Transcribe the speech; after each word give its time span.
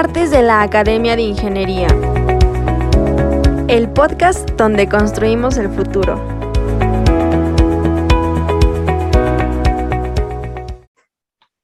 Martes 0.00 0.30
de 0.30 0.42
la 0.42 0.62
Academia 0.62 1.16
de 1.16 1.22
Ingeniería. 1.22 1.88
El 3.66 3.92
podcast 3.92 4.48
donde 4.50 4.88
construimos 4.88 5.56
el 5.56 5.68
futuro. 5.70 6.14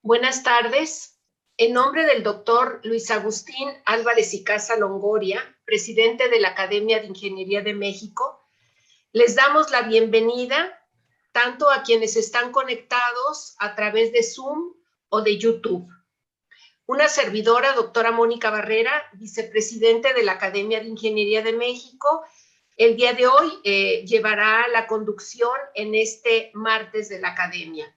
Buenas 0.03 0.43
tardes. 0.43 1.21
En 1.59 1.75
nombre 1.75 2.07
del 2.07 2.25
doctor 2.25 2.81
Luis 2.83 3.09
Agustín 3.13 3.69
Álvarez 3.85 4.35
y 4.35 4.43
Casa 4.43 4.77
Longoria, 4.77 5.41
presidente 5.65 6.29
de 6.29 6.41
la 6.41 6.49
Academia 6.49 6.99
de 6.99 7.07
Ingeniería 7.07 7.63
de 7.63 7.75
México, 7.75 8.45
les 9.13 9.37
damos 9.37 9.71
la 9.71 9.83
bienvenida 9.83 10.77
tanto 11.31 11.71
a 11.71 11.85
quienes 11.85 12.17
están 12.17 12.51
conectados 12.51 13.55
a 13.61 13.77
través 13.77 14.11
de 14.11 14.25
Zoom 14.25 14.75
o 15.09 15.23
de 15.23 15.39
YouTube. 15.39 15.89
Una 16.87 17.09
servidora, 17.09 17.73
doctora 17.73 18.11
Mónica 18.11 18.51
Barrera, 18.51 18.93
vicepresidente 19.15 20.13
de 20.13 20.23
la 20.23 20.33
Academia 20.33 20.81
de 20.81 20.89
Ingeniería 20.89 21.41
de 21.41 21.55
México, 21.55 22.25
el 22.77 22.97
día 22.97 23.15
de 23.15 23.27
hoy 23.27 23.59
eh, 23.65 24.05
llevará 24.05 24.69
la 24.69 24.87
conducción 24.87 25.57
en 25.75 25.95
este 25.95 26.51
martes 26.53 27.09
de 27.09 27.21
la 27.21 27.29
Academia. 27.29 27.97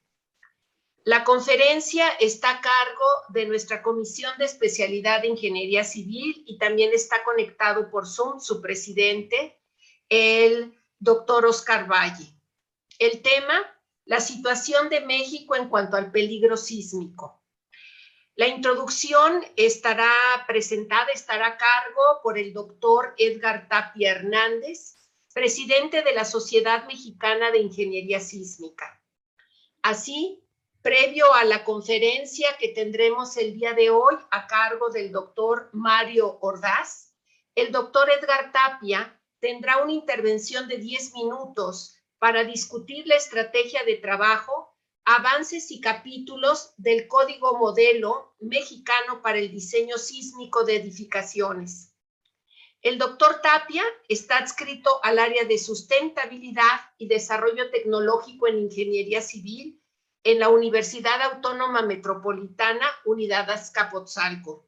La 1.03 1.25
conferencia 1.25 2.07
está 2.19 2.51
a 2.51 2.61
cargo 2.61 3.05
de 3.29 3.45
nuestra 3.45 3.81
Comisión 3.81 4.31
de 4.37 4.45
Especialidad 4.45 5.21
de 5.21 5.29
Ingeniería 5.29 5.83
Civil 5.83 6.43
y 6.45 6.57
también 6.57 6.91
está 6.93 7.23
conectado 7.25 7.89
por 7.89 8.07
Zoom 8.07 8.39
su 8.39 8.61
presidente, 8.61 9.59
el 10.07 10.77
doctor 10.99 11.45
Oscar 11.45 11.91
Valle. 11.91 12.33
El 12.99 13.21
tema, 13.21 13.65
la 14.05 14.21
situación 14.21 14.87
de 14.87 15.01
México 15.01 15.57
en 15.57 15.67
cuanto 15.67 15.97
al 15.97 16.09
peligro 16.11 16.55
sísmico. 16.55 17.36
La 18.37 18.47
introducción 18.47 19.43
estará 19.55 20.13
presentada, 20.45 21.07
estará 21.11 21.47
a 21.47 21.57
cargo 21.57 22.21
por 22.21 22.37
el 22.37 22.53
doctor 22.53 23.15
Edgar 23.17 23.67
Tapia 23.67 24.11
Hernández, 24.11 24.95
presidente 25.33 26.03
de 26.03 26.13
la 26.13 26.23
Sociedad 26.23 26.85
Mexicana 26.85 27.49
de 27.49 27.57
Ingeniería 27.57 28.19
Sísmica. 28.19 29.01
Así, 29.81 30.47
previo 30.83 31.33
a 31.33 31.45
la 31.45 31.63
conferencia 31.63 32.55
que 32.59 32.67
tendremos 32.67 33.37
el 33.37 33.55
día 33.55 33.73
de 33.73 33.89
hoy 33.89 34.15
a 34.29 34.45
cargo 34.45 34.91
del 34.91 35.11
doctor 35.11 35.71
Mario 35.73 36.37
Ordaz, 36.39 37.15
el 37.55 37.71
doctor 37.71 38.07
Edgar 38.11 38.51
Tapia 38.51 39.19
tendrá 39.39 39.81
una 39.81 39.93
intervención 39.93 40.67
de 40.67 40.77
10 40.77 41.13
minutos 41.13 41.95
para 42.19 42.43
discutir 42.43 43.07
la 43.07 43.15
estrategia 43.15 43.83
de 43.83 43.95
trabajo, 43.95 44.66
avances 45.09 45.71
y 45.71 45.79
capítulos 45.79 46.73
del 46.75 47.07
Código 47.07 47.57
Modelo 47.57 48.35
Mexicano 48.41 49.21
para 49.21 49.37
el 49.37 49.49
Diseño 49.49 49.97
Sísmico 49.97 50.65
de 50.65 50.75
Edificaciones. 50.75 51.95
El 52.81 52.97
doctor 52.97 53.39
Tapia 53.41 53.83
está 54.09 54.39
adscrito 54.39 54.99
al 55.03 55.19
área 55.19 55.45
de 55.45 55.57
sustentabilidad 55.59 56.81
y 56.97 57.07
desarrollo 57.07 57.71
tecnológico 57.71 58.47
en 58.47 58.59
ingeniería 58.59 59.21
civil 59.21 59.81
en 60.25 60.39
la 60.39 60.49
Universidad 60.49 61.21
Autónoma 61.21 61.83
Metropolitana 61.83 62.85
Unidad 63.05 63.49
Azcapotzalco. 63.49 64.67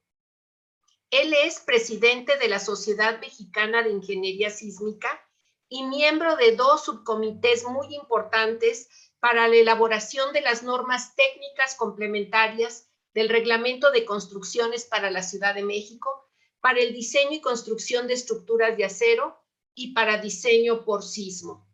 Él 1.10 1.34
es 1.44 1.60
presidente 1.60 2.38
de 2.38 2.48
la 2.48 2.60
Sociedad 2.60 3.20
Mexicana 3.20 3.84
de 3.84 3.90
Ingeniería 3.90 4.50
Sísmica 4.50 5.22
y 5.68 5.84
miembro 5.84 6.38
de 6.38 6.56
dos 6.56 6.86
subcomités 6.86 7.66
muy 7.66 7.94
importantes 7.94 9.09
para 9.20 9.48
la 9.48 9.56
elaboración 9.56 10.34
de 10.34 10.42
las 10.42 10.64
normas 10.64 11.16
técnicas 11.16 11.76
complementarias 11.76 12.90
del 13.14 13.30
Reglamento 13.30 13.92
de 13.92 14.06
Construcciones 14.06 14.86
para 14.86 15.12
la 15.12 15.24
Ciudad 15.24 15.56
de 15.56 15.64
México, 15.64 16.30
para 16.62 16.80
el 16.80 16.94
diseño 16.94 17.34
y 17.34 17.42
construcción 17.42 18.08
de 18.08 18.14
estructuras 18.14 18.78
de 18.78 18.86
acero 18.86 19.42
y 19.74 19.94
para 19.94 20.18
diseño 20.18 20.86
por 20.86 21.04
sismo. 21.04 21.68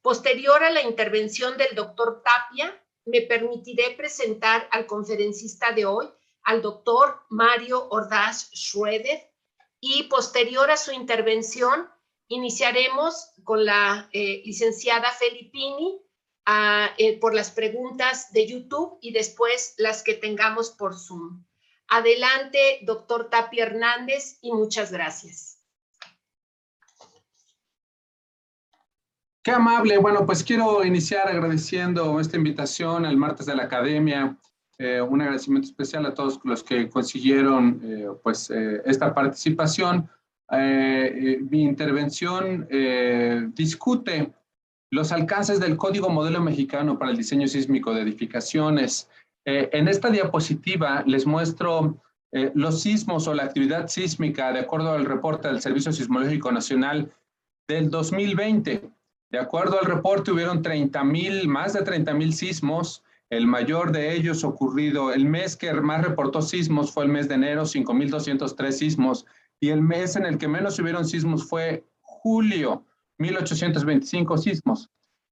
Posterior 0.00 0.62
a 0.62 0.70
la 0.70 0.82
intervención 0.82 1.56
del 1.56 1.74
doctor 1.74 2.22
Tapia, 2.22 2.78
me 3.04 3.22
permitiré 3.22 3.94
presentar 3.96 4.68
al 4.70 4.86
conferencista 4.86 5.72
de 5.72 5.86
hoy, 5.86 6.08
al 6.42 6.62
doctor 6.62 7.20
Mario 7.28 7.88
Ordaz 7.90 8.50
Schroeder, 8.54 9.30
y 9.80 10.04
posterior 10.04 10.70
a 10.70 10.76
su 10.76 10.92
intervención, 10.92 11.88
Iniciaremos 12.32 13.30
con 13.44 13.66
la 13.66 14.08
eh, 14.10 14.40
licenciada 14.46 15.10
Felipini 15.10 16.00
ah, 16.46 16.90
eh, 16.98 17.18
por 17.18 17.34
las 17.34 17.50
preguntas 17.50 18.32
de 18.32 18.46
YouTube 18.46 18.98
y 19.00 19.12
después 19.12 19.74
las 19.78 20.02
que 20.02 20.14
tengamos 20.14 20.70
por 20.70 20.98
Zoom. 20.98 21.44
Adelante, 21.88 22.80
doctor 22.82 23.28
Tapia 23.28 23.64
Hernández, 23.66 24.38
y 24.40 24.52
muchas 24.52 24.92
gracias. 24.92 25.58
Qué 29.42 29.50
amable. 29.50 29.98
Bueno, 29.98 30.24
pues 30.24 30.44
quiero 30.44 30.84
iniciar 30.84 31.28
agradeciendo 31.28 32.20
esta 32.20 32.36
invitación 32.36 33.04
al 33.04 33.16
martes 33.16 33.46
de 33.46 33.56
la 33.56 33.64
Academia. 33.64 34.38
Eh, 34.78 35.00
un 35.00 35.20
agradecimiento 35.20 35.68
especial 35.68 36.06
a 36.06 36.14
todos 36.14 36.40
los 36.44 36.62
que 36.62 36.88
consiguieron 36.88 38.18
pues, 38.22 38.50
esta 38.50 39.12
participación. 39.12 40.08
Eh, 40.52 41.14
eh, 41.16 41.38
mi 41.48 41.62
intervención 41.62 42.66
eh, 42.68 43.48
discute 43.54 44.34
los 44.92 45.10
alcances 45.10 45.58
del 45.58 45.78
Código 45.78 46.10
Modelo 46.10 46.40
Mexicano 46.42 46.98
para 46.98 47.10
el 47.10 47.16
Diseño 47.16 47.48
Sísmico 47.48 47.94
de 47.94 48.02
Edificaciones. 48.02 49.08
en 49.44 49.88
esta 49.88 50.10
diapositiva 50.10 51.02
les 51.06 51.26
muestro 51.26 51.96
los 52.54 52.82
sismos 52.82 53.26
o 53.26 53.34
la 53.34 53.44
actividad 53.44 53.88
sísmica 53.88 54.52
de 54.52 54.60
acuerdo 54.60 54.92
al 54.92 55.06
reporte 55.06 55.48
del 55.48 55.62
Servicio 55.62 55.92
Sismológico 55.92 56.52
Nacional 56.52 57.10
del 57.66 57.90
2020. 57.90 58.90
De 59.30 59.38
acuerdo 59.38 59.80
al 59.80 59.86
reporte, 59.86 60.30
hubieron 60.30 60.60
30 60.60 61.02
mil, 61.04 61.48
más 61.48 61.72
de 61.72 61.82
30 61.82 62.12
mil 62.12 62.34
sismos. 62.34 63.02
El 63.30 63.46
mayor 63.46 63.92
de 63.92 64.14
ellos 64.14 64.44
ocurrido, 64.44 65.10
el 65.10 65.24
mes 65.24 65.56
que 65.56 65.72
más 65.72 66.04
reportó 66.04 66.42
sismos 66.42 66.92
fue 66.92 67.04
el 67.04 67.10
mes 67.10 67.28
de 67.28 67.36
enero, 67.36 67.62
5.203 67.62 68.70
sismos 68.72 69.24
y 69.58 69.70
el 69.70 69.80
mes 69.80 70.16
en 70.16 70.26
el 70.26 70.36
que 70.36 70.48
menos 70.48 70.78
hubieron 70.78 71.06
sismos 71.06 71.48
fue 71.48 71.86
julio, 72.02 72.84
1825 73.22 74.38
sismos. 74.38 74.90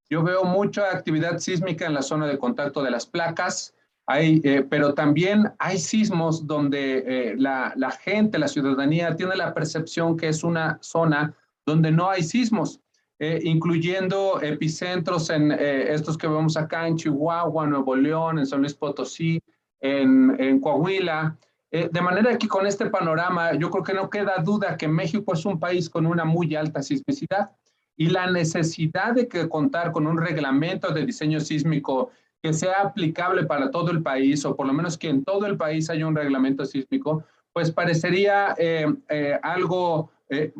Yo 0.09 0.23
veo 0.23 0.45
mucha 0.45 0.91
actividad 0.91 1.39
sísmica 1.39 1.87
en 1.87 1.95
la 1.95 2.03
zona 2.03 2.27
de 2.27 2.39
contacto 2.39 2.83
de 2.83 2.91
las 2.91 3.07
placas, 3.07 3.75
hay, 4.07 4.41
eh, 4.43 4.67
pero 4.69 4.95
también 4.95 5.53
hay 5.59 5.79
sismos 5.79 6.47
donde 6.47 7.05
eh, 7.07 7.35
la, 7.37 7.73
la, 7.77 7.91
gente, 7.93 8.39
la 8.39 8.49
ciudadanía 8.49 9.15
tiene 9.15 9.37
la 9.37 9.55
percepción 9.55 10.17
que 10.17 10.29
es 10.29 10.43
una 10.43 10.79
zona 10.81 11.35
donde 11.65 11.93
no 11.93 12.11
hay 12.11 12.25
sismos, 12.25 12.81
eh, 13.21 13.41
incluyendo 13.45 14.41
epicentros 14.41 15.31
en 15.31 15.53
estos 15.53 16.17
que 16.17 16.27
vemos 16.27 16.57
acá 16.57 16.89
en 16.89 16.97
Chihuahua, 16.97 17.67
Nuevo 17.67 17.95
León, 17.95 18.39
en 18.39 18.47
San 18.47 18.61
Luis 18.61 18.75
Potosí, 18.75 19.41
en, 19.81 20.35
en 20.41 20.59
Coahuila, 20.61 21.37
eh, 21.73 21.89
de 21.91 22.01
manera 22.01 22.37
que 22.37 22.49
con 22.49 22.67
este 22.67 22.91
panorama, 22.91 23.55
yo 23.55 23.71
creo 23.71 23.85
que 23.85 23.95
no 23.95 24.11
queda 24.11 24.39
duda 24.43 24.77
que 24.77 24.89
México 24.89 25.33
es 25.33 25.45
un 25.45 25.61
país 25.61 25.89
con 25.89 26.05
una 26.05 26.25
muy 26.25 26.55
alta 26.57 26.83
sismicidad 26.83 27.51
y 28.01 28.09
la 28.09 28.31
necesidad 28.31 29.15
de 29.15 29.29
que 29.29 29.49
contar 29.49 29.93
con 29.93 30.07
un 30.07 30.17
reglamento 30.19 30.93
de 30.93 31.05
diseño 31.05 31.41
sísmico 31.41 32.11
que 32.43 32.53
sea 32.53 32.81
aplicable 32.83 33.45
para 33.45 33.71
todo 33.71 33.91
el 33.91 34.03
país, 34.03 34.45
o 34.45 34.57
por 34.57 34.67
lo 34.67 34.73
menos 34.73 34.97
que 34.97 35.09
en 35.09 35.25
todo 35.25 35.45
el 35.47 35.57
país 35.57 35.91
haya 35.91 36.07
un 36.07 36.17
reglamento 36.17 36.65
sísmico, 36.65 37.25
pues 37.53 37.71
parecería 37.71 38.55
eh, 38.59 38.87
eh, 39.09 39.39
algo 39.43 40.11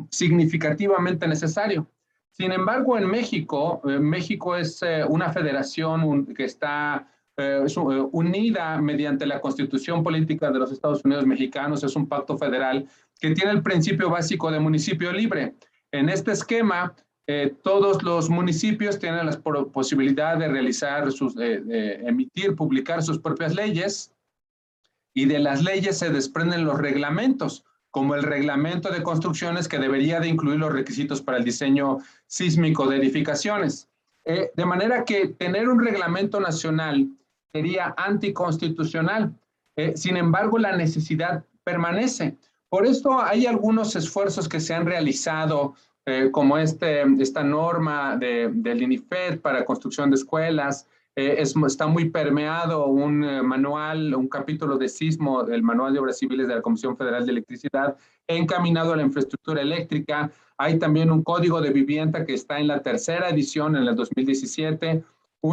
significativamente 0.09 1.25
necesario. 1.27 1.87
Sin 2.29 2.51
embargo, 2.51 2.97
en 2.97 3.07
México, 3.07 3.81
México 3.85 4.57
es 4.57 4.81
una 5.07 5.31
federación 5.31 6.25
que 6.35 6.43
está 6.43 7.07
eh, 7.37 7.61
es, 7.65 7.77
eh, 7.77 7.81
unida 8.11 8.79
mediante 8.81 9.25
la 9.25 9.39
Constitución 9.39 10.03
Política 10.03 10.51
de 10.51 10.59
los 10.59 10.71
Estados 10.71 11.03
Unidos 11.05 11.25
Mexicanos, 11.25 11.83
es 11.83 11.95
un 11.95 12.07
pacto 12.07 12.37
federal 12.37 12.87
que 13.19 13.31
tiene 13.31 13.51
el 13.51 13.63
principio 13.63 14.09
básico 14.09 14.51
de 14.51 14.59
municipio 14.59 15.11
libre. 15.13 15.55
En 15.91 16.09
este 16.09 16.31
esquema, 16.31 16.93
eh, 17.27 17.53
todos 17.63 18.03
los 18.03 18.29
municipios 18.29 18.99
tienen 18.99 19.25
la 19.25 19.39
posibilidad 19.71 20.37
de 20.37 20.47
realizar, 20.47 21.11
sus, 21.11 21.35
emitir, 21.37 22.55
publicar 22.55 23.03
sus 23.03 23.19
propias 23.19 23.55
leyes 23.55 24.13
y 25.13 25.25
de 25.25 25.39
las 25.39 25.63
leyes 25.63 25.97
se 25.97 26.09
desprenden 26.09 26.65
los 26.65 26.79
reglamentos, 26.79 27.63
como 27.89 28.15
el 28.15 28.23
reglamento 28.23 28.89
de 28.89 29.03
construcciones 29.03 29.67
que 29.67 29.77
debería 29.77 30.19
de 30.19 30.29
incluir 30.29 30.59
los 30.59 30.71
requisitos 30.71 31.21
para 31.21 31.37
el 31.37 31.43
diseño 31.43 31.99
sísmico 32.25 32.87
de 32.87 32.97
edificaciones. 32.97 33.87
de 34.23 34.65
manera 34.65 35.03
que 35.03 35.27
tener 35.27 35.67
un 35.67 35.83
reglamento 35.83 36.39
nacional 36.39 37.09
sería 37.53 37.93
anticonstitucional. 37.97 39.33
Eh, 39.75 39.93
sin 39.95 40.17
embargo, 40.17 40.57
la 40.57 40.75
necesidad 40.75 41.45
permanece. 41.63 42.37
Por 42.69 42.85
esto 42.85 43.21
hay 43.21 43.45
algunos 43.45 43.95
esfuerzos 43.95 44.47
que 44.47 44.59
se 44.59 44.73
han 44.73 44.85
realizado, 44.85 45.75
eh, 46.05 46.29
como 46.31 46.57
este, 46.57 47.03
esta 47.19 47.43
norma 47.43 48.17
de, 48.17 48.49
del 48.53 48.81
INIFED 48.81 49.39
para 49.39 49.65
construcción 49.65 50.09
de 50.09 50.15
escuelas, 50.15 50.87
eh, 51.15 51.41
está 51.41 51.87
muy 51.87 52.09
permeado 52.09 52.87
un 52.87 53.23
eh, 53.23 53.41
manual, 53.43 54.15
un 54.15 54.29
capítulo 54.29 54.77
de 54.77 54.87
sismo 54.87 55.43
del 55.43 55.61
Manual 55.61 55.91
de 55.91 55.99
Obras 55.99 56.17
Civiles 56.17 56.47
de 56.47 56.55
la 56.55 56.61
Comisión 56.61 56.95
Federal 56.95 57.25
de 57.25 57.33
Electricidad 57.33 57.97
encaminado 58.27 58.93
a 58.93 58.95
la 58.95 59.03
infraestructura 59.03 59.61
eléctrica. 59.61 60.31
Hay 60.57 60.79
también 60.79 61.11
un 61.11 61.21
código 61.21 61.59
de 61.59 61.71
vivienda 61.71 62.25
que 62.25 62.33
está 62.33 62.59
en 62.59 62.67
la 62.67 62.81
tercera 62.81 63.29
edición 63.29 63.75
en 63.75 63.87
el 63.87 63.95
2017. 63.95 65.03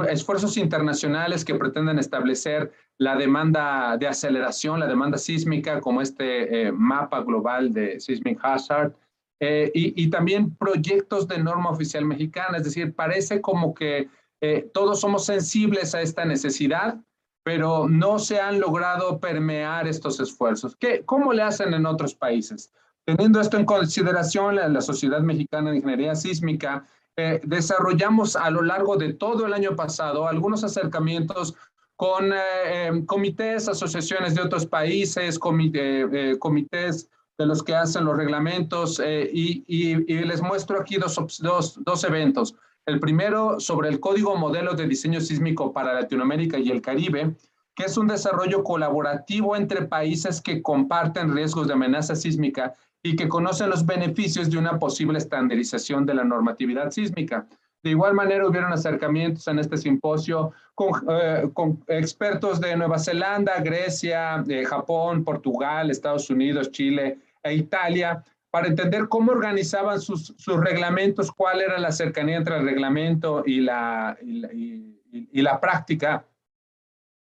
esfuerzos 0.08 0.56
internacionales 0.58 1.44
que 1.44 1.54
pretenden 1.56 1.98
establecer 1.98 2.70
la 2.98 3.16
demanda 3.16 3.96
de 3.96 4.06
aceleración, 4.06 4.78
la 4.78 4.86
demanda 4.86 5.18
sísmica, 5.18 5.80
como 5.80 6.02
este 6.02 6.68
eh, 6.68 6.72
mapa 6.72 7.20
global 7.22 7.72
de 7.72 7.98
Seismic 7.98 8.38
Hazard. 8.42 8.94
Y, 9.40 10.02
y 10.02 10.10
también 10.10 10.56
proyectos 10.56 11.28
de 11.28 11.38
norma 11.38 11.70
oficial 11.70 12.04
mexicana, 12.04 12.58
es 12.58 12.64
decir, 12.64 12.94
parece 12.94 13.40
como 13.40 13.72
que 13.72 14.08
eh, 14.40 14.70
todos 14.72 15.00
somos 15.00 15.24
sensibles 15.26 15.94
a 15.94 16.00
esta 16.00 16.24
necesidad, 16.24 17.00
pero 17.42 17.88
no 17.88 18.18
se 18.18 18.40
han 18.40 18.60
logrado 18.60 19.18
permear 19.18 19.88
estos 19.88 20.20
esfuerzos. 20.20 20.76
¿Qué, 20.76 21.02
¿Cómo 21.04 21.32
le 21.32 21.42
hacen 21.42 21.74
en 21.74 21.86
otros 21.86 22.14
países? 22.14 22.72
Teniendo 23.04 23.40
esto 23.40 23.56
en 23.56 23.64
consideración, 23.64 24.56
la, 24.56 24.68
la 24.68 24.80
Sociedad 24.80 25.20
Mexicana 25.20 25.70
de 25.70 25.78
Ingeniería 25.78 26.14
Sísmica 26.14 26.86
eh, 27.16 27.40
desarrollamos 27.42 28.36
a 28.36 28.50
lo 28.50 28.62
largo 28.62 28.96
de 28.96 29.14
todo 29.14 29.46
el 29.46 29.52
año 29.52 29.74
pasado 29.74 30.28
algunos 30.28 30.62
acercamientos 30.62 31.54
con 31.96 32.32
eh, 32.32 33.02
comités, 33.06 33.68
asociaciones 33.68 34.36
de 34.36 34.42
otros 34.42 34.66
países, 34.66 35.36
comités 35.36 37.08
de 37.38 37.46
los 37.46 37.62
que 37.62 37.74
hacen 37.74 38.04
los 38.04 38.16
reglamentos 38.16 39.00
y, 39.00 39.64
y, 39.66 40.12
y, 40.12 40.24
les 40.24 40.42
muestro 40.42 40.80
aquí 40.80 40.96
dos, 40.96 41.38
dos, 41.40 41.78
dos 41.84 42.04
eventos. 42.04 42.56
El 42.84 42.98
primero 43.00 43.60
sobre 43.60 43.88
el 43.88 44.00
Código 44.00 44.36
Modelo 44.36 44.74
de 44.74 44.88
Diseño 44.88 45.20
Sísmico 45.20 45.72
para 45.72 45.94
Latinoamérica 45.94 46.58
y 46.58 46.70
el 46.70 46.82
Caribe, 46.82 47.36
que 47.76 47.84
es 47.84 47.96
un 47.96 48.08
desarrollo 48.08 48.64
colaborativo 48.64 49.54
entre 49.54 49.82
países 49.82 50.40
que 50.40 50.62
comparten 50.62 51.32
riesgos 51.32 51.68
de 51.68 51.74
amenaza 51.74 52.16
sísmica 52.16 52.74
y 53.04 53.14
que 53.14 53.28
conocen 53.28 53.70
los 53.70 53.86
beneficios 53.86 54.50
de 54.50 54.58
una 54.58 54.80
posible 54.80 55.18
estandarización 55.18 56.04
de 56.06 56.14
la 56.14 56.24
normatividad 56.24 56.90
sísmica. 56.90 57.46
De 57.84 57.90
igual 57.90 58.14
manera, 58.14 58.48
hubieron 58.48 58.72
acercamientos 58.72 59.46
en 59.46 59.60
este 59.60 59.76
simposio 59.76 60.52
con, 60.74 60.90
eh, 61.08 61.48
expertos 61.86 62.60
de 62.60 62.74
Nueva 62.74 62.98
Zelanda, 62.98 63.60
Grecia, 63.60 64.42
eh, 64.48 64.64
Japón, 64.64 65.22
Portugal, 65.22 65.90
Estados 65.90 66.28
Unidos, 66.30 66.72
Chile 66.72 67.18
e 67.42 67.54
Italia, 67.54 68.24
para 68.50 68.68
entender 68.68 69.08
cómo 69.08 69.32
organizaban 69.32 70.00
sus, 70.00 70.34
sus, 70.38 70.60
reglamentos, 70.60 71.30
cuál 71.30 71.60
era 71.60 71.78
la 71.78 71.92
cercanía 71.92 72.36
entre 72.36 72.56
el 72.56 72.64
reglamento 72.64 73.42
y 73.44 73.60
la, 73.60 74.16
y 74.22 75.42
la, 75.42 75.60
práctica. 75.60 76.26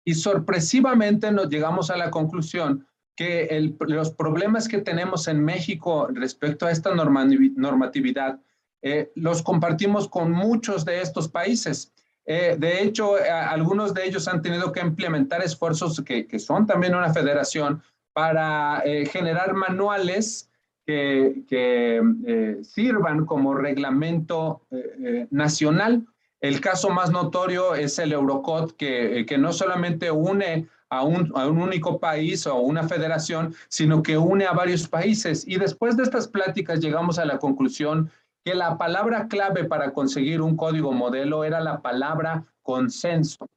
Y 0.05 0.13
sorpresivamente 0.13 1.31
nos 1.31 1.49
llegamos 1.49 1.89
a 1.89 1.97
la 1.97 2.09
conclusión 2.09 2.87
que 3.15 3.73
los 3.79 4.11
problemas 4.11 4.69
que 4.69 4.79
tenemos 4.79 5.27
en 5.27 5.43
México 5.43 6.07
respecto 6.13 6.65
a 6.65 6.71
esta 6.71 6.95
normatividad 6.95 8.39
eh, 8.81 9.11
los 9.15 9.41
compartimos 9.41 10.07
con 10.07 10.31
muchos 10.31 10.85
de 10.85 11.01
estos 11.01 11.27
países. 11.27 11.91
Eh, 12.25 12.55
de 12.57 12.81
hecho, 12.81 13.15
algunos 13.29 13.93
de 13.93 14.05
ellos 14.05 14.27
han 14.27 14.41
tenido 14.41 14.71
que 14.71 14.79
implementar 14.79 15.43
esfuerzos 15.43 16.01
que, 16.01 16.27
que 16.27 16.39
son 16.39 16.65
también 16.65 16.95
una 16.95 17.13
federación 17.13 17.83
para 18.13 18.81
eh, 18.85 19.05
generar 19.05 19.53
manuales 19.53 20.49
que, 20.85 21.43
eh, 21.51 22.57
sirvan 22.63 23.25
como 23.25 23.53
reglamento 23.53 24.61
eh, 24.71 25.27
nacional. 25.29 26.07
El 26.41 26.61
caso 26.61 26.89
más 26.89 27.11
notorio 27.11 27.75
es 27.75 27.99
el 27.99 28.11
Eurocode, 28.11 28.73
que, 28.75 29.25
que 29.27 29.37
no 29.37 29.53
solamente 29.53 30.09
une 30.09 30.67
a 30.89 31.03
un, 31.03 31.31
a 31.35 31.47
un, 31.47 31.59
único 31.59 31.99
país 31.99 32.47
o 32.47 32.55
una 32.55 32.87
federación, 32.87 33.53
sino 33.67 34.01
que 34.01 34.17
une 34.17 34.45
a 34.45 34.53
varios 34.53 34.87
países. 34.87 35.47
Y 35.47 35.57
después 35.57 35.95
de 35.95 36.03
estas 36.03 36.27
pláticas 36.27 36.79
llegamos 36.79 37.19
a 37.19 37.25
la 37.25 37.37
conclusión 37.37 38.09
que 38.43 38.55
la 38.55 38.77
palabra 38.77 39.27
clave 39.27 39.65
para 39.65 39.93
conseguir 39.93 40.41
un 40.41 40.55
código 40.55 40.91
modelo 40.91 41.43
era 41.43 41.59
la 41.59 41.81
palabra 41.81 42.45
consenso. 42.63 43.47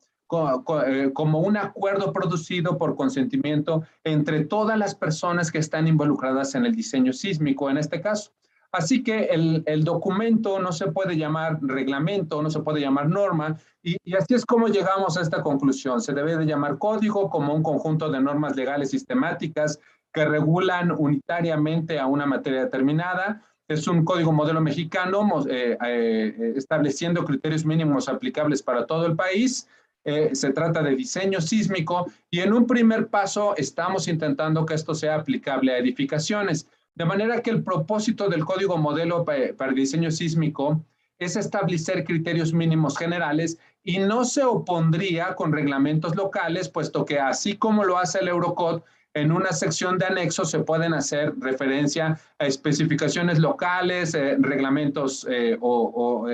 Eh, 0.86 1.10
como 1.12 1.40
un 1.40 1.58
acuerdo 1.58 2.12
producido 2.12 2.78
por 2.78 2.96
consentimiento 2.96 3.82
entre 4.02 4.46
todas 4.46 4.78
las 4.78 4.94
personas 4.94 5.52
que 5.52 5.58
están 5.58 5.86
involucradas 5.86 6.54
en 6.54 6.64
el 6.64 6.74
diseño 6.74 7.12
sísmico 7.12 7.68
en 7.68 7.76
este 7.76 8.00
caso. 8.00 8.32
Así 8.72 9.02
que 9.02 9.24
el, 9.24 9.62
el 9.66 9.84
documento 9.84 10.58
no 10.58 10.72
se 10.72 10.90
puede 10.90 11.18
llamar 11.18 11.58
reglamento, 11.60 12.40
no 12.42 12.50
se 12.50 12.60
puede 12.60 12.80
llamar 12.80 13.10
norma, 13.10 13.58
y, 13.82 13.98
y, 14.02 14.14
así 14.14 14.32
es 14.32 14.46
como 14.46 14.68
llegamos 14.68 15.18
a 15.18 15.20
esta 15.20 15.42
conclusión. 15.42 16.00
Se 16.00 16.14
debe 16.14 16.38
de 16.38 16.46
llamar 16.46 16.78
código 16.78 17.28
como 17.28 17.54
un 17.54 17.62
conjunto 17.62 18.10
de 18.10 18.20
normas 18.20 18.56
legales 18.56 18.90
sistemáticas 18.90 19.78
que 20.14 20.24
regulan 20.24 20.92
unitariamente 20.92 21.98
a 21.98 22.06
una 22.06 22.24
materia 22.24 22.64
determinada. 22.64 23.42
Es 23.68 23.86
un 23.86 24.04
código 24.04 24.32
modelo 24.32 24.62
mexicano 24.62 25.44
eh, 25.48 25.76
eh, 25.84 26.52
estableciendo 26.56 27.24
criterios 27.24 27.66
mínimos 27.66 28.08
aplicables 28.08 28.62
para 28.62 28.86
todo 28.86 29.04
el 29.04 29.16
país, 29.16 29.68
eh, 30.04 30.30
se 30.34 30.52
trata 30.52 30.82
de 30.82 30.96
diseño 30.96 31.40
sísmico 31.40 32.10
y 32.30 32.40
en 32.40 32.52
un 32.52 32.66
primer 32.66 33.06
paso 33.06 33.54
estamos 33.56 34.08
intentando 34.08 34.66
que 34.66 34.74
esto 34.74 34.94
sea 34.94 35.14
aplicable 35.14 35.72
a 35.72 35.78
edificaciones. 35.78 36.66
De 36.94 37.04
manera 37.04 37.40
que 37.40 37.50
el 37.50 37.62
propósito 37.62 38.28
del 38.28 38.44
código 38.44 38.76
modelo 38.78 39.24
para, 39.24 39.72
diseño 39.72 40.10
sísmico 40.10 40.84
es 41.18 41.36
establecer 41.36 42.04
criterios 42.04 42.52
mínimos 42.52 42.98
generales 42.98 43.58
y 43.84 43.98
no 43.98 44.24
se 44.24 44.42
opondría 44.42 45.36
con 45.36 45.52
reglamentos 45.52 46.16
locales, 46.16 46.68
puesto 46.68 47.04
que 47.04 47.20
así 47.20 47.56
como 47.56 47.84
lo 47.84 47.96
hace 47.96 48.18
el 48.18 48.28
Eurocode, 48.28 48.82
en 49.14 49.30
una 49.30 49.52
sección 49.52 49.98
de 49.98 50.06
anexo 50.06 50.44
se 50.44 50.60
pueden 50.60 50.94
hacer 50.94 51.34
referencia 51.38 52.18
a 52.38 52.46
especificaciones 52.46 53.38
locales, 53.38 54.14
eh, 54.14 54.36
reglamentos 54.38 55.26
eh, 55.30 55.56
o, 55.60 56.28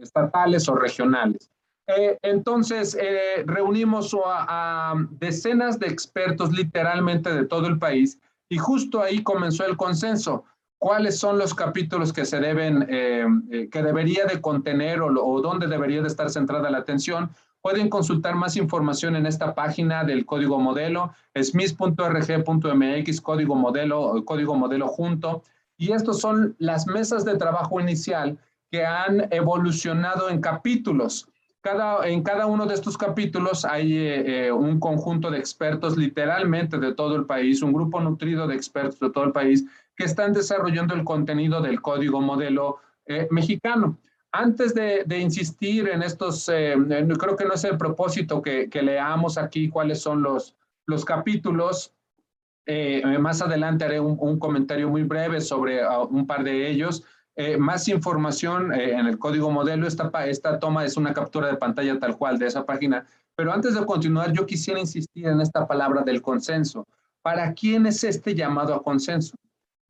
estatales 0.00 0.68
o 0.68 0.76
regionales. 0.76 1.50
Eh, 1.88 2.18
entonces, 2.20 2.96
eh, 3.00 3.44
reunimos 3.46 4.14
a, 4.26 4.94
decenas 5.12 5.78
de 5.78 5.86
expertos 5.86 6.52
literalmente 6.52 7.32
de 7.32 7.46
todo 7.46 7.66
el 7.66 7.78
país 7.78 8.18
y 8.50 8.58
justo 8.58 9.02
ahí 9.02 9.22
comenzó 9.22 9.64
el 9.64 9.78
consenso. 9.78 10.44
¿Cuáles 10.78 11.18
son 11.18 11.38
los 11.38 11.54
capítulos 11.54 12.12
que 12.12 12.26
se 12.26 12.40
deben, 12.40 12.86
eh, 12.90 13.26
que 13.72 13.82
debería 13.82 14.26
de 14.26 14.40
contener 14.40 15.00
o, 15.00 15.06
o, 15.06 15.40
dónde 15.40 15.66
debería 15.66 16.02
de 16.02 16.08
estar 16.08 16.28
centrada 16.28 16.70
la 16.70 16.78
atención? 16.78 17.30
Pueden 17.62 17.88
consultar 17.88 18.34
más 18.36 18.56
información 18.56 19.16
en 19.16 19.24
esta 19.26 19.54
página 19.54 20.04
del 20.04 20.26
código 20.26 20.60
modelo, 20.60 21.14
smith.rg.mx, 21.34 23.20
código 23.22 23.54
modelo, 23.54 24.24
código 24.26 24.54
modelo 24.54 24.88
junto. 24.88 25.42
Y 25.78 25.92
estos 25.92 26.20
son 26.20 26.54
las 26.58 26.86
mesas 26.86 27.24
de 27.24 27.36
trabajo 27.38 27.80
inicial 27.80 28.38
que 28.70 28.84
han 28.84 29.32
evolucionado 29.32 30.28
en 30.28 30.40
capítulos 30.40 31.28
en 32.04 32.22
cada 32.22 32.46
uno 32.46 32.66
de 32.66 32.74
estos 32.74 32.96
capítulos 32.96 33.64
hay 33.64 33.96
eh, 33.96 34.46
eh, 34.46 34.52
un 34.52 34.80
conjunto 34.80 35.30
de 35.30 35.38
expertos 35.38 35.96
literalmente 35.96 36.78
de 36.78 36.94
todo 36.94 37.16
el 37.16 37.26
país, 37.26 37.62
un 37.62 37.72
grupo 37.72 38.00
nutrido 38.00 38.46
de 38.46 38.54
expertos 38.54 38.98
de 39.00 39.10
todo 39.10 39.24
el 39.24 39.32
país 39.32 39.64
que 39.96 40.04
están 40.04 40.32
desarrollando 40.32 40.94
el 40.94 41.04
contenido 41.04 41.60
del 41.60 41.80
código 41.80 42.20
modelo 42.20 42.78
eh, 43.06 43.28
mexicano. 43.30 43.98
Antes 44.32 44.74
de, 44.74 45.18
insistir 45.18 45.88
en 45.88 46.02
estos, 46.02 46.46
creo 46.46 47.36
que 47.36 47.44
no 47.46 47.54
es 47.54 47.64
el 47.64 47.78
propósito 47.78 48.42
que, 48.42 48.68
leamos 48.82 49.38
aquí 49.38 49.70
cuáles 49.70 50.02
son 50.02 50.22
los, 50.22 50.54
los 50.86 51.04
capítulos. 51.04 51.94
más 53.18 53.40
adelante 53.40 53.86
haré 53.86 54.00
un, 54.00 54.18
un 54.20 54.38
comentario 54.38 54.90
muy 54.90 55.02
breve 55.02 55.40
sobre 55.40 55.82
uh, 55.82 56.04
un 56.10 56.26
par 56.26 56.44
de 56.44 56.70
ellos 56.70 57.04
eh, 57.40 57.56
más 57.56 57.86
información 57.86 58.74
eh, 58.74 58.94
en 58.98 59.06
el 59.06 59.16
código 59.16 59.48
modelo. 59.48 59.86
Esta, 59.86 60.10
esta 60.26 60.58
toma 60.58 60.84
es 60.84 60.96
una 60.96 61.14
captura 61.14 61.46
de 61.46 61.56
pantalla 61.56 61.96
tal 62.00 62.18
cual 62.18 62.36
de 62.36 62.48
esa 62.48 62.66
página. 62.66 63.06
Pero 63.36 63.52
antes 63.52 63.74
de 63.74 63.86
continuar, 63.86 64.32
yo 64.32 64.44
quisiera 64.44 64.80
insistir 64.80 65.28
en 65.28 65.40
esta 65.40 65.64
palabra 65.64 66.02
del 66.02 66.20
consenso. 66.20 66.84
¿Para 67.22 67.54
quién 67.54 67.86
es 67.86 68.02
este 68.02 68.34
llamado 68.34 68.74
a 68.74 68.82
consenso? 68.82 69.36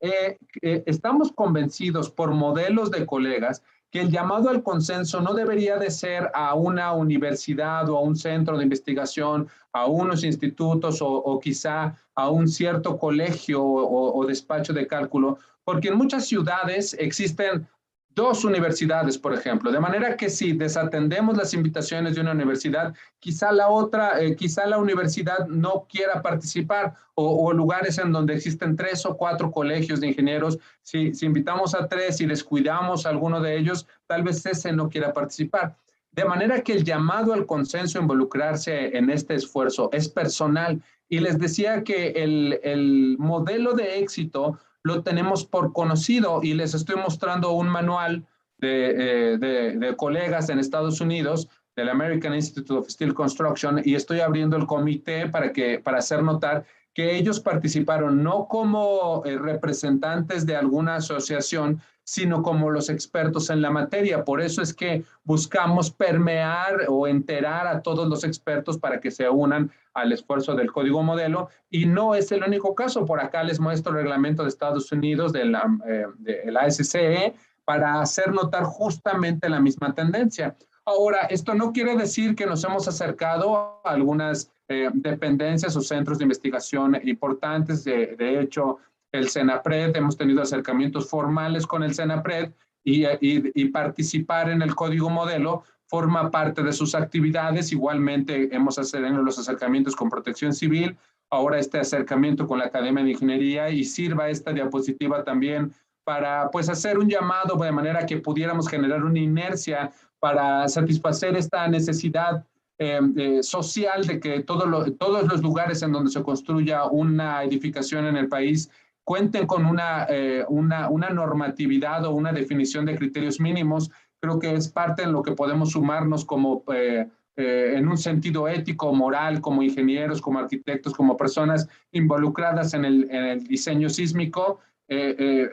Eh, 0.00 0.37
estamos 0.61 1.33
convencidos 1.33 2.11
por 2.11 2.33
modelos 2.33 2.90
de 2.90 3.07
colegas 3.07 3.62
que 3.90 4.02
el 4.02 4.11
llamado 4.11 4.50
al 4.50 4.62
consenso 4.62 5.23
no 5.23 5.33
debería 5.33 5.78
de 5.78 5.90
ser 5.90 6.31
a 6.35 6.55
una 6.55 6.93
universidad 6.93 7.88
o 7.88 7.97
a 7.97 8.02
un 8.02 8.14
centro 8.14 8.59
de 8.59 8.64
investigación, 8.64 9.49
a 9.73 9.87
unos 9.87 10.23
institutos 10.23 10.99
o, 11.00 11.40
quizá 11.43 11.97
a 12.14 12.28
un 12.28 12.47
cierto 12.47 12.99
colegio 12.99 13.64
o 13.64 14.26
despacho 14.26 14.75
de 14.75 14.87
cálculo, 14.87 15.38
porque 15.68 15.88
en 15.88 15.98
muchas 15.98 16.26
ciudades 16.26 16.96
existen 16.98 17.68
dos 18.14 18.42
universidades, 18.42 19.18
por 19.18 19.34
ejemplo, 19.34 19.70
de 19.70 19.78
manera 19.78 20.16
que 20.16 20.30
si 20.30 20.54
desatendemos 20.54 21.37
las 21.37 21.52
invitaciones 21.52 22.14
de 22.14 22.22
una 22.22 22.32
universidad, 22.32 22.94
quizá 23.18 23.52
la 23.52 23.68
otra, 23.68 24.18
eh, 24.18 24.34
quizá 24.34 24.64
la 24.64 24.78
universidad 24.78 25.46
no 25.46 25.87
quiera 25.87 26.22
participar 26.22 26.94
o, 27.12 27.52
lugares 27.52 27.98
en 27.98 28.12
donde 28.12 28.32
existen 28.32 28.76
tres 28.76 29.04
o 29.04 29.14
cuatro 29.14 29.50
colegios 29.50 30.00
de 30.00 30.06
ingenieros, 30.06 30.58
si, 30.80 31.12
invitamos 31.20 31.75
a 31.75 31.87
tres 31.87 32.18
y 32.22 32.25
descuidamos 32.25 33.04
a 33.04 33.10
alguno 33.10 33.38
de 33.42 33.58
ellos, 33.58 33.87
tal 34.06 34.22
vez 34.22 34.46
ese 34.46 34.72
no 34.72 34.88
quiera 34.88 35.12
participar. 35.12 35.76
De 36.12 36.25
manera 36.25 36.62
que 36.62 36.72
el 36.72 36.82
llamado 36.82 37.34
al 37.34 37.44
consenso 37.44 38.00
involucrarse 38.00 38.96
en 38.96 39.10
este 39.10 39.34
esfuerzo 39.34 39.90
es 39.92 40.08
personal. 40.08 40.82
Y 41.10 41.20
les 41.20 41.38
decía 41.38 41.84
que 41.84 42.08
el, 42.10 42.60
el 42.62 43.16
modelo 43.18 43.72
de 43.72 43.98
éxito 43.98 44.58
lo 44.88 45.02
tenemos 45.02 45.45
por 45.45 45.73
conocido 45.73 46.40
y 46.42 46.54
les 46.54 46.75
estoy 46.75 46.97
mostrando 46.97 47.52
un 47.52 47.68
manual 47.68 48.26
de, 48.57 49.35
eh, 49.35 49.38
de, 49.38 49.97
colegas 49.97 50.49
en 50.49 50.59
Estados 50.59 51.00
Unidos 51.00 51.49
del 51.76 51.90
American 51.90 52.35
Institute 52.35 52.73
of 52.73 52.88
Steel 52.88 53.14
Construction 53.14 53.80
y 53.85 53.95
estoy 53.95 54.21
abriendo 54.21 54.57
el 54.57 54.66
comité 54.66 55.28
para, 55.28 55.52
que, 55.52 55.78
para 55.78 55.99
hacer 55.99 56.23
notar 56.23 56.64
que 56.95 57.16
ellos 57.16 57.38
participaron 57.38 58.23
no 58.25 58.49
como 58.49 59.23
eh, 59.25 59.38
representantes 59.38 60.47
de 60.47 60.57
alguna 60.57 60.97
asociación, 60.97 61.80
sino 62.09 62.43
como 62.43 62.71
los 62.71 62.88
expertos 62.88 63.50
en 63.50 63.61
la 63.61 63.71
materia. 63.71 64.25
Por 64.25 64.41
eso 64.41 64.62
es 64.62 64.73
que 64.73 65.05
buscamos 65.25 65.91
permear 65.91 66.87
o 66.88 67.07
enterar 67.07 67.67
a 67.67 67.83
todos 67.83 68.09
los 68.09 68.25
expertos 68.25 68.79
para 68.79 68.99
que 68.99 69.11
se 69.11 69.29
unan 69.29 69.71
al 69.93 70.11
esfuerzo 70.12 70.55
del 70.55 70.73
código 70.73 71.03
modelo. 71.03 71.50
Y 71.69 71.85
no 71.85 72.15
es 72.15 72.33
el 72.33 72.43
único 72.43 72.75
caso. 72.75 73.05
Por 73.05 73.21
acá 73.21 73.43
les 73.43 73.61
muestro 73.61 73.93
el 73.93 73.99
reglamento 73.99 74.43
de 74.43 74.49
Estados 74.49 74.91
Unidos 74.91 75.35
de 75.35 75.45
la, 75.45 75.67
eh, 75.87 76.71
SCE 76.71 77.35
para 77.67 78.00
hacer 78.00 78.33
notar 78.33 78.65
justamente 78.65 79.50
la 79.50 79.61
misma 79.61 79.93
tendencia. 79.93 80.57
Ahora, 80.87 81.27
esto 81.29 81.53
no 81.53 81.75
quiere 81.75 81.95
decir 81.95 82.35
que 82.35 82.47
nos 82.47 82.65
hemos 82.65 82.88
acercado 82.88 83.83
a 83.85 83.91
algunas 83.91 84.50
eh, 84.71 84.88
dependencias 84.95 85.77
o 85.77 85.83
centros 85.83 86.17
de 86.17 86.25
investigación 86.25 86.99
importantes. 87.05 87.85
De, 87.85 88.41
hecho, 88.41 88.79
el 89.12 89.31
CENAPRED, 89.31 89.97
hemos 89.97 90.17
tenido 90.17 90.43
acercamientos 90.43 91.09
formales 91.09 91.67
con 91.67 91.83
el 91.83 91.95
CENAPRED 91.95 92.53
y, 92.85 93.07
y, 93.07 93.50
y, 93.55 93.65
participar 93.67 94.50
en 94.50 94.62
el 94.62 94.75
código 94.75 95.11
modelo 95.11 95.65
forma 95.87 96.31
parte 96.31 96.62
de 96.62 96.73
sus 96.73 96.95
actividades. 96.95 97.73
Igualmente, 97.73 98.55
hemos 98.55 98.77
tenido 98.91 99.23
los 99.23 99.38
acercamientos 99.38 99.97
con 99.97 100.11
protección 100.11 100.53
civil, 100.53 100.97
ahora 101.31 101.59
este 101.59 101.79
acercamiento 101.79 102.47
con 102.47 102.59
la 102.59 102.67
Academia 102.67 103.05
de 103.05 103.11
Ingeniería 103.11 103.71
y 103.71 103.85
sirva 103.85 104.29
esta 104.29 104.53
diapositiva 104.53 105.25
también 105.25 105.73
para 106.05 106.50
pues 106.50 106.69
hacer 106.69 106.99
un 106.99 107.09
llamado 107.09 107.57
de 107.57 107.73
manera 107.73 108.07
que 108.07 108.17
pudiéramos 108.17 108.69
generar 108.69 109.05
una 109.05 109.19
inercia 109.19 109.93
para 110.19 110.67
satisfacer 110.69 111.37
esta 111.37 111.69
necesidad 111.69 112.47
eh, 112.79 113.00
eh, 113.17 113.43
social 113.43 114.07
de 114.07 114.21
que 114.21 114.41
todo 114.41 114.65
todos 114.93 115.27
los 115.27 115.43
lugares 115.43 115.83
en 115.83 115.93
donde 115.93 116.11
se 116.11 116.23
construya 116.23 116.85
una 116.85 117.43
edificación 117.43 118.07
en 118.07 118.17
el 118.17 118.29
país 118.29 118.71
cuenten 119.09 119.47
con 119.47 119.65
una, 119.65 120.05
eh, 120.11 120.45
una, 120.50 120.91
una, 120.91 121.09
normatividad 121.09 122.05
o 122.05 122.11
una 122.11 122.31
definición 122.31 122.85
de 122.85 122.95
criterios 122.95 123.41
mínimos, 123.41 123.91
creo 124.21 124.38
que 124.38 124.53
es 124.53 124.69
parte 124.69 125.03
en 125.03 125.12
lo 125.12 125.23
que 125.23 125.33
podemos 125.33 125.71
sumarnos 125.71 126.27
como 126.27 126.62
eh, 126.75 127.09
eh, 127.37 127.73
en 127.75 127.88
un 127.88 127.97
sentido 127.97 128.47
ético, 128.49 128.93
moral, 128.93 129.41
como 129.41 129.62
ingenieros, 129.62 130.21
como 130.21 130.41
arquitectos, 130.41 130.93
como 130.93 131.17
personas 131.17 131.67
involucradas 131.91 132.75
en 132.75 132.85
el, 132.85 133.45
diseño 133.45 133.88
sísmico, 133.88 134.61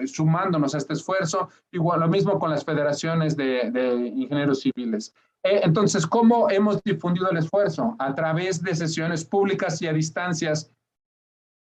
sumándonos 0.06 0.76
a 0.76 0.78
este 0.80 0.92
esfuerzo. 0.92 1.48
Igual 1.72 2.02
lo 2.02 2.10
mismo 2.10 2.38
con 2.38 2.50
las 2.50 2.66
federaciones 2.66 3.38
de, 3.38 3.72
ingenieros 4.18 4.60
civiles. 4.64 5.14
Entonces, 5.44 6.06
¿cómo 6.06 6.50
hemos 6.50 6.84
difundido 6.84 7.30
el 7.30 7.38
esfuerzo? 7.38 7.96
A 8.00 8.14
través 8.16 8.62
de 8.62 8.76
sesiones 8.76 9.24
públicas 9.24 9.82
y 9.82 9.88
a 9.88 9.94
distancias 9.94 10.70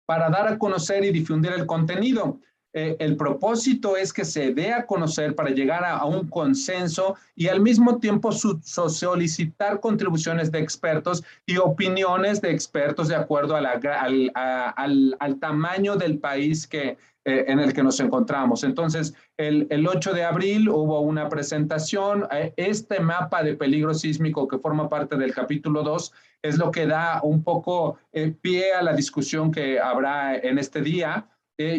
para 0.08 0.30
dar 0.30 0.48
a 0.48 0.58
conocer 0.58 1.04
y 1.04 1.12
difundir 1.12 1.52
el 1.52 1.68
contenido. 1.68 2.40
Eh, 2.74 2.96
el 3.00 3.18
propósito 3.18 3.98
es 3.98 4.14
que 4.14 4.24
se 4.24 4.54
dé 4.54 4.72
a 4.72 4.86
conocer 4.86 5.36
para 5.36 5.50
llegar 5.50 5.84
a, 5.84 6.06
un 6.06 6.28
consenso 6.30 7.16
y 7.36 7.48
al 7.48 7.60
mismo 7.60 7.98
tiempo 8.00 8.32
solicitar 8.32 9.80
contribuciones 9.80 10.52
de 10.52 10.60
expertos 10.60 11.24
y 11.46 11.58
opiniones 11.58 12.40
de 12.40 12.52
expertos 12.52 13.08
de 13.08 13.16
acuerdo 13.16 13.56
al, 13.56 15.40
tamaño 15.40 15.96
del 15.96 16.20
país 16.20 16.68
que, 16.68 16.98
eh, 17.28 17.44
en 17.50 17.60
el 17.60 17.74
que 17.74 17.84
nos 17.84 18.00
encontramos. 18.00 18.64
Entonces, 18.64 19.14
el, 19.36 19.68
el, 19.70 19.86
8 19.86 20.14
de 20.14 20.24
abril 20.24 20.70
hubo 20.70 21.02
una 21.02 21.28
presentación. 21.28 22.26
Eh, 22.32 22.54
este 22.56 23.02
mapa 23.02 23.44
de 23.44 23.54
peligro 23.54 23.94
sísmico 23.94 24.48
que 24.48 24.58
forma 24.60 24.88
parte 24.88 25.18
del 25.18 25.34
capítulo 25.34 25.84
2 25.84 26.14
es 26.42 26.58
lo 26.58 26.72
que 26.72 26.88
da 26.88 27.20
un 27.22 27.44
poco 27.44 27.98
eh, 28.14 28.34
pie 28.40 28.72
a 28.72 28.82
la 28.82 28.94
discusión 28.94 29.52
que 29.52 29.78
habrá 29.78 30.38
en 30.38 30.58
este 30.58 30.82
día 30.82 31.28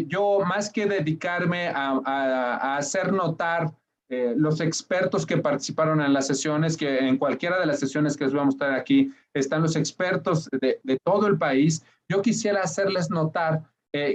yo 0.08 0.40
más 0.40 0.70
que 0.70 0.86
dedicarme 0.86 1.68
a, 1.68 2.76
hacer 2.76 3.12
notar 3.12 3.72
los 4.08 4.60
expertos 4.60 5.24
que 5.24 5.36
participaron 5.36 6.00
en 6.00 6.12
las 6.12 6.26
sesiones, 6.26 6.76
que 6.76 6.98
en 6.98 7.16
cualquiera 7.16 7.60
de 7.60 7.66
las 7.66 7.78
sesiones 7.78 8.16
que 8.16 8.24
les 8.24 8.32
vamos 8.32 8.42
a 8.42 8.56
mostrar 8.56 8.72
aquí 8.74 9.12
están 9.32 9.62
los 9.62 9.76
expertos 9.76 10.48
de 10.50 10.98
todo 11.04 11.28
el 11.28 11.38
país, 11.38 11.84
yo 12.08 12.20
quisiera 12.22 12.62
hacerles 12.62 13.08
notar 13.08 13.62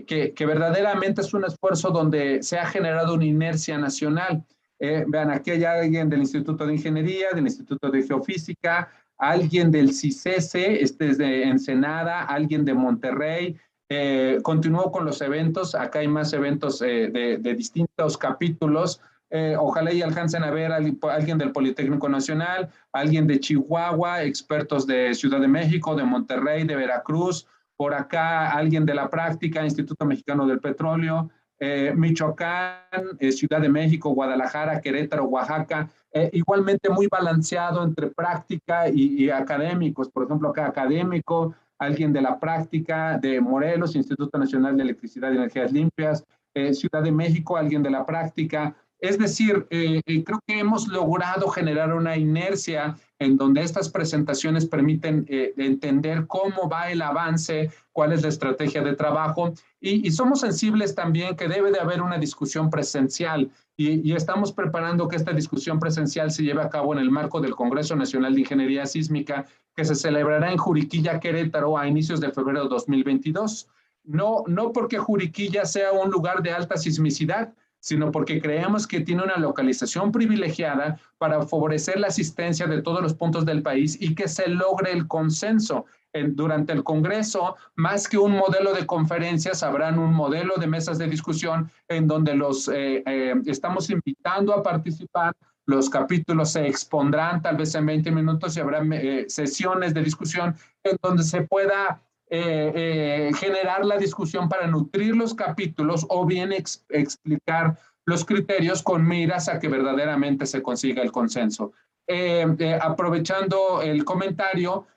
que, 0.08 0.46
verdaderamente 0.46 1.22
es 1.22 1.34
un 1.34 1.46
esfuerzo 1.46 1.90
donde 1.90 2.44
se 2.44 2.58
ha 2.58 2.66
generado 2.66 3.14
una 3.14 3.26
inercia 3.26 3.78
nacional. 3.78 4.44
Eh, 4.80 5.06
vean, 5.08 5.32
aquí 5.32 5.52
hay 5.52 5.64
alguien 5.64 6.10
del 6.10 6.22
Instituto 6.22 6.66
de 6.66 6.74
Ingeniería, 6.74 7.28
del 7.34 7.46
Instituto 7.46 7.90
de 7.90 8.04
Geofísica, 8.04 8.90
alguien 9.18 9.72
del 9.72 9.94
CICESE, 9.94 10.82
este 10.82 11.10
es 11.10 11.18
de 11.18 11.44
Ensenada, 11.44 12.24
alguien 12.24 12.66
de 12.66 12.74
Monterrey, 12.74 13.58
eh, 13.96 14.40
continúo 14.42 14.92
con 14.92 15.06
los 15.06 15.22
eventos, 15.22 15.76
acá 15.76 16.00
hay 16.00 16.08
más 16.08 16.34
eventos 16.34 16.82
eh, 16.82 17.10
de, 17.12 17.54
distintos 17.54 18.18
capítulos. 18.18 19.02
Eh, 19.30 19.56
ojalá 19.58 19.92
y 19.92 20.02
alcancen 20.02 20.44
a 20.44 20.52
ver 20.52 20.72
alguien 20.72 21.38
del 21.38 21.52
Politécnico 21.52 22.08
Nacional, 22.08 22.70
alguien 22.92 23.28
de 23.28 23.40
Chihuahua, 23.40 24.24
expertos 24.24 24.86
de 24.86 25.14
Ciudad 25.16 25.40
de 25.40 25.48
México, 25.48 25.96
de 25.96 26.04
Monterrey, 26.04 26.66
de 26.66 26.76
Veracruz, 26.76 27.48
por 27.84 27.94
acá 27.94 28.50
alguien 28.52 28.86
de 28.86 28.94
la 28.94 29.10
práctica, 29.10 29.62
Instituto 29.62 30.06
Mexicano 30.06 30.48
del 30.48 30.62
Petróleo, 30.62 31.30
eh, 31.60 31.92
Michoacán, 31.94 32.80
eh, 33.20 33.30
Ciudad 33.34 33.60
de 33.60 33.68
México, 33.68 34.12
Guadalajara, 34.12 34.80
Querétaro, 34.80 35.26
Oaxaca, 35.26 35.90
eh, 36.14 36.30
igualmente 36.32 36.90
muy 36.90 37.08
balanceado 37.08 37.84
entre 37.84 38.08
práctica 38.08 38.88
y, 38.88 39.26
y, 39.26 39.30
académicos. 39.30 40.10
Por 40.10 40.24
ejemplo, 40.24 40.48
acá 40.48 40.66
académico, 40.66 41.54
alguien 41.78 42.14
de 42.14 42.22
la 42.22 42.40
práctica 42.40 43.18
de 43.18 43.42
Morelos, 43.42 43.98
Instituto 43.98 44.38
Nacional 44.38 44.78
de 44.78 44.84
Electricidad 44.84 45.34
y 45.34 45.36
Energías 45.36 45.74
Limpias, 45.74 46.24
Ciudad 46.72 47.04
de 47.04 47.12
México, 47.12 47.58
alguien 47.58 47.84
de 47.84 47.90
la 47.90 48.06
práctica. 48.06 48.74
Es 48.98 49.18
decir, 49.18 49.68
creo 49.70 50.40
que 50.48 50.58
hemos 50.58 50.88
logrado 50.88 51.50
generar 51.50 51.94
una 51.94 52.16
inercia 52.16 52.96
en 53.24 53.38
donde 53.38 53.62
estas 53.62 53.90
presentaciones 53.90 54.66
permiten 54.66 55.26
eh, 55.30 55.54
entender 55.58 56.28
cómo 56.28 56.70
va 56.70 56.92
el 56.92 57.02
avance, 57.02 57.72
cuál 57.92 58.12
es 58.12 58.22
la 58.22 58.30
estrategia 58.30 58.82
de 58.82 58.96
trabajo 58.96 59.54
y, 59.80 60.12
somos 60.12 60.42
sensibles 60.42 60.96
también 60.96 61.36
que 61.36 61.48
debe 61.48 61.72
de 61.72 61.80
haber 61.80 62.02
una 62.02 62.18
discusión 62.18 62.70
presencial 62.70 63.52
y, 63.76 64.08
y, 64.10 64.16
estamos 64.16 64.52
preparando 64.52 65.08
que 65.08 65.16
esta 65.16 65.34
discusión 65.34 65.80
presencial 65.80 66.32
se 66.32 66.44
lleve 66.44 66.62
a 66.62 66.70
cabo 66.70 66.94
en 66.94 67.00
el 67.00 67.12
marco 67.12 67.42
del 67.42 67.56
Congreso 67.56 67.96
Nacional 67.96 68.36
de 68.36 68.42
Ingeniería 68.42 68.86
Sísmica 68.86 69.46
que 69.76 69.86
se 69.86 69.96
celebrará 69.96 70.52
en 70.52 70.58
Juriquilla, 70.58 71.20
Querétaro, 71.20 71.78
a 71.78 71.88
inicios 71.88 72.20
de 72.20 72.32
febrero 72.32 72.64
de 72.64 72.70
2022. 72.70 73.68
No, 74.04 74.44
no 74.48 74.72
porque 74.72 74.98
Juriquilla 74.98 75.66
sea 75.66 75.92
un 75.92 76.12
lugar 76.12 76.44
de 76.44 76.52
alta 76.52 76.78
sismicidad, 76.78 77.54
sino 77.84 78.14
porque 78.14 78.42
creemos 78.42 78.88
que 78.88 79.02
tiene 79.02 79.24
una 79.24 79.36
localización 79.36 80.14
privilegiada 80.14 80.98
para 81.18 81.46
favorecer 81.46 82.00
la 82.00 82.08
asistencia 82.08 82.66
de 82.66 82.82
todos 82.82 83.02
los 83.02 83.14
puntos 83.14 83.46
del 83.46 83.62
país 83.62 83.98
y 84.00 84.16
que 84.16 84.30
se 84.30 84.48
logre 84.48 84.94
el 84.94 85.06
consenso. 85.06 85.86
En, 86.14 86.34
durante 86.36 86.72
el 86.72 86.84
Congreso, 86.84 87.58
más 87.76 88.08
que 88.08 88.18
un 88.18 88.38
modelo 88.38 88.72
de 88.72 88.86
conferencias, 88.86 89.64
habrán 89.64 90.00
un 90.00 90.14
modelo 90.14 90.54
de 90.58 90.68
mesas 90.68 90.98
de 90.98 91.08
discusión 91.08 91.70
en 91.90 92.08
donde 92.08 92.36
los 92.36 92.70
eh, 92.70 93.04
eh, 93.06 93.34
estamos 93.48 93.90
invitando 93.90 94.54
a 94.54 94.64
participar 94.64 95.36
los 95.66 95.90
capítulos 95.90 96.52
se 96.52 96.68
expondrán 96.68 97.42
tal 97.42 97.58
vez 97.58 97.74
en 97.76 97.86
20 97.86 98.12
minutos 98.12 98.56
y 98.56 98.60
habrá 98.60 98.82
eh, 98.92 99.26
sesiones 99.30 99.94
de 99.94 100.04
discusión 100.04 100.56
en 100.84 100.98
donde 101.02 101.24
se 101.24 101.42
pueda 101.44 102.02
eh, 102.30 102.72
eh, 102.76 103.32
generar 103.36 103.86
la 103.86 103.98
discusión 103.98 104.50
para 104.50 104.68
nutrir 104.68 105.16
los 105.16 105.34
capítulos 105.34 106.06
o 106.10 106.26
bien 106.26 106.52
ex 106.52 106.84
explicar 106.90 107.78
los 108.06 108.26
criterios 108.26 108.82
con 108.82 109.08
miras 109.08 109.50
a 109.50 109.60
que 109.60 109.68
verdaderamente 109.68 110.46
se 110.46 110.62
consiga 110.62 111.02
el 111.02 111.12
consenso. 111.12 111.74
Eh, 112.08 112.46
aprovechando 112.82 113.82
el 113.82 114.04
comentario, 114.04 114.88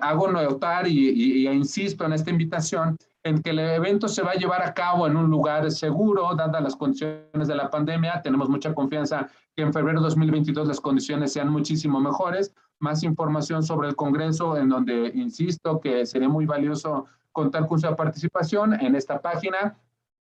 hago 0.00 0.30
notar 0.30 0.86
y, 0.86 1.10
y, 1.10 1.32
y, 1.32 1.48
insisto 1.48 2.04
en 2.04 2.12
esta 2.12 2.30
invitación 2.30 2.96
en 3.24 3.42
que 3.42 3.50
el 3.50 3.58
evento 3.58 4.06
se 4.06 4.22
va 4.22 4.32
a 4.32 4.34
llevar 4.34 4.62
a 4.62 4.74
cabo 4.74 5.06
en 5.06 5.16
un 5.16 5.30
lugar 5.30 5.68
seguro, 5.70 6.34
dadas 6.36 6.62
las 6.62 6.76
condiciones 6.76 7.48
de 7.48 7.54
la 7.54 7.70
pandemia. 7.70 8.20
Tenemos 8.22 8.48
mucha 8.48 8.74
confianza 8.74 9.28
que 9.56 9.62
en 9.62 9.72
febrero 9.72 10.00
de 10.00 10.04
2022 10.04 10.68
las 10.68 10.80
condiciones 10.80 11.32
sean 11.32 11.48
muchísimo 11.48 12.00
mejores. 12.00 12.54
Más 12.80 13.02
información 13.02 13.62
sobre 13.62 13.88
el 13.88 13.96
Congreso, 13.96 14.56
en 14.56 14.68
donde 14.68 15.12
insisto 15.14 15.80
que 15.80 16.06
sería 16.06 16.28
muy 16.28 16.46
valioso 16.46 17.06
contar 17.32 17.66
con 17.66 17.80
su 17.80 17.94
participación 17.96 18.74
en 18.80 18.94
esta 18.94 19.20
página 19.20 19.76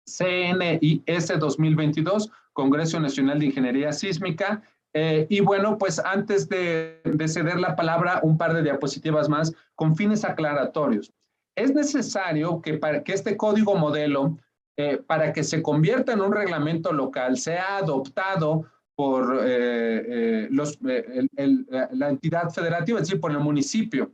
CNIS 0.05 1.39
2022, 1.39 2.31
Congreso 2.53 2.99
Nacional 2.99 3.39
de 3.39 3.47
Ingeniería 3.47 3.91
Sísmica. 3.91 4.61
Eh, 4.93 5.25
y 5.29 5.39
bueno, 5.39 5.77
pues 5.77 5.99
antes 5.99 6.49
de, 6.49 7.01
de, 7.05 7.27
ceder 7.27 7.59
la 7.59 7.75
palabra, 7.75 8.19
un 8.23 8.37
par 8.37 8.53
de 8.53 8.61
diapositivas 8.61 9.29
más 9.29 9.53
con 9.75 9.95
fines 9.95 10.25
aclaratorios. 10.25 11.13
Es 11.55 11.73
necesario 11.73 12.61
que 12.61 12.77
para 12.77 13.03
que 13.03 13.13
este 13.13 13.37
código 13.37 13.75
modelo, 13.75 14.37
eh, 14.77 14.97
para 14.97 15.31
que 15.33 15.43
se 15.43 15.61
convierta 15.61 16.13
en 16.13 16.21
un 16.21 16.33
reglamento 16.33 16.91
local, 16.91 17.37
sea 17.37 17.77
adoptado 17.77 18.65
por 19.01 19.41
eh, 19.43 20.47
los, 20.51 20.77
el, 20.83 21.67
la 21.93 22.09
entidad 22.09 22.51
federativa, 22.51 22.99
es 22.99 23.07
decir, 23.07 23.19
por 23.19 23.31
el 23.31 23.39
municipio. 23.39 24.11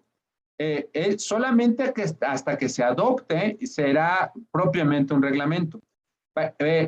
solamente 1.18 1.92
que 1.94 2.06
hasta 2.22 2.58
que 2.58 2.70
se 2.70 2.84
adopte 2.84 3.58
será 3.66 4.32
propiamente 4.50 5.14
un 5.14 5.22
reglamento. 5.22 5.82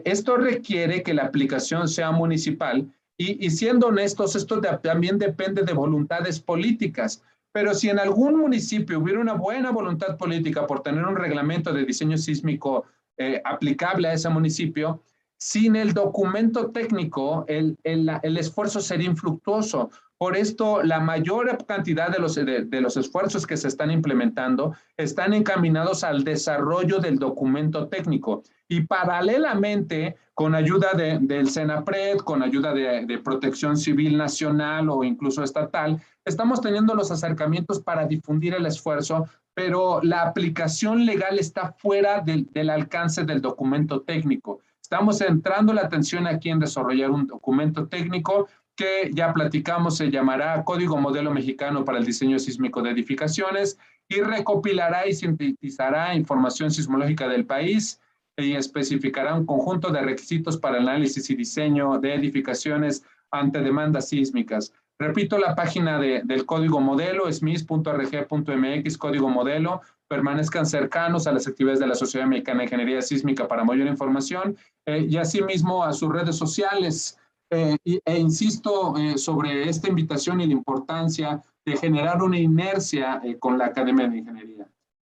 esto 0.06 0.38
requiere 0.38 1.04
que 1.04 1.14
la 1.14 1.26
aplicación 1.26 1.90
sea 1.90 2.12
municipal 2.12 2.90
y, 3.22 3.50
siendo 3.50 3.88
honestos, 3.88 4.38
esto 4.38 4.62
también 4.62 5.20
depende 5.20 5.64
de 5.64 5.74
voluntades 5.74 6.40
políticas. 6.40 7.22
Pero 7.52 7.74
si 7.74 7.90
en 7.90 8.00
algún 8.00 8.40
municipio 8.40 9.00
hubiera 9.00 9.20
una 9.20 9.34
buena 9.34 9.72
voluntad 9.72 10.18
política 10.18 10.66
por 10.66 10.84
tener 10.84 11.04
un 11.06 11.18
reglamento 11.18 11.74
de 11.74 11.84
diseño 11.84 12.18
sísmico 12.18 12.86
eh, 13.18 13.42
aplicable 13.44 14.08
a 14.08 14.14
ese 14.14 14.30
municipio, 14.30 15.04
sin 15.40 15.78
el 15.78 15.94
documento 15.94 16.72
técnico, 16.72 17.46
el, 17.48 17.78
el, 17.84 18.12
el, 18.24 18.38
esfuerzo 18.38 18.82
sería 18.82 19.08
infructuoso. 19.08 19.90
Por 20.18 20.36
esto, 20.36 20.84
la 20.84 21.00
mayor 21.00 21.66
cantidad 21.66 22.10
de 22.12 22.20
los, 22.20 22.36
de, 22.36 22.82
los 22.82 22.98
esfuerzos 22.98 23.48
que 23.48 23.56
se 23.56 23.70
están 23.70 23.90
implementando 23.90 24.76
están 24.98 25.34
encaminados 25.34 26.04
al 26.04 26.26
desarrollo 26.26 27.00
del 27.00 27.18
documento 27.18 27.88
técnico. 27.88 28.44
Y 28.68 28.82
paralelamente, 28.82 30.18
con 30.34 30.56
ayuda 30.56 30.92
de, 30.92 31.20
del 31.22 31.50
SENAPRED, 31.50 32.18
con 32.18 32.44
ayuda 32.44 32.74
de, 32.74 33.06
de, 33.06 33.18
Protección 33.20 33.78
Civil 33.78 34.18
Nacional 34.18 34.90
o 34.90 35.06
incluso 35.06 35.42
estatal, 35.42 36.02
estamos 36.26 36.60
teniendo 36.60 36.96
los 36.96 37.12
acercamientos 37.12 37.80
para 37.80 38.06
difundir 38.06 38.54
el 38.56 38.66
esfuerzo, 38.66 39.26
pero 39.54 40.02
la 40.04 40.24
aplicación 40.24 41.06
legal 41.06 41.40
está 41.40 41.72
fuera 41.72 42.20
del, 42.20 42.46
del 42.52 42.70
alcance 42.70 43.24
del 43.24 43.42
documento 43.42 44.02
técnico. 44.02 44.60
Estamos 44.92 45.20
centrando 45.20 45.72
la 45.72 45.82
atención 45.82 46.26
aquí 46.26 46.50
en 46.50 46.58
desarrollar 46.58 47.12
un 47.12 47.28
documento 47.28 47.88
técnico 47.88 48.48
que 48.76 49.12
ya 49.14 49.32
platicamos, 49.32 49.98
se 49.98 50.10
llamará 50.10 50.64
Código 50.64 50.98
Modelo 50.98 51.32
Mexicano 51.32 51.86
para 51.86 52.00
el 52.00 52.06
Diseño 52.06 52.40
Sísmico 52.40 52.82
de 52.82 52.90
Edificaciones 52.90 53.78
y 54.08 54.22
recopilará 54.22 55.08
y 55.08 55.14
sintetizará 55.14 56.16
información 56.16 56.72
sismológica 56.72 57.28
del 57.28 57.46
país, 57.46 58.02
y 58.36 58.56
especificará 58.56 59.36
un 59.36 59.46
conjunto 59.46 59.92
de 59.92 60.02
requisitos 60.02 60.58
para 60.58 60.80
el 60.80 60.88
análisis 60.88 61.30
y 61.30 61.36
diseño 61.36 62.00
de 62.00 62.16
edificaciones 62.16 63.04
ante 63.30 63.62
demandas 63.62 64.10
sísmicas. 64.10 64.74
Repito, 65.00 65.38
la 65.38 65.56
página 65.56 65.98
de, 65.98 66.22
del 66.26 66.46
código 66.46 66.82
modelo, 66.82 67.32
smis.rg.mx, 67.32 68.98
código 68.98 69.30
modelo. 69.30 69.82
Permanezcan 70.10 70.66
cercanos 70.66 71.26
a 71.26 71.32
las 71.32 71.48
actividades 71.48 71.80
de 71.80 71.88
la 71.88 71.96
Sociedad 71.96 72.28
Mexicana 72.28 72.60
de 72.60 72.66
Ingeniería 72.66 73.02
Sísmica 73.02 73.48
para 73.48 73.64
mayor 73.64 73.88
información 73.88 74.58
eh, 74.86 75.06
y 75.10 75.18
asimismo 75.18 75.84
a 75.84 75.94
sus 75.94 76.12
redes 76.12 76.36
sociales. 76.36 77.18
Eh, 77.52 77.78
e 77.84 78.18
insisto 78.18 78.96
eh, 78.96 79.18
sobre 79.18 79.68
esta 79.68 79.90
invitación 79.90 80.40
y 80.40 80.46
la 80.46 80.54
importancia 80.54 81.44
de 81.66 81.78
generar 81.78 82.22
una 82.22 82.38
inercia 82.38 83.22
eh, 83.24 83.40
con 83.40 83.58
la 83.58 83.66
Academia 83.66 84.08
de 84.08 84.18
Ingeniería. 84.18 84.70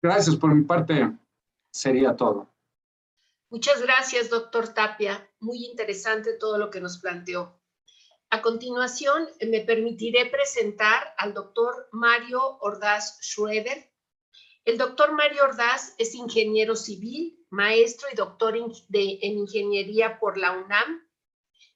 Gracias, 0.01 0.38
por 0.38 0.55
mi 0.55 0.63
parte 0.63 1.11
sería 1.73 2.15
todo. 2.15 2.50
Muchas 3.50 3.81
gracias, 3.81 4.29
doctor 4.29 4.69
Tapia. 4.69 5.29
Muy 5.41 5.65
interesante 5.65 6.33
todo 6.33 6.57
lo 6.57 6.69
que 6.69 6.79
nos 6.79 7.00
planteó. 7.00 7.60
A 8.33 8.41
continuación, 8.41 9.27
me 9.41 9.59
permitiré 9.59 10.25
presentar 10.27 11.13
al 11.17 11.33
doctor 11.33 11.89
Mario 11.91 12.59
Ordaz 12.61 13.19
Schroeder. 13.21 13.91
El 14.63 14.77
doctor 14.77 15.11
Mario 15.11 15.43
Ordaz 15.43 15.95
es 15.97 16.15
ingeniero 16.15 16.77
civil, 16.77 17.46
maestro 17.50 18.07
y 18.09 18.15
doctor 18.15 18.55
en 18.55 19.37
ingeniería 19.37 20.17
por 20.17 20.37
la 20.37 20.53
UNAM. 20.53 21.05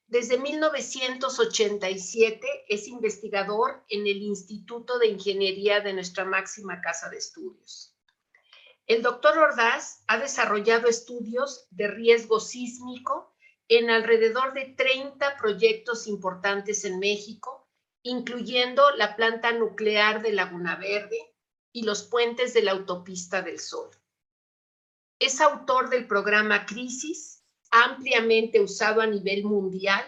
Desde 0.08 0.38
1987 0.38 2.48
es 2.70 2.88
investigador 2.88 3.84
en 3.90 4.08
el 4.08 4.22
Instituto 4.22 4.98
de 4.98 5.08
Ingeniería 5.08 5.82
de 5.82 5.92
nuestra 5.92 6.24
máxima 6.24 6.80
casa 6.80 7.10
de 7.10 7.18
estudios. 7.18 7.98
El 8.88 9.02
doctor 9.02 9.38
Ordaz 9.38 10.06
ha 10.08 10.20
desarrollado 10.20 10.88
estudios 10.88 11.68
de 11.72 11.90
riesgo 11.90 12.40
sísmico 12.40 13.35
en 13.68 13.90
alrededor 13.90 14.54
de 14.54 14.66
30 14.66 15.38
proyectos 15.38 16.08
importantes 16.08 16.86
en 16.86 17.00
México, 17.00 17.68
incluyendo 18.04 18.92
la 18.92 19.16
planta 19.16 19.52
nuclear 19.52 20.22
de 20.22 20.34
Laguna 20.34 20.76
Verde 20.76 21.36
y 21.72 21.84
los 21.84 22.04
puentes 22.04 22.54
de 22.54 22.62
la 22.62 22.72
autopista 22.72 23.42
del 23.42 23.60
Sol. 23.60 23.90
Es 25.20 25.42
autor 25.42 25.90
del 25.90 26.08
programa 26.08 26.66
Crisis, 26.66 27.44
ampliamente 27.72 28.62
usado 28.62 29.02
a 29.02 29.08
nivel 29.08 29.44
mundial 29.44 30.04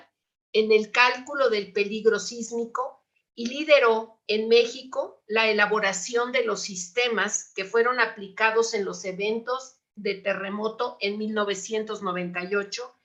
en 0.53 0.71
el 0.71 0.91
cálculo 0.91 1.49
del 1.49 1.73
peligro 1.73 2.19
sísmico 2.19 3.03
y 3.33 3.47
lideró 3.47 4.21
en 4.27 4.47
México 4.47 5.23
la 5.27 5.49
elaboración 5.49 6.31
de 6.31 6.43
los 6.43 6.61
sistemas 6.61 7.51
que 7.55 7.65
fueron 7.65 7.99
aplicados 7.99 8.73
en 8.73 8.85
los 8.85 9.03
eventos 9.05 9.77
de 9.95 10.15
terremoto 10.15 10.97
en 10.99 11.17
1998 11.17 12.96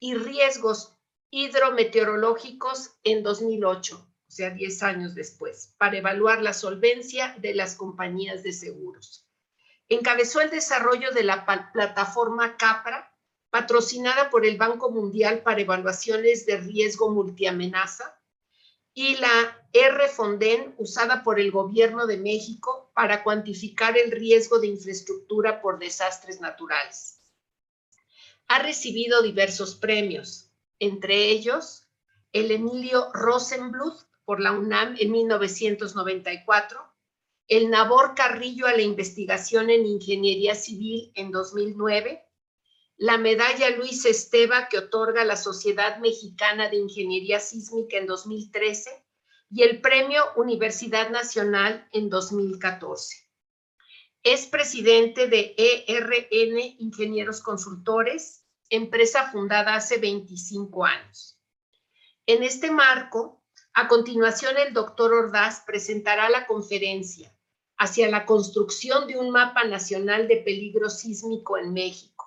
y 0.00 0.14
riesgos 0.14 0.94
hidrometeorológicos 1.30 2.92
en 3.04 3.22
2008, 3.22 3.96
o 3.96 4.30
sea, 4.30 4.50
10 4.50 4.82
años 4.82 5.14
después, 5.14 5.74
para 5.78 5.98
evaluar 5.98 6.42
la 6.42 6.52
solvencia 6.52 7.34
de 7.38 7.54
las 7.54 7.74
compañías 7.74 8.42
de 8.42 8.52
seguros. 8.52 9.26
Encabezó 9.88 10.40
el 10.40 10.50
desarrollo 10.50 11.12
de 11.12 11.24
la 11.24 11.46
plataforma 11.72 12.56
CAPRA, 12.56 13.14
patrocinada 13.50 14.28
por 14.28 14.44
el 14.44 14.58
Banco 14.58 14.90
Mundial 14.90 15.42
para 15.42 15.60
evaluaciones 15.60 16.44
de 16.44 16.58
riesgo 16.58 17.10
multiamenaza, 17.10 18.14
y 18.92 19.16
la 19.16 19.68
R-Fonden 19.72 20.74
usada 20.76 21.22
por 21.22 21.38
el 21.38 21.52
gobierno 21.52 22.06
de 22.06 22.16
México 22.16 22.90
para 22.94 23.22
cuantificar 23.22 23.96
el 23.96 24.10
riesgo 24.10 24.58
de 24.58 24.66
infraestructura 24.66 25.60
por 25.60 25.78
desastres 25.78 26.40
naturales. 26.40 27.20
Ha 28.48 28.62
recibido 28.62 29.22
diversos 29.22 29.76
premios, 29.76 30.50
entre 30.78 31.30
ellos 31.30 31.88
el 32.32 32.50
Emilio 32.50 33.10
Rosenbluth 33.12 34.06
por 34.24 34.40
la 34.40 34.52
UNAM 34.52 34.96
en 34.98 35.12
1994, 35.12 36.80
el 37.46 37.70
Nabor 37.70 38.14
Carrillo 38.14 38.66
a 38.66 38.72
la 38.72 38.82
investigación 38.82 39.70
en 39.70 39.86
ingeniería 39.86 40.54
civil 40.54 41.12
en 41.14 41.30
2009, 41.30 42.22
la 42.96 43.16
medalla 43.16 43.70
Luis 43.70 44.04
Esteva 44.04 44.68
que 44.68 44.78
otorga 44.78 45.24
la 45.24 45.36
Sociedad 45.36 45.98
Mexicana 45.98 46.68
de 46.68 46.76
Ingeniería 46.76 47.40
Sísmica 47.40 47.96
en 47.96 48.06
2013 48.06 48.90
y 49.50 49.62
el 49.62 49.80
Premio 49.80 50.22
Universidad 50.36 51.10
Nacional 51.10 51.86
en 51.92 52.10
2014. 52.10 53.27
Es 54.22 54.46
presidente 54.46 55.28
de 55.28 55.54
ERN 55.56 56.58
Ingenieros 56.78 57.40
Consultores, 57.40 58.44
empresa 58.68 59.30
fundada 59.30 59.74
hace 59.74 59.98
25 59.98 60.84
años. 60.84 61.40
En 62.26 62.42
este 62.42 62.70
marco, 62.70 63.42
a 63.72 63.88
continuación 63.88 64.56
el 64.58 64.74
doctor 64.74 65.14
Ordaz 65.14 65.62
presentará 65.66 66.28
la 66.28 66.46
conferencia 66.46 67.34
hacia 67.76 68.10
la 68.10 68.26
construcción 68.26 69.06
de 69.06 69.18
un 69.18 69.30
mapa 69.30 69.64
nacional 69.64 70.26
de 70.28 70.38
peligro 70.38 70.90
sísmico 70.90 71.56
en 71.56 71.72
México 71.72 72.18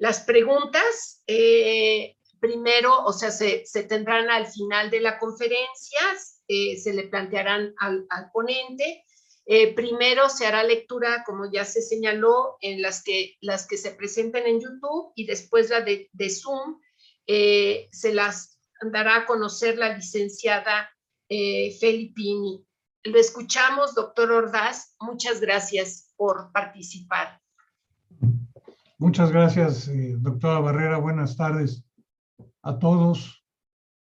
las 0.00 0.22
preguntas, 0.22 1.22
eh, 1.26 2.16
primero, 2.40 3.04
o 3.04 3.12
sea, 3.12 3.30
se, 3.30 3.66
tendrán 3.86 4.30
al 4.30 4.46
final 4.46 4.88
de 4.88 5.00
la 5.00 5.18
conferencia, 5.18 6.00
eh, 6.48 6.78
se 6.78 6.94
le 6.94 7.08
plantearán 7.08 7.74
al, 7.78 8.06
ponente. 8.32 9.04
Eh, 9.52 9.74
primero 9.74 10.28
se 10.28 10.46
hará 10.46 10.62
lectura, 10.62 11.24
como 11.26 11.50
ya 11.50 11.64
se 11.64 11.82
señaló, 11.82 12.56
en 12.60 12.82
las 12.82 13.02
que, 13.02 13.36
las 13.40 13.66
que 13.66 13.76
se 13.76 13.90
presenten 13.90 14.46
en 14.46 14.60
YouTube 14.60 15.12
y 15.16 15.26
después 15.26 15.70
la 15.70 15.80
de, 15.80 16.08
Zoom. 16.30 16.78
se 17.26 18.14
las 18.14 18.60
dará 18.80 19.16
a 19.16 19.26
conocer 19.26 19.76
la 19.76 19.96
licenciada 19.96 20.90
Felipini. 21.28 22.64
Lo 23.04 23.18
escuchamos, 23.18 23.94
doctor 23.94 24.30
Ordaz. 24.30 24.94
Muchas 25.00 25.40
gracias 25.40 26.12
por 26.16 26.52
participar. 26.52 27.40
Muchas 29.00 29.32
gracias, 29.32 29.88
eh, 29.88 30.14
doctora 30.18 30.60
Barrera. 30.60 30.98
Buenas 30.98 31.34
tardes 31.34 31.82
a 32.60 32.78
todos. 32.78 33.42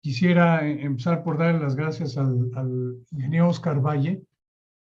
Quisiera 0.01 0.67
eh, 0.67 0.83
empezar 0.83 1.23
por 1.23 1.37
dar 1.37 1.61
las 1.61 1.75
gracias 1.75 2.17
al, 2.17 2.49
ingeniero 3.11 3.49
Oscar 3.49 3.79
Valle, 3.79 4.23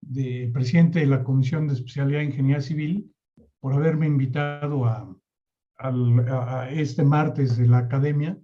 de, 0.07 0.51
presidente 0.53 1.01
de 1.01 1.07
la 1.07 1.25
Comisión 1.25 1.67
de 1.67 1.75
Especialidad 1.75 2.21
de 2.21 2.27
Ingeniería 2.27 2.61
Civil, 2.61 3.13
por 3.61 3.73
haberme 3.73 4.07
invitado 4.07 4.85
a, 4.87 5.11
este 6.71 7.03
martes 7.03 7.57
de 7.57 7.67
la 7.67 7.79
Academia. 7.79 8.39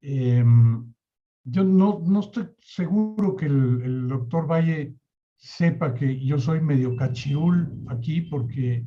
Em, 0.00 0.92
yo 1.44 1.64
no, 1.64 2.00
no 2.06 2.20
estoy 2.20 2.48
seguro 2.60 3.36
que 3.36 3.46
el, 3.46 3.82
el, 3.82 4.08
doctor 4.08 4.50
Valle 4.50 4.94
sepa 5.36 5.92
que 5.94 6.24
yo 6.24 6.38
soy 6.38 6.60
medio 6.60 6.94
cachirul 6.96 7.84
aquí 7.88 8.22
porque 8.22 8.86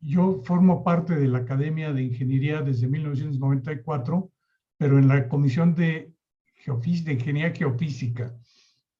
yo 0.00 0.40
formo 0.44 0.84
parte 0.84 1.16
de 1.16 1.26
la 1.28 1.38
Academia 1.38 1.92
de 1.92 2.04
Ingeniería 2.04 2.62
desde 2.62 2.86
1994, 2.86 4.30
pero 4.78 4.98
en 4.98 5.08
la 5.08 5.28
Comisión 5.28 5.74
de, 5.74 6.12
de 6.64 7.12
Ingeniería 7.12 7.52
Geofísica. 7.54 8.34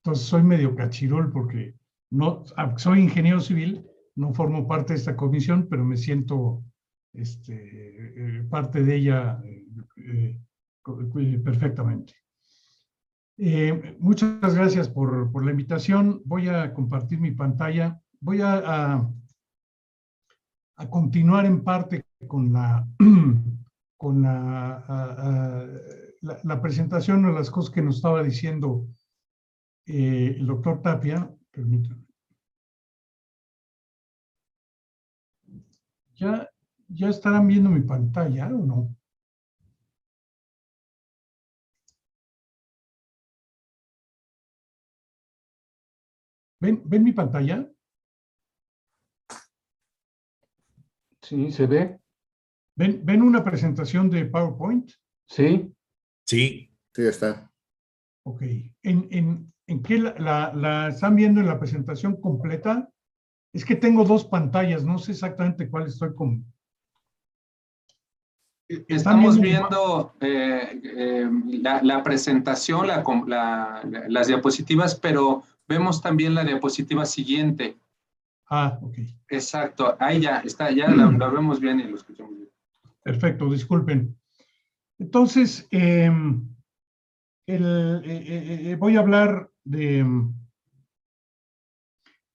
Entonces 0.06 0.26
soy 0.28 0.44
medio 0.44 0.76
cachirul 0.76 1.32
porque 1.32 1.74
no, 2.12 2.44
soy 2.76 3.00
ingeniero 3.00 3.40
civil, 3.40 3.84
no 4.14 4.32
formo 4.32 4.68
parte 4.68 4.92
de 4.92 5.00
esta 5.00 5.16
comisión, 5.16 5.66
pero 5.68 5.84
me 5.84 5.96
siento 5.96 6.62
este, 7.12 7.56
eh, 7.56 8.44
parte 8.48 8.84
de 8.84 8.94
ella 8.94 9.42
eh, 9.44 9.66
eh, 9.96 11.38
perfectamente. 11.44 12.14
muchas 13.98 14.54
gracias 14.54 14.88
por, 14.88 15.44
la 15.44 15.50
invitación. 15.50 16.22
Voy 16.24 16.46
a 16.50 16.72
compartir 16.72 17.18
mi 17.18 17.32
pantalla. 17.32 18.00
Voy 18.20 18.42
a, 18.42 18.62
a, 18.64 19.12
a 20.76 20.88
continuar 20.88 21.46
en 21.46 21.64
parte 21.64 22.04
con 22.28 22.52
la, 22.52 22.86
con 23.96 24.22
la, 24.22 25.66
la, 26.20 26.38
la, 26.44 26.62
presentación 26.62 27.24
de 27.24 27.32
las 27.32 27.50
cosas 27.50 27.74
que 27.74 27.82
nos 27.82 27.96
estaba 27.96 28.22
diciendo 28.22 28.86
el 29.86 30.46
doctor 30.46 30.82
Tapia. 30.82 31.30
Permítanme. 31.50 32.04
¿Ya, 36.16 36.48
¿Ya 36.88 37.08
estarán 37.08 37.46
viendo 37.46 37.70
mi 37.70 37.82
pantalla 37.82 38.46
o 38.48 38.64
no? 38.64 38.96
¿Ven, 46.60 46.82
¿Ven 46.86 47.04
mi 47.04 47.12
pantalla? 47.12 47.70
Sí, 51.22 51.52
se 51.52 51.66
ve. 51.66 52.00
¿Ven, 52.76 53.04
¿Ven 53.04 53.22
una 53.22 53.44
presentación 53.44 54.08
de 54.10 54.26
PowerPoint? 54.26 54.90
Sí. 55.28 55.74
Sí. 56.24 56.72
Sí, 56.94 57.02
está. 57.02 57.52
Ok. 58.24 58.42
¿En, 58.82 59.08
en, 59.10 59.52
en 59.66 59.82
qué 59.82 59.98
la, 59.98 60.14
la, 60.18 60.52
la, 60.54 60.88
están 60.88 61.16
viendo 61.16 61.40
en 61.40 61.46
la 61.46 61.58
presentación 61.58 62.20
completa? 62.20 62.88
Es 63.52 63.64
que 63.64 63.76
tengo 63.76 64.04
dos 64.04 64.24
pantallas, 64.24 64.84
no 64.84 64.98
sé 64.98 65.12
exactamente 65.12 65.68
cuál 65.68 65.86
estoy 65.86 66.14
con. 66.14 66.44
Estamos 68.68 69.40
viendo 69.40 70.14
eh, 70.20 70.80
eh, 70.82 71.30
la, 71.62 71.80
la, 71.82 72.02
presentación, 72.02 72.88
la, 72.88 73.82
las 74.08 74.26
diapositivas, 74.26 74.96
pero 74.96 75.44
vemos 75.68 76.02
también 76.02 76.34
la 76.34 76.44
diapositiva 76.44 77.06
siguiente. 77.06 77.76
Ah, 78.48 78.78
ok. 78.82 78.98
Exacto, 79.28 79.96
ahí 80.00 80.20
ya 80.20 80.38
está, 80.40 80.70
ya 80.70 80.88
la, 80.88 81.10
la 81.18 81.28
vemos 81.28 81.60
bien 81.60 81.80
y 81.80 81.84
lo 81.84 81.96
escuchamos 81.96 82.36
bien. 82.36 82.50
Perfecto, 83.02 83.48
disculpen. 83.50 84.16
Entonces, 84.98 85.66
eh, 85.70 86.10
el, 87.46 88.76
voy 88.78 88.96
a 88.96 89.00
hablar 89.00 89.50
de, 89.66 90.06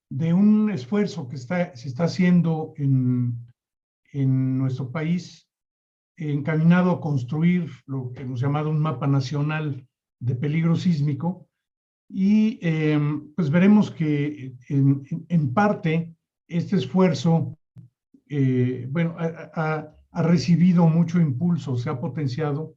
de 0.09 0.33
un 0.33 0.69
esfuerzo 0.69 1.27
que 1.27 1.37
está, 1.37 1.75
se 1.75 1.87
está 1.87 2.03
haciendo 2.03 2.73
en, 2.75 3.37
en 4.11 4.57
nuestro 4.57 4.91
país 4.91 5.47
encaminado 6.17 6.91
a 6.91 7.01
construir 7.01 7.71
lo 7.87 8.11
que 8.11 8.21
hemos 8.21 8.41
llamado 8.41 8.69
un 8.69 8.79
mapa 8.79 9.07
nacional 9.07 9.87
de 10.19 10.35
peligro 10.35 10.75
sísmico. 10.75 11.47
Y 12.09 12.59
eh, 12.61 12.99
pues 13.35 13.49
veremos 13.49 13.89
que 13.89 14.53
en, 14.67 15.03
en, 15.29 15.53
parte 15.53 16.13
este 16.49 16.75
esfuerzo, 16.75 17.57
eh, 18.27 18.85
bueno, 18.91 19.15
ha, 19.17 19.95
ha, 20.11 20.21
recibido 20.21 20.85
mucho 20.87 21.21
impulso, 21.21 21.77
se 21.77 21.89
ha 21.89 22.01
potenciado 22.01 22.75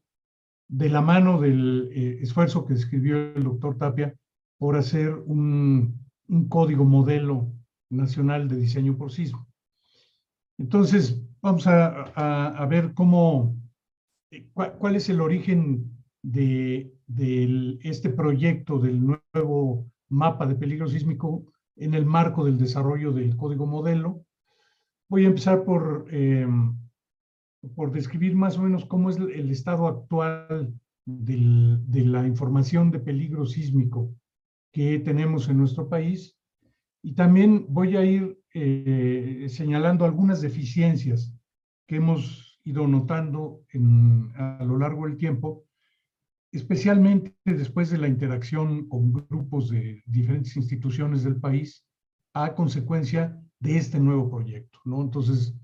de 0.69 0.89
la 0.89 1.01
mano 1.01 1.41
del 1.41 1.91
eh, 1.93 2.19
esfuerzo 2.23 2.65
que 2.65 2.75
escribió 2.75 3.17
el 3.35 3.43
doctor 3.43 3.77
Tapia 3.77 4.15
por 4.65 4.77
hacer 4.79 5.15
un, 5.27 6.09
un 6.27 6.49
código 6.49 6.87
modelo 6.87 7.53
nacional 7.91 8.49
de 8.49 8.57
diseño 8.57 8.97
por 8.97 9.13
sismo. 9.13 9.47
Entonces, 10.57 11.23
vamos 11.43 11.67
a, 11.67 12.05
a, 12.49 12.65
ver 12.65 12.95
cómo, 12.95 13.59
eh, 14.31 14.49
cuál, 14.55 14.73
cuál, 14.79 14.97
es 14.97 15.11
el 15.11 15.21
origen 15.21 15.95
de, 16.23 16.95
de, 17.07 17.79
este 17.83 18.09
proyecto 18.09 18.79
del 18.79 19.05
nuevo 19.05 19.87
mapa 20.09 20.47
de 20.47 20.55
peligro 20.55 20.89
sísmico 20.89 21.45
en 21.77 21.93
el 21.93 22.07
marco 22.07 22.47
del 22.47 22.57
desarrollo 22.57 23.13
del 23.13 23.37
código 23.37 23.67
modelo. 23.67 24.25
Voy 25.11 25.27
a 25.27 25.29
empezar 25.29 25.65
por, 25.65 26.07
eh, 26.11 26.49
por 27.77 27.93
describir 27.93 28.35
más 28.35 28.57
o 28.57 28.63
menos 28.63 28.87
cómo 28.87 29.11
es 29.11 29.19
el 29.19 29.51
estado 29.51 29.87
actual 29.89 30.73
del, 31.05 31.83
de 31.87 32.07
la 32.07 32.27
información 32.27 32.91
de 32.91 33.01
peligro 33.01 33.45
sísmico 33.45 34.15
que 34.75 34.99
tenemos 34.99 35.49
en 35.49 35.59
nuestro 35.59 35.89
país. 35.89 36.37
Y 37.01 37.15
también 37.15 37.67
voy 37.69 37.97
a 37.97 38.05
ir 38.05 38.39
eh, 38.53 39.47
señalando 39.49 40.05
algunas 40.05 40.41
deficiencias 40.41 41.33
que 41.87 41.97
hemos 41.97 42.61
ido 42.65 42.87
notando 42.89 43.63
en, 43.69 44.33
a 44.35 44.65
lo 44.65 44.77
largo 44.79 45.07
del 45.07 45.17
tiempo, 45.17 45.65
especialmente 46.51 47.35
después 47.45 47.91
de 47.91 47.99
la 47.99 48.09
interacción 48.09 48.89
con 48.89 49.13
grupos 49.13 49.71
de 49.71 50.03
diferentes 50.07 50.57
instituciones 50.57 51.23
del 51.23 51.37
país 51.37 51.87
a 52.33 52.55
consecuencia 52.55 53.41
de 53.61 53.77
este 53.77 54.01
nuevo 54.01 54.29
proyecto. 54.29 54.81
¿no? 54.85 55.03
Entonces, 55.03 55.55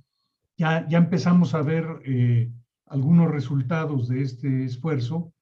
ya, 0.57 0.87
ya 0.88 0.99
empezamos 0.99 1.55
a 1.55 1.62
ver 1.62 1.85
eh, 2.05 2.53
algunos 2.87 3.29
resultados 3.31 4.09
de 4.09 4.23
este 4.23 4.64
esfuerzo, 4.64 5.33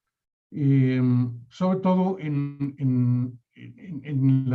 eh, 0.53 1.03
sobre 1.51 1.81
todo 1.81 2.19
en, 2.19 2.75
en, 2.79 3.39
en, 3.59 4.51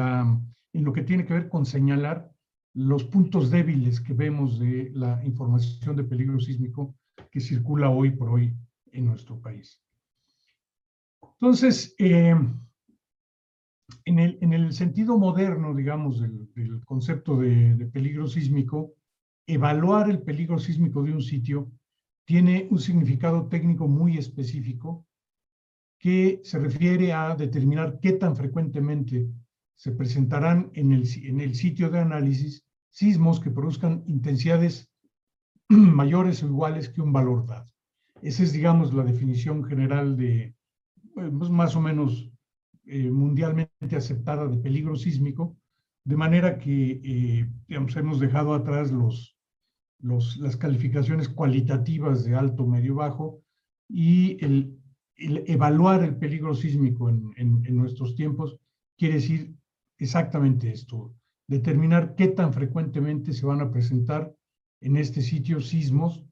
lo 0.74 0.94
que 0.94 1.04
tiene 1.04 1.26
que 1.26 1.34
ver 1.34 1.50
con 1.50 1.66
señalar 1.66 2.32
los 2.74 3.04
puntos 3.04 3.52
débiles 3.52 4.00
que 4.00 4.14
vemos 4.14 4.60
de 4.60 4.92
la 4.94 5.24
información 5.24 5.96
de 5.96 6.04
peligro 6.04 6.40
sísmico 6.40 6.96
que 7.30 7.40
circula 7.40 7.90
hoy 7.90 8.12
por 8.12 8.30
hoy 8.30 8.56
en 8.92 9.06
nuestro 9.06 9.40
país. 9.40 9.80
Entonces, 11.22 11.94
eh, 12.00 12.36
en, 14.06 14.20
el, 14.20 14.38
en, 14.42 14.54
el, 14.54 14.74
sentido 14.74 15.18
moderno, 15.18 15.76
digamos, 15.76 16.20
del, 16.22 16.52
del 16.54 16.84
concepto 16.86 17.38
de, 17.38 17.76
de, 17.76 17.86
peligro 17.86 18.28
sísmico, 18.28 18.94
evaluar 19.46 20.10
el 20.10 20.22
peligro 20.22 20.58
sísmico 20.58 21.04
de 21.04 21.14
un 21.14 21.22
sitio 21.22 21.72
tiene 22.26 22.68
un 22.72 22.80
significado 22.80 23.48
técnico 23.48 23.88
muy 23.88 24.18
específico 24.18 25.06
que 26.04 26.42
se 26.44 26.60
refiere 26.60 27.14
a 27.14 27.34
determinar 27.34 27.98
qué 28.02 28.12
tan 28.12 28.36
frecuentemente 28.36 29.26
se 29.74 29.94
presentarán 29.94 30.70
en 30.74 30.92
el, 30.92 31.08
en 31.24 31.40
el 31.40 31.56
sitio 31.56 31.90
de 31.90 32.00
análisis 32.00 32.66
sismos 32.90 33.40
que 33.40 33.52
produzcan 33.52 34.04
intensidades 34.08 34.92
mayores 35.70 36.44
o 36.44 36.48
iguales 36.48 36.90
que 36.90 37.02
un 37.02 37.14
valor 37.14 37.46
dado. 37.46 37.72
Esa 38.22 38.44
es, 38.44 38.52
digamos, 38.52 38.94
la 38.94 39.06
definición 39.06 39.64
general 39.64 40.18
de, 40.18 40.54
pues, 41.14 41.50
más 41.50 41.74
o 41.78 41.80
menos 41.80 42.30
eh, 42.86 43.10
mundialmente 43.10 43.96
aceptada 43.96 44.46
de 44.50 44.58
peligro 44.58 44.98
sísmico, 44.98 45.56
de 46.04 46.18
manera 46.18 46.58
que, 46.58 47.00
eh, 47.02 47.50
hemos 47.70 48.20
dejado 48.20 48.54
atrás 48.54 48.92
los, 48.92 49.38
los, 50.00 50.36
las 50.36 50.58
calificaciones 50.58 51.30
cualitativas 51.30 52.26
de 52.26 52.36
alto, 52.36 52.68
medio, 52.68 52.96
bajo 52.96 53.42
y 53.88 54.44
el, 54.44 54.83
evaluar 55.18 56.04
el 56.04 56.16
peligro 56.16 56.56
sísmico 56.56 57.10
en, 57.10 57.34
en, 57.36 57.76
nuestros 57.76 58.16
tiempos 58.16 58.58
quiere 58.98 59.16
decir 59.16 59.56
exactamente 59.98 60.72
esto, 60.72 61.14
determinar 61.48 62.16
qué 62.16 62.30
tan 62.30 62.54
frecuentemente 62.54 63.34
se 63.34 63.46
van 63.46 63.62
a 63.62 63.72
presentar 63.72 64.36
en 64.82 64.98
este 64.98 65.22
sitio 65.22 65.62
sismos 65.62 66.24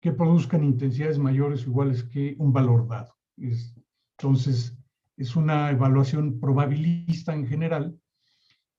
que 0.00 0.12
produzcan 0.12 0.64
intensidades 0.64 1.18
mayores 1.18 1.66
o 1.66 1.70
iguales 1.70 2.04
que 2.04 2.36
un 2.38 2.52
valor 2.52 2.86
dado. 2.86 3.14
Es, 3.36 3.74
entonces, 4.18 4.76
es 5.16 5.36
una 5.36 5.70
evaluación 5.70 6.38
probabilista 6.38 7.34
en 7.34 7.46
general 7.46 7.98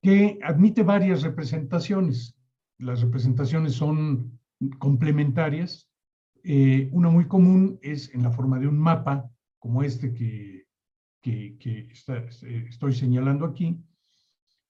que 0.01 0.39
admite 0.41 0.83
varias 0.83 1.21
representaciones. 1.21 2.35
Las 2.77 3.01
representaciones 3.01 3.73
son 3.73 4.39
complementarias. 4.79 5.89
Eh, 6.43 6.89
una 6.93 7.09
muy 7.09 7.27
común 7.27 7.77
es 7.81 8.13
en 8.13 8.23
la 8.23 8.31
forma 8.31 8.59
de 8.59 8.67
un 8.67 8.79
mapa 8.79 9.29
como 9.59 9.83
este 9.83 10.13
que, 10.13 10.65
que, 11.21 11.91
estoy 12.69 12.93
señalando 12.93 13.45
aquí, 13.45 13.77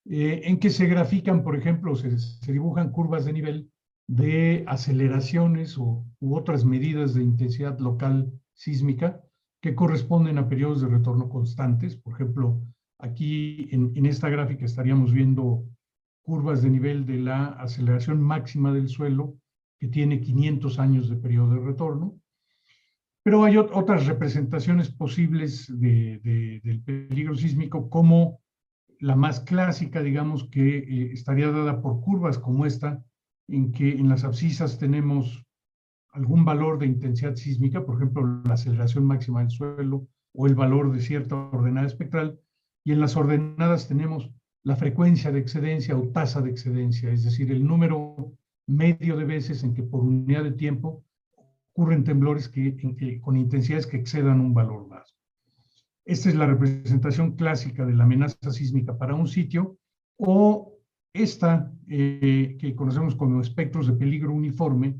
eh, 0.05 0.41
en 0.45 0.59
que 0.59 0.69
se 0.69 0.87
grafican, 0.87 1.43
por 1.43 1.55
ejemplo, 1.55 1.95
se, 1.95 2.17
se, 2.17 2.51
dibujan 2.51 2.91
curvas 2.91 3.25
de 3.25 3.33
nivel 3.33 3.71
de 4.07 4.63
aceleraciones 4.67 5.77
o, 5.77 6.05
u 6.19 6.35
otras 6.35 6.65
medidas 6.65 7.13
de 7.13 7.23
intensidad 7.23 7.77
local 7.79 8.31
sísmica 8.53 9.21
que 9.61 9.75
corresponden 9.75 10.37
a 10.37 10.47
periodos 10.47 10.81
de 10.81 10.87
retorno 10.87 11.29
constantes. 11.29 11.95
Por 11.95 12.13
ejemplo, 12.13 12.61
aquí 12.97 13.67
en, 13.71 13.91
en 13.95 14.05
esta 14.05 14.29
gráfica 14.29 14.65
estaríamos 14.65 15.13
viendo 15.13 15.65
curvas 16.23 16.61
de 16.61 16.69
nivel 16.69 17.05
de 17.05 17.17
la 17.17 17.47
aceleración 17.47 18.21
máxima 18.21 18.73
del 18.73 18.89
suelo, 18.89 19.37
que 19.79 19.87
tiene 19.87 20.21
500 20.21 20.79
años 20.79 21.09
de 21.09 21.15
periodo 21.15 21.55
de 21.55 21.65
retorno. 21.65 22.19
Pero 23.29 23.43
hay 23.43 23.57
otras 23.57 24.07
representaciones 24.07 24.89
posibles 24.89 25.67
de, 25.79 26.19
del 26.63 26.81
peligro 26.81 27.35
sísmico, 27.35 27.87
como 27.87 28.39
la 28.99 29.15
más 29.15 29.41
clásica, 29.41 30.01
digamos, 30.01 30.49
que 30.49 30.79
eh, 30.79 31.11
estaría 31.13 31.51
dada 31.51 31.79
por 31.79 32.01
curvas 32.01 32.39
como 32.39 32.65
esta, 32.65 33.05
en 33.47 33.71
que 33.71 33.91
en 33.91 34.09
las 34.09 34.23
abscisas 34.23 34.79
tenemos 34.79 35.45
algún 36.11 36.43
valor 36.43 36.79
de 36.79 36.87
intensidad 36.87 37.35
sísmica, 37.35 37.85
por 37.85 37.97
ejemplo, 37.97 38.41
la 38.45 38.55
aceleración 38.55 39.05
máxima 39.05 39.41
del 39.41 39.51
suelo 39.51 40.07
o 40.33 40.47
el 40.47 40.55
valor 40.55 40.91
de 40.91 40.99
cierta 40.99 41.35
ordenada 41.35 41.85
espectral, 41.85 42.39
y 42.83 42.93
en 42.93 42.99
las 42.99 43.15
ordenadas 43.15 43.87
tenemos 43.87 44.31
la 44.63 44.75
frecuencia 44.75 45.31
de 45.31 45.37
excedencia 45.37 45.95
o 45.95 46.07
tasa 46.07 46.41
de 46.41 46.49
excedencia, 46.49 47.11
es 47.11 47.25
decir, 47.25 47.51
el 47.51 47.63
número 47.63 48.33
medio 48.65 49.15
de 49.17 49.25
veces 49.25 49.63
en 49.63 49.75
que 49.75 49.83
por 49.83 50.01
unidad 50.01 50.45
de 50.45 50.53
tiempo 50.53 51.05
ocurren 51.79 52.03
temblores 52.03 52.49
que, 52.49 53.19
con 53.21 53.37
intensidades 53.37 53.87
que 53.87 53.97
excedan 53.97 54.41
un 54.41 54.53
valor 54.53 54.87
más. 54.87 55.15
Esta 56.05 56.29
es 56.29 56.35
la 56.35 56.47
representación 56.47 57.35
clásica 57.35 57.85
de 57.85 57.93
la 57.93 58.03
amenaza 58.03 58.51
sísmica 58.51 58.97
para 58.97 59.15
un 59.15 59.27
sitio, 59.27 59.77
o 60.17 60.73
esta 61.13 61.71
eh, 61.87 62.57
que 62.59 62.75
conocemos 62.75 63.15
como 63.15 63.41
espectros 63.41 63.87
de 63.87 63.93
peligro 63.93 64.33
uniforme, 64.33 64.99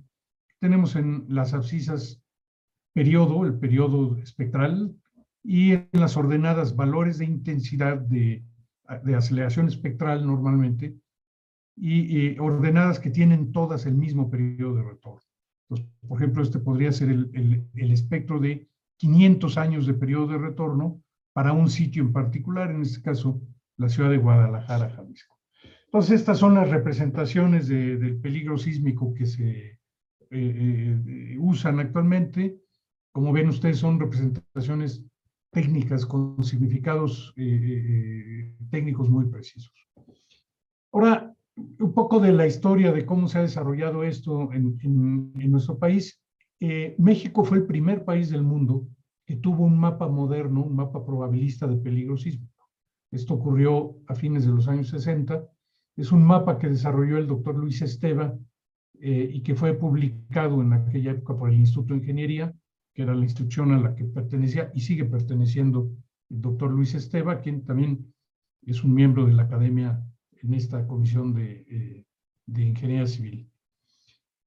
tenemos 0.59 0.95
en 0.95 1.25
las 1.27 1.53
abscisas 1.53 2.21
periodo, 2.93 3.45
el 3.45 3.59
periodo 3.59 4.17
espectral, 4.17 4.95
y 5.43 5.73
en 5.73 5.87
las 5.93 6.17
ordenadas 6.17 6.75
valores 6.75 7.17
de 7.17 7.25
intensidad 7.25 7.97
de 7.97 8.43
de 9.03 9.15
aceleración 9.15 9.67
espectral 9.67 10.25
normalmente, 10.25 10.95
y, 11.75 12.37
ordenadas 12.39 12.99
que 12.99 13.09
tienen 13.09 13.51
todas 13.51 13.85
el 13.85 13.95
mismo 13.95 14.29
periodo 14.29 14.75
de 14.75 14.83
retorno. 14.83 15.28
Por 15.69 16.17
ejemplo, 16.17 16.41
este 16.41 16.59
podría 16.59 16.91
ser 16.91 17.09
el, 17.09 17.91
espectro 17.91 18.39
de 18.39 18.67
500 18.97 19.57
años 19.57 19.85
de 19.85 19.93
periodo 19.93 20.27
de 20.27 20.37
retorno 20.39 21.01
para 21.33 21.53
un 21.53 21.69
sitio 21.69 22.01
en 22.01 22.11
particular, 22.11 22.71
en 22.71 22.81
este 22.81 23.01
caso, 23.01 23.41
la 23.77 23.87
ciudad 23.87 24.09
de 24.09 24.17
Guadalajara, 24.17 24.89
Jalisco. 24.89 25.37
Entonces, 25.85 26.19
estas 26.19 26.39
son 26.39 26.55
las 26.55 26.69
representaciones 26.69 27.67
del 27.67 28.19
peligro 28.19 28.57
sísmico 28.57 29.13
que 29.13 29.25
se 29.25 29.43
eh, 29.59 29.79
eh, 30.31 31.37
usan 31.39 31.79
actualmente. 31.79 32.59
Como 33.11 33.31
ven 33.31 33.49
ustedes, 33.49 33.77
son 33.77 33.99
representaciones 33.99 35.03
técnicas 35.51 36.05
con 36.05 36.43
significados 36.43 37.33
eh, 37.37 38.55
técnicos 38.69 39.09
muy 39.09 39.25
precisos. 39.25 39.73
Ahora, 40.91 41.35
un 41.79 41.93
poco 41.93 42.19
de 42.19 42.31
la 42.31 42.47
historia 42.47 42.91
de 42.91 43.05
cómo 43.05 43.27
se 43.27 43.37
ha 43.37 43.41
desarrollado 43.41 44.03
esto 44.03 44.51
en, 44.53 45.31
nuestro 45.51 45.77
país. 45.77 46.21
Eh, 46.59 46.95
México 46.97 47.43
fue 47.43 47.59
el 47.59 47.65
primer 47.65 48.03
país 48.03 48.29
del 48.29 48.43
mundo 48.43 48.87
que 49.25 49.35
tuvo 49.35 49.65
un 49.65 49.79
mapa 49.79 50.07
moderno, 50.07 50.63
un 50.63 50.75
mapa 50.75 51.05
probabilista 51.05 51.67
de 51.67 51.77
peligro 51.77 52.17
sísmico. 52.17 52.69
Esto 53.11 53.35
ocurrió 53.35 53.95
a 54.07 54.15
fines 54.15 54.45
de 54.45 54.51
los 54.51 54.67
años 54.67 54.89
60. 54.89 55.47
Es 55.97 56.11
un 56.11 56.23
mapa 56.23 56.57
que 56.57 56.69
desarrolló 56.69 57.17
el 57.17 57.27
doctor 57.27 57.55
Luis 57.55 57.81
Esteva 57.81 58.37
y 59.01 59.41
que 59.41 59.55
fue 59.55 59.73
publicado 59.75 60.61
en 60.61 60.73
aquella 60.73 61.11
época 61.11 61.37
por 61.37 61.49
el 61.49 61.55
Instituto 61.55 61.93
de 61.93 62.01
Ingeniería 62.01 62.53
que 62.93 63.03
era 63.03 63.15
la 63.15 63.23
institución 63.23 63.71
a 63.71 63.79
la 63.79 63.95
que 63.95 64.05
pertenecía 64.05 64.71
y 64.73 64.81
sigue 64.81 65.05
perteneciendo 65.05 65.89
el 66.29 66.41
doctor 66.41 66.71
Luis 66.71 66.93
Esteba, 66.95 67.39
quien 67.39 67.63
también 67.63 68.13
es 68.65 68.83
un 68.83 68.93
miembro 68.93 69.25
de 69.25 69.31
la 69.33 69.43
academia 69.43 70.03
en 70.41 70.53
esta 70.53 70.85
comisión 70.87 71.33
de, 71.33 71.65
eh, 71.69 72.05
de 72.45 72.63
ingeniería 72.63 73.07
civil. 73.07 73.49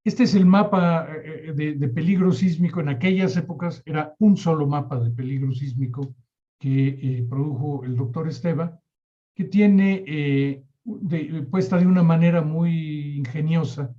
Este 0.05 0.25
es 0.25 0.35
el 0.35 0.47
mapa 0.47 1.07
eh, 1.25 1.53
de, 1.55 1.75
de, 1.75 1.89
peligro 1.89 2.33
sísmico. 2.33 2.81
En 2.81 2.89
aquellas 2.89 3.37
épocas 3.37 3.83
era 3.87 4.15
un 4.19 4.37
solo 4.37 4.67
mapa 4.67 4.99
de 4.99 5.11
peligro 5.11 5.53
sísmico 5.53 6.15
que 6.59 6.89
eh, 6.89 7.27
produjo 7.29 7.85
el 7.85 7.97
doctor 7.97 8.29
Esteba, 8.29 8.81
que 9.35 9.45
tiene 9.45 10.65
puesta 11.51 11.79
de 11.79 11.87
una 11.87 12.03
manera 12.03 12.43
muy 12.43 13.17
ingeniosa 13.17 13.95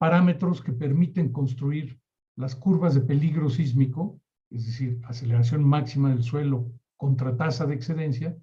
parámetros 0.00 0.62
que 0.62 0.72
permiten 0.72 1.30
construir 1.30 2.00
las 2.36 2.56
curvas 2.56 2.94
de 2.94 3.02
peligro 3.02 3.50
sísmico, 3.50 4.18
es 4.50 4.64
decir, 4.64 4.98
aceleración 5.04 5.62
máxima 5.62 6.08
del 6.08 6.22
suelo 6.22 6.72
contra 6.96 7.36
tasa 7.36 7.66
de 7.66 7.74
excedencia, 7.74 8.34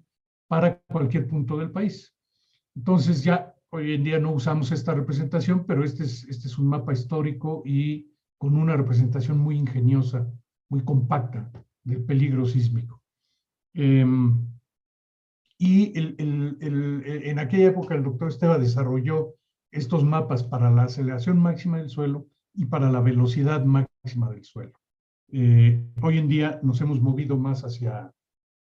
para 0.46 0.80
cualquier 0.88 1.26
punto 1.26 1.58
del 1.58 1.72
país. 1.72 2.14
Entonces 2.78 3.24
ya 3.24 3.56
hoy 3.70 3.94
en 3.94 4.04
día 4.04 4.20
no 4.20 4.30
usamos 4.30 4.70
esta 4.70 4.94
representación, 4.94 5.66
pero 5.66 5.82
este 5.82 6.04
es, 6.04 6.22
este 6.28 6.46
es 6.46 6.58
un 6.58 6.68
mapa 6.68 6.92
histórico 6.92 7.62
y 7.66 8.12
con 8.38 8.56
una 8.56 8.76
representación 8.76 9.38
muy 9.38 9.56
ingeniosa, 9.56 10.32
muy 10.70 10.84
compacta 10.84 11.50
del 11.82 12.04
peligro 12.04 12.46
sísmico. 12.46 13.02
Em, 13.74 14.46
y 15.58 15.92
en 15.96 17.38
aquella 17.40 17.66
época 17.66 17.96
el 17.96 18.04
doctor 18.04 18.28
Esteba 18.28 18.58
desarrolló 18.58 19.34
estos 19.72 20.04
mapas 20.04 20.44
para 20.44 20.70
la 20.70 20.84
aceleración 20.84 21.40
máxima 21.40 21.78
del 21.78 21.90
suelo 21.90 22.28
y 22.54 22.66
para 22.66 22.92
la 22.92 23.00
velocidad 23.00 23.64
máxima 23.64 24.30
del 24.30 24.44
suelo. 24.44 24.78
Eh, 25.32 25.84
hoy 26.00 26.18
en 26.18 26.28
día 26.28 26.60
nos 26.62 26.80
hemos 26.80 27.00
movido 27.00 27.36
más 27.36 27.64
hacia, 27.64 28.14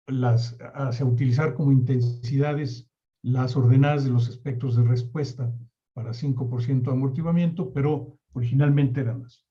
las, 0.06 0.56
hacia 0.72 1.04
utilizar 1.04 1.52
como 1.52 1.72
intensidades 1.72 2.87
las 3.22 3.56
ordenadas 3.56 4.04
de 4.04 4.10
los 4.10 4.28
espectros 4.28 4.76
de 4.76 4.84
respuesta 4.84 5.52
para 5.92 6.12
5% 6.12 6.82
de 6.82 6.90
amortiguamiento, 6.90 7.72
pero 7.72 8.18
originalmente 8.32 9.00
eran 9.00 9.22
más. 9.22 9.44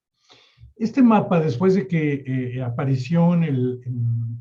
Este 0.75 1.01
mapa, 1.01 1.39
después 1.39 1.73
de 1.73 1.88
que 1.88 2.23
eh, 2.25 2.62
apareció 2.62 3.34
en 3.34 3.43
el, 3.43 3.82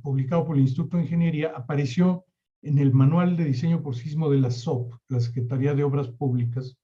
publicado 0.03 0.45
por 0.47 0.57
el 0.57 0.63
Instituto 0.63 0.97
de 0.97 1.05
Ingeniería, 1.05 1.53
apareció 1.57 2.27
en 2.63 2.79
el 2.79 2.93
Manual 2.93 3.37
de 3.37 3.45
Diseño 3.45 3.83
por 3.83 3.97
Sismo 3.97 4.31
de 4.31 4.41
la 4.41 4.51
SOP, 4.51 4.93
la 5.09 5.21
Secretaría 5.21 5.75
de 5.75 5.85
Obras 5.85 6.09
Públicas, 6.09 6.77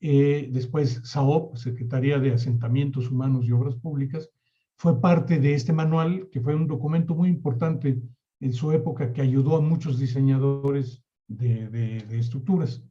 eh, 0.00 0.48
después 0.50 1.00
SAOP, 1.04 1.56
Secretaría 1.56 2.18
de 2.18 2.32
Asentamientos 2.32 3.10
Humanos 3.10 3.46
y 3.46 3.52
Obras 3.52 3.76
Públicas, 3.76 4.28
fue 4.76 5.00
parte 5.00 5.38
de 5.38 5.54
este 5.54 5.72
manual, 5.72 6.28
que 6.32 6.40
fue 6.40 6.56
un 6.56 6.66
documento 6.66 7.14
muy 7.14 7.28
importante 7.28 8.02
en 8.40 8.52
su 8.52 8.72
época 8.72 9.12
que 9.12 9.22
ayudó 9.22 9.56
a 9.56 9.60
muchos 9.60 10.00
diseñadores 10.00 11.04
de, 11.36 12.18
estructuras. 12.18 12.82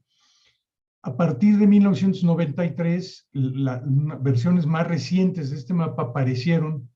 A 1.04 1.15
partir 1.17 1.58
de 1.58 1.67
1993, 1.67 3.30
las 3.34 3.82
versiones 4.21 4.65
más 4.65 4.88
recientes 4.88 5.49
de 5.49 5.58
este 5.58 5.73
mapa 5.73 6.04
aparecieron 6.04 6.89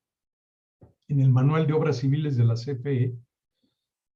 en 1.07 1.19
el 1.19 1.31
Manual 1.31 1.65
de 1.65 1.73
Obras 1.73 1.97
Civiles 1.97 2.37
de 2.37 2.45
la 2.45 2.55
CFE, 2.55 3.15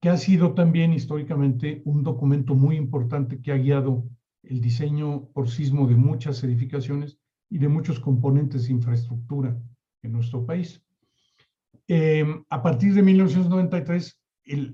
que 0.02 0.10
ha 0.10 0.18
sido 0.18 0.54
también 0.54 0.94
históricamente 0.94 1.82
un 1.86 2.04
documento 2.04 2.56
muy 2.56 2.76
importante 2.76 3.42
que 3.42 3.52
ha 3.52 3.58
guiado 3.58 4.08
el 4.44 4.62
diseño 4.62 5.28
por 5.34 5.50
sismo 5.50 5.88
de 5.88 5.96
muchas 5.96 6.44
edificaciones 6.44 7.20
y 7.50 7.58
de 7.58 7.68
muchos 7.68 8.00
componentes 8.00 8.68
de 8.68 8.74
infraestructura 8.74 9.60
en 10.04 10.12
nuestro 10.12 10.46
país. 10.46 10.82
Em, 11.88 12.44
a 12.50 12.62
partir 12.62 12.94
de 12.94 13.02
1993, 13.02 14.19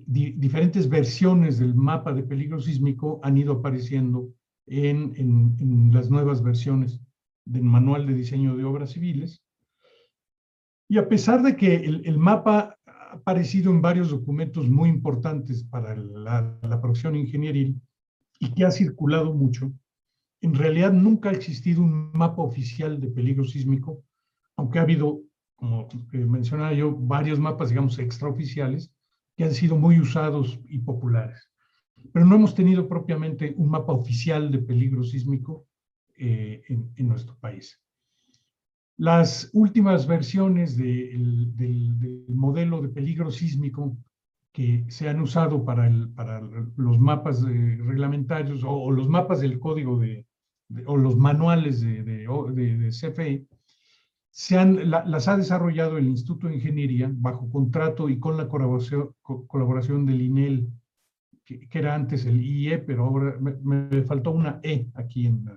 diferentes 0.05 0.87
versiones 0.89 1.59
del 1.59 1.75
mapa 1.75 2.13
de 2.13 2.23
peligro 2.23 2.59
sísmico 2.59 3.19
han 3.23 3.37
ido 3.37 3.53
apareciendo 3.53 4.33
en, 4.67 5.91
las 5.93 6.09
nuevas 6.09 6.41
versiones 6.41 7.01
del 7.45 7.63
Manual 7.63 8.07
de 8.07 8.13
Diseño 8.13 8.55
de 8.55 8.63
Obras 8.63 8.91
Civiles. 8.91 9.43
Y 10.87 10.97
a 10.97 11.07
pesar 11.07 11.41
de 11.41 11.55
que 11.55 11.75
el, 11.75 12.05
el 12.05 12.17
mapa 12.17 12.77
ha 12.85 13.13
aparecido 13.13 13.71
en 13.71 13.81
varios 13.81 14.09
documentos 14.09 14.69
muy 14.69 14.89
importantes 14.89 15.63
para 15.63 15.95
la, 15.95 16.57
la 16.61 16.81
producción 16.81 17.15
ingenieril, 17.15 17.81
y 18.39 18.53
que 18.53 18.65
ha 18.65 18.71
circulado 18.71 19.33
mucho, 19.33 19.71
en 20.41 20.53
realidad 20.53 20.93
nunca 20.93 21.29
ha 21.29 21.33
existido 21.33 21.81
un 21.81 22.11
mapa 22.13 22.41
oficial 22.41 22.99
de 22.99 23.07
peligro 23.07 23.43
sísmico, 23.45 24.03
aunque 24.57 24.79
ha 24.79 24.83
habido, 24.83 25.21
como 25.55 25.87
mencionaba 26.11 26.73
yo, 26.73 26.95
varios 26.95 27.39
mapas, 27.39 27.69
digamos, 27.69 27.97
extraoficiales, 27.99 28.91
que 29.35 29.43
han 29.43 29.53
sido 29.53 29.75
muy 29.77 29.99
usados 29.99 30.59
y 30.67 30.79
populares. 30.79 31.49
Pero 32.13 32.25
no 32.25 32.35
hemos 32.35 32.55
tenido 32.55 32.87
propiamente 32.87 33.53
un 33.57 33.69
mapa 33.69 33.93
oficial 33.93 34.51
de 34.51 34.59
peligro 34.59 35.03
sísmico 35.03 35.67
eh, 36.17 36.63
en, 36.69 37.07
nuestro 37.07 37.37
país. 37.39 37.81
Las 38.97 39.49
últimas 39.53 40.07
versiones 40.07 40.77
del, 40.77 41.55
del 41.57 42.25
modelo 42.29 42.81
de 42.81 42.89
peligro 42.89 43.31
sísmico 43.31 43.97
que 44.55 44.85
se 44.87 45.09
han 45.09 45.19
usado 45.19 45.65
para, 45.65 45.89
los 45.89 46.97
mapas 46.97 47.43
reglamentarios 47.43 48.63
o, 48.65 48.89
los 48.89 49.09
mapas 49.09 49.41
del 49.41 49.59
código 49.59 49.99
de, 49.99 50.25
o 50.85 50.95
los 50.95 51.17
manuales 51.17 51.81
de, 51.81 52.03
de, 52.03 52.25
de, 52.77 52.89
CFE 52.89 53.45
se 54.35 54.57
han, 54.57 54.89
las 54.89 55.29
ha 55.29 55.37
desarrollado 55.37 55.97
el 55.97 56.07
Instituto 56.07 56.49
de 56.49 56.55
Ingeniería 56.55 57.09
bajo 57.09 57.49
contrato 57.49 58.09
y 58.09 58.19
con 58.19 58.35
la 58.35 58.49
colaboración, 58.49 59.15
colaboración 59.21 60.05
del 60.05 60.21
INEL, 60.21 60.67
que, 61.45 61.69
era 61.71 61.95
antes 61.95 62.25
el 62.25 62.41
IE, 62.41 62.79
pero 62.79 63.05
ahora 63.05 63.39
me, 63.39 64.03
faltó 64.03 64.31
una 64.31 64.59
E 64.61 64.89
aquí 64.95 65.27
en 65.27 65.49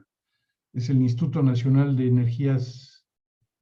es 0.73 0.89
el 0.91 1.03
Instituto 1.03 1.43
Nacional 1.43 1.97
de 1.97 2.07
Energías 2.07 3.05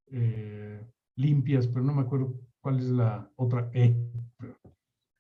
eh, 0.09 0.85
Limpias, 1.15 1.67
pero 1.67 1.83
no 1.83 1.95
me 1.95 2.03
acuerdo 2.03 2.39
cuál 2.61 2.81
es 2.81 2.91
la 2.91 3.27
otra 3.37 3.71
E. 3.73 3.97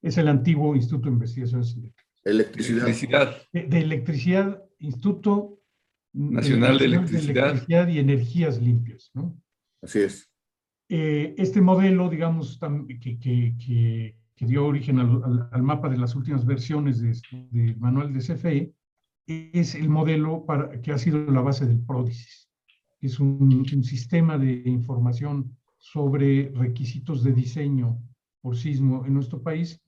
Es 0.02 0.18
el 0.18 0.28
antiguo 0.28 0.76
Instituto 0.76 1.06
de 1.08 1.14
Investigaciones 1.14 1.74
Electricidad. 2.22 3.34
De, 3.50 3.78
Electricidad, 3.78 4.62
Instituto 4.78 5.62
Nacional, 6.12 6.76
de, 6.76 6.84
electricidad. 6.84 7.88
y 7.88 7.98
Energías 7.98 8.60
Limpias, 8.60 9.10
¿no? 9.14 9.40
Así 9.86 10.00
es. 10.00 10.28
Eh, 10.88 11.36
este 11.38 11.60
modelo, 11.60 12.08
digamos, 12.08 12.58
que, 13.00 13.18
que, 13.20 13.54
que, 13.56 14.46
dio 14.46 14.66
origen 14.66 14.98
al, 14.98 15.48
al, 15.52 15.62
mapa 15.62 15.88
de 15.88 15.96
las 15.96 16.16
últimas 16.16 16.44
versiones 16.44 17.00
del 17.52 17.76
manual 17.76 18.12
de 18.12 18.18
CFE, 18.18 18.74
es 19.26 19.76
el 19.76 19.88
modelo 19.88 20.44
para, 20.44 20.80
que 20.82 20.90
ha 20.90 20.98
sido 20.98 21.18
la 21.30 21.40
base 21.40 21.66
del 21.66 21.78
PRODISIS. 21.78 22.50
Es 23.00 23.20
un, 23.20 23.42
un 23.42 23.84
sistema 23.84 24.36
de 24.38 24.62
información 24.66 25.56
sobre 25.78 26.50
requisitos 26.50 27.22
de 27.22 27.32
diseño 27.32 27.96
por 28.40 28.56
sismo 28.56 29.06
en 29.06 29.14
nuestro 29.14 29.40
país 29.40 29.80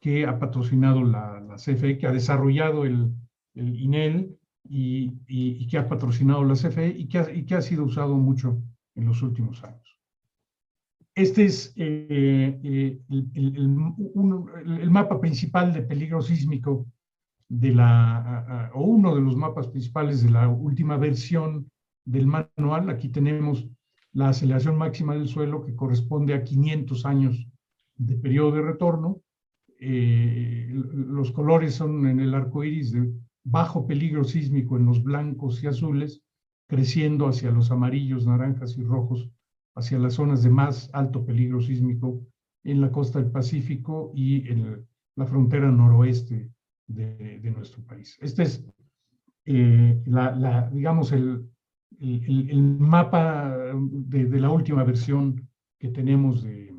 que 0.00 0.24
ha 0.24 0.38
patrocinado 0.38 1.04
la, 1.04 1.40
la 1.40 1.56
CFE, 1.56 1.98
que 1.98 2.06
ha 2.06 2.12
desarrollado 2.12 2.86
el, 2.86 3.12
el 3.54 3.78
INEL 3.78 4.34
y, 4.66 5.12
y, 5.28 5.66
que 5.68 5.76
ha 5.76 5.88
patrocinado 5.88 6.42
la 6.42 6.54
CFE 6.54 6.88
y 6.88 7.06
que 7.06 7.18
ha, 7.18 7.30
y 7.30 7.44
que 7.44 7.54
ha 7.54 7.60
sido 7.60 7.84
usado 7.84 8.14
mucho 8.14 8.62
en 8.94 9.06
los 9.06 9.22
últimos 9.22 9.62
años. 9.64 9.98
Este 11.14 11.44
es 11.44 11.74
eh, 11.76 12.58
eh, 12.62 12.98
el, 13.34 14.90
mapa 14.90 15.20
principal 15.20 15.72
de 15.72 15.82
peligro 15.82 16.22
sísmico 16.22 16.86
de 17.48 17.74
la, 17.74 18.70
o 18.74 18.82
uno 18.84 19.14
de 19.14 19.20
los 19.20 19.36
mapas 19.36 19.68
principales 19.68 20.22
de 20.22 20.30
la 20.30 20.48
última 20.48 20.96
versión 20.96 21.70
del 22.06 22.26
manual. 22.26 22.88
Aquí 22.88 23.10
tenemos 23.10 23.68
la 24.12 24.30
aceleración 24.30 24.76
máxima 24.78 25.14
del 25.14 25.28
suelo 25.28 25.64
que 25.64 25.76
corresponde 25.76 26.32
a 26.32 26.44
500 26.44 27.04
años 27.04 27.46
de 27.96 28.16
periodo 28.16 28.52
de 28.52 28.62
retorno. 28.62 29.20
Eh, 29.78 30.68
los 30.72 31.30
colores 31.32 31.74
son 31.74 32.06
en 32.06 32.20
el 32.20 32.34
arco 32.34 32.64
iris 32.64 32.92
de 32.92 33.12
bajo 33.44 33.86
peligro 33.86 34.24
sísmico 34.24 34.76
en 34.76 34.86
los 34.86 35.02
blancos 35.02 35.62
y 35.62 35.66
azules, 35.66 36.22
creciendo 36.68 37.28
hacia 37.28 37.50
los 37.50 37.70
amarillos, 37.70 38.26
naranjas 38.26 38.76
y 38.78 38.82
rojos, 38.82 39.30
hacia 39.74 39.98
las 39.98 40.14
zonas 40.14 40.42
de 40.42 40.50
más 40.50 40.90
alto 40.92 41.24
peligro 41.24 41.60
sísmico 41.60 42.26
en 42.64 42.80
la 42.80 42.90
costa 42.92 43.20
del 43.20 43.30
Pacífico 43.30 44.12
y 44.14 44.48
en 44.48 44.86
la 45.16 45.26
frontera 45.26 45.70
noroeste 45.70 46.50
de, 46.86 47.50
nuestro 47.54 47.84
país. 47.84 48.16
Este 48.20 48.42
es, 48.42 48.64
eh, 49.44 50.00
la, 50.06 50.70
digamos, 50.72 51.12
el, 51.12 51.48
mapa 52.78 53.56
de, 53.74 54.40
la 54.40 54.50
última 54.50 54.84
versión 54.84 55.48
que 55.78 55.88
tenemos 55.88 56.42
de, 56.42 56.74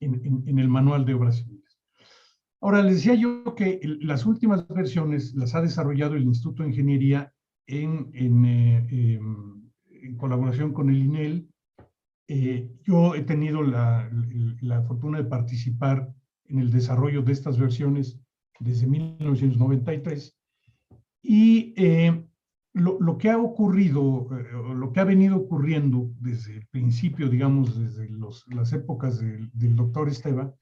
en, 0.00 0.58
el 0.58 0.68
manual 0.68 1.04
de 1.04 1.14
obras 1.14 1.36
civiles. 1.36 1.80
Ahora, 2.60 2.82
les 2.82 2.96
decía 2.96 3.14
yo 3.14 3.54
que 3.56 3.80
las 4.00 4.24
últimas 4.24 4.66
versiones 4.68 5.34
las 5.34 5.54
ha 5.54 5.62
desarrollado 5.62 6.14
el 6.14 6.24
Instituto 6.24 6.62
de 6.62 6.70
Ingeniería 6.70 7.31
en, 7.66 8.10
en, 8.14 8.44
eh, 8.44 8.86
em, 8.90 10.16
colaboración 10.16 10.72
con 10.72 10.90
el 10.90 10.98
INEL. 10.98 11.48
Eh, 12.28 12.70
yo 12.82 13.14
he 13.14 13.22
tenido 13.22 13.62
la, 13.62 14.08
la, 14.60 14.82
fortuna 14.82 15.18
de 15.18 15.24
participar 15.24 16.12
en 16.46 16.58
el 16.60 16.70
desarrollo 16.70 17.22
de 17.22 17.32
estas 17.32 17.58
versiones 17.58 18.18
desde 18.60 18.86
1993. 18.86 20.36
Y 21.22 21.74
eh, 21.76 22.24
lo, 22.74 22.98
lo, 23.00 23.18
que 23.18 23.30
ha 23.30 23.38
ocurrido, 23.38 24.28
eh, 24.32 24.74
lo 24.74 24.92
que 24.92 25.00
ha 25.00 25.04
venido 25.04 25.36
ocurriendo 25.36 26.10
desde 26.20 26.56
el 26.56 26.66
principio, 26.68 27.28
digamos, 27.28 27.78
desde 27.78 28.08
los, 28.08 28.44
las 28.48 28.72
épocas 28.72 29.20
del, 29.20 29.50
del 29.52 29.76
doctor 29.76 30.08
Esteban, 30.08 30.54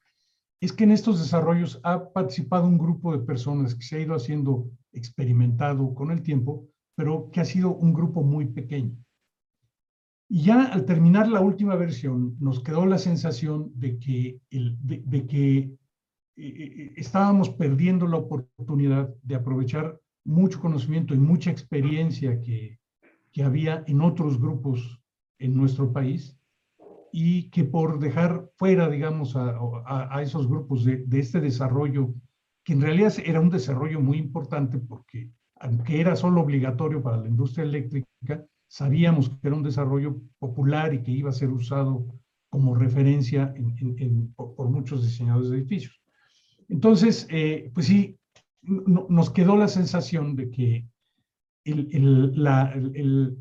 es 0.59 0.73
que 0.73 0.83
en 0.83 0.91
estos 0.91 1.19
desarrollos 1.19 1.79
ha 1.83 2.11
participado 2.11 2.67
un 2.67 2.77
grupo 2.77 3.11
de 3.17 3.25
personas 3.25 3.73
que 3.73 3.83
se 3.83 3.95
ha 3.95 3.99
ido 3.99 4.13
haciendo 4.13 4.69
experimentado 4.93 5.93
con 5.95 6.11
el 6.11 6.21
tiempo, 6.21 6.67
pero 7.01 7.31
que 7.31 7.39
ha 7.39 7.45
sido 7.45 7.73
un 7.73 7.95
grupo 7.95 8.21
muy 8.21 8.45
pequeño. 8.45 8.95
Y 10.29 10.43
ya 10.43 10.65
al 10.65 10.85
terminar 10.85 11.27
la 11.27 11.41
última 11.41 11.75
versión, 11.75 12.37
nos 12.39 12.59
quedó 12.59 12.85
la 12.85 12.99
sensación 12.99 13.71
de 13.73 13.97
que, 13.97 14.39
el, 14.51 14.77
de, 14.83 15.25
que 15.25 15.71
estábamos 16.95 17.49
perdiendo 17.49 18.05
la 18.05 18.17
oportunidad 18.17 19.11
de 19.23 19.33
aprovechar 19.33 19.99
mucho 20.23 20.59
conocimiento 20.59 21.15
y 21.15 21.17
mucha 21.17 21.49
experiencia 21.49 22.39
que, 22.39 22.77
que 23.31 23.41
había 23.41 23.83
en 23.87 24.01
otros 24.01 24.39
grupos 24.39 25.01
en 25.39 25.55
nuestro 25.55 25.91
país 25.91 26.37
y 27.11 27.49
que 27.49 27.63
por 27.63 27.97
dejar 27.97 28.47
fuera, 28.57 28.91
digamos, 28.91 29.35
a, 29.35 29.57
a, 29.87 30.21
esos 30.21 30.47
grupos 30.47 30.85
de, 30.85 31.03
este 31.13 31.41
desarrollo, 31.41 32.13
que 32.63 32.73
en 32.73 32.81
realidad 32.81 33.15
era 33.25 33.41
un 33.41 33.49
desarrollo 33.49 33.99
muy 33.99 34.19
importante 34.19 34.77
porque 34.77 35.31
aunque 35.61 36.01
era 36.01 36.15
solo 36.15 36.41
obligatorio 36.41 37.01
para 37.01 37.17
la 37.17 37.27
industria 37.27 37.63
eléctrica, 37.63 38.45
sabíamos 38.67 39.29
que 39.29 39.47
era 39.47 39.55
un 39.55 39.63
desarrollo 39.63 40.21
popular 40.39 40.93
y 40.93 41.03
que 41.03 41.11
iba 41.11 41.29
a 41.29 41.33
ser 41.33 41.49
usado 41.49 42.07
como 42.49 42.75
referencia 42.75 43.53
en, 43.55 43.75
en, 43.97 44.33
por 44.33 44.69
muchos 44.69 45.03
diseñadores 45.03 45.49
de 45.49 45.57
edificios. 45.57 46.01
Entonces, 46.67 47.27
eh, 47.29 47.69
pues 47.73 47.85
sí, 47.87 48.17
nos 48.63 49.29
quedó 49.29 49.57
la 49.57 49.67
sensación 49.67 50.35
de 50.35 50.49
que 50.51 50.87
el, 51.63 53.37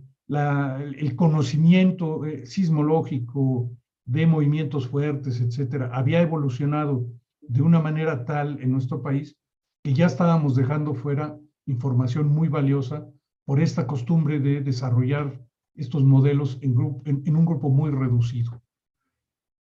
conocimiento 1.16 2.24
eh, 2.24 2.46
sismológico 2.46 3.70
de 4.04 4.26
movimientos 4.26 4.88
fuertes, 4.88 5.40
etcétera, 5.40 5.90
había 5.92 6.20
evolucionado 6.20 7.06
de 7.40 7.62
una 7.62 7.80
manera 7.80 8.24
tal 8.24 8.60
en 8.60 8.70
nuestro 8.72 9.02
país 9.02 9.36
que 9.82 9.94
ya 9.94 10.06
estábamos 10.06 10.54
dejando 10.56 10.94
fuera 10.94 11.38
información 11.70 12.28
muy 12.28 12.48
valiosa 12.48 13.08
por 13.44 13.60
esta 13.60 13.86
costumbre 13.86 14.38
de 14.40 14.60
desarrollar 14.60 15.40
estos 15.74 16.04
modelos 16.04 16.58
en, 16.62 16.76
un 16.78 17.44
grupo 17.44 17.70
muy 17.70 17.90
reducido. 17.90 18.62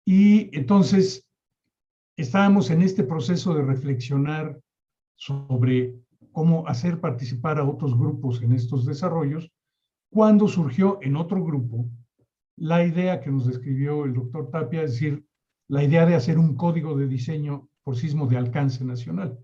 Y 0.04 0.56
entonces 0.56 1.26
estábamos 2.16 2.70
en 2.70 2.82
este 2.82 3.04
proceso 3.04 3.54
de 3.54 3.62
reflexionar 3.62 4.60
sobre 5.16 5.94
cómo 6.32 6.66
hacer 6.66 7.00
participar 7.00 7.58
a 7.58 7.64
otros 7.64 7.96
grupos 7.96 8.42
en 8.42 8.52
estos 8.52 8.84
desarrollos, 8.84 9.50
cuando 10.10 10.48
surgió 10.48 10.98
en 11.02 11.16
otro 11.16 11.42
grupo 11.44 11.88
la 12.56 12.84
idea 12.84 13.20
que 13.20 13.30
nos 13.30 13.46
describió 13.46 14.04
el 14.04 14.14
doctor 14.14 14.50
Tapia, 14.50 14.82
es 14.82 14.92
decir, 14.92 15.24
la 15.68 15.82
idea 15.82 16.04
de 16.04 16.14
hacer 16.14 16.38
un 16.38 16.54
código 16.54 16.96
de 16.96 17.06
diseño 17.06 17.68
por 17.82 17.96
sismo 17.96 18.26
de 18.26 18.36
alcance 18.36 18.84
nacional. 18.84 19.38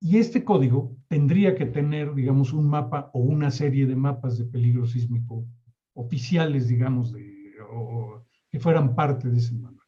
Y 0.00 0.18
este 0.18 0.44
código 0.44 0.93
tendría 1.08 1.54
que 1.54 1.66
tener, 1.66 2.14
digamos, 2.14 2.52
un 2.52 2.68
mapa 2.68 3.10
o 3.12 3.20
una 3.20 3.50
serie 3.50 3.86
de 3.86 3.96
mapas 3.96 4.38
de 4.38 4.44
peligro 4.44 4.86
sísmico 4.86 5.46
oficiales, 5.94 6.68
digamos, 6.68 7.12
de, 7.12 7.52
o, 7.70 8.24
que 8.50 8.58
fueran 8.60 8.94
parte 8.94 9.28
de 9.28 9.38
ese 9.38 9.54
mapa. 9.54 9.82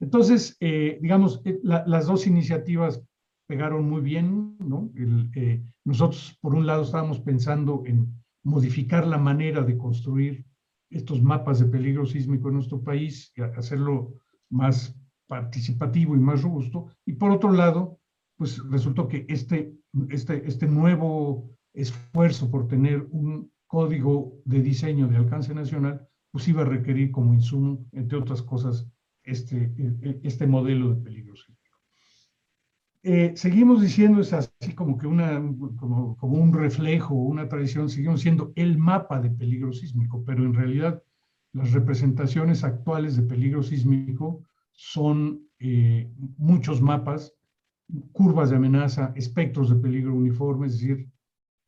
Entonces, 0.00 0.56
eh, 0.60 0.98
digamos, 1.00 1.40
eh, 1.44 1.60
las 1.62 2.06
dos 2.06 2.26
iniciativas 2.26 3.02
pegaron 3.46 3.88
muy 3.88 4.00
bien, 4.00 4.56
¿no? 4.58 4.90
Eh, 4.96 5.62
nosotros, 5.84 6.38
por 6.40 6.54
un 6.54 6.66
lado, 6.66 6.82
estábamos 6.82 7.20
pensando 7.20 7.82
en 7.86 8.12
modificar 8.42 9.06
la 9.06 9.18
manera 9.18 9.62
de 9.62 9.76
construir 9.76 10.44
estos 10.90 11.22
mapas 11.22 11.60
de 11.60 11.66
peligro 11.66 12.04
sísmico 12.04 12.48
en 12.48 12.54
nuestro 12.54 12.82
país, 12.82 13.32
y 13.36 13.42
hacerlo 13.42 14.14
más 14.50 14.98
participativo 15.26 16.14
y 16.16 16.18
más 16.18 16.42
robusto, 16.42 16.88
y 17.06 17.14
por 17.14 17.30
otro 17.30 17.52
lado, 17.52 17.98
pues 18.42 18.60
resultó 18.70 19.06
que 19.06 19.24
este, 19.28 19.72
este, 20.08 20.42
este 20.48 20.66
nuevo 20.66 21.48
esfuerzo 21.74 22.50
por 22.50 22.66
tener 22.66 23.06
un 23.12 23.52
código 23.68 24.36
de 24.44 24.60
diseño 24.60 25.06
de 25.06 25.16
alcance 25.16 25.54
nacional, 25.54 26.08
pues 26.32 26.48
iba 26.48 26.62
a 26.62 26.64
requerir 26.64 27.12
como 27.12 27.34
insumo, 27.34 27.86
entre 27.92 28.18
otras 28.18 28.42
cosas, 28.42 28.84
este, 29.22 29.72
e, 29.78 30.08
e, 30.08 30.20
este 30.24 30.48
modelo 30.48 30.92
de 30.92 31.00
peligro 31.04 31.36
sísmico. 31.36 31.78
Eh, 33.04 33.32
seguimos 33.36 33.80
diciendo, 33.80 34.20
es 34.20 34.32
así 34.32 34.74
como 34.74 34.98
que 34.98 35.06
una, 35.06 35.40
como, 35.76 36.16
como, 36.16 36.34
un 36.36 36.52
reflejo, 36.52 37.14
una 37.14 37.48
tradición, 37.48 37.88
seguimos 37.88 38.22
siendo 38.22 38.52
el 38.56 38.76
mapa 38.76 39.20
de 39.20 39.30
peligro 39.30 39.72
sísmico, 39.72 40.24
pero 40.24 40.44
en 40.44 40.54
realidad 40.54 41.00
las 41.52 41.70
representaciones 41.70 42.64
actuales 42.64 43.14
de 43.14 43.22
peligro 43.22 43.62
sísmico 43.62 44.42
son 44.72 45.42
eh, 45.60 46.10
muchos 46.38 46.82
mapas, 46.82 47.36
curvas 48.12 48.50
de 48.50 48.56
amenaza, 48.56 49.12
espectros 49.16 49.70
de 49.70 49.76
peligro 49.76 50.14
uniforme, 50.14 50.66
es 50.66 50.80
decir, 50.80 51.08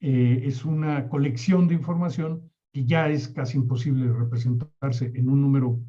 eh, 0.00 0.42
es 0.44 0.64
una 0.64 1.08
colección 1.08 1.68
de 1.68 1.74
información 1.74 2.50
que 2.72 2.84
ya 2.84 3.08
es 3.08 3.28
casi 3.28 3.56
imposible 3.56 4.12
representarse 4.12 5.12
en 5.14 5.28
un 5.28 5.40
número 5.40 5.80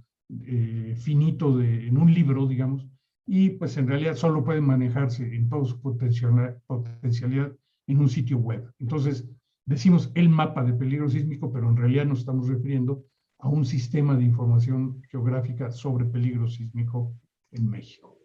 eh, 0.46 0.96
finito, 0.98 1.58
de, 1.58 1.88
en 1.88 1.98
un 1.98 2.14
libro, 2.14 2.48
digamos, 2.48 2.88
y 3.28 3.52
pues 3.52 3.76
en 3.78 3.88
realidad 3.88 4.16
solo 4.16 4.44
puede 4.44 4.62
manejarse 4.62 5.36
en 5.36 5.50
toda 5.50 5.66
su 5.66 5.82
potencialidad 5.82 7.56
en 7.88 8.00
un 8.00 8.10
sitio 8.10 8.38
web. 8.38 8.72
Entonces, 8.80 9.28
decimos 9.66 10.12
el 10.16 10.30
mapa 10.30 10.64
de 10.64 10.74
peligro 10.74 11.10
sísmico, 11.10 11.52
pero 11.52 11.70
en 11.70 11.78
realidad 11.78 12.06
nos 12.06 12.20
estamos 12.20 12.48
refiriendo 12.48 13.04
a 13.40 13.50
un 13.50 13.66
sistema 13.66 14.16
de 14.16 14.24
información 14.24 15.02
geográfica 15.10 15.72
sobre 15.72 16.06
peligro 16.06 16.48
sísmico 16.48 17.14
en 17.52 17.70
México. 17.70 18.18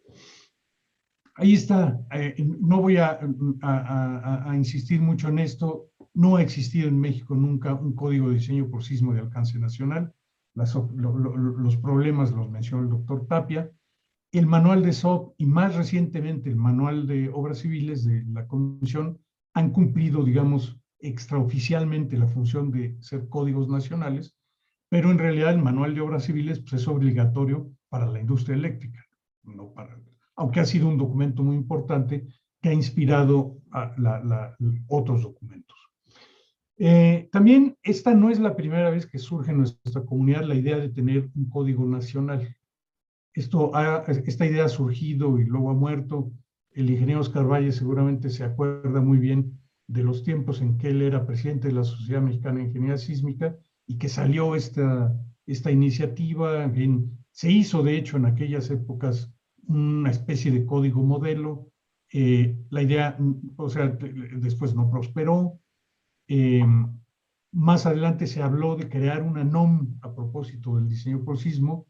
Ahí 1.41 1.55
está, 1.55 1.99
eh, 2.13 2.35
no 2.61 2.83
voy 2.83 2.99
a, 2.99 3.19
insistir 4.55 5.01
mucho 5.01 5.29
en 5.29 5.39
esto, 5.39 5.89
no 6.13 6.37
ha 6.37 6.43
existido 6.43 6.87
en 6.87 7.01
México 7.01 7.35
nunca 7.35 7.73
un 7.73 7.95
código 7.95 8.29
de 8.29 8.35
diseño 8.35 8.69
por 8.69 8.85
sismo 8.85 9.15
de 9.15 9.21
alcance 9.21 9.59
nacional, 9.59 10.13
los 10.55 11.77
problemas 11.79 12.31
los 12.33 12.51
mencionó 12.51 12.83
el 12.83 12.91
doctor 12.91 13.27
Tapia, 13.27 13.71
el 14.33 14.47
manual 14.47 14.83
de 14.83 14.93
SOP 14.93 15.33
y 15.39 15.47
más 15.47 15.77
recientemente 15.77 16.51
el 16.51 16.57
manual 16.57 17.07
de 17.07 17.31
obras 17.31 17.61
civiles 17.61 18.05
de 18.05 18.23
la 18.27 18.47
Comisión 18.47 19.19
han 19.55 19.71
cumplido, 19.71 20.23
digamos, 20.23 20.79
extraoficialmente 20.99 22.19
la 22.19 22.29
función 22.29 22.71
de 22.71 22.99
ser 23.01 23.31
códigos 23.31 23.67
nacionales, 23.67 24.37
pero 24.91 25.11
en 25.11 25.17
realidad 25.17 25.55
el 25.55 25.63
manual 25.63 25.95
de 25.95 26.03
obras 26.03 26.25
civiles 26.25 26.61
pues, 26.61 26.83
es 26.83 26.87
obligatorio 26.87 27.73
para 27.89 28.05
la 28.05 28.21
industria 28.21 28.57
eléctrica, 28.57 29.03
no 29.43 29.73
para, 29.73 29.99
aunque 30.41 30.61
ha 30.61 30.65
sido 30.65 30.89
un 30.89 30.97
documento 30.97 31.43
muy 31.43 31.55
importante 31.55 32.27
que 32.63 32.71
ha 32.71 32.73
inspirado 32.73 33.59
a 33.73 34.57
otros 34.89 35.23
documentos. 35.23 35.77
Eh, 36.79 37.29
también 37.31 37.77
esta 37.83 38.15
no 38.15 38.31
es 38.31 38.41
la 38.41 38.57
primera 38.57 38.89
vez 38.89 39.07
que 39.07 39.19
surge 39.19 39.51
en 39.51 39.59
nuestra 39.59 40.03
comunidad 40.03 40.45
la 40.45 40.55
idea 40.55 40.79
de 40.79 40.89
tener 40.89 41.29
un 41.37 41.51
código 41.51 41.85
nacional. 41.85 42.57
Esto 43.35 43.71
esta 44.09 44.47
idea 44.47 44.65
ha 44.65 44.71
surgido 44.71 45.39
y 45.39 45.45
luego 45.45 45.69
ha 45.71 45.75
muerto. 45.75 46.33
El 46.73 46.89
ingeniero 46.89 47.21
Oscar 47.21 47.47
Valle 47.47 47.71
seguramente 47.71 48.31
se 48.31 48.43
acuerda 48.43 49.03
muy 49.03 49.19
bien 49.19 49.61
de 49.89 50.05
los 50.05 50.23
tiempos 50.23 50.63
en 50.63 50.79
que 50.79 50.89
él 50.89 51.03
era 51.03 51.27
presidente 51.27 51.69
de 51.69 51.75
la 51.75 51.85
Sociedad 51.85 52.23
Mexicana 52.23 52.61
de 52.61 52.65
Ingeniería 52.65 52.97
Sísmica 52.97 53.59
y 53.87 53.99
que 53.99 54.09
salió 54.09 54.55
esta, 54.55 55.15
esta 55.45 55.71
iniciativa. 55.71 56.73
se 57.31 57.51
hizo, 57.53 57.83
de 57.83 57.99
hecho, 57.99 58.17
en 58.17 58.25
aquellas 58.25 58.71
épocas 58.71 59.31
una 59.71 60.11
especie 60.11 60.51
de 60.51 60.67
código 60.67 61.03
modelo. 61.03 61.69
Eh, 62.13 62.57
la 62.71 62.83
idea, 62.83 63.17
o 63.57 63.69
sea, 63.69 63.87
después 63.87 64.75
no 64.75 64.91
prosperó. 64.91 65.61
Eh, 66.29 66.65
más 67.53 67.87
adelante 67.87 68.27
se 68.27 68.43
habló 68.43 68.77
de 68.77 68.89
crear 68.89 69.23
una 69.23 69.45
NOM 69.45 69.99
a 70.03 70.15
propósito 70.15 70.77
del 70.77 70.89
diseño 70.89 71.25
por 71.25 71.39
sismo 71.39 71.87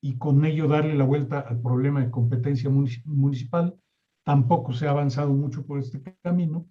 y 0.00 0.16
con 0.16 0.44
ello 0.44 0.68
darle 0.68 0.94
la 0.94 1.04
vuelta 1.04 1.40
al 1.40 1.60
problema 1.60 2.00
de 2.00 2.10
competencia 2.10 2.70
municipal. 2.70 3.76
Tampoco 4.24 4.72
se 4.72 4.86
ha 4.86 4.90
avanzado 4.90 5.32
mucho 5.32 5.64
por 5.64 5.78
este 5.78 6.02
camino. 6.22 6.66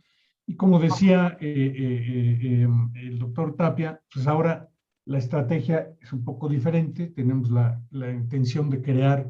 Y 0.46 0.56
como 0.56 0.80
decía 0.80 1.38
eh, 1.40 2.62
em, 2.64 2.92
el 2.96 3.20
doctor 3.20 3.56
Tapia, 3.56 4.02
pues 4.14 4.28
ahora 4.28 4.70
la 5.06 5.18
estrategia 5.18 5.92
es 6.02 6.14
un 6.14 6.24
poco 6.24 6.50
diferente. 6.50 7.08
Tenemos 7.08 7.50
la, 7.50 7.82
la 7.92 8.12
intención 8.12 8.70
de 8.70 8.82
crear 8.82 9.30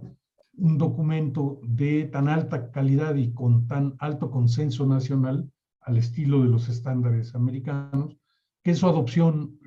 un 0.62 0.78
documento 0.78 1.60
de 1.64 2.06
tan 2.06 2.28
alta 2.28 2.72
calidad 2.72 3.16
y 3.16 3.34
con 3.34 3.68
tan 3.68 3.96
alto 3.98 4.30
consenso 4.30 4.86
nacional 4.86 5.52
al 5.82 5.98
estilo 5.98 6.44
de 6.44 6.50
los 6.50 6.70
estándares 6.70 7.34
americanos, 7.34 8.16
que 8.64 8.76
su 8.76 8.88
adopción 8.88 9.58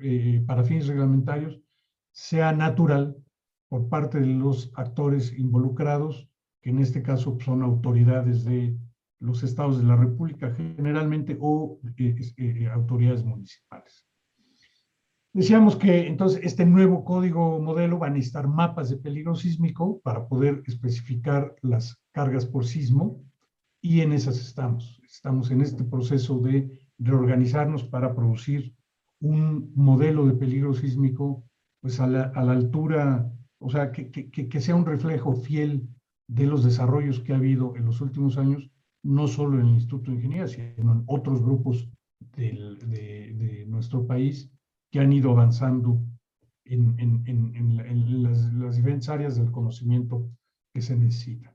para 0.47 0.63
fines 0.63 0.87
reglamentarios 0.87 1.59
sea 2.13 2.53
natural 2.53 3.17
por 3.67 3.89
parte 3.89 4.21
de 4.21 4.27
los 4.27 4.71
actores 4.75 5.37
involucrados, 5.37 6.29
que 6.61 6.69
en 6.69 6.79
este 6.79 7.03
caso 7.03 7.37
son 7.41 7.61
autoridades 7.61 8.45
de 8.45 8.77
los 9.19 9.43
estados 9.43 9.79
de 9.79 9.85
la 9.85 9.97
República 9.97 10.51
generalmente 10.51 11.37
o 11.41 11.79
eh, 11.97 12.15
eh, 12.37 12.69
autoridades 12.69 13.25
municipales. 13.25 14.04
Decíamos 15.35 15.75
que 15.75 16.07
entonces 16.07 16.39
este 16.43 16.65
nuevo 16.65 17.03
código 17.03 17.59
modelo 17.59 17.99
va 17.99 18.07
a 18.07 18.09
necesitar 18.09 18.47
mapas 18.47 18.89
de 18.89 18.95
peligro 18.95 19.35
sísmico 19.35 19.99
para 19.99 20.29
poder 20.29 20.63
especificar 20.65 21.53
las 21.61 22.01
cargas 22.13 22.45
por 22.45 22.65
sismo 22.65 23.21
y 23.81 23.99
en 23.99 24.13
esas 24.13 24.39
estamos. 24.39 25.01
Estamos 25.03 25.51
en 25.51 25.59
este 25.59 25.83
proceso 25.83 26.39
de 26.39 26.71
reorganizarnos 26.99 27.83
para 27.83 28.15
producir 28.15 28.73
un 29.19 29.73
modelo 29.75 30.25
de 30.25 30.35
peligro 30.35 30.73
sísmico 30.73 31.43
pues 31.81 31.99
a 31.99 32.07
la, 32.07 32.31
a 32.33 32.41
la 32.41 32.53
altura 32.53 33.29
o 33.59 33.69
sea, 33.69 33.91
que, 33.91 34.09
que, 34.09 34.61
sea 34.61 34.75
un 34.77 34.85
reflejo 34.85 35.33
fiel 35.33 35.89
de 36.29 36.45
los 36.45 36.63
desarrollos 36.63 37.19
que 37.19 37.33
ha 37.33 37.37
habido 37.37 37.75
en 37.75 37.83
los 37.83 37.99
últimos 37.99 38.37
años, 38.37 38.71
no 39.03 39.27
solo 39.27 39.59
en 39.59 39.67
el 39.67 39.73
Instituto 39.73 40.11
de 40.11 40.17
Ingeniería, 40.17 40.47
sino 40.47 40.93
en 40.93 41.03
otros 41.07 41.41
grupos 41.41 41.89
de, 42.37 42.77
de, 43.35 43.65
nuestro 43.67 44.07
país 44.07 44.49
que 44.95 45.01
han 45.01 45.11
ido 45.11 45.31
avanzando 45.31 46.01
en, 46.63 46.97
en, 46.97 47.21
en, 47.27 48.23
las, 48.23 48.77
diferentes 48.77 49.09
áreas 49.09 49.35
del 49.35 49.51
conocimiento 49.51 50.31
que 50.73 50.81
se 50.81 50.95
necesitan. 50.95 51.53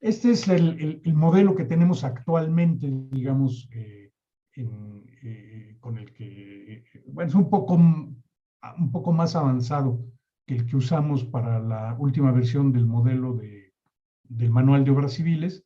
Este 0.00 0.32
es 0.32 0.48
el, 0.48 1.00
el, 1.04 1.14
modelo 1.14 1.54
que 1.54 1.64
tenemos 1.64 2.02
actualmente, 2.02 2.90
digamos, 3.12 3.68
eh, 3.70 4.10
eh, 4.56 5.76
con 5.78 5.96
el 5.96 6.12
que, 6.12 6.82
bueno, 7.06 7.28
es 7.28 7.36
un 7.36 7.48
poco, 7.48 7.74
un 7.74 8.90
poco 8.90 9.12
más 9.12 9.36
avanzado 9.36 10.04
el 10.48 10.66
que 10.66 10.74
usamos 10.74 11.22
para 11.22 11.60
la 11.60 11.94
última 12.00 12.32
versión 12.32 12.72
del 12.72 12.86
modelo 12.86 13.34
de, 13.34 13.74
del 14.24 14.50
manual 14.50 14.84
de 14.84 14.90
obras 14.90 15.12
civiles. 15.12 15.64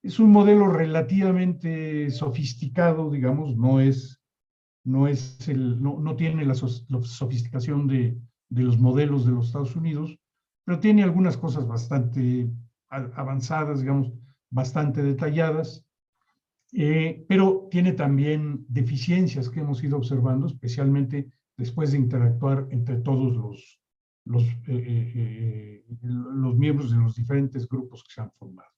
Es 0.00 0.20
un 0.20 0.30
modelo 0.30 0.68
relativamente 0.68 2.08
sofisticado, 2.12 3.10
digamos, 3.10 3.56
no 3.56 3.80
es, 3.80 4.21
no 4.84 5.06
es 5.06 5.48
el, 5.48 5.82
no, 5.82 5.98
no 6.00 6.16
tiene 6.16 6.44
la, 6.44 6.54
sofisticación 6.54 7.86
de, 7.86 8.18
de, 8.48 8.62
los 8.62 8.78
modelos 8.78 9.24
de 9.24 9.32
los 9.32 9.46
Estados 9.46 9.76
Unidos, 9.76 10.18
pero 10.64 10.80
tiene 10.80 11.02
algunas 11.02 11.36
cosas 11.36 11.66
bastante 11.66 12.50
avanzadas, 12.88 13.80
digamos, 13.80 14.12
bastante 14.50 15.02
detalladas, 15.02 15.84
eh, 16.72 17.24
pero 17.28 17.68
tiene 17.70 17.92
también 17.92 18.64
deficiencias 18.68 19.48
que 19.48 19.60
hemos 19.60 19.82
ido 19.82 19.96
observando, 19.96 20.46
especialmente 20.46 21.30
después 21.56 21.92
de 21.92 21.98
interactuar 21.98 22.66
entre 22.70 22.96
todos 22.96 23.34
los, 23.34 23.80
los, 24.24 24.42
eh, 24.44 25.12
eh, 25.16 25.84
los 26.02 26.56
miembros 26.56 26.90
de 26.90 26.98
los 26.98 27.14
diferentes 27.14 27.68
grupos 27.68 28.02
que 28.04 28.12
se 28.14 28.20
han 28.20 28.32
formado. 28.32 28.70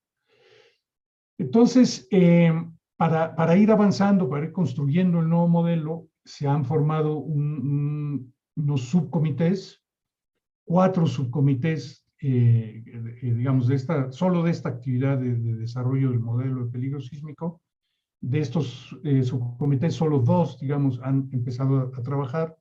Entonces, 1.38 2.08
para, 2.96 3.34
para, 3.34 3.56
ir 3.56 3.70
avanzando, 3.70 4.28
para 4.28 4.46
ir 4.46 4.52
construyendo 4.52 5.20
el 5.20 5.28
nuevo 5.28 5.48
modelo, 5.48 6.08
se 6.24 6.46
han 6.46 6.64
formado 6.64 7.18
unos 7.18 8.80
subcomités, 8.82 9.82
cuatro 10.64 11.06
subcomités, 11.06 12.06
digamos, 12.20 13.68
de 13.68 13.74
esta, 13.74 14.10
solo 14.12 14.42
de 14.42 14.50
esta 14.50 14.70
actividad 14.70 15.18
de, 15.18 15.34
desarrollo 15.34 16.10
del 16.10 16.20
modelo 16.20 16.64
de 16.64 16.70
peligro 16.70 17.00
sísmico. 17.00 17.60
De 18.20 18.38
estos 18.38 18.96
subcomités, 19.24 19.94
solo 19.94 20.20
dos, 20.20 20.58
digamos, 20.58 20.98
han 21.02 21.28
empezado 21.32 21.92
a 21.94 22.02
trabajar 22.02 22.56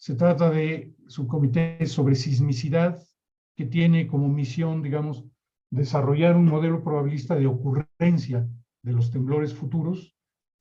se 0.00 0.14
trata 0.14 0.50
de 0.50 0.94
su 1.08 1.26
comité 1.26 1.84
sobre 1.86 2.14
sismicidad, 2.14 3.06
que 3.54 3.66
tiene 3.66 4.06
como 4.06 4.30
misión, 4.30 4.82
digamos, 4.82 5.26
desarrollar 5.70 6.36
un 6.36 6.46
modelo 6.46 6.82
probabilista 6.82 7.34
de 7.34 7.46
ocurrencia 7.46 8.48
de 8.82 8.92
los 8.92 9.10
temblores 9.10 9.54
futuros, 9.54 10.14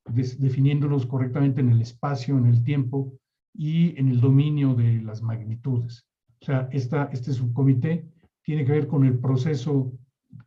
definiéndolos 0.06 1.06
correctamente 1.06 1.62
en 1.62 1.70
el 1.70 1.82
espacio, 1.82 2.38
en 2.38 2.46
el 2.46 2.64
tiempo 2.64 3.14
y 3.54 3.98
en 4.00 4.10
el 4.10 4.20
dominio 4.20 4.74
de 4.74 5.02
las 5.02 5.22
magnitudes. 5.22 6.06
O 6.42 6.46
sea, 6.46 6.70
esta, 6.72 7.10
este 7.12 7.34
subcomité 7.34 8.06
tiene 8.44 8.66
que 8.66 8.72
ver 8.72 8.88
con 8.88 9.06
el 9.06 9.20
proceso, 9.20 9.92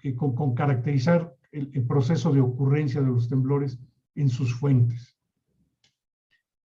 eh, 0.03 0.15
con, 0.15 0.55
caracterizar 0.55 1.35
el, 1.53 1.69
proceso 1.87 2.33
de 2.33 2.41
ocurrencia 2.41 3.01
de 3.01 3.09
los 3.09 3.29
temblores 3.29 3.79
en 4.15 4.29
sus 4.29 4.55
fuentes. 4.55 5.17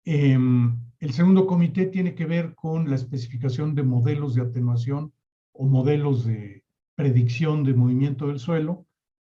Em, 0.05 0.79
el 0.99 1.11
segundo 1.11 1.45
comité 1.45 1.85
tiene 1.85 2.15
que 2.15 2.25
ver 2.25 2.55
con 2.55 2.89
la 2.89 2.95
especificación 2.95 3.75
de 3.75 3.83
modelos 3.83 4.35
de 4.35 4.41
atenuación 4.41 5.13
o 5.51 5.65
modelos 5.65 6.25
de 6.25 6.63
predicción 6.95 7.63
de 7.63 7.73
movimiento 7.73 8.27
del 8.27 8.39
suelo, 8.39 8.85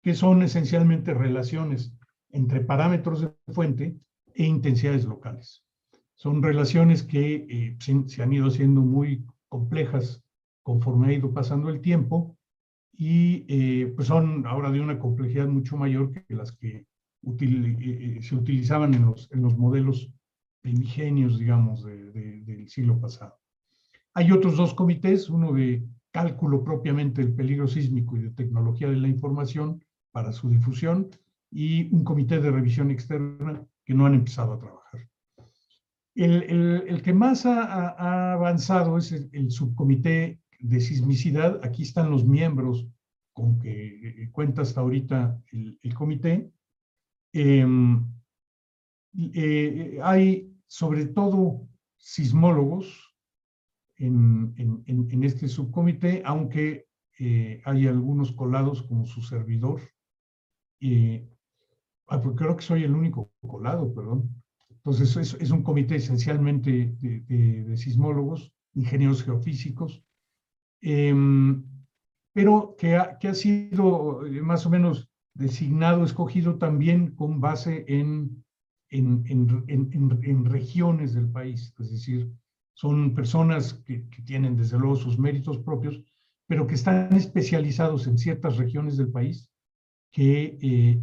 que 0.07 0.15
son 0.15 0.41
esencialmente 0.45 1.15
relaciones 1.15 1.93
entre 2.31 2.61
parámetros 2.61 3.23
de 3.23 3.53
fuente 3.53 3.97
e 4.35 4.45
intensidades 4.45 5.05
locales. 5.05 5.65
Son 6.15 6.45
relaciones 6.45 7.03
que 7.03 7.45
eh, 7.51 7.77
se, 7.81 8.23
han 8.23 8.33
ido 8.33 8.47
haciendo 8.47 8.83
muy 8.83 9.27
complejas 9.49 10.23
conforme 10.63 11.09
ha 11.09 11.13
ido 11.13 11.35
pasando 11.35 11.71
el 11.71 11.81
tiempo 11.81 12.39
y 12.93 13.47
eh, 13.49 13.93
pues 13.97 14.07
son 14.07 14.47
ahora 14.47 14.71
de 14.71 14.81
una 14.81 14.97
complejidad 15.01 15.49
mucho 15.49 15.77
mayor 15.77 16.13
que 16.13 16.37
las 16.37 16.53
que 16.53 16.87
eh, 17.41 18.19
se 18.23 18.37
utilizaban 18.37 18.95
en 18.95 19.07
los, 19.07 19.29
en 19.33 19.43
los 19.43 19.59
modelos 19.59 20.09
primigenios, 20.61 21.37
digamos, 21.37 21.83
del 21.83 22.69
siglo 22.69 23.01
pasado. 23.01 23.41
Hay 24.15 24.31
otros 24.31 24.57
dos 24.57 24.73
comités, 24.73 25.29
uno 25.29 25.53
de 25.53 25.85
cálculo 26.13 26.63
propiamente 26.63 27.23
del 27.23 27.35
peligro 27.35 27.67
sísmico 27.67 28.17
y 28.17 28.21
de 28.21 28.31
tecnología 28.31 28.89
de 28.89 28.99
la 28.99 29.09
información 29.09 29.83
para 30.17 30.33
su 30.33 30.49
difusión 30.49 31.11
y 31.51 31.95
un 31.95 32.03
comité 32.03 32.41
de 32.41 32.51
revisión 32.51 32.91
externa 32.91 33.63
que 33.85 33.93
no 33.93 34.07
han 34.07 34.15
empezado 34.15 34.55
a 34.55 34.59
trabajar. 34.59 35.11
El, 36.15 36.43
el, 36.89 37.03
que 37.03 37.13
más 37.13 37.45
ha, 37.45 38.33
avanzado 38.33 38.97
es 38.97 39.13
el, 39.13 39.51
subcomité 39.51 40.41
de 40.59 40.81
sismicidad. 40.81 41.61
Aquí 41.63 41.83
están 41.83 42.11
los 42.11 42.25
miembros 42.25 42.89
con 43.35 43.59
que 43.59 44.23
eh, 44.23 44.31
cuenta 44.33 44.63
hasta 44.63 44.81
ahorita 44.81 45.39
el, 45.53 45.95
comité. 45.95 46.51
Em, 47.35 48.03
eh, 49.35 49.99
hay 50.03 50.51
sobre 50.67 51.05
todo 51.05 51.69
sismólogos 51.99 53.15
en, 53.99 54.55
en, 54.57 54.83
en 55.11 55.25
este 55.25 55.47
subcomité, 55.47 56.23
aunque 56.25 56.87
eh, 57.19 57.61
hay 57.67 57.87
algunos 57.87 58.33
colados 58.33 58.83
como 58.83 59.05
su 59.05 59.21
servidor. 59.21 59.83
Pues 60.79 62.37
creo 62.37 62.57
que 62.57 62.63
soy 62.63 62.85
el 62.85 62.95
único 62.95 63.31
colado, 63.47 63.93
perdón. 63.93 64.31
Entonces, 64.71 65.17
es, 65.17 65.35
es 65.41 65.51
un 65.51 65.63
comité 65.63 65.97
esencialmente 65.97 66.95
de, 67.01 67.77
sismólogos, 67.77 68.53
ingenieros 68.75 69.25
geofísicos, 69.25 70.05
em, 70.81 71.65
pero 72.33 72.77
que 72.79 72.97
ha, 72.97 73.19
que 73.19 73.29
ha, 73.29 73.35
sido 73.35 74.25
eh, 74.25 74.43
más 74.43 74.65
o 74.67 74.71
menos 74.71 75.09
designado, 75.35 76.05
escogido 76.05 76.57
también 76.57 77.17
con 77.17 77.41
base 77.41 77.85
en, 77.89 78.45
en, 78.91 79.25
en, 79.27 79.91
en 80.23 80.45
regiones 80.45 81.15
del 81.15 81.29
país. 81.29 81.75
Es 81.81 81.91
decir, 81.91 82.31
son 82.75 83.15
personas 83.15 83.75
que, 83.75 84.09
que, 84.09 84.23
tienen 84.23 84.57
desde 84.57 84.79
luego 84.79 84.95
sus 84.95 85.19
méritos 85.19 85.59
propios, 85.59 86.01
pero 86.47 86.67
que 86.69 86.75
están 86.75 87.13
especializados 87.17 88.07
en 88.07 88.19
ciertas 88.19 88.57
regiones 88.57 88.97
del 88.97 89.11
país 89.11 89.51
que, 90.17 90.57
eh, 90.63 91.03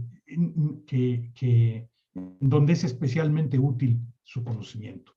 que, 0.87 1.31
que 1.35 1.87
donde 2.15 2.73
es 2.73 2.83
especialmente 2.83 3.59
útil 3.59 3.99
su 4.23 4.43
conocimiento. 4.43 5.11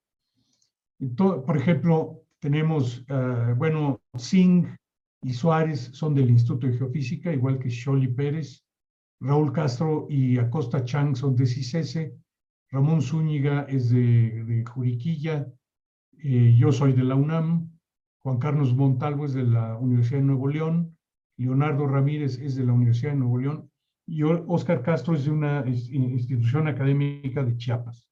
por 1.17 1.57
ejemplo, 1.57 2.23
tenemos, 2.39 3.07
uh, 3.09 3.55
bueno, 3.57 4.03
Singh 4.15 4.67
y 5.23 5.33
Suárez 5.33 5.89
son 5.95 6.15
del 6.15 6.29
Instituto 6.29 6.67
de 6.67 6.77
Geofísica, 6.77 7.33
igual 7.33 7.59
que 7.59 7.71
Sholi 7.71 8.09
Pérez, 8.09 8.67
Raúl 9.19 9.51
Castro 9.51 10.07
y 10.11 10.37
Acosta 10.37 10.85
Chang 10.85 11.17
son 11.17 11.35
de 11.35 11.47
CICESE, 11.47 12.15
Ramón 12.71 13.01
Zúñiga 13.01 13.63
es 13.63 13.89
de, 13.89 14.45
de 14.45 14.63
Juriquilla, 14.67 15.51
eh, 16.19 16.55
yo 16.59 16.71
soy 16.71 16.93
de 16.93 17.05
la 17.05 17.15
UNAM, 17.15 17.71
Juan 18.19 18.39
Carlos 18.39 18.75
Montalvo 18.75 19.25
es 19.25 19.33
de 19.33 19.45
la 19.45 19.79
Universidad 19.79 20.19
de 20.19 20.27
Nuevo 20.27 20.49
León, 20.49 20.99
Leonardo 21.39 21.87
Ramírez 21.87 22.39
es 22.39 22.57
de 22.57 22.65
la 22.65 22.75
Universidad 22.75 23.13
de 23.13 23.19
Nuevo 23.21 23.39
León 23.39 23.71
y 24.07 24.23
Oscar 24.23 24.83
Castro 24.83 25.15
es 25.15 25.25
de 25.25 25.33
una 25.33 25.65
institución 25.67 26.69
académica 26.69 27.43
de 27.43 27.57
Chiapas. 27.57 28.09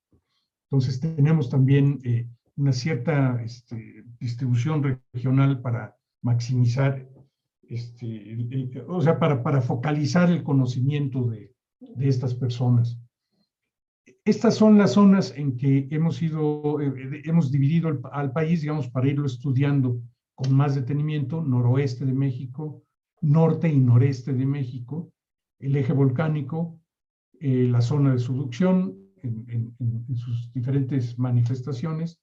Entonces 0.69 0.99
tenemos 0.99 1.49
también 1.49 2.01
eh, 2.03 2.29
una 2.57 2.73
cierta 2.73 3.41
este, 3.43 4.05
distribución 4.19 5.01
regional 5.13 5.61
para 5.61 5.97
maximizar, 6.23 7.09
este, 7.69 8.83
o 8.89 9.01
sea, 9.01 9.19
para, 9.21 9.61
focalizar 9.61 10.31
el 10.31 10.43
conocimiento 10.43 11.29
de, 11.29 11.55
estas 12.01 12.35
personas. 12.35 12.99
Estas 14.25 14.55
son 14.57 14.79
las 14.79 14.93
zonas 14.93 15.35
en 15.37 15.57
que 15.57 15.87
hemos, 15.91 16.23
ido, 16.23 16.81
eh, 16.81 17.23
hemos 17.25 17.53
dividido 17.53 18.01
al 18.11 18.33
país, 18.33 18.63
digamos, 18.63 18.89
para 18.89 19.09
irlo 19.09 19.27
estudiando 19.27 20.01
con 20.35 20.55
más 20.55 20.75
detenimiento, 20.75 21.43
noroeste 21.43 22.05
de 22.05 22.15
México, 22.15 22.83
norte 23.21 23.69
y 23.69 23.79
noreste 23.79 24.33
de 24.33 24.47
México, 24.47 25.14
el 25.65 25.77
eje 25.77 25.93
volcánico, 25.93 26.79
eh, 27.41 27.67
la 27.71 27.81
zona 27.81 28.12
de 28.12 28.19
subducción 28.19 28.99
en, 29.23 29.75
sus 30.15 30.53
diferentes 30.53 31.19
manifestaciones, 31.19 32.21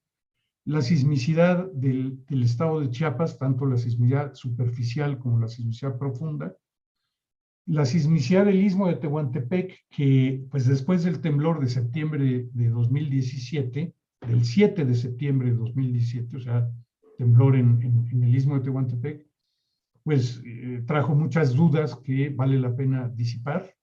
la 0.65 0.83
sismicidad 0.83 1.71
del, 1.71 2.23
estado 2.29 2.79
de 2.79 2.91
Chiapas, 2.91 3.39
tanto 3.39 3.65
la 3.65 3.77
sismicidad 3.77 4.35
superficial 4.35 5.17
como 5.17 5.39
la 5.39 5.47
sismicidad 5.47 5.97
profunda, 5.97 6.55
la 7.65 7.85
sismicidad 7.85 8.45
del 8.45 8.63
istmo 8.63 8.87
de 8.87 8.95
Tehuantepec, 8.95 9.85
que 9.89 10.45
pues 10.51 10.67
después 10.67 11.03
del 11.03 11.19
temblor 11.19 11.59
de 11.59 11.69
septiembre 11.69 12.47
de, 12.53 12.69
2017, 12.69 13.95
del 14.27 14.45
7 14.45 14.85
de 14.85 14.95
septiembre 14.95 15.49
de 15.49 15.57
2017, 15.57 16.37
o 16.37 16.39
sea, 16.39 16.69
temblor 17.17 17.55
en, 17.55 17.81
en 18.11 18.23
el 18.23 18.35
istmo 18.35 18.55
de 18.55 18.61
Tehuantepec, 18.61 19.30
pues 20.03 20.41
eh, 20.45 20.83
trajo 20.85 21.15
muchas 21.15 21.53
dudas 21.53 21.95
que 21.97 22.29
vale 22.29 22.59
la 22.59 22.75
pena 22.75 23.09
disipar. 23.09 23.73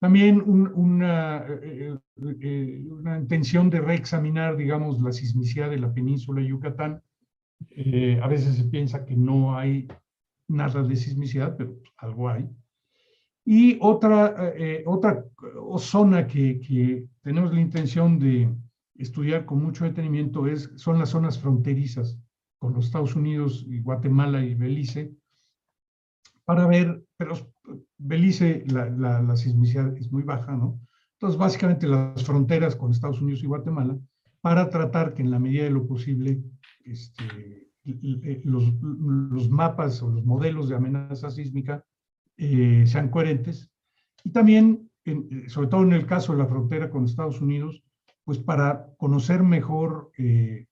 También 0.00 0.40
una, 0.40 1.44
eh, 1.46 1.94
eh, 2.40 2.84
una, 2.88 3.18
intención 3.18 3.68
de 3.68 3.80
reexaminar, 3.80 4.56
digamos, 4.56 5.00
la 5.00 5.12
sismicidad 5.12 5.70
de 5.70 5.78
la 5.78 5.92
península 5.92 6.40
de 6.40 6.48
Yucatán. 6.48 7.02
a 8.22 8.28
veces 8.28 8.56
se 8.56 8.64
piensa 8.64 9.04
que 9.04 9.14
no 9.14 9.56
hay 9.56 9.86
nada 10.48 10.82
de 10.82 10.96
sismicidad, 10.96 11.56
pero 11.56 11.76
algo 11.98 12.28
hay. 12.30 12.48
Y 13.44 13.78
otra, 13.80 14.52
otra 14.86 15.24
zona 15.78 16.26
que, 16.26 16.60
que, 16.60 17.06
tenemos 17.22 17.52
la 17.52 17.60
intención 17.60 18.18
de 18.18 18.48
estudiar 18.94 19.44
con 19.44 19.62
mucho 19.62 19.84
detenimiento 19.84 20.46
es, 20.46 20.70
son 20.76 20.98
las 20.98 21.10
zonas 21.10 21.38
fronterizas 21.38 22.18
con 22.60 22.74
los 22.74 22.86
Estados 22.86 23.16
Unidos 23.16 23.64
y 23.68 23.80
Guatemala 23.80 24.44
y 24.44 24.54
Belice, 24.54 25.12
para 26.50 26.66
ver, 26.66 27.04
pero 27.16 27.36
Belice, 27.96 28.64
la, 28.66 28.90
la, 28.90 29.36
sismicidad 29.36 29.96
es 29.96 30.10
muy 30.10 30.24
baja, 30.24 30.56
¿no? 30.56 30.80
Entonces, 31.12 31.38
básicamente 31.38 31.86
las 31.86 32.24
fronteras 32.24 32.74
con 32.74 32.90
Estados 32.90 33.22
Unidos 33.22 33.44
y 33.44 33.46
Guatemala, 33.46 33.96
para 34.40 34.68
tratar 34.68 35.14
que 35.14 35.22
en 35.22 35.30
la 35.30 35.38
medida 35.38 35.62
de 35.62 35.70
lo 35.70 35.86
posible 35.86 36.42
este, 36.82 37.70
los, 38.42 38.64
los, 38.82 39.48
mapas 39.48 40.02
o 40.02 40.10
los 40.10 40.24
modelos 40.24 40.68
de 40.68 40.74
amenaza 40.74 41.30
sísmica 41.30 41.84
eh, 42.36 42.82
sean 42.84 43.10
coherentes. 43.10 43.70
Y 44.24 44.30
también, 44.30 44.90
sobre 45.46 45.68
todo 45.68 45.84
en 45.84 45.92
el 45.92 46.04
caso 46.04 46.32
de 46.32 46.38
la 46.38 46.48
frontera 46.48 46.90
con 46.90 47.04
Estados 47.04 47.40
Unidos, 47.40 47.80
pues 48.24 48.40
para 48.40 48.92
conocer 48.96 49.44
mejor 49.44 50.10
eh, 50.18 50.66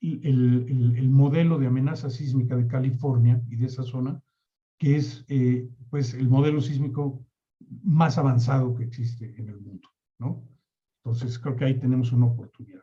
el, 0.00 0.66
el, 0.68 0.96
el, 0.96 1.08
modelo 1.10 1.60
de 1.60 1.68
amenaza 1.68 2.10
sísmica 2.10 2.56
de 2.56 2.66
California 2.66 3.40
y 3.48 3.54
de 3.54 3.66
esa 3.66 3.84
zona, 3.84 4.20
que 4.82 4.96
es 4.96 5.24
eh, 5.28 5.68
pues 5.90 6.12
el 6.12 6.28
modelo 6.28 6.60
sísmico 6.60 7.24
más 7.84 8.18
avanzado 8.18 8.74
que 8.74 8.82
existe 8.82 9.32
en 9.38 9.48
el 9.48 9.60
mundo, 9.60 9.88
¿no? 10.18 10.44
Entonces 10.96 11.38
creo 11.38 11.54
que 11.54 11.66
ahí 11.66 11.78
tenemos 11.78 12.10
una 12.10 12.26
oportunidad. 12.26 12.80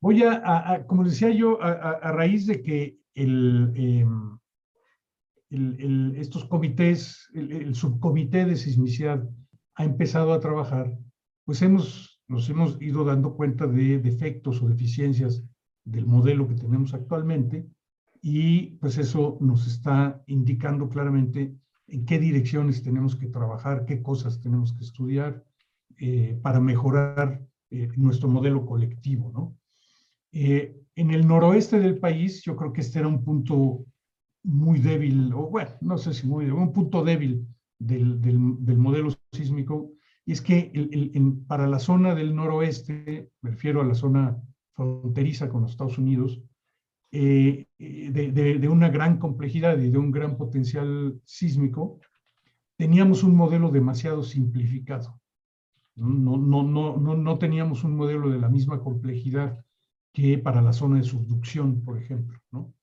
Voy 0.00 0.22
a, 0.22 0.84
como 0.86 1.02
decía 1.02 1.30
yo, 1.30 1.60
a, 1.60 2.12
raíz 2.12 2.46
de 2.46 2.62
que 2.62 3.00
em, 3.16 4.38
el, 5.50 5.80
el, 5.80 6.14
estos 6.14 6.44
comités, 6.44 7.28
el, 7.34 7.74
subcomité 7.74 8.44
de 8.44 8.54
sismicidad 8.54 9.28
ha 9.74 9.84
empezado 9.84 10.32
a 10.32 10.38
trabajar, 10.38 10.96
pues 11.44 11.60
hemos, 11.62 12.22
nos 12.28 12.48
hemos 12.48 12.80
ido 12.80 13.04
dando 13.04 13.34
cuenta 13.34 13.66
de 13.66 13.98
defectos 13.98 14.62
o 14.62 14.68
deficiencias 14.68 15.42
del 15.84 16.06
modelo 16.06 16.46
que 16.46 16.54
tenemos 16.54 16.94
actualmente 16.94 17.66
y 18.22 18.76
pues 18.80 18.98
eso 18.98 19.38
nos 19.40 19.66
está 19.66 20.22
indicando 20.26 20.88
claramente 20.88 21.54
en 21.88 22.04
qué 22.04 22.18
direcciones 22.18 22.82
tenemos 22.82 23.16
que 23.16 23.26
trabajar, 23.26 23.84
qué 23.86 24.02
cosas 24.02 24.40
tenemos 24.40 24.72
que 24.72 24.84
estudiar 24.84 25.44
eh, 25.98 26.38
para 26.42 26.60
mejorar 26.60 27.44
eh, 27.70 27.88
nuestro 27.96 28.28
modelo 28.28 28.64
colectivo, 28.66 29.30
¿no? 29.32 29.56
Eh, 30.32 30.76
en 30.94 31.10
el 31.10 31.26
noroeste 31.26 31.80
del 31.80 31.98
país, 31.98 32.42
yo 32.42 32.56
creo 32.56 32.72
que 32.72 32.82
este 32.82 32.98
era 32.98 33.08
un 33.08 33.24
punto 33.24 33.86
muy 34.42 34.78
débil, 34.78 35.32
o 35.32 35.48
bueno, 35.48 35.70
no 35.80 35.98
sé 35.98 36.12
si 36.14 36.26
muy 36.26 36.44
débil, 36.44 36.60
un 36.60 36.72
punto 36.72 37.04
débil 37.04 37.46
del, 37.78 38.20
del, 38.20 38.56
del 38.64 38.78
modelo 38.78 39.10
sísmico, 39.32 39.92
y 40.26 40.32
es 40.32 40.42
que 40.42 40.70
el, 40.74 41.42
para 41.46 41.66
la 41.66 41.78
zona 41.78 42.14
del 42.14 42.34
noroeste, 42.34 43.30
me 43.40 43.50
refiero 43.50 43.80
a 43.80 43.84
la 43.84 43.94
zona 43.94 44.36
fronteriza 44.74 45.48
con 45.48 45.62
los 45.62 45.72
Estados 45.72 45.98
Unidos, 45.98 46.42
eh, 47.12 47.66
de, 47.80 48.68
una 48.68 48.90
gran 48.90 49.18
complejidad 49.18 49.78
y 49.78 49.90
de 49.90 49.98
un 49.98 50.10
gran 50.10 50.36
potencial 50.36 51.18
sísmico, 51.24 51.98
teníamos 52.76 53.22
un 53.22 53.34
modelo 53.34 53.70
demasiado 53.70 54.22
simplificado. 54.22 55.18
No, 55.96 56.36
no, 56.36 56.62
no, 56.62 56.96
no, 56.98 57.16
no 57.16 57.38
teníamos 57.38 57.82
un 57.84 57.96
modelo 57.96 58.30
de 58.30 58.38
la 58.38 58.48
misma 58.48 58.80
complejidad 58.80 59.64
que 60.12 60.38
para 60.38 60.60
la 60.60 60.72
zona 60.72 60.98
de 60.98 61.04
subducción, 61.04 61.82
por 61.82 61.98
ejemplo. 61.98 62.38
¿no? 62.50 62.74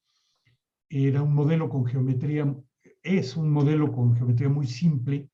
Era 0.90 1.22
un 1.22 1.34
modelo 1.34 1.70
con 1.70 1.86
geometría, 1.86 2.56
es 3.04 3.38
un 3.38 3.52
modelo 3.52 3.92
con 3.92 4.16
geometría 4.16 4.50
muy 4.50 4.66
simple, 4.66 5.30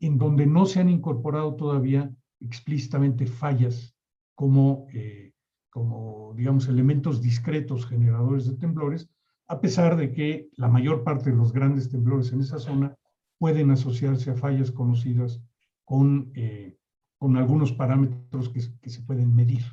en 0.00 0.18
donde 0.18 0.46
no 0.46 0.66
se 0.66 0.80
han 0.80 0.88
incorporado 0.88 1.56
todavía 1.56 2.10
explícitamente 2.40 3.26
fallas 3.26 3.94
como 4.34 4.86
eh, 4.92 5.33
como, 5.74 6.32
digamos, 6.36 6.68
elementos 6.68 7.20
discretos 7.20 7.84
generadores 7.84 8.46
de 8.46 8.54
temblores, 8.54 9.10
a 9.48 9.60
pesar 9.60 9.96
de 9.96 10.12
que 10.12 10.48
la 10.54 10.68
mayor 10.68 11.02
parte 11.02 11.30
de 11.30 11.36
los 11.36 11.52
grandes 11.52 11.90
temblores 11.90 12.32
en 12.32 12.42
esa 12.42 12.60
zona 12.60 12.96
pueden 13.40 13.72
asociarse 13.72 14.30
a 14.30 14.36
fallas 14.36 14.70
conocidas 14.70 15.42
con, 15.84 16.30
eh, 16.36 16.78
con 17.18 17.36
algunos 17.36 17.72
parámetros 17.72 18.50
que, 18.50 18.60
que, 18.80 18.88
se 18.88 19.02
pueden 19.02 19.34
medir. 19.34 19.64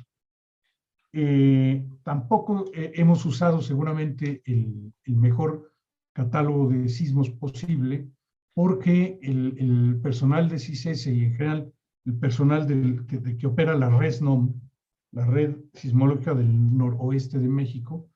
Eh, 1.12 1.88
tampoco 2.02 2.64
eh, 2.74 2.90
hemos 2.96 3.24
usado 3.24 3.62
seguramente 3.62 4.42
el, 4.44 4.92
el, 5.04 5.16
mejor 5.16 5.72
catálogo 6.12 6.68
de 6.68 6.88
sismos 6.88 7.30
posible 7.30 8.08
porque 8.54 9.20
el, 9.22 9.54
el 9.56 10.00
personal 10.02 10.48
de 10.48 10.58
CISES 10.58 11.06
y 11.06 11.26
en 11.26 11.34
general 11.34 11.72
el 12.06 12.14
personal 12.14 12.66
del, 12.66 13.06
que, 13.06 13.36
que 13.38 13.46
opera 13.46 13.76
la 13.76 13.88
RESNOM, 13.88 14.52
la 15.12 15.26
Red 15.26 15.56
Sismológica 15.74 16.34
del 16.34 16.76
Noroeste 16.76 17.38
de 17.38 17.48
México, 17.48 18.08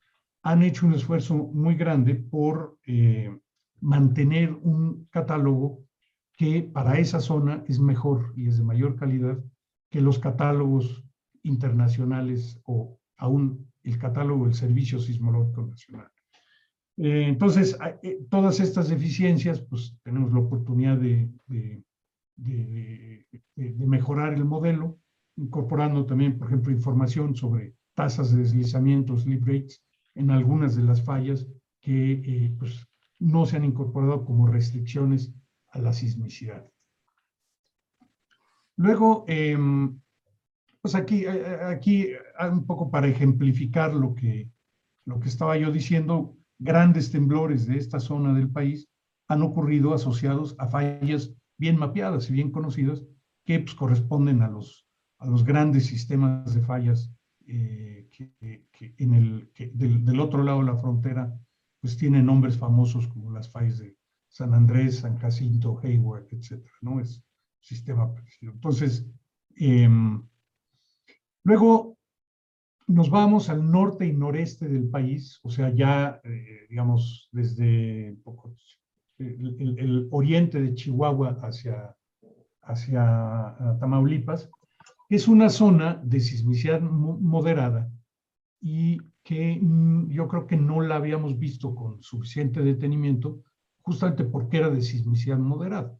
han 0.42 0.62
hecho 0.62 0.86
un 0.86 0.94
esfuerzo 0.94 1.34
muy 1.34 1.74
grande 1.74 2.14
por 2.14 2.78
eh, 2.86 3.36
mantener 3.80 4.53
un 4.53 5.07
catálogo 5.11 5.84
que 6.36 6.62
para 6.62 6.99
esa 6.99 7.20
zona 7.20 7.64
es 7.66 7.80
mejor 7.80 8.32
y 8.36 8.49
es 8.49 8.59
de 8.59 8.64
mayor 8.64 8.97
calidad 8.97 9.38
que 9.90 10.01
los 10.01 10.18
catálogos 10.18 11.05
internacionales 11.42 12.61
o 12.64 12.99
aún 13.16 13.70
el 13.82 13.99
catálogo 13.99 14.44
del 14.44 14.55
Servicio 14.55 14.99
Sismológico 14.99 15.62
Nacional. 15.62 16.11
Eh, 16.99 17.26
entonces, 17.28 17.78
eh, 18.03 18.18
todas 18.30 18.61
estas 18.61 18.88
deficiencias, 18.88 19.61
pues 19.61 19.97
tenemos 20.03 20.32
la 20.32 20.40
oportunidad 20.40 20.97
de, 20.97 21.30
de, 22.36 23.24
mejorar 23.78 24.34
el 24.34 24.44
modelo, 24.44 24.99
incorporando 25.37 26.07
también, 26.07 26.39
por 26.39 26.49
ejemplo, 26.49 26.72
información 26.72 27.34
sobre 27.34 27.74
tasas 27.95 28.32
de 28.32 28.43
deslizamiento, 28.43 29.16
sleep 29.16 29.47
rates, 29.47 29.82
en 30.14 30.30
algunas 30.30 30.76
de 30.76 30.82
las 30.82 31.03
fallas 31.03 31.47
que 31.80 32.12
eh, 32.12 32.57
pues, 32.59 32.87
no 33.18 33.47
se 33.47 33.57
han 33.57 33.64
incorporado 33.64 34.24
como 34.24 34.47
restricciones 34.47 35.32
a 35.70 35.78
la 35.78 35.93
sismicidad. 35.93 36.66
Luego, 38.76 39.24
eh, 39.26 39.57
pues 40.82 40.95
aquí, 40.95 41.24
eh, 41.24 41.30
eh, 41.34 41.59
aquí 41.64 42.09
un 42.49 42.64
poco 42.66 42.91
para 42.91 43.09
ejemplificar 43.09 43.95
lo 43.95 44.14
que, 44.14 44.49
lo 45.05 45.18
que 45.18 45.28
estaba 45.28 45.57
yo 45.57 45.72
diciendo, 45.72 46.37
grandes 46.59 47.11
temblores 47.11 47.66
de 47.66 47.76
esta 47.76 47.99
zona 48.01 48.32
del 48.34 48.51
país 48.51 48.89
han 49.28 49.43
ocurrido 49.43 49.95
asociados 49.95 50.55
a 50.59 50.68
fallas 50.68 51.34
bien 51.59 51.76
mapeadas 51.76 52.30
y 52.30 52.34
bien 52.34 52.51
conocidas 52.51 53.03
que 53.45 53.61
pues, 53.61 53.74
corresponden 53.74 54.43
a 54.43 54.49
los, 54.49 54.86
a 55.18 55.26
los 55.26 55.44
grandes 55.44 55.86
sistemas 55.86 56.54
de 56.54 56.62
fallas 56.62 57.10
eh, 57.46 58.08
que, 58.10 58.94
en 58.98 59.14
el, 59.14 59.50
del, 59.74 60.20
otro 60.20 60.42
lado 60.42 60.60
de 60.60 60.66
la 60.66 60.76
frontera 60.76 61.32
pues 61.80 61.96
tienen 61.96 62.26
nombres 62.26 62.58
famosos 62.58 63.06
como 63.08 63.30
las 63.30 63.50
fallas 63.50 63.78
de 63.78 63.96
San 64.28 64.52
Andrés, 64.52 64.98
San 64.98 65.16
Jacinto, 65.18 65.78
Hayward, 65.82 66.26
etcétera, 66.30 66.74
¿no? 66.80 67.00
Es 67.00 67.22
sistema 67.60 68.12
parecido. 68.12 68.52
Entonces, 68.52 69.06
eh, 69.56 69.88
luego 71.44 71.96
nos 72.88 73.10
vamos 73.10 73.48
al 73.48 73.70
norte 73.70 74.06
y 74.06 74.12
noreste 74.12 74.68
del 74.68 74.88
país, 74.88 75.40
o 75.42 75.50
sea, 75.50 75.70
ya, 75.70 76.20
eh, 76.24 76.66
digamos, 76.68 77.28
desde 77.32 78.16
poco, 78.22 78.54
el, 79.18 79.76
el, 79.78 80.08
oriente 80.10 80.60
de 80.60 80.74
Chihuahua 80.74 81.38
hacia, 81.42 81.96
hacia 82.62 83.56
Tamaulipas, 83.80 84.50
es 85.09 85.28
una 85.28 85.50
zona 85.50 86.00
de 86.04 86.20
sismicidad 86.20 86.80
moderada 86.80 87.90
y 88.61 88.98
que 89.22 89.59
mm, 89.61 90.11
yo 90.11 90.28
creo 90.28 90.46
que 90.46 90.57
no 90.57 90.80
la 90.80 90.96
habíamos 90.96 91.38
visto 91.38 91.74
con 91.74 92.02
suficiente 92.02 92.62
detenimiento, 92.62 93.42
justamente 93.82 94.24
porque 94.24 94.59
era 94.59 94.70
de 94.70 94.82
sismicidad 94.82 95.38
moderada. 95.38 95.96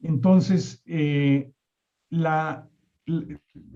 Entonces, 0.00 0.82
eh, 0.86 1.52
la, 2.10 2.68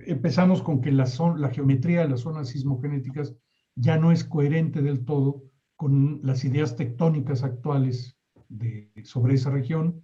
empezamos 0.07 0.63
con 0.63 0.81
que 0.81 0.93
la, 0.93 1.07
la 1.37 1.51
geometría 1.51 2.03
de 2.03 2.09
las 2.09 2.21
zonas 2.21 2.49
sismogenéticas 2.49 3.35
ya 3.75 3.97
no 3.97 4.13
es 4.13 4.25
coherente 4.25 4.83
del 4.83 5.05
todo 5.05 5.43
con 5.77 6.21
las 6.23 6.45
ideas 6.45 6.77
tectónicas 6.77 7.45
actuales 7.45 8.19
sobre 9.05 9.35
esa 9.35 9.51
región 9.51 10.03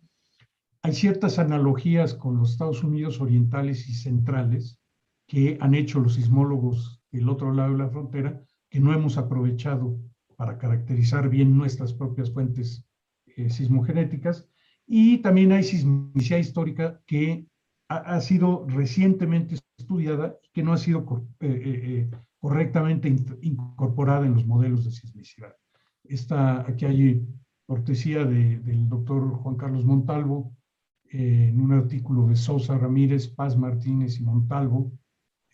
hay 0.85 0.93
ciertas 0.93 1.39
analogías 1.39 2.13
con 2.13 2.37
los 2.37 2.53
Estados 2.53 2.85
Unidos 2.85 3.19
orientales 3.19 3.89
y 3.89 3.95
centrales 3.95 4.79
que 5.27 5.57
han 5.63 5.75
hecho 5.75 5.99
los 5.99 6.17
sismólogos 6.17 7.01
del 7.11 7.31
otro 7.31 7.55
lado 7.55 7.73
de 7.73 7.79
la 7.79 7.89
frontera, 7.89 8.45
que 8.69 8.81
no 8.81 8.93
hemos 8.93 9.17
aprovechado 9.17 9.99
para 10.37 10.59
caracterizar 10.59 11.31
bien 11.31 11.57
nuestras 11.57 11.95
propias 11.95 12.31
fuentes 12.31 12.87
eh, 13.25 13.49
sismogenéticas. 13.49 14.47
Y 14.87 15.19
también 15.23 15.53
hay 15.53 15.63
sismicidad 15.63 16.37
histórica 16.37 17.01
que 17.07 17.47
ha, 17.89 17.97
ha, 18.17 18.21
sido 18.21 18.67
recientemente 18.69 19.57
estudiada 19.79 20.37
y 20.43 20.51
que 20.51 20.63
no 20.63 20.75
ha 20.75 20.77
sido 20.77 21.07
eh, 21.41 21.49
eh, 21.49 22.11
correctamente 22.39 23.09
incorporada 23.41 24.27
en 24.27 24.35
los 24.35 24.47
modelos 24.47 24.85
de 24.85 24.91
sismicidad. 24.91 25.57
Esta, 26.03 26.61
aquí 26.61 26.85
hay 26.85 27.27
cortesía 27.67 28.27
de, 28.27 28.59
del 28.59 28.87
doctor 28.87 29.33
Juan 29.37 29.57
Carlos 29.57 29.87
Montalvo, 29.87 30.55
eh, 31.15 31.51
en 31.51 31.61
un 31.61 31.73
artículo 31.73 32.27
de 32.27 32.35
Sosa 32.35 32.77
Ramírez, 32.77 33.29
Paz 33.29 33.57
Martínez 33.57 34.19
y 34.19 34.25
Montalvo, 34.25 34.91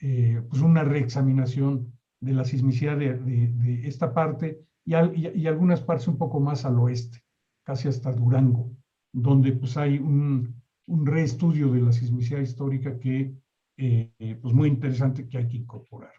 eh, 0.01 0.41
pues 0.49 0.63
una 0.63 0.85
reexaminación 0.85 1.93
de 2.19 2.33
la 2.33 2.47
sismicidad 2.47 2.97
de, 2.97 3.19
de, 3.19 3.49
de 3.49 3.87
esta 3.87 4.15
parte 4.15 4.65
y, 4.87 4.95
al, 4.95 5.15
y, 5.15 5.29
y, 5.39 5.47
algunas 5.47 5.83
partes 5.83 6.09
un 6.09 6.17
poco 6.17 6.41
más 6.41 6.65
al 6.65 6.79
oeste, 6.79 7.23
casi 7.63 7.89
hasta 7.89 8.11
Durango, 8.11 8.73
donde 9.13 9.53
pues 9.53 9.77
hay 9.77 9.99
un, 9.99 10.55
un 10.87 11.05
reestudio 11.05 11.71
de 11.71 11.83
la 11.83 11.93
sismicidad 11.93 12.41
histórica 12.41 12.99
que 12.99 13.35
eh, 13.77 14.39
pues 14.41 14.55
muy 14.55 14.71
interesante 14.71 15.29
que 15.29 15.37
hay 15.37 15.47
que 15.47 15.59
incorporar. 15.59 16.15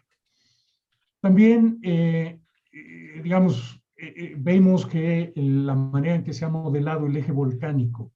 También, 1.20 1.80
eh, 1.82 2.38
digamos, 3.24 3.82
vemos 4.36 4.86
que 4.86 5.32
la 5.34 5.74
manera 5.74 6.14
en 6.14 6.22
que 6.22 6.32
se 6.32 6.44
ha 6.44 6.48
modelado 6.48 7.06
el 7.06 7.16
eje 7.16 7.32
volcánico 7.32 8.12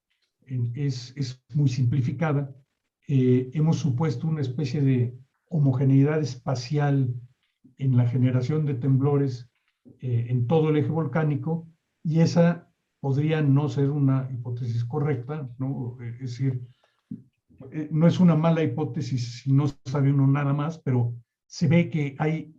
es, 0.74 1.12
es 1.16 1.42
muy 1.54 1.68
simplificada. 1.68 2.54
Eh, 3.08 3.50
hemos 3.54 3.78
supuesto 3.78 4.26
una 4.26 4.40
especie 4.40 4.80
de 4.80 5.16
homogeneidad 5.48 6.20
espacial 6.20 7.14
en 7.78 7.96
la 7.96 8.08
generación 8.08 8.66
de 8.66 8.74
temblores 8.74 9.48
eh, 10.00 10.26
en 10.28 10.46
todo 10.46 10.70
el 10.70 10.78
eje 10.78 10.88
volcánico 10.88 11.68
y 12.02 12.20
esa 12.20 12.68
podría 13.00 13.42
no 13.42 13.68
ser 13.68 13.90
una 13.90 14.28
hipótesis 14.32 14.84
correcta, 14.84 15.48
¿no? 15.58 15.96
Es 16.00 16.18
decir, 16.18 16.62
eh, 17.70 17.88
no 17.92 18.06
es 18.08 18.18
una 18.18 18.34
mala 18.34 18.62
hipótesis 18.62 19.42
si 19.42 19.52
no 19.52 19.66
sabe 19.84 20.12
uno 20.12 20.26
nada 20.26 20.52
más, 20.52 20.78
pero 20.78 21.14
se 21.46 21.68
ve 21.68 21.90
que 21.90 22.16
hay, 22.18 22.52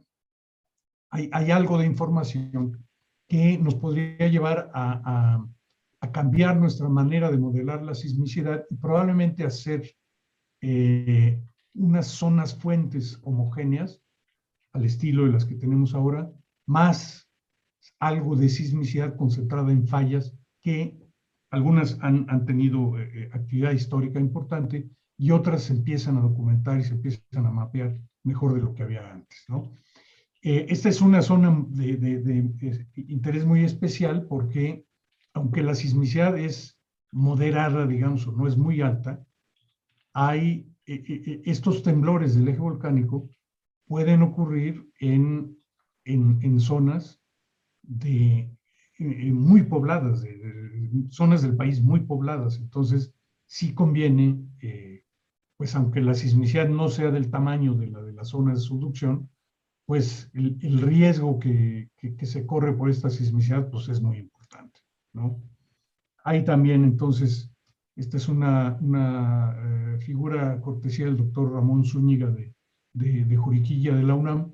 hay, 1.09 1.29
hay 1.33 1.51
algo 1.51 1.77
de 1.77 1.85
información 1.85 2.85
que 3.27 3.57
nos 3.57 3.75
podría 3.75 4.29
llevar 4.29 4.71
a 4.73 5.45
a 5.99 6.11
cambiar 6.11 6.57
nuestra 6.57 6.89
manera 6.89 7.31
de 7.31 7.37
modelar 7.37 7.81
la 7.83 7.95
sismicidad 7.95 8.65
y 8.69 8.75
probablemente 8.75 9.43
hacer 9.43 9.95
eh, 10.61 11.41
unas 11.73 12.07
zonas 12.07 12.55
fuentes 12.55 13.19
homogéneas 13.23 14.01
al 14.73 14.85
estilo 14.85 15.25
de 15.25 15.31
las 15.31 15.45
que 15.45 15.55
tenemos 15.55 15.95
ahora, 15.95 16.31
más 16.67 17.29
algo 17.99 18.35
de 18.35 18.49
sismicidad 18.49 19.15
concentrada 19.15 19.71
en 19.71 19.87
fallas 19.87 20.35
que 20.61 20.99
algunas 21.49 21.97
han, 22.01 22.29
han 22.29 22.45
tenido 22.45 22.99
eh, 22.99 23.09
eh 23.13 23.29
actividad 23.33 23.71
histórica 23.71 24.19
importante 24.19 24.89
y 25.17 25.31
otras 25.31 25.63
se 25.63 25.73
empiezan 25.73 26.17
a 26.17 26.21
documentar 26.21 26.79
y 26.79 26.83
se 26.83 26.93
empiezan 26.93 27.45
a 27.45 27.51
mapear 27.51 27.99
mejor 28.23 28.53
de 28.53 28.61
lo 28.61 28.73
que 28.75 28.83
había 28.83 29.11
antes. 29.11 29.45
¿no? 29.47 29.71
Esta 30.41 30.89
es 30.89 31.01
una 31.01 31.21
zona 31.21 31.65
de, 31.69 31.97
de 31.97 32.81
interés 32.95 33.45
muy 33.45 33.63
especial 33.63 34.27
porque 34.27 34.86
aunque 35.37 35.63
la 35.63 35.75
sismicidad 35.75 36.37
es 36.37 36.79
moderada, 37.11 37.87
digamos, 37.87 38.27
o 38.27 38.31
no 38.31 38.47
es 38.47 38.57
muy 38.57 38.81
alta, 38.81 39.25
hay 40.13 40.69
eh, 40.85 41.03
eh, 41.07 41.23
eh, 41.25 41.41
estos 41.45 41.83
temblores 41.83 42.35
del 42.35 42.47
eje 42.47 42.59
volcánico 42.59 43.29
pueden 43.87 44.21
ocurrir 44.21 44.89
en, 44.99 45.57
en, 46.05 46.39
en 46.41 46.59
zonas 46.59 47.21
muy 48.99 49.63
pobladas, 49.63 50.25
zonas 51.09 51.41
del 51.41 51.55
país 51.55 51.81
muy 51.81 52.01
pobladas. 52.01 52.57
Entonces, 52.57 53.13
sí 53.45 53.73
conviene, 53.73 54.43
eh, 54.61 55.03
pues 55.57 55.75
aunque 55.75 56.01
la 56.01 56.13
sismicidad 56.13 56.69
no 56.69 56.89
sea 56.89 57.11
del 57.11 57.31
tamaño 57.31 57.73
de 57.73 57.87
la 57.87 58.01
de 58.01 58.13
las 58.13 58.29
zonas 58.29 58.59
de 58.59 58.65
subducción, 58.65 59.29
pues 59.85 60.29
el, 60.33 60.57
el 60.61 60.81
riesgo 60.81 61.39
que, 61.39 61.89
que, 61.97 62.15
que, 62.15 62.25
se 62.25 62.45
corre 62.45 62.73
por 62.73 62.89
esta 62.89 63.09
sismicidad 63.09 63.69
pues 63.69 63.87
es 63.87 64.01
muy 64.01 64.17
importante. 64.17 64.81
Hay 66.23 66.43
también 66.43 66.83
entonces, 66.83 67.51
esta 67.95 68.17
es 68.17 68.27
una, 68.27 68.77
eh, 68.79 69.97
figura 69.99 70.59
cortesía 70.61 71.05
del 71.05 71.17
doctor 71.17 71.53
Ramón 71.53 71.85
Zúñiga 71.85 72.29
de, 72.29 73.37
Juriquilla 73.37 73.95
de 73.95 74.03
la 74.03 74.15
UNAM, 74.15 74.51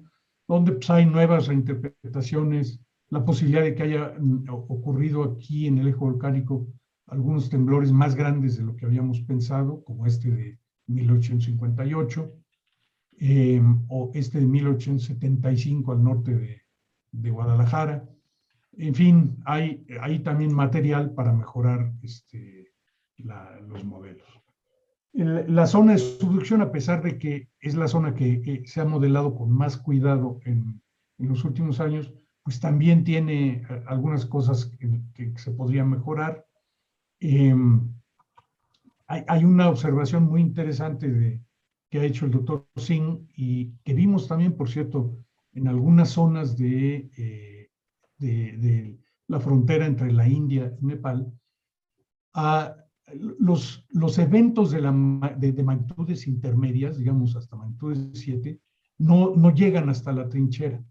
donde 0.47 0.74
pues, 0.74 0.89
hay 0.89 1.05
nuevas 1.05 1.47
reinterpretaciones, 1.47 2.80
la 3.09 3.24
posibilidad 3.24 3.64
de 3.64 3.76
que 3.76 3.84
haya 3.84 4.16
mm, 4.20 4.45
ocurrido 4.49 5.24
aquí 5.24 5.68
en 5.68 5.78
el 5.78 5.88
eje 5.88 5.97
volcánico 5.97 6.68
algunos 7.07 7.49
temblores 7.49 7.91
más 7.91 8.16
grandes 8.16 8.57
de 8.57 8.64
lo 8.64 8.76
que 8.76 8.86
habíamos 8.86 9.22
pensado, 9.22 9.84
como 9.84 10.05
este 10.05 10.30
de 10.32 10.59
1858, 10.88 12.34
em, 13.20 13.86
o 13.89 14.11
este 14.14 14.39
de 14.39 14.45
1875 14.45 15.91
al 15.91 16.03
norte 16.03 16.61
de 17.11 17.30
Guadalajara. 17.30 18.12
En 18.78 18.95
fin, 18.95 19.38
hay, 19.45 19.86
hay 20.01 20.19
también 20.19 20.53
material 20.53 21.13
para 21.13 21.34
mejorar 21.34 21.93
este, 22.01 22.71
los 23.17 23.84
modelos. 23.84 24.28
La 25.13 25.67
zona 25.67 25.93
de 25.93 25.99
subducción, 25.99 26.61
a 26.61 26.71
pesar 26.71 27.03
de 27.03 27.19
que 27.19 27.49
es 27.59 27.76
la 27.76 27.88
zona 27.88 28.15
que 28.15 28.63
se 28.65 28.82
ha 28.82 28.86
modelado 28.86 29.36
con 29.36 29.51
más 29.51 29.78
cuidado 29.78 30.39
en, 30.43 30.82
en 31.19 31.30
los 31.30 31.43
últimos 31.43 31.80
años, 31.80 32.11
pues 32.43 32.59
también 32.59 33.03
tiene 33.03 33.63
eh, 33.69 33.84
algunas 33.88 34.26
cosas 34.26 34.65
que, 35.13 35.34
se 35.38 35.51
podrían 35.51 35.89
mejorar. 35.89 36.45
Em, 37.19 37.93
hay, 39.07 39.24
hay, 39.28 39.45
una 39.45 39.69
observación 39.69 40.24
muy 40.24 40.41
interesante 40.41 41.09
de, 41.09 41.41
que 41.89 41.99
ha 41.99 42.03
hecho 42.03 42.26
el 42.26 42.32
doctor 42.32 42.67
Singh 42.76 43.28
y 43.36 43.71
que 43.84 43.93
vimos 43.93 44.28
también, 44.28 44.57
por 44.57 44.69
cierto, 44.69 45.17
en 45.53 45.67
algunas 45.67 46.09
zonas 46.09 46.57
de, 46.57 47.09
eh, 47.17 47.53
de, 48.18 48.97
la 49.28 49.39
frontera 49.39 49.86
entre 49.86 50.11
la 50.11 50.28
India 50.28 50.76
y 50.82 50.86
Nepal, 50.86 51.32
a 52.34 52.76
los, 53.39 53.86
los 53.89 54.18
eventos 54.18 54.72
de, 54.72 54.82
la, 54.82 54.91
de, 55.38 55.64
magnitudes 55.64 56.28
intermedias, 56.28 56.97
digamos 56.97 57.36
hasta 57.36 57.55
magnitudes 57.55 58.09
7, 58.14 58.59
no, 58.99 59.36
no 59.36 59.53
llegan 59.53 59.89
hasta 59.89 60.11
la 60.11 60.28
trinchera. 60.30 60.84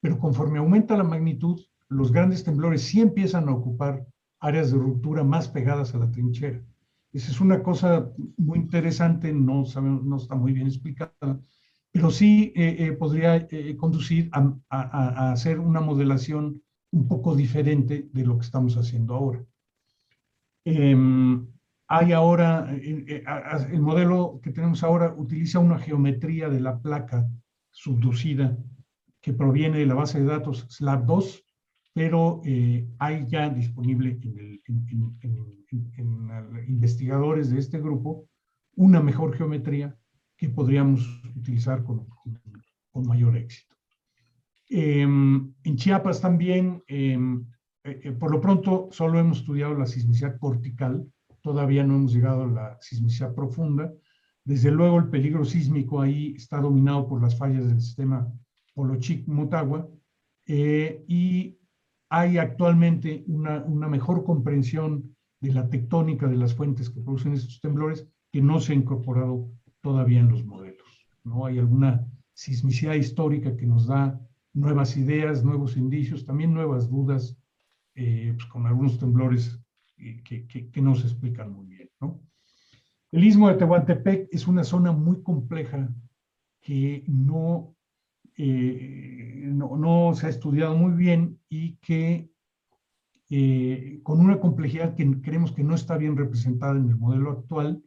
Pero 0.00 0.18
conforme 0.18 0.58
aumenta 0.58 0.96
la 0.96 1.04
magnitud, 1.04 1.60
los 1.88 2.12
grandes 2.12 2.44
temblores 2.44 2.82
sí 2.82 3.00
empiezan 3.00 3.48
a 3.48 3.52
ocupar 3.52 4.06
áreas 4.40 4.70
de 4.70 4.78
ruptura 4.78 5.22
más 5.22 5.48
pegadas 5.48 5.94
a 5.94 5.98
la 5.98 6.10
trinchera. 6.10 6.62
Esa 7.12 7.30
es 7.30 7.40
una 7.40 7.62
cosa 7.62 8.10
muy 8.36 8.58
interesante, 8.58 9.32
no, 9.32 9.64
sabemos, 9.64 10.04
no 10.04 10.16
está 10.16 10.34
muy 10.36 10.52
bien 10.52 10.68
explicada, 10.68 11.40
pero 11.92 12.10
sí 12.10 12.52
eh, 12.54 12.76
eh, 12.78 12.92
podría 12.92 13.36
eh, 13.36 13.76
conducir 13.76 14.30
a, 14.32 15.32
hacer 15.32 15.58
una 15.58 15.80
modelación 15.80 16.62
un 16.92 17.08
poco 17.08 17.34
diferente 17.34 18.08
de 18.12 18.24
lo 18.24 18.36
que 18.36 18.44
estamos 18.44 18.76
haciendo 18.76 19.14
ahora. 19.14 19.44
Em, 20.64 21.46
hay 21.88 22.12
ahora, 22.12 22.70
el 22.72 23.80
modelo 23.80 24.40
que 24.42 24.52
tenemos 24.52 24.84
ahora 24.84 25.12
utiliza 25.16 25.58
una 25.58 25.78
geometría 25.78 26.48
de 26.48 26.60
la 26.60 26.78
placa 26.78 27.28
subducida 27.72 28.56
que 29.20 29.32
proviene 29.32 29.78
de 29.78 29.86
la 29.86 29.94
base 29.94 30.20
de 30.20 30.26
datos 30.26 30.68
SLAB2, 30.68 31.42
pero 31.92 32.42
hay 32.98 33.26
ya 33.26 33.48
disponible 33.50 34.20
en, 34.22 35.18
en, 35.18 36.64
investigadores 36.68 37.50
de 37.50 37.58
este 37.58 37.80
grupo 37.80 38.28
una 38.76 39.00
mejor 39.00 39.36
geometría 39.36 39.96
que 40.40 40.48
podríamos 40.48 41.06
utilizar 41.36 41.84
con, 41.84 42.06
mayor 42.94 43.36
éxito. 43.36 43.76
Em, 44.70 45.52
en 45.64 45.76
Chiapas 45.76 46.20
también, 46.20 46.82
em, 46.88 47.44
eh, 47.84 48.00
eh, 48.04 48.12
por 48.12 48.30
lo 48.30 48.40
pronto, 48.40 48.88
solo 48.90 49.18
hemos 49.18 49.40
estudiado 49.40 49.74
la 49.74 49.86
sismicidad 49.86 50.38
cortical, 50.38 51.06
todavía 51.42 51.84
no 51.84 51.96
hemos 51.96 52.14
llegado 52.14 52.44
a 52.44 52.46
la 52.46 52.78
sismicidad 52.80 53.34
profunda. 53.34 53.92
Desde 54.42 54.70
luego, 54.70 54.98
el 54.98 55.10
peligro 55.10 55.44
sísmico 55.44 56.00
ahí 56.00 56.34
está 56.34 56.58
dominado 56.58 57.06
por 57.06 57.20
las 57.20 57.36
fallas 57.36 57.66
del 57.66 57.80
sistema 57.80 58.26
Polochic-Motagua 58.74 59.88
eh, 60.46 61.04
y 61.06 61.58
hay 62.08 62.38
actualmente 62.38 63.24
una 63.26 63.88
mejor 63.88 64.24
comprensión 64.24 65.14
de 65.40 65.52
la 65.52 65.68
tectónica 65.68 66.26
de 66.26 66.36
las 66.36 66.54
fuentes 66.54 66.88
que 66.88 67.00
producen 67.02 67.34
estos 67.34 67.60
temblores 67.60 68.06
que 68.32 68.40
no 68.40 68.58
se 68.60 68.72
ha 68.72 68.76
incorporado 68.76 69.50
todavía 69.80 70.20
en 70.20 70.28
los 70.28 70.44
modelos. 70.44 71.06
¿no? 71.24 71.46
Hay 71.46 71.58
alguna 71.58 72.06
sismicidad 72.32 72.94
histórica 72.94 73.56
que 73.56 73.66
nos 73.66 73.86
da 73.86 74.20
nuevas 74.52 74.96
ideas, 74.96 75.44
nuevos 75.44 75.76
indicios, 75.76 76.24
también 76.24 76.52
nuevas 76.52 76.88
dudas, 76.88 77.36
eh, 77.94 78.32
pues 78.36 78.46
con 78.46 78.66
algunos 78.66 78.98
temblores 78.98 79.60
que, 79.96 80.46
que, 80.46 80.70
que, 80.70 80.80
no 80.80 80.94
se 80.94 81.06
explican 81.06 81.52
muy 81.52 81.66
bien. 81.66 81.90
El 83.12 83.24
istmo 83.24 83.48
de 83.48 83.56
Tehuantepec 83.56 84.28
es 84.30 84.46
una 84.46 84.64
zona 84.64 84.92
muy 84.92 85.22
compleja 85.22 85.92
que 86.60 87.04
no, 87.08 87.74
eh, 88.36 89.42
no, 89.52 89.76
no, 89.76 90.14
se 90.14 90.26
ha 90.26 90.30
estudiado 90.30 90.76
muy 90.76 90.92
bien 90.92 91.38
y 91.48 91.74
que 91.76 92.30
eh, 93.28 94.00
con 94.02 94.20
una 94.20 94.38
complejidad 94.38 94.94
que 94.94 95.20
creemos 95.20 95.52
que 95.52 95.64
no 95.64 95.74
está 95.74 95.96
bien 95.96 96.16
representada 96.16 96.76
en 96.76 96.88
el 96.88 96.96
modelo 96.96 97.32
actual, 97.32 97.82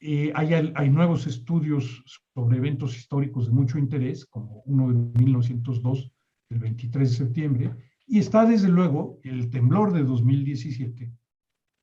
eh, 0.00 0.32
hay, 0.34 0.54
hay, 0.54 0.90
nuevos 0.90 1.26
estudios 1.26 2.04
sobre 2.34 2.58
eventos 2.58 2.96
históricos 2.96 3.46
de 3.46 3.52
mucho 3.52 3.78
interés, 3.78 4.24
como 4.26 4.62
uno 4.64 4.88
de 4.92 5.18
1902, 5.18 6.12
el 6.50 6.58
23 6.60 7.10
de 7.10 7.16
septiembre, 7.16 7.74
y 8.06 8.18
está 8.18 8.44
desde 8.44 8.68
luego 8.68 9.18
el 9.24 9.50
temblor 9.50 9.92
de 9.92 10.04
2017, 10.04 11.12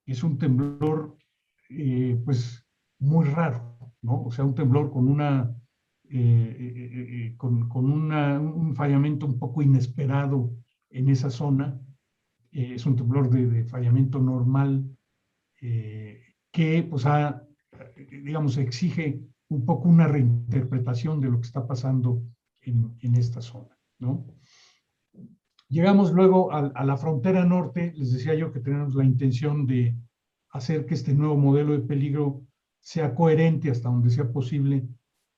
que 0.05 0.11
es 0.11 0.23
un 0.23 0.37
temblor 0.37 1.17
eh, 1.69 2.19
pues 2.23 2.65
muy 2.99 3.25
raro, 3.25 3.77
¿no? 4.01 4.23
O 4.23 4.31
sea, 4.31 4.45
un 4.45 4.55
temblor 4.55 4.91
con 4.91 5.09
una, 5.09 5.53
eh, 6.09 7.33
con, 7.37 7.67
con 7.67 7.91
una, 7.91 8.39
un 8.39 8.75
fallamiento 8.75 9.25
un 9.25 9.37
poco 9.37 9.61
inesperado 9.61 10.53
en 10.89 11.09
esa 11.09 11.29
zona. 11.29 11.79
es 12.51 12.85
un 12.85 12.95
temblor 12.95 13.29
de, 13.29 13.47
de 13.47 13.65
fallamiento 13.65 14.19
normal 14.19 14.89
que 16.51 16.87
pues 16.89 17.05
ha 17.05 17.44
digamos, 17.95 18.57
exige 18.57 19.21
un 19.49 19.65
poco 19.65 19.89
una 19.89 20.07
reinterpretación 20.07 21.19
de 21.19 21.29
lo 21.29 21.39
que 21.39 21.47
está 21.47 21.65
pasando 21.67 22.21
en, 22.61 22.95
en 23.01 23.15
esta 23.15 23.41
zona, 23.41 23.77
¿no? 23.99 24.25
Llegamos 25.67 26.11
luego 26.11 26.51
a, 26.51 26.59
a, 26.59 26.85
la 26.85 26.97
frontera 26.97 27.43
norte, 27.43 27.93
les 27.95 28.13
decía 28.13 28.35
yo 28.35 28.51
que 28.51 28.59
tenemos 28.59 28.93
la 28.95 29.03
intención 29.03 29.65
de 29.65 29.97
hacer 30.51 30.85
que 30.85 30.93
este 30.93 31.13
nuevo 31.13 31.35
modelo 31.37 31.73
de 31.73 31.79
peligro 31.79 32.43
sea 32.81 33.15
coherente 33.15 33.71
hasta 33.71 33.89
donde 33.89 34.11
sea 34.11 34.31
posible 34.31 34.87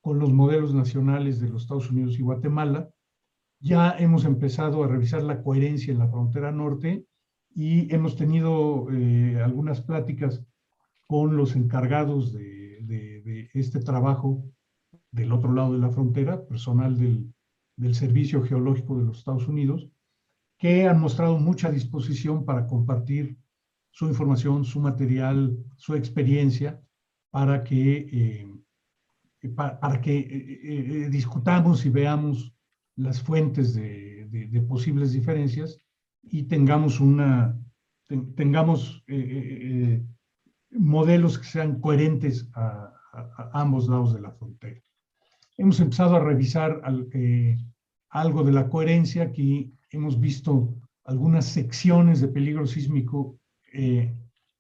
con 0.02 0.20
los 0.20 0.32
modelos 0.34 0.74
nacionales 0.74 1.40
de 1.40 1.50
los 1.50 1.64
Estados 1.64 1.90
Unidos 1.90 2.20
y 2.20 2.22
Guatemala. 2.22 2.90
Ya 3.60 3.98
hemos 3.98 4.26
empezado 4.26 4.84
a 4.84 4.88
revisar 4.88 5.24
la 5.24 5.42
coherencia 5.42 5.92
en 5.92 6.00
la 6.00 6.10
frontera 6.10 6.52
norte 6.52 7.06
y 7.56 7.94
hemos 7.94 8.16
tenido 8.16 8.88
eh, 8.92 9.42
algunas 9.44 9.82
pláticas 9.82 10.44
con 11.08 11.38
los 11.38 11.56
encargados 11.56 12.34
de, 12.34 12.82
de, 12.82 13.50
este 13.54 13.80
trabajo 13.80 14.44
del 15.12 15.32
otro 15.32 15.54
lado 15.54 15.74
de 15.74 15.80
la 15.80 15.90
frontera, 15.90 16.46
personal 16.46 16.98
del, 16.98 17.34
del 17.78 17.96
Servicio 17.96 18.44
Geológico 18.44 18.98
de 18.98 19.06
los 19.06 19.20
Estados 19.20 19.48
Unidos, 19.48 19.90
que 20.60 20.88
han 20.88 21.00
mostrado 21.00 21.38
mucha 21.40 21.72
disposición 21.72 22.44
para 22.46 22.68
compartir 22.68 23.38
su 23.92 24.08
información, 24.08 24.66
su 24.66 24.80
material, 24.80 25.58
su 25.76 25.96
experiencia, 25.96 26.82
para 27.32 27.64
que, 27.64 28.08
eh, 28.12 29.50
para, 29.56 29.80
para, 29.80 30.02
que 30.02 30.18
eh, 30.18 30.60
eh, 30.64 31.10
discutamos 31.10 31.86
y 31.86 31.90
veamos 31.90 32.54
las 32.96 33.22
fuentes 33.22 33.74
de, 33.76 34.28
de, 34.30 34.48
de, 34.48 34.62
posibles 34.62 35.14
diferencias 35.14 35.82
y 36.24 36.44
tengamos 36.44 37.00
una, 37.00 37.60
ten, 38.08 38.34
tengamos 38.36 39.04
eh, 39.08 40.04
modelos 40.72 41.40
que 41.40 41.48
sean 41.48 41.80
coherentes 41.80 42.50
a, 42.54 42.94
a, 43.14 43.20
a, 43.20 43.62
ambos 43.62 43.88
lados 43.88 44.14
de 44.14 44.22
la 44.22 44.32
frontera. 44.32 44.82
Hemos 45.58 45.80
empezado 45.80 46.16
a 46.16 46.20
revisar 46.20 46.82
al, 46.84 47.08
eh, 47.14 47.58
algo 48.10 48.44
de 48.44 48.52
la 48.52 48.70
coherencia. 48.70 49.24
Aquí 49.24 49.74
hemos 49.92 50.20
visto 50.20 50.76
algunas 51.06 51.46
secciones 51.46 52.22
de 52.22 52.28
peligro 52.28 52.68
sísmico. 52.68 53.40
Eh, 53.74 54.14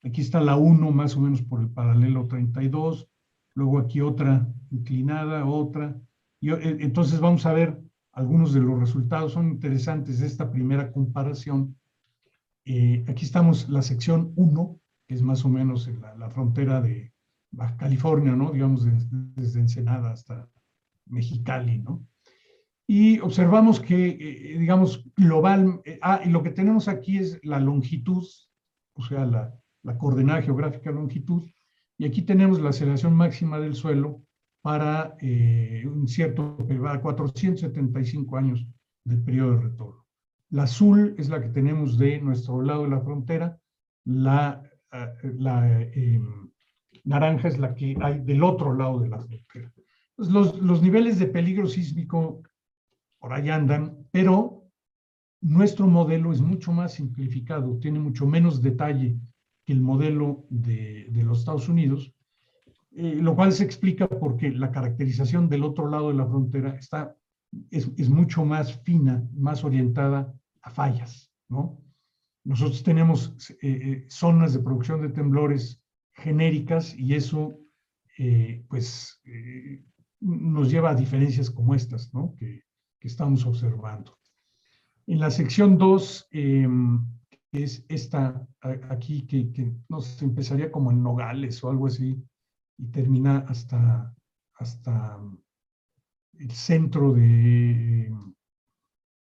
aquí 0.03 0.21
está 0.21 0.39
la 0.41 0.55
1 0.55 0.91
más 0.91 1.15
o 1.15 1.21
menos 1.21 1.41
por 1.41 1.61
el 1.61 1.69
paralelo 1.69 2.27
32, 2.27 3.07
luego 3.53 3.79
aquí 3.79 4.01
otra 4.01 4.47
inclinada, 4.71 5.45
otra. 5.45 5.95
Y, 6.39 6.51
eh, 6.51 6.77
entonces 6.79 7.19
vamos 7.19 7.45
a 7.45 7.53
ver 7.53 7.79
algunos 8.13 8.53
de 8.53 8.61
los 8.61 8.79
resultados. 8.79 9.33
Son 9.33 9.49
interesantes 9.49 10.19
de 10.19 10.27
esta 10.27 10.49
primera 10.49 10.91
comparación. 10.91 11.75
Eh, 12.65 13.05
aquí 13.07 13.25
estamos 13.25 13.69
la 13.69 13.81
sección 13.81 14.33
1, 14.35 14.79
que 15.07 15.15
es 15.15 15.21
más 15.21 15.45
o 15.45 15.49
menos 15.49 15.89
la, 16.17 16.29
frontera 16.29 16.81
de 16.81 17.13
California, 17.77 18.35
¿no? 18.35 18.51
Digamos, 18.51 18.83
desde, 18.83 19.07
desde 19.35 19.61
Ensenada 19.61 20.11
hasta 20.11 20.49
Mexicali, 21.05 21.79
¿no? 21.79 22.05
Y 22.89 23.19
observamos 23.19 23.79
que, 23.79 24.09
eh, 24.09 24.57
digamos, 24.57 25.03
global, 25.15 25.81
eh, 25.83 25.99
ah, 26.01 26.21
y 26.23 26.29
lo 26.29 26.41
que 26.41 26.51
tenemos 26.51 26.87
aquí 26.87 27.17
es 27.17 27.39
la 27.43 27.59
longitud, 27.59 28.25
o 28.93 29.03
sea, 29.03 29.25
la, 29.25 29.53
coordenada 29.97 30.41
geográfica 30.41 30.91
longitud, 30.91 31.43
y 31.97 32.05
aquí 32.05 32.21
tenemos 32.21 32.59
la 32.59 32.69
aceleración 32.69 33.13
máxima 33.13 33.59
del 33.59 33.75
suelo 33.75 34.21
para 34.61 35.15
eh, 35.21 35.85
un 35.87 36.07
cierto 36.09 36.57
periodo, 36.57 37.01
475 37.01 38.37
años 38.37 38.67
de 39.05 39.17
periodo 39.17 39.51
de 39.51 39.61
retorno. 39.61 40.05
La 40.49 40.63
azul 40.63 41.15
es 41.17 41.29
la 41.29 41.41
que 41.41 41.49
tenemos 41.49 41.97
de 41.97 42.19
nuestro 42.19 42.61
lado 42.61 42.83
de 42.83 42.89
la 42.89 43.01
frontera, 43.01 43.59
la, 44.05 44.61
eh, 44.63 44.66
la 45.21 45.81
em, 45.81 46.49
naranja 47.03 47.47
es 47.47 47.57
la 47.57 47.73
que 47.73 47.95
hay 48.01 48.19
del 48.19 48.43
otro 48.43 48.73
lado 48.73 48.99
de 48.99 49.09
la 49.09 49.19
frontera. 49.19 49.71
Los, 50.17 50.59
los 50.61 50.81
niveles 50.81 51.19
de 51.19 51.27
peligro 51.27 51.67
sísmico 51.67 52.41
por 53.19 53.33
ahí 53.33 53.49
andan, 53.49 53.97
pero 54.11 54.63
nuestro 55.41 55.87
modelo 55.87 56.31
es 56.31 56.41
mucho 56.41 56.71
más 56.71 56.93
simplificado, 56.93 57.77
tiene 57.79 57.99
mucho 57.99 58.25
menos 58.25 58.61
detalle 58.61 59.17
que 59.65 59.73
el 59.73 59.81
modelo 59.81 60.45
de, 60.49 61.07
de 61.09 61.23
los 61.23 61.39
Estados 61.39 61.69
Unidos, 61.69 62.13
eh, 62.95 63.15
lo 63.21 63.35
cual 63.35 63.51
se 63.51 63.63
explica 63.63 64.07
porque 64.07 64.49
la 64.51 64.71
caracterización 64.71 65.49
del 65.49 65.63
otro 65.63 65.89
lado 65.89 66.09
de 66.09 66.15
la 66.15 66.25
frontera 66.25 66.75
está, 66.75 67.15
es, 67.69 67.91
es 67.97 68.09
mucho 68.09 68.45
más 68.45 68.81
fina, 68.81 69.23
más 69.35 69.63
orientada 69.63 70.33
a 70.61 70.69
fallas, 70.69 71.31
¿no? 71.49 71.79
Nosotros 72.47 72.81
tenemos 72.81 73.35
eh, 73.49 73.55
eh, 73.61 74.05
zonas 74.07 74.53
de 74.53 74.59
producción 74.59 75.01
de 75.01 75.09
temblores 75.09 75.83
genéricas 76.13 76.95
y 76.97 77.13
eso, 77.13 77.59
pues, 78.69 79.21
nos 80.21 80.71
lleva 80.71 80.91
a 80.91 80.95
diferencias 80.95 81.51
como 81.51 81.75
estas, 81.75 82.11
¿no? 82.13 82.33
Que, 82.35 82.63
que 82.99 83.07
estamos 83.09 83.45
observando. 83.45 84.17
En 85.05 85.19
la 85.19 85.29
sección 85.29 85.77
2, 85.77 86.29
em, 86.31 87.05
que 87.51 87.63
es 87.63 87.85
esta 87.89 88.47
aquí, 88.89 89.27
que, 89.27 89.51
que 89.51 89.75
nos 89.89 90.21
empezaría 90.21 90.71
como 90.71 90.91
en 90.91 91.03
Nogales 91.03 91.61
o 91.63 91.69
algo 91.69 91.87
así, 91.87 92.23
y 92.77 92.87
termina 92.87 93.39
hasta, 93.47 94.15
hasta 94.55 95.19
el 96.39 96.51
centro 96.51 97.13
de, 97.13 98.09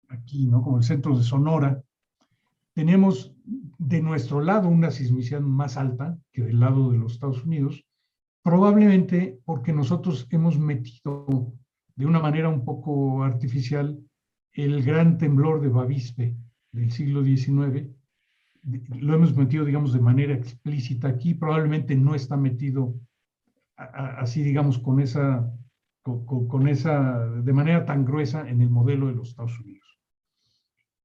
aquí, 0.10 0.48
¿no? 0.48 0.62
Como 0.64 0.78
el 0.78 0.84
centro 0.84 1.16
de 1.16 1.24
Sonora. 1.24 1.84
Tenemos 2.74 3.36
de 3.44 4.02
nuestro 4.02 4.42
lado 4.42 4.70
una 4.70 4.92
sismicidad 4.92 5.42
más 5.42 5.78
alta 5.78 6.18
que 6.32 6.44
del 6.44 6.60
lado 6.60 6.92
de 6.92 6.98
los 6.98 7.14
Estados 7.14 7.44
Unidos, 7.44 7.84
probablemente 8.44 9.40
porque 9.46 9.74
nosotros 9.74 10.28
hemos 10.30 10.58
metido 10.58 11.54
de 11.96 12.06
una 12.06 12.20
manera 12.20 12.50
un 12.50 12.64
poco 12.64 13.24
artificial 13.24 14.00
el 14.54 14.84
gran 14.84 15.18
temblor 15.18 15.62
de 15.62 15.70
Bavispe 15.70 16.36
del 16.72 16.92
siglo 16.92 17.24
XIX, 17.24 17.88
lo 18.64 19.16
hemos 19.16 19.36
metido, 19.36 19.66
digamos, 19.66 19.92
de 19.94 20.00
manera 20.00 20.34
explícita 20.34 21.08
aquí, 21.08 21.34
probablemente 21.34 21.96
no 21.96 22.16
está 22.16 22.38
metido 22.38 22.96
así, 23.76 24.44
digamos, 24.44 24.78
con 24.78 25.00
esa, 25.00 25.52
con, 26.04 26.68
esa, 26.68 27.26
de 27.28 27.54
manera 27.54 27.86
tan 27.86 28.06
gruesa 28.06 28.48
en 28.48 28.62
el 28.62 28.70
modelo 28.70 29.08
de 29.08 29.14
los 29.14 29.30
Estados 29.30 29.60
Unidos. 29.60 30.00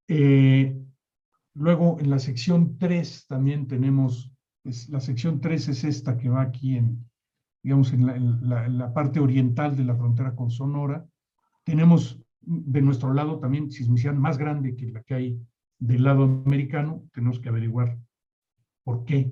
Eh, 0.08 0.85
luego, 1.56 1.98
en 2.00 2.10
la 2.10 2.18
sección 2.18 2.78
3 2.78 3.26
también 3.26 3.66
tenemos, 3.66 4.32
la 4.88 5.00
sección 5.00 5.40
3 5.40 5.68
es 5.68 5.84
esta 5.84 6.16
que 6.16 6.28
va 6.28 6.42
aquí 6.42 6.76
en, 6.76 7.08
digamos, 7.62 7.92
en 7.92 8.06
la, 8.48 8.92
parte 8.92 9.20
oriental 9.20 9.76
de 9.76 9.84
la 9.84 9.96
frontera 9.96 10.34
con 10.34 10.50
Sonora. 10.50 11.06
Tenemos 11.64 12.20
de 12.40 12.82
nuestro 12.82 13.12
lado 13.12 13.38
también 13.38 13.70
sismicidad 13.70 14.14
más 14.14 14.38
grande 14.38 14.76
que 14.76 14.86
la 14.86 15.02
que 15.02 15.14
hay 15.14 15.40
del 15.78 16.04
lado 16.04 16.24
americano. 16.24 17.04
Tenemos 17.12 17.40
que 17.40 17.48
averiguar 17.48 17.98
por 18.84 19.04
qué. 19.04 19.30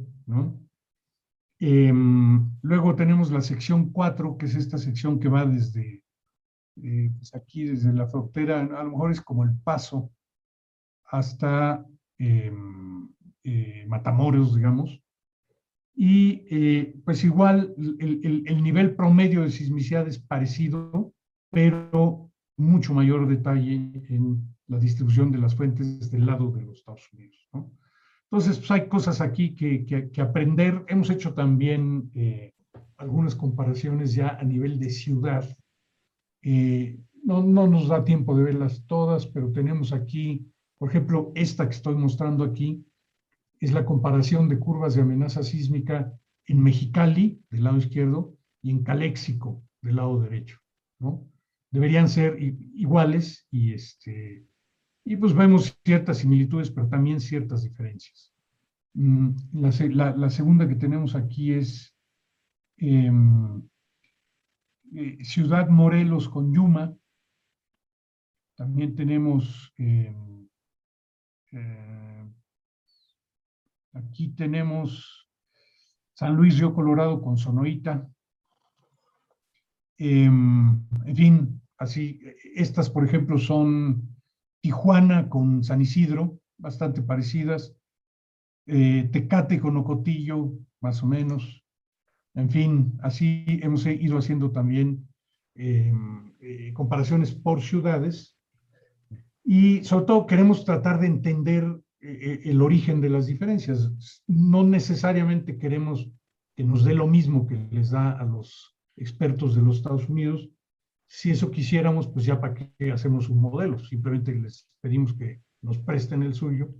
Em, 1.60 2.50
luego 2.62 2.94
tenemos 2.96 3.30
la 3.30 3.40
sección 3.40 3.90
4, 3.90 4.36
que 4.36 4.46
es 4.46 4.56
esta 4.56 4.78
sección 4.78 5.20
que 5.20 5.28
va 5.28 5.46
desde 5.46 6.02
eh, 6.82 7.10
pues 7.16 7.34
aquí, 7.34 7.64
desde 7.64 7.92
la 7.92 8.08
frontera, 8.08 8.60
a 8.60 8.82
lo 8.82 8.90
mejor 8.90 9.12
es 9.12 9.20
como 9.20 9.44
el 9.44 9.56
paso 9.60 10.10
hasta 11.04 11.86
Matamoros, 13.86 14.54
digamos. 14.54 15.00
Y 15.96 16.46
eh, 16.50 17.00
pues 17.04 17.24
igual 17.24 17.74
el, 17.78 18.62
nivel 18.62 18.96
promedio 18.96 19.42
de 19.42 19.50
sismicidad 19.50 20.08
es 20.08 20.18
parecido, 20.18 21.14
pero 21.50 22.32
mucho 22.56 22.94
mayor 22.94 23.28
detalle 23.28 23.74
en 24.08 24.56
la 24.66 24.78
distribución 24.78 25.30
de 25.30 25.38
las 25.38 25.54
fuentes 25.54 26.10
del 26.10 26.26
lado 26.26 26.50
de 26.50 26.62
los 26.62 26.78
Estados 26.78 27.08
Unidos. 27.12 27.48
Entonces, 28.24 28.58
pues 28.58 28.70
hay 28.72 28.88
cosas 28.88 29.20
aquí 29.20 29.54
que, 29.54 29.86
que, 29.86 30.20
aprender. 30.20 30.84
Hemos 30.88 31.10
hecho 31.10 31.34
también 31.34 32.10
eh, 32.14 32.52
algunas 32.96 33.36
comparaciones 33.36 34.14
ya 34.14 34.30
a 34.30 34.42
nivel 34.42 34.80
de 34.80 34.90
ciudad. 34.90 35.56
Eh, 36.42 36.98
no, 37.22 37.44
no 37.44 37.68
nos 37.68 37.86
da 37.86 38.04
tiempo 38.04 38.36
de 38.36 38.44
verlas 38.44 38.84
todas, 38.88 39.26
pero 39.26 39.52
tenemos 39.52 39.92
aquí, 39.92 40.50
por 40.84 40.90
ejemplo, 40.90 41.32
esta 41.34 41.66
que 41.66 41.74
estoy 41.76 41.94
mostrando 41.94 42.44
aquí, 42.44 42.84
es 43.58 43.72
la 43.72 43.86
comparación 43.86 44.50
de 44.50 44.58
curvas 44.58 44.94
de 44.94 45.00
amenaza 45.00 45.42
sísmica 45.42 46.12
en 46.44 46.62
Mexicali, 46.62 47.42
del 47.48 47.64
lado 47.64 47.78
izquierdo, 47.78 48.36
y 48.60 48.70
en 48.70 48.84
Caléxico, 48.84 49.64
del 49.80 49.96
lado 49.96 50.20
derecho. 50.20 50.60
¿no? 50.98 51.26
Deberían 51.70 52.10
ser 52.10 52.36
iguales 52.38 53.48
y, 53.50 53.72
este, 53.72 54.46
y 55.06 55.16
pues 55.16 55.32
vemos 55.32 55.74
ciertas 55.86 56.18
similitudes, 56.18 56.70
pero 56.70 56.86
también 56.86 57.18
ciertas 57.18 57.62
diferencias. 57.62 58.34
Mm, 58.92 59.30
la, 59.52 60.14
la, 60.14 60.28
segunda 60.28 60.68
que 60.68 60.74
tenemos 60.74 61.14
aquí 61.14 61.54
es 61.54 61.96
em, 62.76 63.62
eh, 64.94 65.24
Ciudad 65.24 65.66
Morelos 65.70 66.28
con 66.28 66.52
Yuma. 66.52 66.94
También 68.54 68.94
tenemos 68.94 69.72
em, 69.78 70.33
eh, 71.54 71.94
Aquí 73.94 74.30
tenemos 74.30 75.28
San 76.14 76.34
Luis 76.34 76.58
Río 76.58 76.74
Colorado 76.74 77.22
con 77.22 77.36
Sonoita. 77.36 78.08
Em, 79.96 80.84
en 81.06 81.16
fin, 81.16 81.62
así, 81.78 82.20
estas 82.56 82.90
por 82.90 83.04
ejemplo 83.04 83.38
son 83.38 84.16
Tijuana 84.60 85.28
con 85.28 85.62
San 85.62 85.80
Isidro, 85.80 86.40
bastante 86.58 87.02
parecidas. 87.02 87.76
Eh, 88.66 89.08
Tecate 89.12 89.60
con 89.60 89.76
Ocotillo, 89.76 90.52
más 90.80 91.02
o 91.04 91.06
menos. 91.06 91.64
En 92.34 92.50
fin, 92.50 92.98
así 93.00 93.44
hemos 93.46 93.86
ido 93.86 94.18
haciendo 94.18 94.50
también 94.50 95.08
em, 95.54 96.34
eh, 96.40 96.72
comparaciones 96.72 97.32
por 97.32 97.62
ciudades. 97.62 98.33
Y 99.44 99.84
sobre 99.84 100.06
todo 100.06 100.26
queremos 100.26 100.64
tratar 100.64 101.00
de 101.00 101.06
entender 101.06 101.64
eh, 102.00 102.40
el 102.44 102.62
origen 102.62 103.00
de 103.00 103.10
las 103.10 103.26
diferencias. 103.26 103.92
No 104.26 104.64
necesariamente 104.64 105.58
queremos 105.58 106.10
que 106.56 106.64
nos 106.64 106.84
dé 106.84 106.94
lo 106.94 107.06
mismo 107.06 107.46
que 107.46 107.56
les 107.70 107.90
da 107.90 108.12
a 108.12 108.24
los 108.24 108.76
expertos 108.96 109.54
de 109.54 109.62
los 109.62 109.76
Estados 109.76 110.08
Unidos. 110.08 110.48
Si 111.06 111.30
eso 111.30 111.50
quisiéramos, 111.50 112.08
pues 112.08 112.24
ya 112.24 112.40
para 112.40 112.54
qué 112.54 112.92
hacemos 112.92 113.28
un 113.28 113.40
modelo, 113.40 113.78
simplemente 113.78 114.34
les 114.34 114.68
pedimos 114.80 115.12
que 115.14 115.42
nos 115.62 115.78
presten 115.78 116.22
el 116.22 116.34
suyo, 116.34 116.74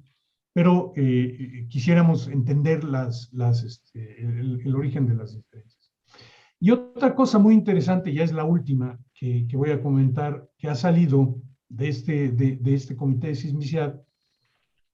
pero 0.53 0.93
eh, 0.97 1.67
quisiéramos 1.69 2.29
entender 2.29 2.85
las, 2.85 3.31
las, 3.33 3.63
este, 3.65 4.23
el, 4.23 4.75
origen 4.75 5.07
de 5.07 5.15
las 5.15 5.35
diferencias. 5.35 5.93
Y 6.61 6.71
otra 6.71 7.15
cosa 7.15 7.39
muy 7.39 7.55
interesante, 7.55 8.15
ya 8.15 8.23
es 8.25 8.33
la 8.33 8.45
última 8.45 8.99
que, 9.13 9.47
que 9.49 9.57
voy 9.57 9.71
a 9.71 9.83
comentar, 9.83 10.49
que 10.57 10.69
ha 10.69 10.75
salido 10.75 11.37
de 11.69 11.89
este, 11.89 12.29
de, 12.31 12.57
de 12.57 12.75
este 12.75 12.97
comité 12.97 13.29
de 13.29 13.35
sismicidad, 13.35 14.01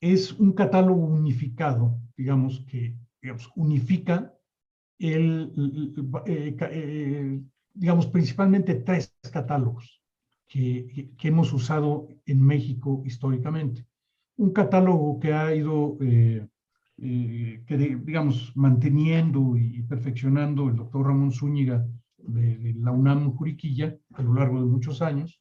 es 0.00 0.32
un 0.32 0.52
catálogo 0.52 1.04
unificado, 1.06 1.98
digamos, 2.16 2.64
que 2.66 2.96
unifica 3.54 4.34
el, 4.98 5.52
eh, 6.26 6.56
eh, 6.60 7.40
digamos, 7.74 8.06
principalmente 8.06 8.74
tres 8.74 9.14
catálogos 9.32 10.02
que, 10.48 11.12
que, 11.16 11.28
hemos 11.28 11.52
usado 11.52 12.08
en 12.26 12.42
México 12.42 13.02
históricamente. 13.04 13.86
Un 14.36 14.52
catálogo 14.52 15.20
que 15.20 15.32
ha 15.32 15.54
ido, 15.54 15.96
eh, 16.00 16.46
que, 16.96 17.76
digamos, 17.76 18.52
manteniendo 18.56 19.56
y 19.56 19.82
perfeccionando 19.82 20.68
el 20.68 20.76
doctor 20.76 21.06
Ramón 21.06 21.32
Zúñiga 21.32 21.86
de, 22.18 22.56
de, 22.56 22.74
la 22.74 22.90
UNAM 22.90 23.34
Juriquilla 23.36 23.96
a 24.14 24.22
lo 24.22 24.34
largo 24.34 24.60
de 24.60 24.66
muchos 24.66 25.00
años, 25.00 25.39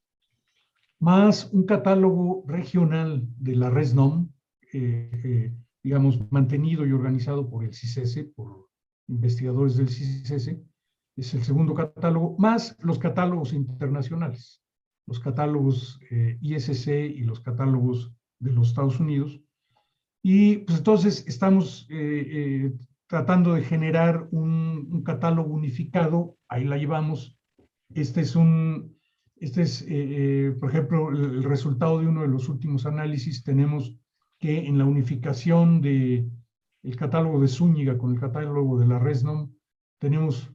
más 1.00 1.50
un 1.52 1.64
catálogo 1.64 2.44
regional 2.46 3.26
de 3.38 3.56
la 3.56 3.70
RESNOM, 3.70 4.28
eh, 4.72 5.10
eh, 5.24 5.54
digamos, 5.82 6.30
mantenido 6.30 6.86
y 6.86 6.92
organizado 6.92 7.48
por 7.48 7.64
el 7.64 7.72
CICESE, 7.72 8.24
por 8.24 8.68
investigadores 9.08 9.76
del 9.76 9.88
CICESE, 9.88 10.62
es 11.16 11.34
el 11.34 11.42
segundo 11.42 11.74
catálogo, 11.74 12.36
más 12.38 12.76
los 12.80 12.98
catálogos 12.98 13.52
internacionales, 13.52 14.62
los 15.06 15.18
catálogos 15.18 15.98
eh, 16.10 16.38
ISC 16.40 16.88
y 16.88 17.22
los 17.24 17.40
catálogos 17.40 18.12
de 18.38 18.52
los 18.52 18.68
Estados 18.68 19.00
Unidos. 19.00 19.40
Y 20.22 20.58
pues 20.58 20.78
entonces 20.78 21.24
estamos 21.26 21.88
tratando 23.08 23.54
de 23.54 23.62
generar 23.62 24.28
un, 24.30 24.88
un, 24.92 25.02
catálogo 25.02 25.54
unificado, 25.54 26.36
ahí 26.46 26.64
la 26.64 26.76
llevamos, 26.76 27.38
Este 27.94 28.20
es 28.20 28.36
un, 28.36 28.99
este 29.40 29.62
es, 29.62 29.84
por 30.60 30.70
ejemplo, 30.70 31.10
el 31.10 31.42
resultado 31.42 31.98
de 31.98 32.06
uno 32.06 32.22
de 32.22 32.28
los 32.28 32.48
últimos 32.48 32.86
análisis. 32.86 33.42
Tenemos 33.42 33.96
que 34.38 34.66
en 34.66 34.78
la 34.78 34.84
unificación 34.84 35.80
de 35.80 36.30
el 36.82 36.96
catálogo 36.96 37.40
de 37.40 37.48
Zúñiga 37.48 37.98
con 37.98 38.12
el 38.12 38.20
catálogo 38.20 38.78
de 38.78 38.86
la 38.86 38.98
Resnom, 38.98 39.50
tenemos 39.98 40.52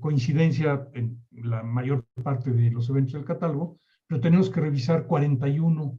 coincidencia 0.00 0.88
en 0.92 1.24
la 1.30 1.62
mayor 1.62 2.04
parte 2.22 2.50
de 2.52 2.70
los 2.70 2.88
eventos 2.90 3.14
del 3.14 3.24
catálogo, 3.24 3.78
pero 4.06 4.20
tenemos 4.20 4.50
que 4.50 4.60
revisar 4.60 5.06
41, 5.06 5.98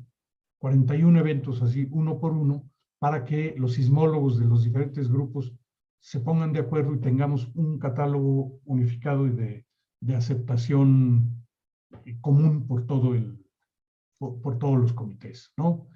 41 0.60 1.20
eventos 1.20 1.62
así, 1.62 1.88
uno 1.92 2.20
por 2.20 2.34
uno, 2.34 2.70
para 3.00 3.26
que 3.26 3.56
los 3.58 3.74
sismólogos 3.74 4.40
de 4.40 4.46
los 4.46 4.64
diferentes 4.64 5.10
grupos 5.10 5.54
se 6.00 6.20
pongan 6.20 6.54
de 6.54 6.60
acuerdo 6.60 6.94
y 6.94 7.00
tengamos 7.00 7.50
un 7.56 7.80
catálogo 7.80 8.60
unificado 8.66 9.26
y 9.28 9.32
de, 9.32 9.66
de 10.02 10.16
aceptación 10.16 11.35
común 12.22 12.68
por, 12.68 12.86
todo 12.86 13.14
el, 13.14 13.46
por, 14.18 14.58
todos 14.58 14.80
los 14.80 14.94
comités. 14.94 15.52
¿no? 15.58 15.88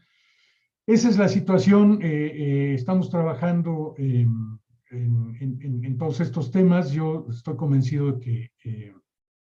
Esa 0.86 1.10
es 1.10 1.18
la 1.18 1.28
situación. 1.28 2.00
Eh, 2.02 2.08
eh, 2.08 2.74
estamos 2.74 3.10
trabajando 3.10 3.96
en, 3.98 4.60
en, 4.92 5.98
todos 5.98 6.20
estos 6.20 6.52
temas. 6.52 6.92
Yo 6.92 7.28
estoy 7.30 7.56
convencido 7.56 8.14
de 8.14 8.20
que 8.20 8.52
eh, 8.64 8.94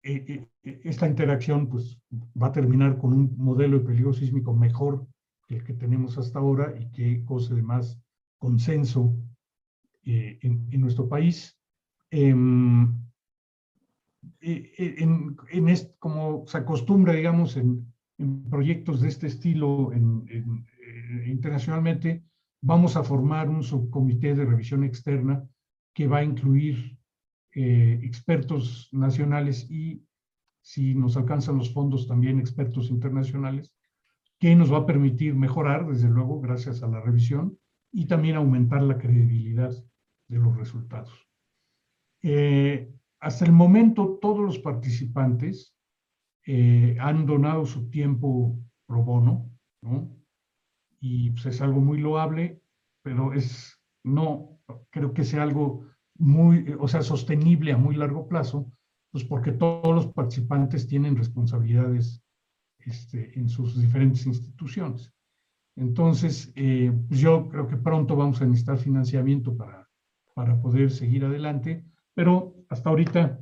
eh, 0.03 0.47
eh, 0.63 0.81
esta 0.85 1.07
interacción 1.07 1.69
pues, 1.69 2.01
va 2.11 2.47
a 2.49 2.53
terminar 2.53 2.97
con 2.99 3.13
un 3.13 3.37
modelo 3.37 3.79
de 3.79 3.85
peligro 3.85 4.15
sísmico 4.15 4.55
mejor 4.55 5.07
que 5.47 5.57
el 5.57 5.65
que 5.65 5.75
tenemos 5.75 6.17
hasta 6.17 6.39
ahora 6.39 6.75
y 6.79 6.91
que 6.91 7.23
goce 7.23 7.55
de 7.55 7.63
más 7.63 8.01
consenso 8.39 9.15
eh, 10.05 10.39
en, 10.41 10.81
nuestro 10.81 11.09
país. 11.09 11.59
Em, 14.41 15.37
en, 15.51 15.77
como 15.99 16.45
se 16.47 16.59
acostumbra, 16.59 17.13
digamos, 17.13 17.57
en, 17.57 17.87
proyectos 18.51 19.01
de 19.01 19.09
este 19.09 19.29
estilo 19.29 19.91
internacionalmente, 21.27 22.23
vamos 22.61 22.95
a 22.97 23.03
formar 23.03 23.49
un 23.49 23.63
subcomité 23.63 24.35
de 24.35 24.45
revisión 24.45 24.85
externa 24.85 25.43
que 25.95 26.07
va 26.07 26.19
a 26.19 26.25
incluir 26.25 26.99
eh, 27.55 27.99
expertos 28.03 28.91
nacionales 28.93 29.71
y, 29.71 30.05
si 30.61 30.95
nos 30.95 31.17
alcanzan 31.17 31.57
los 31.57 31.73
fondos, 31.73 32.07
también 32.07 32.39
expertos 32.39 32.91
internacionales, 32.91 33.73
que 34.39 34.55
nos 34.55 34.71
va 34.71 34.79
a 34.79 34.87
permitir 34.87 35.35
mejorar, 35.35 35.87
desde 35.87 36.11
luego, 36.11 36.41
gracias 36.43 36.83
a 36.83 36.89
la 36.89 37.01
revisión, 37.01 37.59
y 37.91 38.07
también 38.07 38.37
aumentar 38.37 38.83
la 38.83 38.99
credibilidad 38.99 39.73
de 40.29 40.39
los 40.39 40.57
resultados. 40.57 41.27
Eh, 42.23 42.93
hasta 43.21 43.45
el 43.45 43.53
momento, 43.53 44.19
todos 44.21 44.41
los 44.41 44.59
participantes 44.59 45.75
eh, 46.47 46.97
han 46.99 47.27
donado 47.27 47.67
su 47.67 47.91
tiempo 47.91 48.59
pro 48.87 49.03
bono, 49.03 49.51
¿no? 49.83 50.11
Y 51.01 51.31
pues, 51.31 51.47
es 51.47 51.61
algo 51.61 51.81
muy 51.81 51.99
loable, 51.99 52.63
pero 53.03 53.33
es, 53.33 53.79
no 54.05 54.59
creo 54.91 55.13
que 55.13 55.25
sea 55.25 55.43
algo 55.43 55.87
muy, 56.19 56.75
o 56.79 56.89
sea, 56.89 57.03
sostenible 57.03 57.73
a 57.73 57.79
muy 57.79 57.95
largo 57.95 58.27
plazo, 58.27 58.73
pues 59.11 59.25
porque 59.25 59.53
todos 59.53 59.95
los 59.95 60.07
participantes 60.09 60.87
tienen 60.87 61.17
responsabilidades 61.17 62.23
este, 62.79 63.39
en 63.39 63.49
sus 63.49 63.81
diferentes 63.81 64.27
instituciones. 64.27 65.13
Entonces, 65.77 66.53
eh, 66.57 66.93
pues 67.09 67.21
yo 67.21 67.49
creo 67.49 67.67
que 67.67 67.77
pronto 67.77 68.17
vamos 68.17 68.41
a 68.41 68.47
necesitar 68.47 68.79
financiamiento 68.79 69.57
para, 69.57 69.89
para 70.35 70.61
poder 70.61 70.91
seguir 70.91 71.25
adelante, 71.25 71.85
pero 72.15 72.60
hasta 72.71 72.89
ahorita 72.89 73.39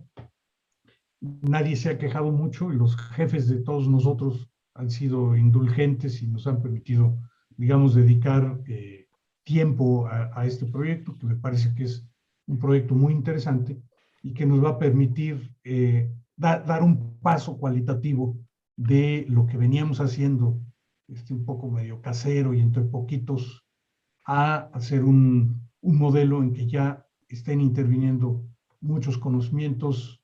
nadie 1.21 1.77
se 1.77 1.91
ha 1.91 1.99
quejado 1.99 2.33
mucho. 2.33 2.73
Y 2.73 2.77
los 2.77 2.97
jefes 2.97 3.49
de 3.49 3.61
todos 3.61 3.89
nosotros 3.89 4.51
han 4.75 4.91
sido 4.91 5.37
indulgentes 5.37 6.23
y 6.23 6.27
nos 6.27 6.47
han 6.47 6.63
permitido, 6.63 7.17
digamos, 7.57 7.95
dedicar 7.95 8.61
eh, 8.67 9.07
tiempo 9.45 10.07
a, 10.09 10.47
este 10.47 10.67
proyecto, 10.67 11.17
que 11.17 11.27
me 11.27 11.37
parece 11.37 11.75
que 11.75 11.85
es 11.85 12.07
un 12.47 12.59
proyecto 12.59 12.95
muy 12.95 13.13
interesante 13.13 13.81
y 14.23 14.35
que 14.35 14.47
nos 14.47 14.63
va 14.63 14.71
a 14.71 14.79
permitir 14.79 15.55
eh, 15.65 16.13
dar 16.37 16.83
un 16.83 17.19
paso 17.21 17.59
cualitativo 17.59 18.39
de 18.77 19.27
lo 19.29 19.47
que 19.47 19.57
veníamos 19.57 20.01
haciendo, 20.01 20.61
este, 21.09 21.35
un 21.35 21.45
poco 21.45 21.71
medio 21.71 22.01
casero 22.01 22.55
y 22.55 22.61
entre 22.61 22.83
poquitos, 22.83 23.65
a 24.27 24.69
hacer 24.75 25.05
un 25.05 25.69
modelo 25.81 26.43
en 26.43 26.53
que 26.53 26.67
ya 26.67 27.07
estén 27.29 27.61
interviniendo 27.61 28.48
muchos 28.81 29.19
conocimientos, 29.19 30.21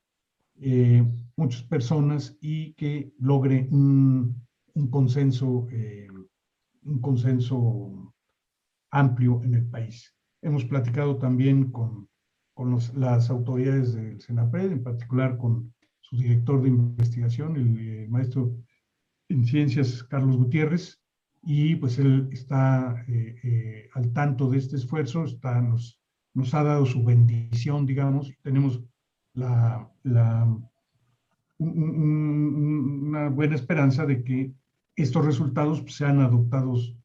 eh, 0.57 1.05
muchas 1.37 1.63
personas 1.63 2.37
y 2.41 2.75
que 2.75 3.13
logre 3.19 3.69
un, 3.71 4.47
un 4.75 4.89
consenso, 4.89 5.67
eh, 5.71 6.09
un 6.83 7.01
consenso 7.01 8.13
amplio 8.91 9.43
en 9.45 9.55
el 9.55 9.67
país. 9.67 10.15
Hemos 10.43 10.65
platicado 10.65 11.17
también 11.17 11.71
con 11.71 12.09
con 12.55 12.79
las 12.95 13.31
autoridades 13.31 13.95
del 13.95 14.21
SENAPRED, 14.21 14.73
en 14.73 14.83
particular 14.83 15.37
con 15.37 15.75
su 16.01 16.17
director 16.17 16.63
de 16.63 16.69
investigación, 16.69 17.57
el 17.57 17.79
eh, 17.79 18.07
maestro 18.09 18.57
en 19.29 19.45
ciencias 19.45 20.05
Carlos 20.05 20.37
Gutiérrez, 20.37 21.01
y 21.43 21.75
pues 21.77 21.99
él 21.99 22.29
está 22.33 23.05
eh, 23.09 23.35
eh, 23.43 23.89
al 23.95 24.13
tanto 24.13 24.49
de 24.49 24.59
este 24.59 24.77
esfuerzo, 24.77 25.25
está, 25.25 25.61
nos, 25.61 26.01
nos 26.35 26.53
ha 26.55 26.63
dado 26.63 26.85
su 26.85 27.03
bendición, 27.05 27.87
digamos, 27.87 28.33
tenemos 28.43 28.83
la, 29.33 29.89
la 30.03 30.47
una 31.59 33.29
buena 33.29 33.55
esperanza 33.55 34.05
de 34.05 34.25
que 34.25 34.53
estos 34.97 35.25
resultados 35.25 35.81
pues, 35.81 35.95
sean 35.95 36.21
adoptados 36.21 36.97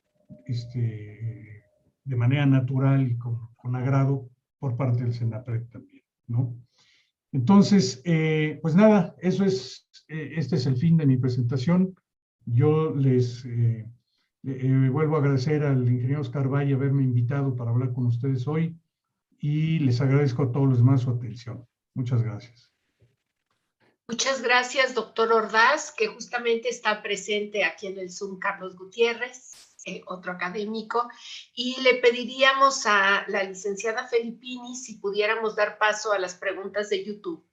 este, 0.46 1.64
de 2.04 2.16
manera 2.16 2.46
natural 2.46 3.10
y 3.10 3.18
con, 3.18 3.50
con 3.56 3.76
agrado 3.76 4.30
por 4.58 4.76
parte 4.76 5.04
del 5.04 5.14
SENAPRED 5.14 5.68
también, 5.70 6.04
¿no? 6.28 6.56
Entonces, 7.32 8.02
eh, 8.06 8.60
pues 8.62 8.76
nada, 8.76 9.16
eso 9.20 9.46
es, 9.46 9.88
eh, 10.08 10.34
este 10.36 10.56
es 10.56 10.66
el 10.66 10.78
fin 10.78 10.98
de 10.98 11.06
mi 11.06 11.18
presentación. 11.18 11.96
Yo 12.46 12.96
les 12.96 13.46
eh, 13.46 13.86
vuelvo 14.42 15.16
a 15.16 15.20
agradecer 15.20 15.64
al 15.64 15.88
ingeniero 15.88 16.22
Oscar 16.22 16.48
Valle 16.48 16.74
haberme 16.74 17.04
invitado 17.04 17.56
para 17.56 17.70
hablar 17.70 17.94
con 17.94 18.08
ustedes 18.08 18.48
hoy 18.48 18.79
y 19.40 19.80
les 19.80 20.02
agradezco 20.02 20.44
a 20.44 20.52
todos 20.52 20.70
los 20.70 20.78
demás 20.80 21.02
su 21.02 21.10
atención. 21.10 21.66
Muchas 21.94 22.22
gracias. 22.22 22.72
Muchas 24.08 24.42
gracias, 24.42 24.96
doctor 24.96 25.32
Ordaz, 25.32 25.92
que 25.92 26.08
justamente 26.08 26.70
está 26.70 27.02
presente 27.02 27.64
aquí 27.64 27.88
en 27.88 28.00
el 28.00 28.12
Zoom, 28.12 28.40
Carlos 28.40 28.76
Gutiérrez. 28.76 29.70
Eh, 29.86 30.04
otro 30.08 30.34
académico, 30.34 31.10
y 31.56 31.80
le 31.82 31.96
pediríamos 31.96 32.86
a 32.86 33.24
la 33.30 33.44
licenciada 33.44 34.06
Felipini 34.08 34.76
si 34.76 34.96
pudiéramos 34.96 35.56
dar 35.56 35.78
paso 35.78 36.12
a 36.12 36.20
las 36.20 36.36
preguntas 36.36 36.90
de 36.90 37.06
YouTube. 37.06 37.48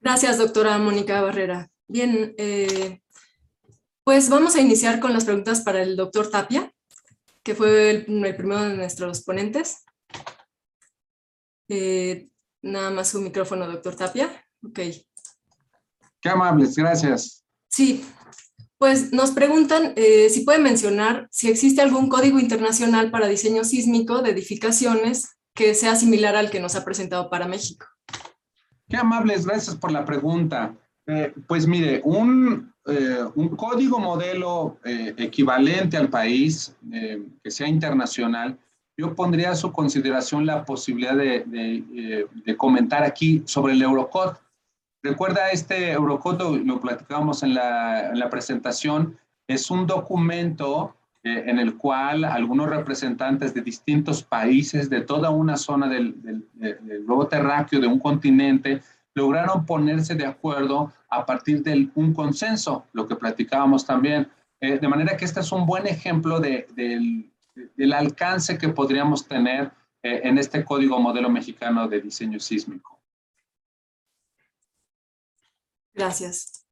Gracias, 0.00 0.36
doctora 0.36 0.76
Mónica 0.78 1.22
Barrera. 1.22 1.70
Bien, 1.86 2.34
eh, 2.36 3.00
pues 4.02 4.28
vamos 4.28 4.56
a 4.56 4.60
iniciar 4.60 4.98
con 4.98 5.12
las 5.12 5.24
preguntas 5.24 5.60
para 5.60 5.82
el 5.82 5.94
doctor 5.94 6.28
Tapia, 6.28 6.73
que 7.44 7.54
fue 7.54 7.90
el, 7.90 8.04
primero 8.36 8.62
de 8.62 8.76
nuestros 8.76 9.22
ponentes. 9.22 9.84
Eh, 11.68 12.28
nada 12.62 12.90
más 12.90 13.08
su 13.08 13.20
micrófono, 13.20 13.66
doctor 13.66 13.94
Tapia. 13.94 14.44
Ok. 14.66 14.80
Qué 16.20 16.28
amables, 16.28 16.74
gracias. 16.74 17.44
Sí, 17.68 18.04
pues 18.78 19.12
nos 19.12 19.32
preguntan 19.32 19.92
eh, 19.96 20.30
si 20.30 20.40
puede 20.40 20.58
mencionar 20.58 21.28
si 21.30 21.50
existe 21.50 21.82
algún 21.82 22.08
código 22.08 22.38
internacional 22.38 23.10
para 23.10 23.28
diseño 23.28 23.64
sísmico 23.64 24.22
de 24.22 24.30
edificaciones 24.30 25.36
que 25.54 25.74
sea 25.74 25.96
similar 25.96 26.36
al 26.36 26.50
que 26.50 26.60
nos 26.60 26.74
ha 26.76 26.84
presentado 26.84 27.30
para 27.30 27.46
México. 27.46 27.86
Qué 28.88 28.96
amables, 28.96 29.46
gracias 29.46 29.76
por 29.76 29.92
la 29.92 30.04
pregunta. 30.04 30.76
Eh, 31.06 31.32
pues 31.46 31.66
mire, 31.66 32.00
un, 32.04 32.73
eh, 32.86 33.24
un 33.34 33.48
código 33.56 33.98
modelo 33.98 34.78
equivalente 34.84 35.96
al 35.96 36.08
país, 36.08 36.76
que 37.42 37.50
sea 37.50 37.66
internacional, 37.66 38.58
yo 38.96 39.14
pondría 39.14 39.50
a 39.50 39.56
su 39.56 39.72
consideración 39.72 40.46
la 40.46 40.64
posibilidad 40.64 41.16
de, 41.16 42.26
comentar 42.56 43.02
aquí 43.02 43.42
sobre 43.46 43.72
el 43.72 43.82
Eurocode. 43.82 44.36
Recuerda 45.02 45.50
este 45.50 45.92
Eurocode, 45.92 46.64
lo 46.64 46.80
platicábamos 46.80 47.42
en 47.42 47.54
la, 47.54 48.10
en 48.10 48.18
la 48.18 48.30
presentación, 48.30 49.18
es 49.46 49.70
un 49.70 49.86
documento 49.86 50.94
eh, 51.26 51.44
en 51.46 51.58
el 51.58 51.78
cual 51.78 52.24
algunos 52.24 52.68
representantes 52.68 53.54
de 53.54 53.62
distintos 53.62 54.22
países 54.22 54.90
de 54.90 55.00
toda 55.00 55.30
una 55.30 55.56
zona 55.56 55.88
del, 55.88 56.20
del, 56.22 56.46
del, 56.52 57.04
globo 57.04 57.26
terráqueo, 57.26 57.80
de 57.80 57.86
un 57.86 57.98
continente, 57.98 58.82
lograron 59.14 59.64
ponerse 59.64 60.14
de 60.14 60.26
acuerdo 60.26 60.92
a 61.08 61.24
partir 61.24 61.62
de 61.62 61.88
un 61.94 62.12
consenso, 62.12 62.86
lo 62.92 63.06
que 63.06 63.16
platicábamos 63.16 63.86
también. 63.86 64.28
Eh, 64.60 64.78
de 64.78 64.88
manera 64.88 65.16
que 65.16 65.24
este 65.24 65.40
es 65.40 65.52
un 65.52 65.66
buen 65.66 65.86
ejemplo 65.86 66.40
de, 66.40 66.66
del, 66.74 67.30
del, 67.76 67.92
alcance 67.92 68.58
que 68.58 68.68
podríamos 68.68 69.26
tener 69.26 69.70
eh, 70.02 70.20
en 70.24 70.38
este 70.38 70.64
código 70.64 70.98
modelo 70.98 71.30
mexicano 71.30 71.88
de 71.88 72.00
diseño 72.00 72.40
sísmico. 72.40 73.00
Gracias. 75.92 76.64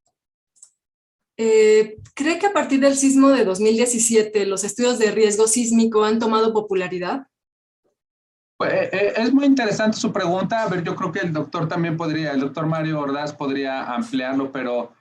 Eh, 1.37 1.97
¿Cree 2.13 2.37
que 2.37 2.47
a 2.47 2.53
partir 2.53 2.79
del 2.79 2.95
sismo 2.95 3.29
de 3.29 3.45
2017 3.45 4.45
los 4.45 4.63
estudios 4.63 4.99
de 4.99 5.11
riesgo 5.11 5.47
sísmico 5.47 6.03
han 6.03 6.19
tomado 6.19 6.53
popularidad? 6.53 7.27
Pues, 8.63 8.73
eh, 8.73 8.89
eh, 8.93 9.13
es 9.17 9.33
muy 9.33 9.45
interesante 9.45 9.97
su 9.97 10.11
pregunta. 10.11 10.63
A 10.63 10.69
ver, 10.69 10.83
yo 10.83 10.95
creo 10.95 11.11
que 11.11 11.19
el 11.19 11.33
doctor 11.33 11.67
también 11.67 11.97
podría, 11.97 12.31
el 12.31 12.39
doctor 12.39 12.65
Mario 12.65 13.01
Ordaz 13.01 13.33
podría 13.33 13.83
ampliarlo, 13.93 14.51
pero 14.51 14.93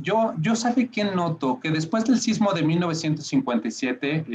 yo, 0.00 0.34
yo 0.40 0.56
sabe 0.56 0.88
que 0.88 1.04
noto 1.04 1.60
que 1.60 1.70
después 1.70 2.04
del 2.04 2.18
sismo 2.18 2.52
de 2.52 2.62
1957, 2.64 4.26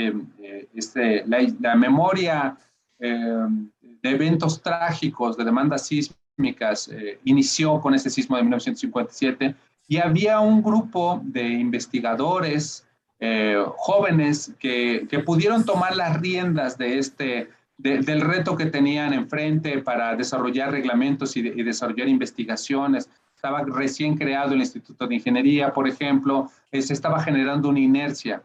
este, 0.73 1.25
la, 1.27 1.39
la, 1.59 1.75
memoria 1.75 2.55
de 2.97 4.09
eventos 4.09 4.61
trágicos, 4.61 5.35
de 5.35 5.43
demandas 5.43 5.87
sísmicas, 5.87 6.89
inició 7.25 7.81
con 7.81 7.93
ese 7.93 8.09
sismo 8.09 8.37
de 8.37 8.43
1957 8.43 9.53
y 9.89 9.97
había 9.97 10.39
un 10.39 10.63
grupo 10.63 11.19
de 11.25 11.43
investigadores 11.43 12.87
eh, 13.25 13.63
jóvenes 13.77 14.51
que, 14.59 15.07
que, 15.09 15.19
pudieron 15.19 15.63
tomar 15.63 15.95
las 15.95 16.19
riendas 16.19 16.77
de 16.77 16.97
este, 16.97 17.49
del 17.83 18.21
reto 18.21 18.55
que 18.55 18.67
tenían 18.67 19.13
enfrente 19.13 19.79
para 19.79 20.15
desarrollar 20.15 20.71
reglamentos 20.71 21.35
y, 21.35 21.41
desarrollar 21.41 22.07
investigaciones. 22.07 23.09
Estaba 23.35 23.61
recién 23.63 24.15
creado 24.15 24.53
el 24.53 24.61
Instituto 24.61 25.05
de 25.05 25.15
Ingeniería, 25.15 25.73
por 25.73 25.85
ejemplo, 25.87 26.49
eh, 26.71 26.81
se 26.81 26.93
estaba 26.93 27.21
generando 27.21 27.67
una 27.67 27.81
inercia. 27.81 28.41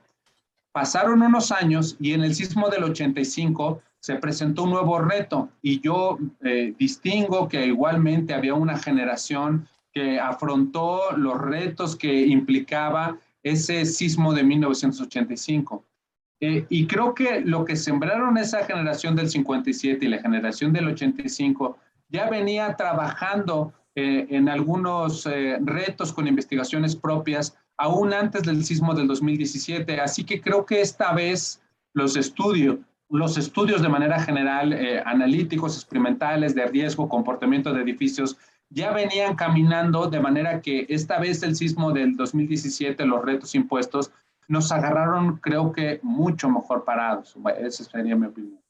Pasaron 0.72 1.22
unos 1.22 1.53
años 1.53 1.97
y 2.01 2.14
en 2.14 2.22
el 2.24 2.34
sismo 2.34 2.68
del 2.68 2.82
85 2.84 3.80
se 4.01 4.16
presentó 4.16 4.64
un 4.64 4.70
nuevo 4.70 4.99
reto 4.99 5.49
y 5.62 5.80
yo 5.80 6.18
eh, 6.43 6.74
distingo 6.76 7.49
que 7.49 7.66
igualmente 7.66 8.34
había 8.34 8.55
una 8.55 8.76
generación 8.76 9.68
que 9.93 10.18
afrontó 10.18 11.12
los 11.16 11.41
retos 11.41 11.95
que 11.95 12.26
implicaba 12.26 13.16
ese 13.43 13.86
sismo 13.86 14.34
de 14.34 14.43
1985. 14.43 15.84
Eh, 16.41 16.66
y 16.68 16.86
creo 16.86 17.14
que 17.14 17.41
lo 17.41 17.64
que 17.64 17.76
sembraron 17.76 18.39
esa 18.39 18.64
generación 18.64 19.16
del 19.16 19.28
57 19.28 20.05
y 20.05 20.09
la 20.09 20.18
generación 20.18 20.72
del 20.72 20.89
85 20.89 21.76
ya 22.09 22.30
venía 22.30 22.76
trabajando 22.76 23.72
eh, 23.97 24.26
en 24.30 24.49
algunos 24.49 25.26
eh, 25.26 25.59
retos 25.61 26.12
con 26.12 26.28
investigaciones 26.28 26.95
propias 26.95 27.57
aún 27.76 28.12
antes 28.12 28.43
del 28.45 28.64
sismo 28.64 28.95
del 28.95 29.09
2017. 29.09 30.01
Así 30.01 30.24
que 30.24 30.41
creo 30.41 30.64
que 30.64 30.80
esta 30.80 31.12
vez 31.12 31.61
los 31.93 32.16
estudios, 32.16 32.78
los 33.11 33.36
estudios 33.36 33.82
de 33.82 33.89
manera 33.89 34.20
general, 34.20 34.78
analíticos, 35.07 35.74
experimentales 35.74 36.55
de 36.55 36.66
riesgo, 36.66 37.09
comportamiento 37.09 37.72
de 37.72 37.82
edificios, 37.82 38.36
ya 38.70 38.93
venían 38.93 39.34
caminando 39.34 40.09
de 40.09 40.20
manera 40.20 40.61
que 40.61 40.86
esta 40.89 41.18
vez 41.18 41.43
el 41.43 41.57
sismo 41.57 41.93
del 41.93 42.16
2017, 42.16 43.07
los 43.07 43.24
retos 43.24 43.55
impuestos, 43.55 44.12
nos 44.49 44.72
agarraron, 44.72 45.36
creo 45.36 45.72
que, 45.72 46.01
mucho 46.03 46.49
mejor 46.49 46.84
parados. 46.84 47.36
Esa 47.59 47.84
sería 47.84 48.16
mi 48.16 48.26
opinión. 48.26 48.61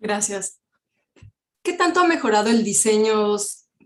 Gracias. 0.00 0.60
¿Qué 1.62 1.74
tanto 1.74 2.00
ha 2.00 2.06
mejorado 2.06 2.50
el 2.50 2.64
diseño 2.64 3.36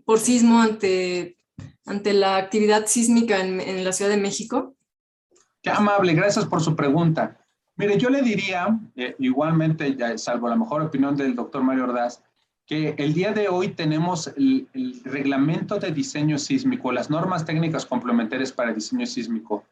por 0.03 0.19
sismo 0.19 0.59
ante, 0.59 1.37
ante 1.85 2.13
la 2.13 2.37
actividad 2.37 2.87
sísmica 2.87 3.39
en, 3.39 3.83
la 3.83 3.93
Ciudad 3.93 4.09
de 4.09 4.17
México? 4.17 4.75
Qué 5.61 5.69
amable, 5.69 6.13
gracias 6.13 6.45
por 6.45 6.61
su 6.61 6.75
pregunta. 6.75 7.37
Mire, 7.75 7.99
yo 7.99 8.09
le 8.09 8.23
diría, 8.23 8.79
eh, 8.95 9.15
igualmente, 9.19 9.95
salvo 10.17 10.49
la 10.49 10.55
mejor 10.55 10.81
opinión 10.81 11.15
del 11.15 11.35
doctor 11.35 11.61
Mario 11.61 11.83
Ordaz, 11.83 12.23
que 12.67 12.95
el 12.97 13.13
día 13.13 13.31
de 13.31 13.47
hoy 13.47 13.69
tenemos 13.69 14.27
el, 14.35 14.67
reglamento 15.05 15.79
de 15.79 15.91
diseño 15.91 16.37
sísmico, 16.37 16.91
las 16.91 17.09
normas 17.09 17.45
técnicas 17.45 17.85
complementarias 17.85 18.51
para 18.51 18.73
diseño 18.73 19.05
sísmico 19.05 19.63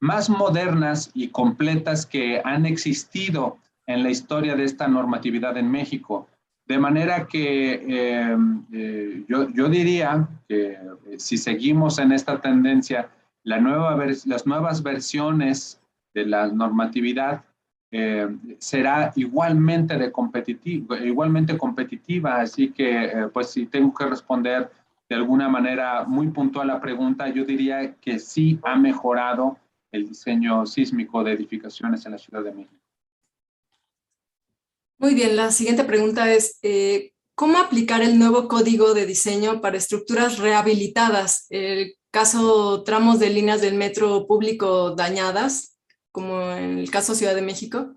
más 0.00 0.28
modernas 0.28 1.10
y 1.14 1.28
completas 1.28 2.04
que 2.04 2.42
han 2.44 2.66
existido 2.66 3.56
en 3.86 4.02
la 4.02 4.10
historia 4.10 4.54
de 4.54 4.64
esta 4.64 4.86
normatividad 4.86 5.56
en 5.56 5.70
México. 5.70 6.28
De 6.66 6.78
manera 6.78 7.26
que 7.26 7.74
eh, 7.88 8.36
eh, 8.72 9.24
yo, 9.26 9.48
yo, 9.50 9.68
diría 9.70 10.28
que 10.46 10.72
eh, 10.72 10.78
si 11.16 11.38
seguimos 11.38 11.98
en 11.98 12.12
esta 12.12 12.40
tendencia, 12.40 13.08
las 13.44 13.62
nuevas 14.46 14.82
versiones 14.82 15.80
de 16.12 16.26
la 16.26 16.48
normatividad 16.48 17.44
eh, 17.96 18.26
será 18.58 19.12
igualmente, 19.14 19.96
de 19.96 20.12
igualmente 21.04 21.56
competitiva. 21.56 22.40
Así 22.40 22.72
que, 22.72 23.04
eh, 23.04 23.28
pues 23.32 23.50
si 23.50 23.66
tengo 23.66 23.94
que 23.94 24.06
responder 24.06 24.68
de 25.08 25.14
alguna 25.14 25.48
manera 25.48 26.02
muy 26.04 26.26
puntual 26.26 26.70
a 26.70 26.74
la 26.74 26.80
pregunta, 26.80 27.28
yo 27.28 27.44
diría 27.44 27.94
que 28.00 28.18
sí 28.18 28.58
ha 28.64 28.74
mejorado 28.74 29.58
el 29.92 30.08
diseño 30.08 30.66
sísmico 30.66 31.22
de 31.22 31.34
edificaciones 31.34 32.04
en 32.04 32.12
la 32.12 32.18
Ciudad 32.18 32.42
de 32.42 32.52
México. 32.52 32.74
Muy 34.98 35.14
bien, 35.14 35.36
la 35.36 35.52
siguiente 35.52 35.84
pregunta 35.84 36.32
es, 36.32 36.58
eh, 36.62 37.12
¿cómo 37.36 37.58
aplicar 37.58 38.02
el 38.02 38.18
nuevo 38.18 38.48
código 38.48 38.92
de 38.94 39.06
diseño 39.06 39.60
para 39.60 39.76
estructuras 39.76 40.38
rehabilitadas? 40.38 41.46
El 41.48 41.94
caso 42.10 42.82
tramos 42.82 43.20
de 43.20 43.30
líneas 43.30 43.60
del 43.60 43.76
metro 43.76 44.26
público 44.26 44.96
dañadas, 44.96 45.73
como 46.14 46.52
en 46.52 46.78
el 46.78 46.90
caso 46.92 47.12
Ciudad 47.12 47.34
de 47.34 47.42
México? 47.42 47.92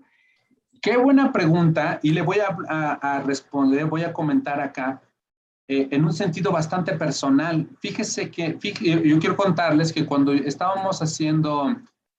Qué 0.82 0.96
buena 0.96 1.30
pregunta 1.32 2.00
y 2.02 2.10
le 2.10 2.22
voy 2.22 2.38
a, 2.40 3.22
responder, 3.24 3.86
voy 3.86 4.02
a 4.02 4.12
comentar 4.12 4.60
acá 4.60 5.00
eh, 5.68 5.86
en 5.92 6.04
un 6.04 6.12
sentido 6.12 6.50
bastante 6.50 6.94
personal. 6.94 7.68
Fíjese 7.78 8.28
que 8.28 8.58
yo 8.82 9.20
quiero 9.20 9.36
contarles 9.36 9.92
que 9.92 10.04
cuando 10.04 10.32
estábamos 10.32 11.00
haciendo 11.00 11.76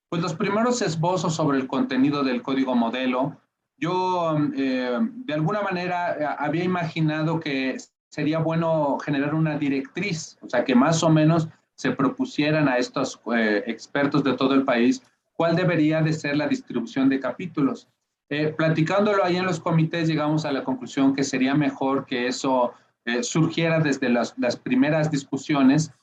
pues, 0.07 0.21
los 0.21 0.33
primeros 0.35 0.81
esbozos 0.81 1.35
sobre 1.35 1.57
el 1.57 1.67
contenido 1.67 2.23
del 2.23 2.41
código 2.41 2.75
modelo, 2.75 3.37
yo 3.77 4.37
eh, 4.55 4.99
de 5.01 5.33
alguna 5.33 5.61
manera 5.63 6.13
eh, 6.13 6.35
había 6.39 6.63
imaginado 6.63 7.41
que 7.41 7.75
sería 8.09 8.39
bueno 8.39 8.99
generar 8.99 9.35
una 9.35 9.57
directriz, 9.57 10.37
o 10.41 10.49
sea, 10.49 10.63
que 10.63 10.75
más 10.75 11.03
o 11.03 11.09
menos 11.09 11.49
se 11.75 11.91
propusieran 11.91 12.69
a 12.69 12.77
estos 12.77 13.19
expertos 13.65 14.23
de 14.23 14.33
todo 14.33 14.53
el 14.53 14.63
país 14.63 15.01
cuál 15.39 15.55
debería 15.55 16.01
de 16.01 16.11
ser 16.11 16.35
la 16.35 16.49
distribución 16.49 17.07
de 17.07 17.21
capítulos. 17.21 17.87
Eh, 18.29 18.53
platicándolo 18.57 19.23
ahí 19.23 19.37
en 19.37 19.45
los 19.45 19.61
comités, 19.61 20.09
llegamos 20.09 20.43
a 20.43 20.51
la 20.51 20.65
conclusión 20.65 21.15
que 21.15 21.23
sería 21.23 21.55
mejor 21.55 22.05
que 22.05 22.27
eso 22.27 22.73
eh, 23.05 23.23
surgiera 23.23 23.79
desde 23.79 24.09
las, 24.09 24.33
primeras 24.61 25.09
discusiones, 25.09 25.93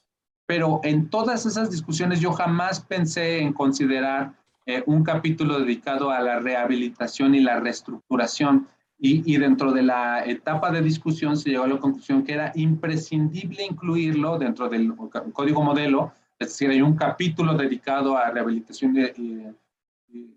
pero 0.46 0.80
en 0.84 1.10
todas 1.10 1.44
esas 1.44 1.70
discusiones 1.70 2.18
yo 2.20 2.32
jamás 2.32 2.80
pensé 2.80 3.40
en 3.40 3.52
considerar 3.52 4.32
eh, 4.64 4.82
un 4.86 5.04
capítulo 5.04 5.60
dedicado 5.60 6.08
a 6.10 6.22
la 6.22 6.38
rehabilitación 6.38 7.34
y 7.34 7.40
la 7.40 7.60
reestructuración. 7.60 8.66
Y, 8.98 9.36
dentro 9.36 9.72
de 9.72 9.82
la 9.82 10.24
etapa 10.24 10.70
de 10.70 10.80
discusión 10.80 11.36
se 11.36 11.50
llegó 11.50 11.64
a 11.64 11.68
la 11.68 11.78
conclusión 11.78 12.24
que 12.24 12.32
era 12.32 12.52
imprescindible 12.54 13.66
incluirlo 13.66 14.38
dentro 14.38 14.70
del 14.70 14.94
código 15.34 15.62
modelo 15.62 16.14
es 16.38 16.48
decir, 16.48 16.70
hay 16.70 16.82
un 16.82 16.96
capítulo 16.96 17.54
dedicado 17.54 18.16
a 18.16 18.30
rehabilitación 18.30 18.96
y, 19.16 19.46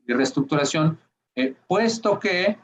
reestructuración, 0.07 0.97
eh, 1.35 1.55
puesto 1.67 2.19
que 2.19 2.43
eh, 2.45 2.57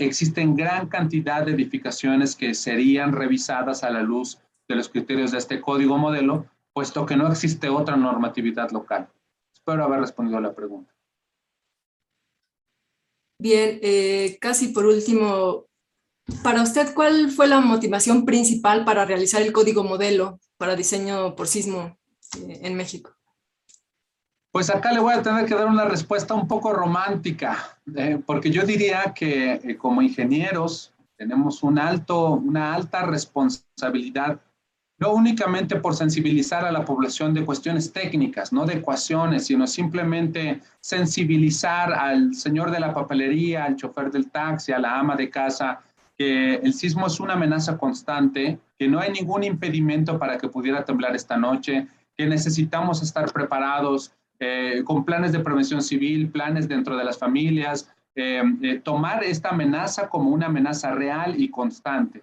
existen 0.00 0.54
gran 0.54 0.88
cantidad 0.88 1.44
de 1.44 1.52
edificaciones 1.52 2.36
que 2.36 2.54
serían 2.54 3.12
revisadas 3.12 3.82
a 3.82 3.90
la 3.90 4.02
luz 4.02 4.38
de 4.68 4.76
los 4.76 4.88
criterios 4.88 5.32
de 5.32 5.38
este 5.38 5.60
código 5.60 5.98
modelo, 5.98 6.46
puesto 6.72 7.04
que 7.04 7.16
no 7.16 7.26
existe 7.28 7.68
otra 7.68 7.96
normatividad 7.96 8.70
local. 8.70 9.08
Espero 9.52 9.84
haber 9.84 10.00
respondido 10.00 10.38
a 10.38 10.42
la 10.42 10.54
pregunta. 10.54 10.94
Bien, 13.40 13.80
eh, 13.82 14.38
casi 14.40 14.68
por 14.68 14.86
último, 14.86 15.66
para 16.42 16.62
usted, 16.62 16.94
¿cuál 16.94 17.30
fue 17.30 17.48
la 17.48 17.60
motivación 17.60 18.24
principal 18.24 18.84
para 18.84 19.04
realizar 19.04 19.42
el 19.42 19.52
código 19.52 19.82
modelo 19.82 20.38
para 20.56 20.76
diseño 20.76 21.34
por 21.34 21.48
sismo 21.48 21.98
en 22.36 22.74
México? 22.74 23.14
Pues 24.54 24.70
acá 24.70 24.92
le 24.92 25.00
voy 25.00 25.12
a 25.12 25.20
tener 25.20 25.46
que 25.46 25.54
dar 25.56 25.66
una 25.66 25.84
respuesta 25.84 26.32
un 26.32 26.46
poco 26.46 26.72
romántica, 26.72 27.76
eh, 27.96 28.20
porque 28.24 28.52
yo 28.52 28.62
diría 28.62 29.12
que 29.12 29.54
eh, 29.54 29.76
como 29.76 30.00
ingenieros 30.00 30.92
tenemos 31.16 31.64
un 31.64 31.76
alto, 31.76 32.34
una 32.34 32.72
alta 32.72 33.04
responsabilidad, 33.04 34.40
no 34.98 35.12
únicamente 35.12 35.74
por 35.76 35.96
sensibilizar 35.96 36.64
a 36.64 36.70
la 36.70 36.84
población 36.84 37.34
de 37.34 37.44
cuestiones 37.44 37.92
técnicas, 37.92 38.52
no 38.52 38.64
de 38.64 38.74
ecuaciones, 38.74 39.46
sino 39.46 39.66
simplemente 39.66 40.60
sensibilizar 40.80 41.92
al 41.92 42.34
señor 42.36 42.70
de 42.70 42.78
la 42.78 42.94
papelería, 42.94 43.64
al 43.64 43.74
chofer 43.74 44.12
del 44.12 44.30
taxi, 44.30 44.70
a 44.70 44.78
la 44.78 45.00
ama 45.00 45.16
de 45.16 45.30
casa, 45.30 45.80
que 46.16 46.54
el 46.54 46.72
sismo 46.74 47.08
es 47.08 47.18
una 47.18 47.32
amenaza 47.32 47.76
constante, 47.76 48.60
que 48.78 48.86
no 48.86 49.00
hay 49.00 49.10
ningún 49.10 49.42
impedimento 49.42 50.16
para 50.16 50.38
que 50.38 50.48
pudiera 50.48 50.84
temblar 50.84 51.16
esta 51.16 51.36
noche, 51.36 51.88
que 52.16 52.26
necesitamos 52.26 53.02
estar 53.02 53.32
preparados 53.32 54.12
eh, 54.40 54.82
con 54.84 55.04
planes 55.04 55.32
de 55.32 55.40
prevención 55.40 55.82
civil, 55.82 56.30
planes 56.30 56.68
dentro 56.68 56.96
de 56.96 57.04
las 57.04 57.18
familias, 57.18 57.90
eh, 58.16 58.42
eh, 58.62 58.78
tomar 58.78 59.24
esta 59.24 59.48
amenaza 59.50 60.08
como 60.08 60.30
una 60.30 60.46
amenaza 60.46 60.92
real 60.92 61.34
y 61.40 61.50
constante. 61.50 62.22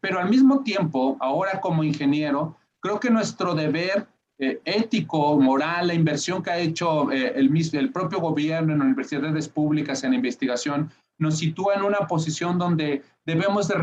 Pero 0.00 0.18
al 0.18 0.28
mismo 0.28 0.64
tiempo, 0.64 1.16
ahora 1.20 1.60
como 1.60 1.84
ingeniero, 1.84 2.56
creo 2.80 2.98
que 2.98 3.10
nuestro 3.10 3.54
deber 3.54 4.08
ético, 4.38 5.38
moral, 5.38 5.88
la 5.88 5.94
inversión 5.94 6.42
que 6.44 6.50
ha 6.50 6.58
hecho 6.58 7.10
eh, 7.10 7.32
el, 7.36 7.50
el 7.72 7.92
propio 7.92 8.20
gobierno 8.20 8.72
en 8.72 8.82
universidades 8.82 9.48
públicas 9.48 10.04
en 10.04 10.14
investigación, 10.14 10.90
nos 11.18 11.38
sitúa 11.38 11.74
en 11.74 11.82
una 11.82 12.06
posición 12.06 12.58
donde 12.58 13.02
debemos 13.26 13.68
de 13.68 13.74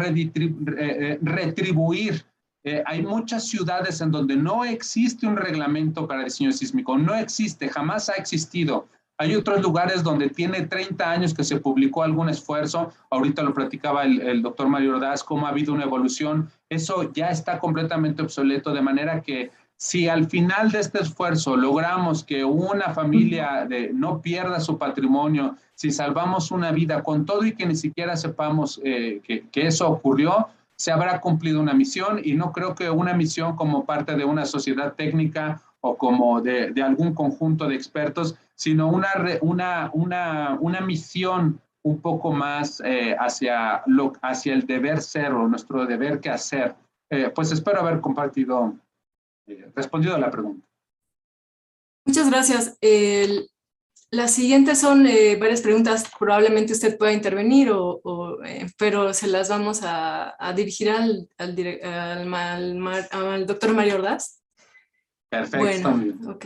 eh, 2.67 2.81
hay 2.87 3.03
muchas 3.03 3.47
ciudades 3.47 4.01
en 4.01 4.09
donde 4.09 4.35
no 4.35 4.65
existe 4.65 5.27
un 5.27 5.37
reglamento 5.37 6.07
para 6.07 6.23
diseño 6.23 6.51
sísmico, 6.51 6.97
no 6.97 7.13
existe, 7.13 7.69
jamás 7.69 8.09
ha 8.09 8.13
existido. 8.13 8.87
Hay 9.19 9.35
otros 9.35 9.61
lugares 9.61 10.01
donde 10.01 10.29
tiene 10.29 10.63
30 10.63 11.09
años 11.09 11.33
que 11.35 11.43
se 11.43 11.57
publicó 11.57 12.01
algún 12.01 12.27
esfuerzo. 12.27 12.91
Ahorita 13.11 13.43
lo 13.43 13.53
platicaba 13.53 14.03
el, 14.03 14.41
doctor 14.41 14.67
Mario 14.67 14.95
Ordaz, 14.95 15.23
cómo 15.23 15.45
ha 15.45 15.51
habido 15.51 15.73
una 15.73 15.83
evolución. 15.83 16.49
Eso 16.67 17.13
ya 17.13 17.29
está 17.29 17.59
completamente 17.59 18.23
obsoleto, 18.23 18.73
de 18.73 18.81
manera 18.81 19.21
que 19.21 19.51
si 19.77 20.09
al 20.09 20.27
final 20.27 20.71
de 20.71 20.79
este 20.79 21.03
esfuerzo 21.03 21.55
logramos 21.55 22.23
que 22.23 22.43
una 22.43 22.95
familia 22.95 23.67
de, 23.69 23.93
no 23.93 24.21
pierda 24.21 24.59
su 24.59 24.79
patrimonio, 24.79 25.55
si 25.75 25.91
salvamos 25.91 26.49
una 26.49 26.71
vida 26.71 27.03
con 27.03 27.25
todo 27.25 27.45
y 27.45 27.53
que 27.53 27.67
ni 27.67 27.75
siquiera 27.75 28.17
sepamos 28.17 28.81
eh, 28.83 29.21
que, 29.23 29.47
que 29.49 29.67
eso 29.67 29.87
ocurrió, 29.87 30.47
se 30.77 30.91
habrá 30.91 31.21
cumplido 31.21 31.61
una 31.61 31.73
misión 31.73 32.19
y 32.23 32.33
no 32.33 32.51
creo 32.51 32.75
que 32.75 32.89
una 32.89 33.13
misión 33.13 33.55
como 33.55 33.85
parte 33.85 34.15
de 34.15 34.25
una 34.25 34.45
sociedad 34.45 34.93
técnica 34.93 35.61
o 35.79 35.97
como 35.97 36.41
de, 36.41 36.73
algún 36.83 37.13
conjunto 37.13 37.67
de 37.67 37.75
expertos, 37.75 38.35
sino 38.55 38.89
una, 38.89 39.09
una, 39.41 39.89
una, 39.93 40.57
una 40.59 40.81
misión 40.81 41.61
un 41.83 42.01
poco 42.01 42.31
más 42.31 42.81
eh, 42.83 43.15
hacia, 43.19 43.83
lo, 43.85 44.13
hacia 44.21 44.53
el 44.53 44.65
deber 44.65 45.01
ser 45.01 45.31
o 45.31 45.47
nuestro 45.47 45.85
deber 45.85 46.19
que 46.19 46.29
hacer. 46.29 46.75
Eh, 47.11 47.29
pues 47.33 47.51
espero 47.51 47.79
haber 47.79 48.01
compartido, 48.01 48.73
eh, 49.45 49.71
respondido 49.75 50.15
a 50.15 50.19
la 50.19 50.31
pregunta. 50.31 50.65
Muchas 52.05 52.29
gracias. 52.29 52.77
Las 54.11 54.33
siguientes 54.33 54.79
son 54.79 55.03
varias 55.39 55.61
preguntas, 55.61 56.05
probablemente 56.17 56.73
usted 56.73 56.97
pueda 56.97 57.11
intervenir, 57.11 57.71
o, 57.71 57.99
o 58.03 58.37
pero 58.77 59.13
se 59.13 59.27
las 59.27 59.49
vamos 59.49 59.81
a, 59.83 60.35
a 60.39 60.53
dirigir 60.53 60.89
al, 60.89 61.27
al, 61.37 62.33
al, 62.33 63.07
al, 63.11 63.45
doctor 63.45 63.73
Mario 63.73 63.95
Ordaz. 63.95 64.41
Perfecto. 65.29 65.91
Bueno, 65.91 66.39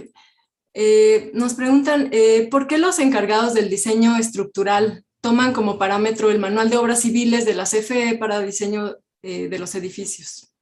eh, 0.74 1.32
nos 1.34 1.56
preguntan, 1.56 2.10
eh, 2.12 2.48
¿por 2.50 2.68
qué 2.68 2.78
los 2.78 3.00
encargados 3.00 3.54
del 3.54 3.70
diseño 3.70 4.18
estructural 4.18 5.04
toman 5.22 5.52
como 5.52 5.78
parámetro 5.78 6.30
el 6.32 6.40
manual 6.40 6.70
de 6.70 6.78
obras 6.78 7.02
civiles 7.02 7.46
de 7.46 7.56
la 7.56 7.66
CFE 7.66 8.18
para 8.18 8.40
diseño 8.40 8.96
eh, 9.24 9.50
de 9.50 9.60
los 9.60 9.74
edificios? 9.76 10.54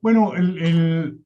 Bueno, 0.00 0.34
el, 0.34 1.20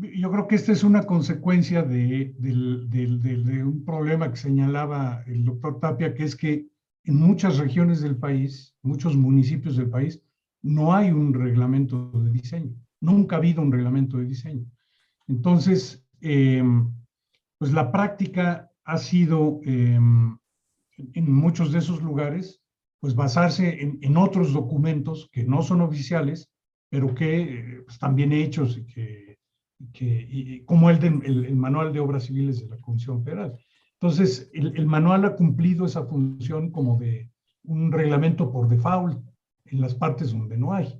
yo 0.00 0.30
creo 0.30 0.46
que 0.46 0.56
esta 0.56 0.72
es 0.72 0.84
una 0.84 1.04
consecuencia 1.04 1.82
de, 1.82 2.34
de, 2.38 3.64
un 3.64 3.84
problema 3.84 4.30
que 4.30 4.36
señalaba 4.36 5.22
el 5.26 5.44
doctor 5.44 5.80
Tapia, 5.80 6.14
que 6.14 6.24
es 6.24 6.36
que 6.36 6.66
en 7.04 7.16
muchas 7.16 7.58
regiones 7.58 8.00
del 8.00 8.16
país, 8.16 8.74
muchos 8.82 9.16
municipios 9.16 9.76
del 9.76 9.88
país, 9.88 10.20
no 10.62 10.94
hay 10.94 11.10
un 11.10 11.32
reglamento 11.32 12.10
de 12.12 12.30
diseño. 12.30 12.74
Nunca 13.00 13.36
ha 13.36 13.38
habido 13.38 13.62
un 13.62 13.72
reglamento 13.72 14.18
de 14.18 14.26
diseño. 14.26 14.66
Entonces, 15.28 16.04
em, 16.20 16.92
pues 17.58 17.72
la 17.72 17.92
práctica 17.92 18.70
ha 18.84 18.98
sido 18.98 19.60
em, 19.64 20.36
en 20.98 21.32
muchos 21.32 21.72
de 21.72 21.78
esos 21.78 22.02
lugares, 22.02 22.60
pues 23.00 23.14
basarse 23.14 23.80
en, 23.80 24.16
otros 24.16 24.52
documentos 24.52 25.28
que 25.30 25.44
no 25.44 25.62
son 25.62 25.80
oficiales, 25.80 26.50
pero 26.88 27.14
que 27.14 27.82
pues, 27.84 27.94
están 27.94 28.14
bien 28.14 28.32
hechos 28.32 28.78
y 28.78 28.86
que, 28.86 29.25
que 29.92 30.62
como 30.66 30.90
el, 30.90 31.04
el, 31.04 31.56
manual 31.56 31.92
de 31.92 32.00
obras 32.00 32.24
civiles 32.24 32.60
de 32.60 32.68
la 32.68 32.80
Comisión 32.80 33.22
Federal. 33.22 33.58
Entonces, 34.00 34.50
el, 34.52 34.76
el, 34.76 34.86
manual 34.86 35.24
ha 35.24 35.36
cumplido 35.36 35.86
esa 35.86 36.04
función 36.06 36.70
como 36.70 36.98
de 36.98 37.30
un 37.64 37.92
reglamento 37.92 38.50
por 38.50 38.68
default 38.68 39.18
en 39.66 39.80
las 39.80 39.94
partes 39.94 40.32
donde 40.32 40.56
no 40.56 40.72
hay. 40.72 40.98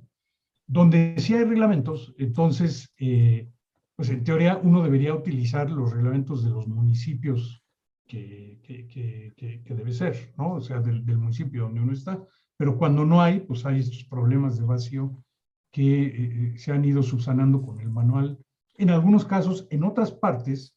Donde 0.67 1.15
sí 1.17 1.33
hay 1.33 1.45
reglamentos, 1.45 2.13
entonces, 2.17 2.93
eh, 2.97 3.49
pues 3.95 4.09
en 4.09 4.23
teoría 4.23 4.57
uno 4.61 4.83
debería 4.83 5.15
utilizar 5.15 5.71
los 5.71 5.91
reglamentos 5.91 6.43
de 6.43 6.49
los 6.49 6.67
municipios 6.67 7.63
que, 8.05 8.59
que, 8.63 9.33
que, 9.35 9.75
debe 9.75 9.91
ser, 9.91 10.33
¿no? 10.37 10.53
O 10.53 10.61
sea, 10.61 10.79
del, 10.79 11.05
del, 11.05 11.17
municipio 11.17 11.63
donde 11.63 11.81
uno 11.81 11.93
está. 11.93 12.21
Pero 12.57 12.77
cuando 12.77 13.05
no 13.05 13.21
hay, 13.21 13.39
pues 13.41 13.65
hay 13.65 13.79
estos 13.79 14.03
problemas 14.05 14.57
de 14.57 14.65
vacío 14.65 15.23
que 15.71 16.03
eh, 16.03 16.11
eh, 16.15 16.53
se 16.57 16.71
han 16.71 16.85
ido 16.85 17.03
subsanando 17.03 17.61
con 17.61 17.79
el 17.79 17.89
manual. 17.89 18.37
En 18.77 18.89
algunos 18.89 19.25
casos, 19.25 19.67
en 19.69 19.83
otras 19.83 20.11
partes, 20.11 20.75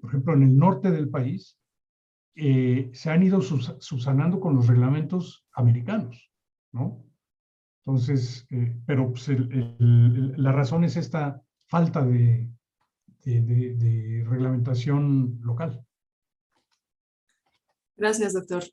por 0.00 0.10
ejemplo, 0.10 0.34
en 0.34 0.42
el 0.42 0.56
norte 0.56 0.90
del 0.90 1.08
país, 1.08 1.58
se 2.34 3.10
han 3.10 3.22
ido 3.22 3.40
subsanando 3.40 4.40
con 4.40 4.56
los 4.56 4.66
reglamentos 4.66 5.46
americanos, 5.52 6.30
¿no? 6.72 7.06
Entonces, 7.86 8.46
eh, 8.50 8.76
pero 8.84 9.12
pues, 9.12 9.28
la 9.78 10.52
razón 10.52 10.82
es 10.84 10.96
esta 10.96 11.40
falta 11.68 12.04
de, 12.04 12.50
de, 13.24 14.24
reglamentación 14.28 15.38
local. 15.42 15.84
Gracias, 17.96 18.32
doctor. 18.32 18.64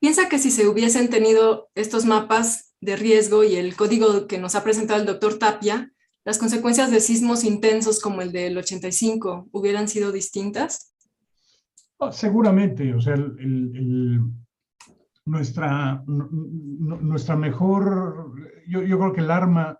¿Piensa 0.00 0.28
que 0.28 0.38
si 0.38 0.50
se 0.50 0.66
hubiesen 0.66 1.08
tenido 1.08 1.70
estos 1.76 2.04
mapas 2.04 2.74
de 2.80 2.96
riesgo 2.96 3.44
y 3.44 3.54
el 3.54 3.76
código 3.76 4.26
que 4.26 4.38
nos 4.38 4.56
ha 4.56 4.64
presentado 4.64 5.00
el 5.00 5.06
doctor 5.06 5.38
Tapia, 5.38 5.92
las 6.24 6.38
consecuencias 6.38 6.90
de 6.90 7.00
sismos 7.00 7.44
intensos 7.44 8.00
como 8.00 8.22
el 8.22 8.32
del 8.32 8.56
85 8.56 9.48
hubieran 9.52 9.88
sido 9.88 10.12
distintas? 10.12 10.94
Oh, 11.98 12.12
seguramente, 12.12 12.94
o 12.94 13.00
sea, 13.00 13.16
nuestra, 15.24 16.02
nuestra 16.06 17.36
mejor, 17.36 18.32
yo, 18.68 18.82
yo 18.82 18.98
creo 18.98 19.12
que 19.12 19.20
el 19.20 19.30
arma 19.30 19.78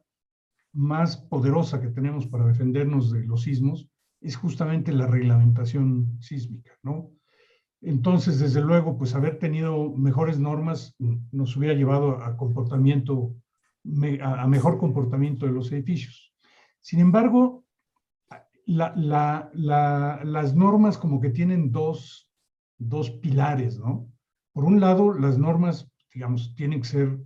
más 0.72 1.16
poderosa 1.16 1.80
que 1.80 1.88
tenemos 1.88 2.26
para 2.26 2.46
defendernos 2.46 3.12
de 3.12 3.24
los 3.24 3.42
sismos 3.42 3.88
es 4.20 4.36
justamente 4.36 4.92
la 4.92 5.06
reglamentación 5.06 6.18
sísmica, 6.20 6.72
¿no? 6.82 7.10
Entonces, 7.80 8.38
desde 8.38 8.62
luego, 8.62 8.96
pues 8.96 9.14
haber 9.14 9.38
tenido 9.38 9.92
mejores 9.96 10.38
normas 10.38 10.94
nos 11.32 11.56
hubiera 11.56 11.74
llevado 11.74 12.22
a 12.22 12.36
comportamiento, 12.36 13.34
a 14.22 14.46
mejor 14.46 14.78
comportamiento 14.78 15.46
de 15.46 15.52
los 15.52 15.72
edificios. 15.72 16.31
Sin 16.82 17.00
embargo, 17.00 17.64
la, 18.66 18.92
la, 18.94 19.50
la, 19.54 20.20
las 20.24 20.54
normas 20.54 20.98
como 20.98 21.20
que 21.20 21.30
tienen 21.30 21.72
dos, 21.72 22.30
dos 22.76 23.10
pilares, 23.10 23.78
¿no? 23.78 24.12
Por 24.52 24.64
un 24.64 24.80
lado, 24.80 25.14
las 25.14 25.38
normas, 25.38 25.90
digamos, 26.12 26.54
tienen 26.54 26.82
que 26.82 26.88
ser 26.88 27.18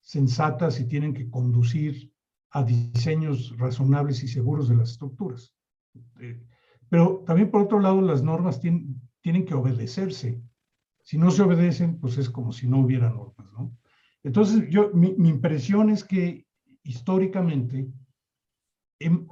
sensatas 0.00 0.80
y 0.80 0.88
tienen 0.88 1.14
que 1.14 1.30
conducir 1.30 2.12
a 2.50 2.64
diseños 2.64 3.56
razonables 3.56 4.22
y 4.24 4.28
seguros 4.28 4.68
de 4.68 4.76
las 4.76 4.90
estructuras. 4.90 5.54
Eh, 6.20 6.42
pero 6.88 7.22
también 7.26 7.50
por 7.50 7.62
otro 7.62 7.78
lado, 7.78 8.02
las 8.02 8.22
normas 8.22 8.60
tienen, 8.60 9.00
tienen 9.20 9.44
que 9.44 9.54
obedecerse. 9.54 10.42
Si 11.02 11.16
no 11.18 11.30
se 11.30 11.42
obedecen, 11.42 11.98
pues 12.00 12.18
es 12.18 12.28
como 12.28 12.52
si 12.52 12.66
no 12.66 12.80
hubiera 12.80 13.08
normas, 13.08 13.52
¿no? 13.52 13.72
Entonces, 14.24 14.68
yo, 14.70 14.90
mi, 14.92 15.08
impresión 15.28 15.90
es 15.90 16.04
que 16.04 16.46
históricamente 16.84 17.88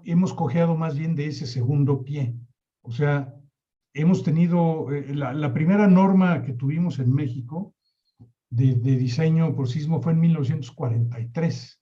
hemos 0.05 0.35
cojeado 0.35 0.77
más 0.77 0.99
bien 0.99 1.15
de 1.15 1.27
ese 1.27 1.47
segundo 1.47 2.03
pie. 2.03 2.35
O 2.83 2.93
sea, 2.93 3.35
hemos 3.95 4.23
tenido, 4.23 4.93
eh, 4.93 5.15
la, 5.15 5.53
primera 5.53 5.87
norma 5.87 6.43
que 6.43 6.53
tuvimos 6.53 6.99
en 6.99 7.13
México 7.13 7.75
de, 8.51 8.75
diseño 8.75 9.55
por 9.55 9.69
sismo 9.69 10.01
fue 10.01 10.13
en 10.13 10.21
1943. 10.21 11.81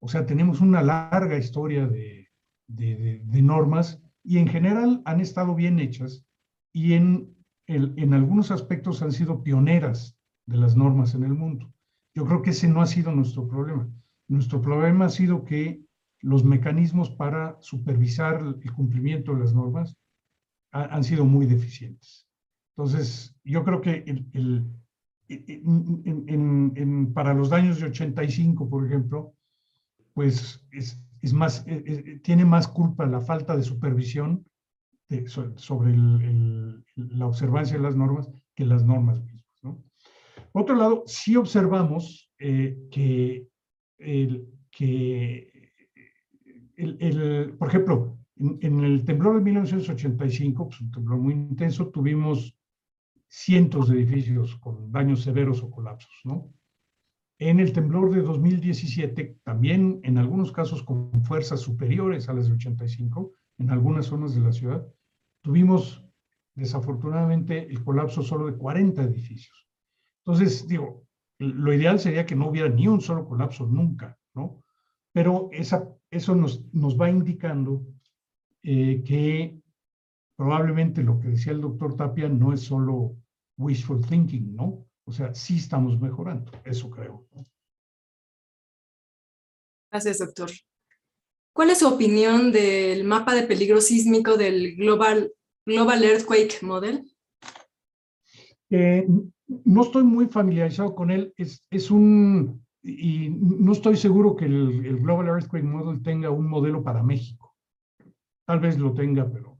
O 0.00 0.08
sea, 0.08 0.26
tenemos 0.26 0.60
una 0.60 0.82
larga 0.82 1.38
historia 1.38 1.86
de, 1.86 2.28
de, 2.66 3.42
normas 3.42 4.02
y 4.22 4.38
en 4.38 4.48
general 4.48 5.02
han 5.04 5.20
estado 5.20 5.54
bien 5.54 5.78
hechas 5.78 6.24
y 6.72 6.94
en, 6.94 7.34
en 7.66 8.12
algunos 8.12 8.50
aspectos 8.50 9.02
han 9.02 9.12
sido 9.12 9.42
pioneras 9.42 10.18
de 10.46 10.56
las 10.58 10.76
normas 10.76 11.14
en 11.14 11.24
el 11.24 11.34
mundo. 11.34 11.72
Yo 12.14 12.26
creo 12.26 12.42
que 12.42 12.50
ese 12.50 12.68
no 12.68 12.82
ha 12.82 12.86
sido 12.86 13.12
nuestro 13.12 13.48
problema. 13.48 13.88
Nuestro 14.28 14.60
problema 14.60 15.06
ha 15.06 15.10
sido 15.10 15.44
que 15.44 15.83
los 16.24 16.42
mecanismos 16.42 17.10
para 17.10 17.56
supervisar 17.60 18.40
el 18.40 18.72
cumplimiento 18.72 19.34
de 19.34 19.40
las 19.40 19.54
normas 19.54 19.94
han 20.72 21.04
sido 21.04 21.24
muy 21.24 21.46
deficientes. 21.46 22.26
Entonces, 22.76 23.36
yo 23.44 23.62
creo 23.62 23.80
que 23.80 24.02
el, 24.32 24.66
en, 25.28 27.12
para 27.12 27.34
los 27.34 27.50
daños 27.50 27.78
de 27.78 27.86
85, 27.86 28.68
por 28.68 28.84
ejemplo, 28.86 29.34
pues 30.14 30.66
es, 30.72 31.00
es 31.20 31.32
más, 31.32 31.64
e, 31.68 31.84
e, 31.86 32.18
tiene 32.20 32.44
más 32.44 32.66
culpa 32.66 33.06
la 33.06 33.20
falta 33.20 33.56
de 33.56 33.62
supervisión 33.62 34.44
sobre 35.56 35.94
la 36.96 37.26
observancia 37.26 37.76
de 37.76 37.82
las 37.82 37.94
normas 37.94 38.28
que 38.54 38.64
las 38.64 38.84
normas 38.84 39.22
mismas. 39.22 39.60
¿no? 39.62 39.84
Por 40.50 40.62
otro 40.62 40.74
lado, 40.74 41.04
sí 41.06 41.36
observamos 41.36 42.32
eh, 42.38 42.76
que, 42.90 43.46
el, 43.98 44.48
que 44.70 45.53
el, 46.76 47.54
por 47.58 47.68
ejemplo, 47.68 48.18
en, 48.36 48.84
el 48.84 49.04
temblor 49.04 49.36
de 49.36 49.42
1985, 49.42 50.68
pues 50.68 50.80
un 50.80 50.90
temblor 50.90 51.18
muy 51.18 51.34
intenso, 51.34 51.88
tuvimos 51.88 52.56
cientos 53.28 53.88
de 53.88 53.96
edificios 53.96 54.56
con 54.56 54.90
daños 54.90 55.22
severos 55.22 55.62
o 55.62 55.70
colapsos, 55.70 56.20
¿no? 56.24 56.52
En 57.38 57.58
el 57.58 57.72
temblor 57.72 58.14
de 58.14 58.22
2017, 58.22 59.40
también 59.42 60.00
en 60.04 60.18
algunos 60.18 60.52
casos 60.52 60.82
con 60.82 61.24
fuerzas 61.24 61.60
superiores 61.60 62.28
a 62.28 62.32
las 62.32 62.48
de 62.48 62.54
85, 62.54 63.32
en 63.58 63.70
algunas 63.70 64.06
zonas 64.06 64.34
de 64.34 64.40
la 64.40 64.52
ciudad, 64.52 64.86
tuvimos 65.42 66.04
desafortunadamente 66.54 67.66
el 67.66 67.82
colapso 67.82 68.22
solo 68.22 68.46
de 68.46 68.56
40 68.56 69.02
edificios. 69.02 69.68
Entonces, 70.18 70.66
digo, 70.68 71.04
lo 71.38 71.72
ideal 71.72 71.98
sería 71.98 72.24
que 72.24 72.36
no 72.36 72.48
hubiera 72.48 72.68
ni 72.68 72.86
un 72.86 73.00
solo 73.00 73.26
colapso 73.26 73.66
nunca, 73.66 74.16
¿no? 74.34 74.62
Pero 75.12 75.48
esa, 75.52 75.88
eso 76.14 76.34
nos, 76.34 76.62
nos 76.72 76.98
va 76.98 77.10
indicando 77.10 77.84
eh, 78.62 79.02
que 79.04 79.60
probablemente 80.36 81.02
lo 81.02 81.18
que 81.18 81.28
decía 81.28 81.52
el 81.52 81.60
doctor 81.60 81.96
Tapia 81.96 82.28
no 82.28 82.52
es 82.52 82.62
solo 82.62 83.16
wishful 83.58 84.04
thinking, 84.06 84.54
¿no? 84.54 84.86
O 85.04 85.12
sea, 85.12 85.34
sí 85.34 85.56
estamos 85.56 86.00
mejorando, 86.00 86.50
eso 86.64 86.88
creo. 86.88 87.26
Gracias, 89.90 90.18
doctor. 90.18 90.50
¿Cuál 91.52 91.70
es 91.70 91.78
su 91.78 91.88
opinión 91.88 92.50
del 92.50 93.04
mapa 93.04 93.34
de 93.34 93.44
peligro 93.44 93.80
sísmico 93.80 94.36
del 94.36 94.76
Global, 94.76 95.32
Global 95.66 96.02
Earthquake 96.02 96.62
Model? 96.62 97.04
Eh, 98.70 99.06
no 99.64 99.82
estoy 99.82 100.02
muy 100.02 100.26
familiarizado 100.26 100.94
con 100.94 101.10
él. 101.10 101.32
Es, 101.36 101.62
es, 101.70 101.90
un, 101.90 102.63
y 102.84 103.30
no 103.30 103.72
estoy 103.72 103.96
seguro 103.96 104.36
que 104.36 104.44
el, 104.44 105.00
Global 105.00 105.28
Earthquake 105.28 105.64
Model 105.64 106.02
tenga 106.02 106.30
un 106.30 106.46
modelo 106.46 106.82
para 106.82 107.02
México. 107.02 107.56
Tal 108.46 108.60
vez 108.60 108.78
lo 108.78 108.92
tenga, 108.92 109.30
pero 109.30 109.58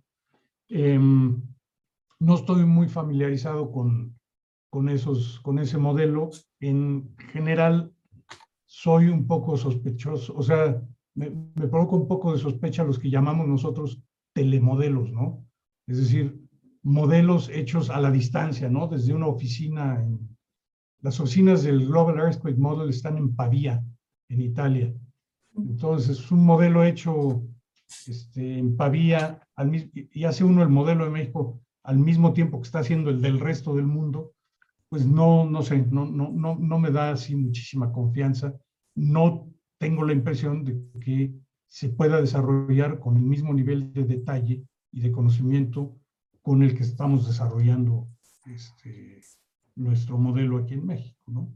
eh, 0.68 0.98
no 0.98 2.34
estoy 2.34 2.66
muy 2.66 2.86
familiarizado 2.86 3.72
con, 3.72 4.14
con, 4.70 4.90
esos, 4.90 5.40
con 5.40 5.58
ese 5.58 5.78
modelo. 5.78 6.28
En 6.60 7.16
general, 7.32 7.94
soy 8.66 9.08
un 9.08 9.26
poco 9.26 9.56
sospechoso, 9.56 10.36
o 10.36 10.42
sea, 10.42 10.82
me, 11.14 11.30
me 11.30 11.68
provoca 11.68 11.96
un 11.96 12.06
poco 12.06 12.32
de 12.32 12.38
sospecha 12.38 12.84
los 12.84 12.98
que 12.98 13.08
llamamos 13.08 13.48
nosotros 13.48 14.02
telemodelos, 14.34 15.10
¿no? 15.10 15.46
Es 15.86 15.96
decir, 15.96 16.38
modelos 16.82 17.48
hechos 17.48 17.88
a 17.88 18.00
la 18.00 18.10
distancia, 18.10 18.68
¿no? 18.68 18.86
Desde 18.86 19.14
una 19.14 19.28
oficina. 19.28 20.02
En, 20.02 20.33
las 21.04 21.20
oficinas 21.20 21.62
del 21.62 21.86
Global 21.86 22.18
Earthquake 22.18 22.56
Model 22.56 22.88
están 22.88 23.18
en 23.18 23.36
Pavía, 23.36 23.84
en 24.30 24.40
Italia. 24.40 24.94
Entonces, 25.54 26.18
es 26.18 26.30
un 26.30 26.46
modelo 26.46 26.82
hecho 26.82 27.42
este, 28.06 28.58
en 28.58 28.74
Pavía, 28.74 29.46
al, 29.54 29.90
y 29.92 30.24
hace 30.24 30.44
uno 30.44 30.62
el 30.62 30.70
modelo 30.70 31.04
de 31.04 31.10
México 31.10 31.60
al 31.82 31.98
mismo 31.98 32.32
tiempo 32.32 32.58
que 32.58 32.66
está 32.66 32.78
haciendo 32.78 33.10
el 33.10 33.20
del 33.20 33.38
resto 33.38 33.74
del 33.74 33.84
mundo, 33.84 34.32
pues 34.88 35.04
no, 35.04 35.44
no 35.44 35.62
sé, 35.62 35.86
no, 35.90 36.06
no, 36.06 36.30
no, 36.30 36.56
no 36.58 36.78
me 36.78 36.90
da 36.90 37.10
así 37.10 37.36
muchísima 37.36 37.92
confianza. 37.92 38.54
No 38.94 39.52
tengo 39.78 40.06
la 40.06 40.14
impresión 40.14 40.64
de 40.64 40.80
que 41.00 41.34
se 41.66 41.90
pueda 41.90 42.18
desarrollar 42.18 42.98
con 42.98 43.18
el 43.18 43.24
mismo 43.24 43.52
nivel 43.52 43.92
de 43.92 44.04
detalle 44.04 44.64
y 44.90 45.00
de 45.00 45.12
conocimiento 45.12 45.98
con 46.40 46.62
el 46.62 46.74
que 46.74 46.82
estamos 46.82 47.26
desarrollando 47.26 48.08
este, 48.46 49.20
nuestro 49.76 50.18
modelo 50.18 50.58
aquí 50.58 50.74
en 50.74 50.86
México, 50.86 51.22
¿no? 51.26 51.52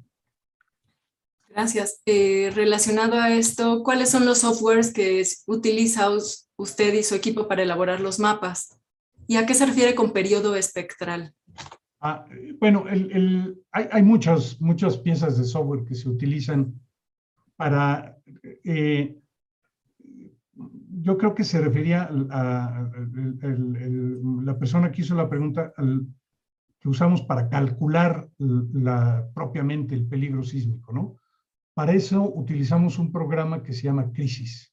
Gracias. 1.48 2.02
Eh, 2.06 2.52
relacionado 2.54 3.18
a 3.20 3.34
esto, 3.34 3.82
¿cuáles 3.82 4.10
son 4.10 4.26
los 4.26 4.38
softwares 4.38 4.92
que 4.92 5.24
utiliza 5.46 6.08
usted 6.56 6.94
y 6.94 7.02
su 7.02 7.14
equipo 7.14 7.48
para 7.48 7.62
elaborar 7.62 8.00
los 8.00 8.18
mapas? 8.18 8.78
¿Y 9.26 9.36
a 9.36 9.46
qué 9.46 9.54
se 9.54 9.66
refiere 9.66 9.94
con 9.94 10.12
periodo 10.12 10.54
espectral? 10.54 11.34
Ah, 12.00 12.26
bueno, 12.60 12.86
el, 12.88 13.10
el, 13.10 13.62
hay, 13.72 13.88
hay, 13.90 14.02
muchas, 14.02 14.60
muchas 14.60 14.98
piezas 14.98 15.36
de 15.36 15.44
software 15.44 15.84
que 15.84 15.94
se 15.94 16.08
utilizan 16.08 16.80
para... 17.56 18.16
Eh, 18.64 19.18
yo 21.00 21.16
creo 21.16 21.34
que 21.34 21.44
se 21.44 21.60
refería 21.60 22.08
a, 22.30 22.90
la 24.42 24.58
persona 24.58 24.90
que 24.90 25.02
hizo 25.02 25.14
la 25.14 25.28
pregunta 25.28 25.72
al, 25.76 26.06
que 26.80 26.88
usamos 26.88 27.22
para 27.22 27.48
calcular 27.48 28.28
la, 28.38 29.28
propiamente 29.34 29.94
el 29.94 30.06
peligro 30.06 30.42
sísmico, 30.42 30.92
¿no? 30.92 31.16
Para 31.74 31.92
eso 31.92 32.22
utilizamos 32.34 32.98
un 32.98 33.12
programa 33.12 33.62
que 33.62 33.72
se 33.72 33.82
llama 33.82 34.12
Crisis, 34.12 34.72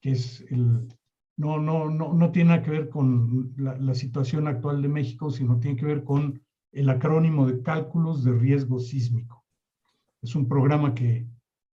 que 0.00 0.12
es 0.12 0.40
el, 0.50 0.88
no, 1.36 1.58
no, 1.58 1.90
no, 1.90 2.12
no 2.12 2.30
tiene 2.32 2.50
nada 2.50 2.62
que 2.62 2.70
ver 2.70 2.88
con 2.88 3.52
la, 3.56 3.76
la, 3.76 3.94
situación 3.94 4.48
actual 4.48 4.80
de 4.80 4.88
México, 4.88 5.30
sino 5.30 5.58
tiene 5.58 5.76
que 5.76 5.86
ver 5.86 6.04
con 6.04 6.42
el 6.72 6.88
acrónimo 6.88 7.46
de 7.46 7.62
cálculos 7.62 8.24
de 8.24 8.32
riesgo 8.32 8.78
sísmico. 8.78 9.44
Es 10.22 10.34
un 10.34 10.48
programa 10.48 10.94
que 10.94 11.26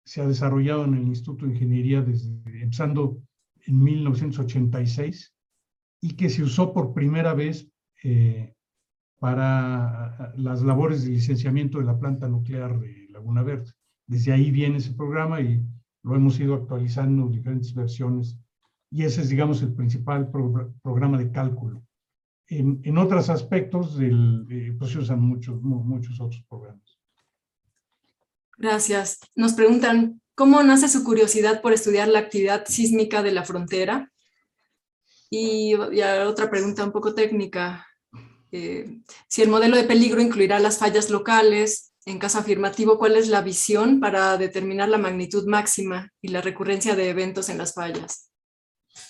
se 0.04 0.20
ha 0.20 0.26
desarrollado 0.26 0.84
en 0.84 0.94
el 0.94 1.06
Instituto 1.06 1.46
de 1.46 1.52
Ingeniería 1.52 2.02
desde, 2.02 2.30
empezando 2.60 3.20
en 3.66 3.82
1986 3.82 5.34
y 6.00 6.14
que 6.14 6.28
se 6.28 6.42
usó 6.42 6.72
por 6.72 6.92
primera 6.92 7.34
vez 7.34 7.70
eh, 8.02 8.54
para 9.22 10.34
las 10.36 10.62
labores 10.62 11.04
de 11.04 11.10
licenciamiento 11.10 11.78
de 11.78 11.84
la 11.84 11.96
planta 11.96 12.26
nuclear 12.26 12.80
de 12.80 13.06
Laguna 13.10 13.44
Verde. 13.44 13.70
Desde 14.04 14.32
ahí 14.32 14.50
viene 14.50 14.78
ese 14.78 14.94
programa 14.94 15.40
y 15.40 15.64
lo 16.02 16.16
hemos 16.16 16.40
ido 16.40 16.54
actualizando 16.54 17.22
en 17.22 17.30
diferentes 17.30 17.72
versiones 17.72 18.36
y 18.90 19.04
ese 19.04 19.20
es, 19.20 19.28
digamos, 19.28 19.62
el 19.62 19.74
principal 19.74 20.28
pro 20.28 20.74
programa 20.82 21.18
de 21.18 21.30
cálculo. 21.30 21.84
En, 22.48 22.80
en 22.82 22.98
otros 22.98 23.30
aspectos, 23.30 23.96
del, 23.96 24.44
eh, 24.50 24.74
pues 24.76 24.90
se 24.90 24.98
usan 24.98 25.20
muchos, 25.20 25.62
muchos 25.62 26.20
otros 26.20 26.44
programas. 26.48 26.98
Gracias. 28.58 29.20
Nos 29.36 29.52
preguntan, 29.52 30.20
¿cómo 30.34 30.64
nace 30.64 30.88
su 30.88 31.04
curiosidad 31.04 31.62
por 31.62 31.72
estudiar 31.72 32.08
la 32.08 32.18
actividad 32.18 32.64
sísmica 32.66 33.22
de 33.22 33.30
la 33.30 33.44
frontera? 33.44 34.10
Y, 35.30 35.74
y 35.74 36.02
otra 36.26 36.50
pregunta 36.50 36.84
un 36.84 36.90
poco 36.90 37.14
técnica. 37.14 37.86
Eh, 38.52 39.00
si 39.28 39.42
el 39.42 39.48
modelo 39.48 39.76
de 39.76 39.84
peligro 39.84 40.20
incluirá 40.20 40.58
las 40.60 40.78
fallas 40.78 41.10
locales, 41.10 41.94
en 42.04 42.18
caso 42.18 42.38
afirmativo, 42.38 42.98
¿cuál 42.98 43.16
es 43.16 43.28
la 43.28 43.42
visión 43.42 43.98
para 43.98 44.36
determinar 44.36 44.88
la 44.88 44.98
magnitud 44.98 45.46
máxima 45.46 46.10
y 46.20 46.28
la 46.28 46.40
recurrencia 46.40 46.94
de 46.94 47.10
eventos 47.10 47.48
en 47.48 47.58
las 47.58 47.74
fallas? 47.74 48.30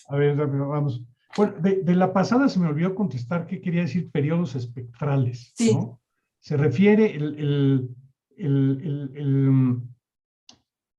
A 0.09 0.17
ver, 0.17 0.37
vamos. 0.37 1.03
Bueno, 1.37 1.55
de, 1.61 1.95
la 1.95 2.13
pasada 2.13 2.49
se 2.49 2.59
me 2.61 2.69
olvidó 2.69 2.95
contestar 2.95 3.47
qué 3.47 3.61
quería 3.61 3.83
decir 3.83 4.11
periodos 4.11 4.55
espectrales. 4.55 5.53
Sí. 5.57 5.75
¿no? 5.75 6.01
Se 6.41 6.57
refiere, 6.57 7.17
el, 7.17 7.89
el, 8.37 9.11
el, 9.17 9.81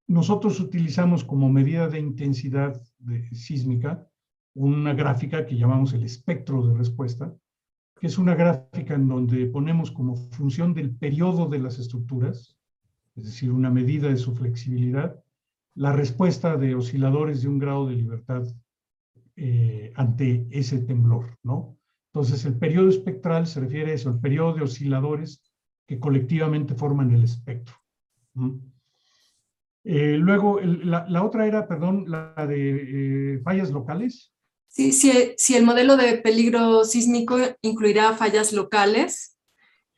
nosotros 0.07 0.59
utilizamos 0.59 1.23
como 1.23 1.49
medida 1.49 1.87
de 1.87 1.99
intensidad 1.99 2.81
de, 2.97 3.29
sísmica 3.35 4.07
una 4.55 4.93
gráfica 4.93 5.45
que 5.45 5.57
llamamos 5.57 5.93
el 5.93 6.03
espectro 6.03 6.65
de 6.67 6.77
respuesta, 6.77 7.35
que 8.03 8.07
es 8.07 8.17
una 8.17 8.35
gráfica 8.35 8.95
en 8.95 9.07
donde 9.07 9.45
ponemos 9.45 9.89
como 9.89 10.17
función 10.17 10.73
del 10.73 10.93
periodo 10.93 11.47
de 11.47 11.57
las 11.57 11.79
estructuras, 11.79 12.57
es 13.15 13.23
decir, 13.23 13.49
una 13.49 13.69
medida 13.69 14.09
de 14.09 14.17
su 14.17 14.35
flexibilidad, 14.35 15.23
la 15.73 15.93
respuesta 15.93 16.57
de 16.57 16.75
osciladores 16.75 17.41
de 17.41 17.47
un 17.47 17.59
grado 17.59 17.87
de 17.87 17.95
libertad 17.95 18.43
eh, 19.37 19.93
ante 19.95 20.45
ese 20.51 20.79
temblor, 20.79 21.37
¿no? 21.43 21.77
Entonces, 22.11 22.43
el 22.43 22.59
periodo 22.59 22.89
espectral 22.89 23.47
se 23.47 23.61
refiere 23.61 23.91
a 23.91 23.95
eso, 23.95 24.09
el 24.09 24.19
periodo 24.19 24.55
de 24.55 24.63
osciladores 24.63 25.41
que 25.87 25.97
colectivamente 25.97 26.75
forman 26.75 27.09
el 27.11 27.23
espectro. 27.23 27.75
Eh, 29.85 30.17
luego, 30.17 30.59
la, 30.59 31.23
otra 31.23 31.47
era, 31.47 31.69
perdón, 31.69 32.03
la 32.09 32.33
de 32.49 33.35
eh, 33.35 33.39
fallas 33.39 33.71
locales. 33.71 34.33
Sí, 34.73 34.91
si, 34.91 35.35
si, 35.37 35.55
el 35.55 35.65
modelo 35.65 35.97
de 35.97 36.17
peligro 36.17 36.83
sísmico 36.83 37.37
incluirá 37.61 38.13
fallas 38.13 38.53
locales 38.53 39.37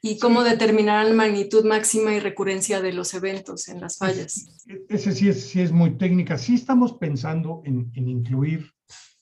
y 0.02 0.19
cómo 0.19 0.43
determinarán 0.43 1.10
la 1.10 1.15
magnitud 1.15 1.64
máxima 1.64 2.14
y 2.14 2.19
recurrencia 2.19 2.81
de 2.81 2.91
los 2.91 3.14
eventos 3.14 3.69
en 3.69 3.80
las 3.80 3.97
fallas. 3.97 4.65
Ese 4.89 5.14
sí 5.14 5.30
es, 5.30 5.47
sí 5.47 5.61
es 5.61 5.72
muy 5.72 5.97
técnica. 5.97 6.38
Sí 6.38 6.56
estamos 6.56 6.91
pensando 6.97 7.61
en, 7.64 7.89
en 7.95 8.10
incluir 8.10 8.69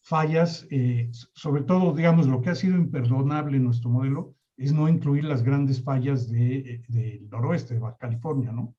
fallas, 0.01 0.65
eh, 0.71 1.11
sobre 1.35 1.61
todo, 1.61 1.93
digamos, 1.93 2.25
lo 2.25 2.41
que 2.41 2.49
ha 2.49 2.55
sido 2.55 2.75
imperdonable 2.75 3.57
en 3.57 3.65
nuestro 3.65 3.91
modelo 3.91 4.34
es 4.57 4.73
no 4.73 4.89
incluir 4.89 5.23
las 5.23 5.43
grandes 5.43 5.84
fallas 5.84 6.31
del 6.31 6.63
de, 6.63 6.84
de 6.88 7.21
noroeste, 7.30 7.75
de 7.75 7.80
Baja 7.80 7.97
California, 7.97 8.51
¿no? 8.51 8.75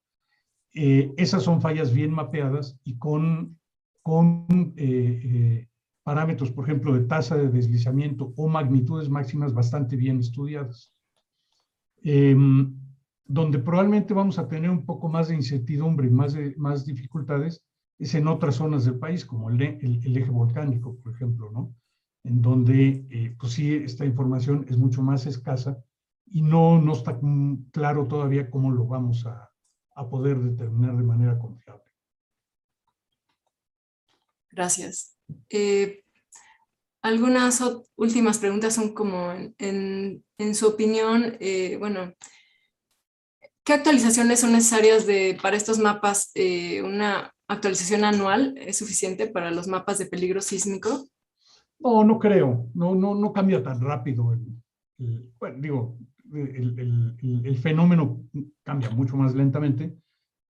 Eh, 0.75 1.13
esas 1.17 1.45
son 1.45 1.61
fallas 1.61 1.95
bien 1.95 2.11
mapeadas 2.11 2.77
y 2.83 2.99
con, 2.99 3.57
con 4.03 4.75
eh, 4.77 5.21
eh, 5.25 5.69
parámetros, 6.05 6.53
por 6.53 6.65
ejemplo, 6.65 6.93
de 6.93 7.07
tasa 7.07 7.37
de 7.37 7.49
deslizamiento 7.49 8.33
o 8.37 8.47
magnitudes 8.47 9.09
máximas 9.09 9.53
bastante 9.53 9.97
bien 9.97 10.21
estudiadas. 10.21 10.93
Em, 12.03 12.79
donde 13.25 13.59
probablemente 13.59 14.13
vamos 14.13 14.39
a 14.39 14.47
tener 14.47 14.71
un 14.71 14.85
poco 14.85 15.09
más 15.09 15.29
de 15.29 15.35
incertidumbre 15.35 16.07
y 16.07 16.11
más, 16.11 16.35
de, 16.35 16.55
más 16.57 16.85
dificultades 16.85 17.65
es 17.99 18.15
en 18.15 18.29
otras 18.29 18.57
zonas 18.57 18.85
del 18.85 18.99
país, 18.99 19.25
como 19.25 19.49
el, 19.49 19.63
el, 19.63 20.17
eje 20.17 20.31
volcánico, 20.31 20.97
por 21.03 21.15
ejemplo, 21.15 21.51
¿no? 21.51 21.75
En 22.23 22.43
donde, 22.43 23.07
eh, 23.11 23.35
pues 23.39 23.53
sí, 23.53 23.75
esta 23.75 24.05
información 24.05 24.67
es 24.69 24.77
mucho 24.77 25.01
más 25.03 25.27
escasa 25.27 25.83
y 26.27 26.43
no, 26.43 26.81
no 26.81 26.93
está 26.93 27.19
claro 27.71 28.07
todavía 28.07 28.51
cómo 28.51 28.71
lo 28.71 28.87
vamos 28.87 29.25
a, 29.27 29.51
a 29.95 30.09
poder 30.09 30.39
determinar 30.39 30.97
de 30.97 31.03
manera 31.03 31.39
confiable. 31.39 31.85
Gracias. 34.51 35.14
Eh, 35.51 36.03
algunas 37.03 37.63
últimas 37.97 38.39
preguntas 38.39 38.75
son 38.75 38.95
como, 38.95 39.33
en, 39.59 40.25
su 40.55 40.69
opinión, 40.69 41.37
eh, 41.41 41.77
bueno, 41.79 42.13
¿qué 43.65 43.75
actualizaciones 43.75 44.41
son 44.41 44.53
necesarias 44.53 45.07
de, 45.07 45.39
para 45.43 45.57
estos 45.57 45.79
mapas? 45.79 46.31
Eh, 46.35 46.83
¿Una 46.83 47.33
actualización 47.49 48.05
anual 48.05 48.55
es 48.57 48.79
suficiente 48.79 49.27
para 49.27 49.51
los 49.51 49.69
mapas 49.69 49.99
de 49.99 50.07
peligro 50.07 50.41
sísmico? 50.41 51.07
No, 51.79 52.05
no 52.05 52.19
creo. 52.19 52.71
No, 52.75 52.95
no, 52.95 53.15
no 53.15 53.33
cambia 53.33 53.63
tan 53.63 53.81
rápido. 53.81 54.35
Bueno, 55.39 55.59
digo, 55.59 55.99
el, 56.33 57.59
fenómeno 57.59 58.25
cambia 58.63 58.91
mucho 58.91 59.17
más 59.17 59.35
lentamente, 59.35 59.97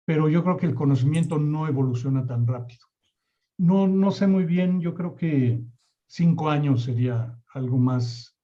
pero 0.05 0.29
yo 0.29 0.43
creo 0.43 0.57
que 0.57 0.67
el 0.67 0.75
conocimiento 0.75 1.39
no 1.39 1.67
evoluciona 1.67 2.27
tan 2.27 2.47
rápido. 2.47 2.87
No, 3.57 3.87
no 3.87 4.11
sé 4.11 4.27
muy 4.27 4.45
bien, 4.45 4.81
yo 4.81 4.95
creo 4.95 5.15
que 5.15 5.63
cinco 6.07 6.51
años 6.51 6.85
sería 6.85 7.39
algo 7.53 7.79
más, 7.79 8.37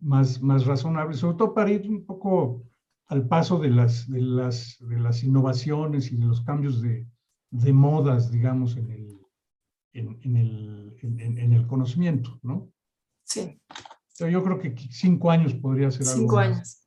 más, 0.00 0.40
más 0.40 0.64
razonable, 0.64 1.14
sobre 1.14 1.36
todo 1.36 1.54
para 1.54 1.70
ir 1.70 1.88
un 1.88 2.04
poco 2.04 2.64
al 3.08 3.28
paso 3.28 3.58
de 3.58 3.70
las, 3.70 4.10
de 4.10 4.22
las, 4.22 4.78
de 4.80 4.98
las 4.98 5.22
innovaciones 5.22 6.10
y 6.10 6.16
de 6.16 6.24
los 6.24 6.40
cambios 6.40 6.80
de, 6.80 7.06
de 7.50 7.72
modas, 7.72 8.30
digamos, 8.30 8.76
en 8.76 8.90
el, 8.90 9.18
en, 9.92 10.18
en 10.22 10.36
el, 10.36 10.96
en, 11.02 11.52
el 11.52 11.66
conocimiento, 11.66 12.38
¿no? 12.42 12.72
Sí. 13.24 13.60
yo 14.18 14.42
creo 14.42 14.58
que 14.58 14.74
cinco 14.90 15.30
años 15.30 15.52
podría 15.54 15.90
ser 15.90 16.06
algo 16.06 16.20
Cinco 16.20 16.38
años. 16.38 16.82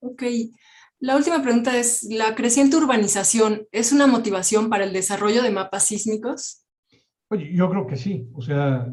Ok. 0.00 0.22
La 1.04 1.16
última 1.16 1.42
pregunta 1.42 1.76
es, 1.76 2.02
¿la 2.04 2.34
creciente 2.34 2.78
urbanización 2.78 3.66
es 3.72 3.92
una 3.92 4.06
motivación 4.06 4.70
para 4.70 4.84
el 4.84 4.94
desarrollo 4.94 5.42
de 5.42 5.50
mapas 5.50 5.88
sísmicos? 5.88 6.66
Oye, 7.28 7.54
yo 7.54 7.68
creo 7.68 7.86
que 7.86 7.96
sí. 7.96 8.26
O 8.32 8.40
sea, 8.40 8.90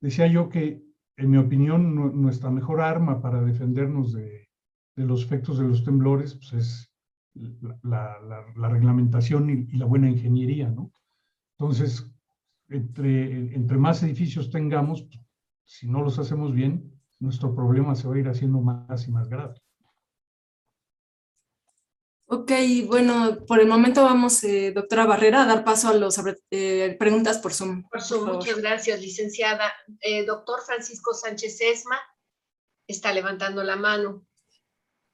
decía 0.00 0.26
yo 0.28 0.48
que, 0.48 0.82
en 1.18 1.30
mi 1.30 1.36
opinión, 1.36 1.94
nuestra 2.22 2.50
mejor 2.50 2.80
arma 2.80 3.20
para 3.20 3.42
defendernos 3.42 4.14
de, 4.14 4.48
los 4.94 5.24
efectos 5.24 5.58
de 5.58 5.68
los 5.68 5.84
temblores 5.84 6.36
pues 6.36 6.54
es 6.54 6.90
la, 7.82 8.18
la, 8.56 8.68
reglamentación 8.70 9.50
y, 9.50 9.76
la 9.76 9.84
buena 9.84 10.08
ingeniería, 10.08 10.70
¿no? 10.70 10.90
Entonces, 11.58 12.10
entre, 12.70 13.54
entre 13.54 13.76
más 13.76 14.02
edificios 14.02 14.50
tengamos, 14.50 15.02
pues, 15.02 15.20
si 15.66 15.86
no 15.86 16.00
los 16.00 16.18
hacemos 16.18 16.54
bien, 16.54 16.98
nuestro 17.20 17.54
problema 17.54 17.94
se 17.94 18.08
va 18.08 18.14
a 18.14 18.18
ir 18.20 18.28
haciendo 18.28 18.62
más 18.62 19.06
y 19.06 19.12
más 19.12 19.28
grave. 19.28 19.60
Ok, 22.28 22.50
bueno, 22.86 23.44
por 23.46 23.60
el 23.60 23.68
momento 23.68 24.02
vamos, 24.02 24.42
eh, 24.42 24.72
doctora 24.72 25.06
Barrera, 25.06 25.42
a 25.42 25.46
dar 25.46 25.64
paso 25.64 25.88
a 25.88 25.94
las 25.94 26.20
eh, 26.50 26.96
preguntas 26.98 27.38
por 27.38 27.52
Zoom. 27.52 27.84
Por 27.88 28.02
Zoom, 28.02 28.26
muchas 28.26 28.58
gracias, 28.58 29.00
licenciada. 29.00 29.72
Eh, 30.00 30.24
doctor 30.24 30.58
Francisco 30.66 31.14
Sánchez 31.14 31.60
Esma 31.60 32.00
está 32.88 33.12
levantando 33.12 33.62
la 33.62 33.76
mano. 33.76 34.26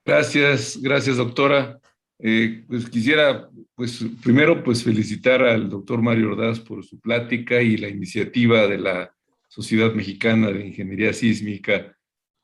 Gracias, 0.06 0.78
gracias, 0.80 1.18
doctora. 1.18 1.78
pues 2.16 2.88
quisiera, 2.88 3.50
pues 3.74 4.02
primero, 4.22 4.64
pues 4.64 4.82
felicitar 4.82 5.42
al 5.42 5.68
doctor 5.68 6.00
Mario 6.00 6.30
Ordaz 6.30 6.60
por 6.60 6.82
su 6.82 6.98
plática 6.98 7.60
y 7.60 7.76
la 7.76 7.88
iniciativa 7.88 8.66
de 8.66 8.78
la 8.78 9.14
Sociedad 9.48 9.92
Mexicana 9.92 10.50
de 10.50 10.66
Ingeniería 10.66 11.12
Sísmica 11.12 11.94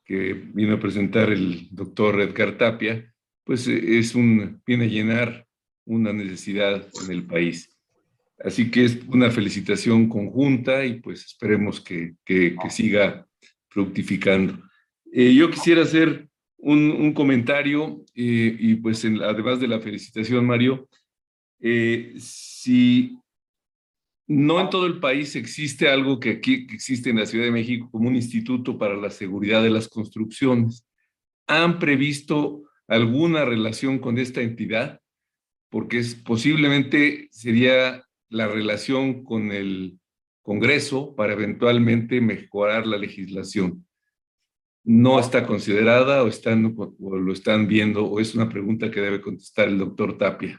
que 0.05 0.35
vino 0.35 0.75
a 0.75 0.81
presentar 0.81 1.31
el 1.31 1.69
doctor 1.71 2.21
Edgar 2.21 2.59
Tapia 2.59 3.15
pues 3.49 3.67
eh, 3.67 3.99
es 3.99 4.15
un, 4.15 4.61
viene 4.67 4.85
a 4.85 4.89
llenar 4.89 5.47
una 5.87 6.13
necesidad 6.13 6.87
en 7.03 7.11
el 7.11 7.25
país. 7.25 7.75
Así 8.45 8.71
que 8.71 8.85
es 8.85 8.99
una 9.09 9.31
felicitación 9.31 10.07
conjunta 10.07 10.85
y 10.85 11.01
pues 11.01 11.25
esperemos 11.25 11.81
que, 11.81 12.17
que, 12.27 12.55
siga 12.69 13.27
fructificando. 13.71 14.63
Eh, 15.11 15.33
yo 15.33 15.51
quisiera 15.51 15.81
hacer 15.81 16.29
un, 16.59 17.15
comentario 17.15 18.05
eh, 18.15 18.55
y 18.59 18.75
pues 18.75 19.03
además 19.07 19.61
de 19.61 19.69
la 19.69 19.81
felicitación, 19.81 20.45
Mario, 20.45 20.87
si 21.59 23.19
no 24.27 24.61
en 24.61 24.69
todo 24.69 24.85
el 24.85 25.01
país 25.01 25.35
existe 25.37 25.89
algo 25.89 26.21
que 26.21 26.33
aquí 26.33 26.67
existe 26.71 27.09
en 27.09 27.17
la 27.17 27.25
Ciudad 27.25 27.47
de 27.47 27.51
México 27.51 27.89
como 27.91 28.09
un 28.09 28.17
instituto 28.17 28.77
para 28.77 28.95
la 28.95 29.09
seguridad 29.09 29.63
de 29.63 29.71
las 29.71 29.89
construcciones. 29.89 30.87
Han 31.47 31.79
previsto 31.79 32.68
alguna 32.89 33.45
relación 33.45 33.99
con 33.99 34.19
esta 34.19 34.41
entidad, 34.41 35.01
porque 35.71 35.99
es, 35.99 36.15
posiblemente 36.15 37.29
sería 37.31 38.05
la 38.31 38.49
relación 38.49 39.25
con 39.25 39.53
el 39.53 40.01
Congreso 40.43 41.15
para 41.15 41.35
eventualmente 41.35 42.23
mejorar 42.23 42.87
la 42.87 42.97
legislación. 42.97 43.87
¿No 44.83 45.21
está 45.21 45.47
considerada 45.47 46.23
o, 46.25 46.29
están, 46.29 46.75
o 46.79 47.17
lo 47.17 47.33
están 47.35 47.69
viendo 47.69 48.07
o 48.07 48.19
es 48.19 48.35
una 48.35 48.49
pregunta 48.49 48.91
que 48.91 49.03
debe 49.03 49.21
contestar 49.21 49.69
el 49.69 49.77
doctor 49.77 50.17
Tapia? 50.17 50.59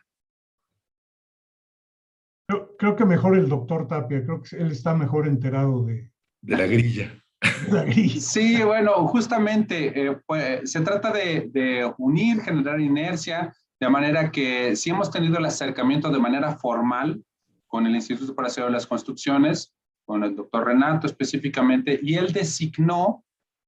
Creo, 2.77 2.95
que 2.95 3.05
mejor 3.05 3.35
el 3.35 3.49
doctor 3.49 3.87
Tapia, 3.87 4.23
creo 4.23 4.41
que 4.41 4.57
él 4.57 4.71
está 4.71 4.95
mejor 4.95 5.27
enterado 5.27 5.83
de... 5.85 6.11
De 6.41 6.57
la 6.57 6.67
grilla. 6.67 7.23
Sí, 8.19 8.61
bueno, 8.63 9.07
justamente 9.07 10.19
pues, 10.25 10.71
se 10.71 10.81
trata 10.81 11.11
de, 11.11 11.91
unir, 11.97 12.41
generar 12.41 12.79
inercia, 12.79 13.53
de 13.79 13.89
manera 13.89 14.31
que 14.31 14.75
si 14.75 14.89
hemos 14.89 15.09
tenido 15.09 15.37
el 15.37 15.45
acercamiento 15.45 16.09
de 16.09 16.19
manera 16.19 16.55
formal 16.55 17.23
con 17.67 17.85
el 17.85 17.95
Instituto 17.95 18.35
para 18.35 18.49
de 18.49 18.69
las 18.69 18.87
Construcciones, 18.87 19.73
con 20.05 20.23
el 20.23 20.35
doctor 20.35 20.65
Renato 20.65 21.07
específicamente, 21.07 21.99
y 22.01 22.15
él 22.15 22.33
designó 22.33 23.23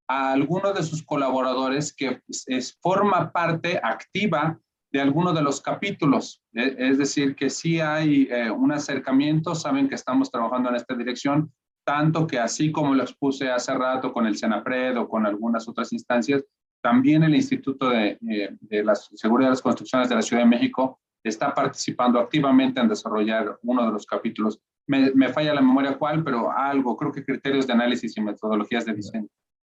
a 0.07 0.33
alguno 0.33 0.73
de 0.73 0.83
sus 0.83 1.03
colaboradores 1.03 1.93
que 1.93 2.19
es, 2.47 2.77
forma 2.81 3.31
parte 3.31 3.79
activa 3.81 4.59
de 4.91 4.99
alguno 4.99 5.31
de 5.31 5.41
los 5.41 5.61
capítulos. 5.61 6.43
E, 6.53 6.75
es 6.77 6.97
decir, 6.97 7.35
que 7.35 7.49
sí 7.49 7.79
hay 7.79 8.27
eh, 8.29 8.51
un 8.51 8.73
acercamiento, 8.73 9.55
saben 9.55 9.87
que 9.87 9.95
estamos 9.95 10.29
trabajando 10.29 10.69
en 10.69 10.75
esta 10.75 10.95
dirección, 10.95 11.53
tanto 11.91 12.25
que 12.25 12.39
así 12.39 12.71
como 12.71 12.95
lo 12.95 13.03
expuse 13.03 13.49
hace 13.49 13.73
rato 13.73 14.13
con 14.13 14.25
el 14.25 14.37
Senapred 14.37 14.97
o 14.97 15.09
con 15.09 15.25
algunas 15.25 15.67
otras 15.67 15.91
instancias, 15.91 16.41
también 16.81 17.21
el 17.23 17.35
Instituto 17.35 17.89
de, 17.89 18.17
eh, 18.29 18.55
de 18.61 18.83
la 18.83 18.95
Seguridad 18.95 19.49
de 19.49 19.55
las 19.55 19.61
Construcciones 19.61 20.07
de 20.07 20.15
la 20.15 20.21
Ciudad 20.21 20.43
de 20.43 20.49
México 20.49 21.01
está 21.21 21.53
participando 21.53 22.17
activamente 22.17 22.79
en 22.79 22.87
desarrollar 22.87 23.59
uno 23.63 23.85
de 23.85 23.91
los 23.91 24.05
capítulos. 24.05 24.57
Me, 24.87 25.11
me, 25.13 25.33
falla 25.33 25.53
la 25.53 25.61
memoria 25.61 25.97
cuál, 25.97 26.23
pero 26.23 26.49
algo, 26.49 26.95
creo 26.95 27.11
que 27.11 27.25
criterios 27.25 27.67
de 27.67 27.73
análisis 27.73 28.15
y 28.15 28.21
metodologías 28.21 28.85
de 28.85 28.93
diseño. 28.93 29.27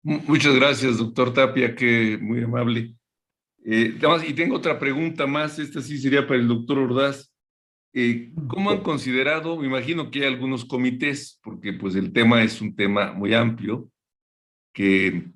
Muchas 0.03 0.53
gracias, 0.55 0.97
doctor 0.97 1.33
Tapia, 1.33 1.73
que 1.73 2.19
muy 2.21 2.43
amable. 2.43 2.93
Eh, 3.63 3.97
y 4.27 4.33
tengo 4.33 4.57
otra 4.57 4.77
pregunta 4.77 5.25
más, 5.25 5.57
esta 5.59 5.81
sí 5.81 5.97
sería 5.97 6.27
para 6.27 6.41
el 6.41 6.47
doctor 6.49 6.77
Ordaz. 6.77 7.30
Eh, 7.93 8.31
¿Cómo 8.47 8.71
han 8.71 8.81
considerado? 8.81 9.57
Me 9.57 9.67
imagino 9.67 10.09
que 10.09 10.21
hay 10.21 10.27
algunos 10.27 10.63
comités, 10.63 11.39
porque 11.43 11.73
pues 11.73 11.95
el 11.95 12.13
tema 12.13 12.41
es 12.41 12.61
un 12.61 12.75
tema 12.75 13.11
muy 13.11 13.33
amplio, 13.33 13.89
que, 14.73 15.29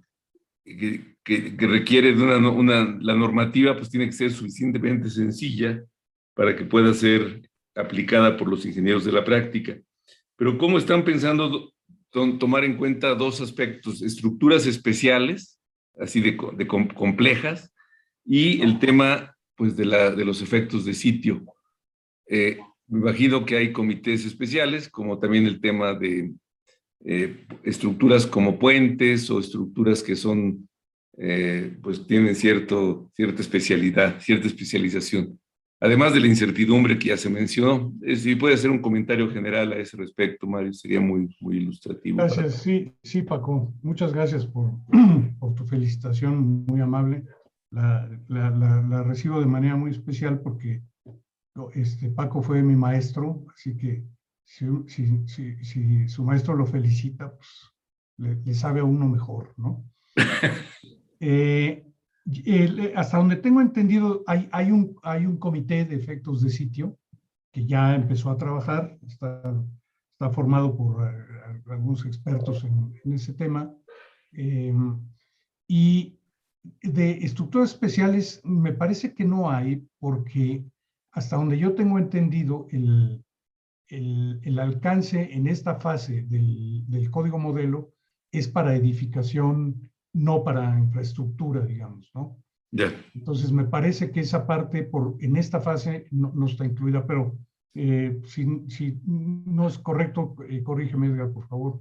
que, 0.63 1.15
requiere 1.59 2.13
de 2.13 2.23
una, 2.23 2.49
una, 2.49 2.97
la 3.01 3.13
normativa 3.13 3.75
pues 3.75 3.89
tiene 3.89 4.05
que 4.05 4.13
ser 4.13 4.31
suficientemente 4.31 5.09
sencilla 5.09 5.83
para 6.33 6.55
que 6.55 6.63
pueda 6.63 6.93
ser 6.93 7.49
aplicada 7.75 8.37
por 8.37 8.47
los 8.47 8.65
ingenieros 8.65 9.03
de 9.03 9.11
la 9.11 9.25
práctica. 9.25 9.77
Pero 10.37 10.57
¿cómo 10.57 10.77
están 10.77 11.03
pensando 11.03 11.73
tomar 12.09 12.63
en 12.63 12.77
cuenta 12.77 13.15
dos 13.15 13.41
aspectos? 13.41 14.01
Estructuras 14.01 14.65
especiales, 14.65 15.59
así 15.99 16.21
de, 16.21 16.37
de 16.53 16.67
complejas, 16.67 17.73
y 18.23 18.61
el 18.61 18.79
tema 18.79 19.35
pues 19.55 19.75
de, 19.75 19.85
la, 19.85 20.11
de 20.11 20.23
los 20.23 20.41
efectos 20.41 20.85
de 20.85 20.93
sitio 20.93 21.45
eh, 22.27 22.57
me 22.87 22.99
imagino 22.99 23.45
que 23.45 23.57
hay 23.57 23.71
comités 23.71 24.25
especiales, 24.25 24.89
como 24.89 25.19
también 25.19 25.45
el 25.45 25.59
tema 25.59 25.93
de 25.93 26.33
eh, 27.03 27.45
estructuras 27.63 28.25
como 28.25 28.59
puentes 28.59 29.29
o 29.29 29.39
estructuras 29.39 30.03
que 30.03 30.15
son, 30.15 30.67
eh, 31.17 31.77
pues 31.81 32.05
tienen 32.05 32.35
cierto, 32.35 33.11
cierta 33.15 33.41
especialidad, 33.41 34.19
cierta 34.19 34.47
especialización. 34.47 35.39
Además 35.79 36.13
de 36.13 36.21
la 36.21 36.27
incertidumbre 36.27 36.97
que 36.97 37.09
ya 37.09 37.17
se 37.17 37.29
mencionó, 37.29 37.93
si 38.15 38.35
puede 38.35 38.55
hacer 38.55 38.71
un 38.71 38.81
comentario 38.81 39.29
general 39.29 39.73
a 39.73 39.77
ese 39.77 39.97
respecto, 39.97 40.47
Mario, 40.47 40.73
sería 40.73 41.01
muy, 41.01 41.35
muy 41.41 41.57
ilustrativo. 41.57 42.17
Gracias, 42.17 42.61
sí, 42.61 42.93
sí, 43.03 43.23
Paco. 43.23 43.73
Muchas 43.81 44.13
gracias 44.13 44.45
por, 44.45 44.71
por 45.39 45.53
tu 45.53 45.65
felicitación 45.65 46.65
muy 46.65 46.81
amable. 46.81 47.23
La, 47.71 48.09
la, 48.27 48.49
la, 48.51 48.81
la 48.81 49.03
recibo 49.03 49.39
de 49.39 49.47
manera 49.47 49.75
muy 49.75 49.91
especial 49.91 50.39
porque 50.39 50.81
este, 51.73 52.09
Paco 52.09 52.41
fue 52.41 52.61
mi 52.61 52.75
maestro, 52.75 53.45
así 53.53 53.75
que 53.77 54.03
si, 54.43 54.65
si, 54.87 55.25
si, 55.63 56.07
su 56.07 56.23
maestro 56.23 56.55
lo 56.55 56.65
felicita, 56.65 57.33
pues 57.35 57.49
le, 58.17 58.53
sabe 58.53 58.81
a 58.81 58.83
uno 58.83 59.07
mejor, 59.07 59.53
¿no? 59.57 59.83
Eh, 61.21 61.87
hasta 62.93 63.17
donde 63.17 63.37
tengo 63.37 63.61
entendido, 63.61 64.21
hay, 64.27 64.49
hay, 64.51 64.69
un, 64.69 64.97
hay 65.01 65.25
un 65.25 65.37
comité 65.37 65.85
de 65.85 65.95
efectos 65.95 66.41
de 66.41 66.49
sitio 66.49 66.99
que 67.53 67.65
ya 67.65 67.95
empezó 67.95 68.29
a 68.29 68.37
trabajar, 68.37 68.97
está, 69.07 69.41
está 70.11 70.29
formado 70.31 70.75
por 70.75 71.07
eh, 71.07 71.61
algunos 71.71 72.05
expertos 72.05 72.65
en, 72.65 72.93
en 73.03 73.13
ese 73.13 73.33
tema. 73.33 73.73
Em, 74.33 74.99
y 75.67 76.19
de 76.83 77.11
estructuras 77.19 77.71
especiales 77.71 78.41
me 78.43 78.73
parece 78.73 79.13
que 79.13 79.23
no 79.23 79.49
hay 79.49 79.87
porque 79.97 80.65
hasta 81.15 81.37
donde 81.37 81.57
yo 81.57 81.73
tengo 81.73 81.97
entendido 81.97 82.67
el, 82.71 83.23
el, 83.87 84.41
el 84.43 84.59
alcance 84.59 85.33
en 85.33 85.47
esta 85.47 85.75
fase 85.75 86.23
del, 86.23 86.85
del, 86.87 87.09
código 87.09 87.39
modelo 87.39 87.93
es 88.31 88.49
para 88.49 88.75
edificación, 88.75 89.89
no 90.13 90.43
para 90.43 90.77
infraestructura, 90.77 91.65
digamos, 91.65 92.11
¿no? 92.13 92.37
Ya. 92.71 92.93
Entonces 93.13 93.53
me 93.53 93.63
parece 93.63 94.11
que 94.11 94.19
esa 94.19 94.45
parte 94.45 94.83
por, 94.83 95.15
en 95.21 95.37
esta 95.37 95.61
fase 95.61 96.07
no, 96.11 96.33
no 96.35 96.47
está 96.47 96.65
incluida, 96.65 97.07
pero 97.07 97.37
eh, 97.73 98.21
si, 98.25 98.65
si, 98.67 98.99
no 99.05 99.67
es 99.67 99.77
correcto, 99.79 100.35
eh, 100.49 100.61
corrígeme, 100.63 101.07
Edgar, 101.07 101.31
por 101.31 101.47
favor. 101.47 101.79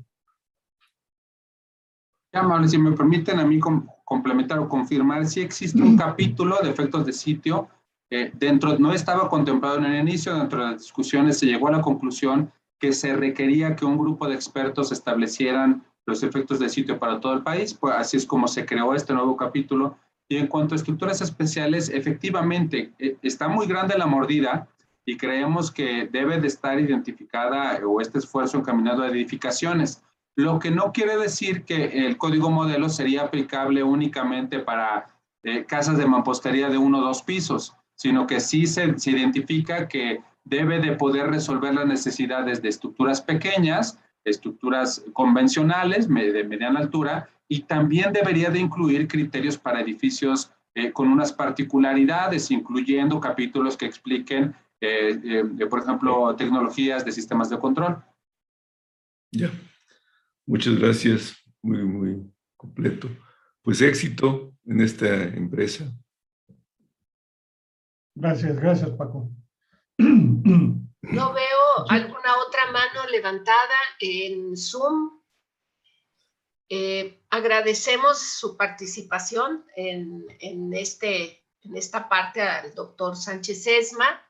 Ya, 2.33 2.69
si 2.69 2.79
me 2.79 2.93
permiten 2.93 3.41
a 3.41 3.47
mí 3.47 3.59
complementar 4.05 4.61
o 4.61 4.69
confirmar, 4.69 5.27
si 5.27 5.41
existe 5.41 5.83
un 5.83 5.97
capítulo 5.97 6.59
de 6.63 6.71
efectos 6.71 7.05
de 7.05 7.13
sitio. 7.13 7.69
Eh, 8.17 8.31
dentro, 8.33 8.79
no 8.79 8.93
estaba 8.93 9.29
contemplado 9.29 9.79
en 9.79 9.87
el 9.87 10.01
inicio, 10.01 10.37
dentro 10.37 10.61
de 10.61 10.71
las 10.71 10.83
discusiones 10.83 11.37
se 11.37 11.47
llegó 11.47 11.67
a 11.67 11.73
la 11.73 11.81
conclusión 11.81 12.53
que 12.79 12.93
se 12.93 13.17
requería 13.17 13.75
que 13.75 13.85
un 13.85 13.99
grupo 13.99 14.29
de 14.29 14.37
expertos 14.37 14.93
establecieran 14.93 15.83
los 16.07 16.23
efectos 16.23 16.61
de 16.61 16.69
sitio 16.69 17.01
para 17.01 17.19
todo 17.19 17.33
el 17.33 17.43
país, 17.43 17.75
pues 17.75 17.93
así 17.97 18.17
es 18.17 18.25
como 18.25 18.47
se 18.47 18.65
creó 18.65 18.95
este 18.95 19.13
nuevo 19.13 19.37
capítulo. 19.37 19.97
Y 20.29 20.37
en 20.37 20.47
cuanto 20.47 20.77
a 20.77 20.79
estructuras 20.79 21.23
especiales, 21.23 21.89
efectivamente, 21.89 22.93
eh, 23.01 23.17
está 23.23 23.49
muy 23.49 23.67
grande 23.67 23.99
la 23.99 24.07
mordida 24.07 24.69
y 25.05 25.17
creemos 25.17 25.73
que 25.73 26.07
debe 26.07 26.41
de 26.41 26.47
estar 26.47 26.79
identificada 26.79 27.81
o 27.85 28.01
este 28.01 28.19
esfuerzo 28.19 28.59
encaminado 28.59 29.03
a 29.03 29.09
edificaciones. 29.09 30.05
Lo 30.37 30.61
que 30.61 30.71
no 30.71 30.93
quiere 30.93 31.17
decir 31.17 31.65
que 31.65 32.07
el 32.07 32.17
código 32.17 32.49
modelo 32.49 32.89
sería 32.91 33.23
aplicable 33.23 33.83
únicamente 33.83 34.61
para 34.61 35.07
eh, 35.43 35.65
casas 35.65 35.99
de 35.99 36.07
mampostería 36.07 36.69
de 36.69 36.79
uno 36.79 36.99
o 36.99 37.03
dos 37.03 37.21
pisos, 37.21 37.77
sino 37.97 38.27
que 38.27 38.41
sí 38.41 38.67
se, 38.67 38.95
identifica 39.07 39.89
que 39.89 40.21
debe 40.45 40.81
de 40.81 40.93
poder 40.93 41.29
resolver 41.29 41.75
las 41.75 41.87
necesidades 41.87 42.61
de 42.61 42.69
estructuras 42.69 43.23
pequeñas, 43.23 43.99
estructuras 44.25 45.05
convencionales 45.13 46.09
de 46.09 46.45
mediana 46.45 46.81
altura 46.81 47.29
y 47.49 47.61
también 47.61 48.13
debería 48.13 48.51
de 48.51 48.59
incluir 48.59 49.07
criterios 49.07 49.57
para 49.57 49.81
edificios 49.81 50.51
eh, 50.75 50.93
con 50.93 51.09
unas 51.09 51.33
particularidades, 51.33 52.51
incluyendo 52.51 53.21
capítulos 53.21 53.77
que 53.77 53.87
expliquen, 53.87 54.55
eh, 54.81 55.21
eh, 55.25 55.67
por 55.67 55.81
ejemplo, 55.81 56.35
tecnologías 56.37 57.05
de 57.05 57.13
sistemas 57.13 57.49
de 57.49 57.59
control. 57.59 58.03
Ya. 59.31 59.51
Muchas 60.47 60.77
gracias, 60.77 61.37
muy, 61.63 61.85
muy 61.85 62.31
completo. 62.57 63.09
Pues 63.63 63.81
éxito 63.81 64.53
en 64.67 64.81
esta 64.81 65.23
empresa. 65.23 65.91
Gracias, 68.15 68.57
gracias 68.57 68.91
Paco. 68.91 69.29
No 69.99 71.33
veo 71.33 71.89
alguna 71.91 72.39
otra 72.47 72.73
mano 72.73 73.07
levantada 73.11 73.75
en 74.01 74.57
Zoom. 74.57 75.21
Eh, 76.69 77.23
agradecemos 77.31 78.19
su 78.19 78.57
participación 78.57 79.67
en, 79.77 80.25
en, 80.41 80.73
este, 80.73 81.45
en 81.63 81.77
esta 81.77 82.09
parte 82.09 82.41
al 82.41 82.75
doctor 82.75 83.17
Sánchez 83.17 83.67
Esma. 83.67 84.23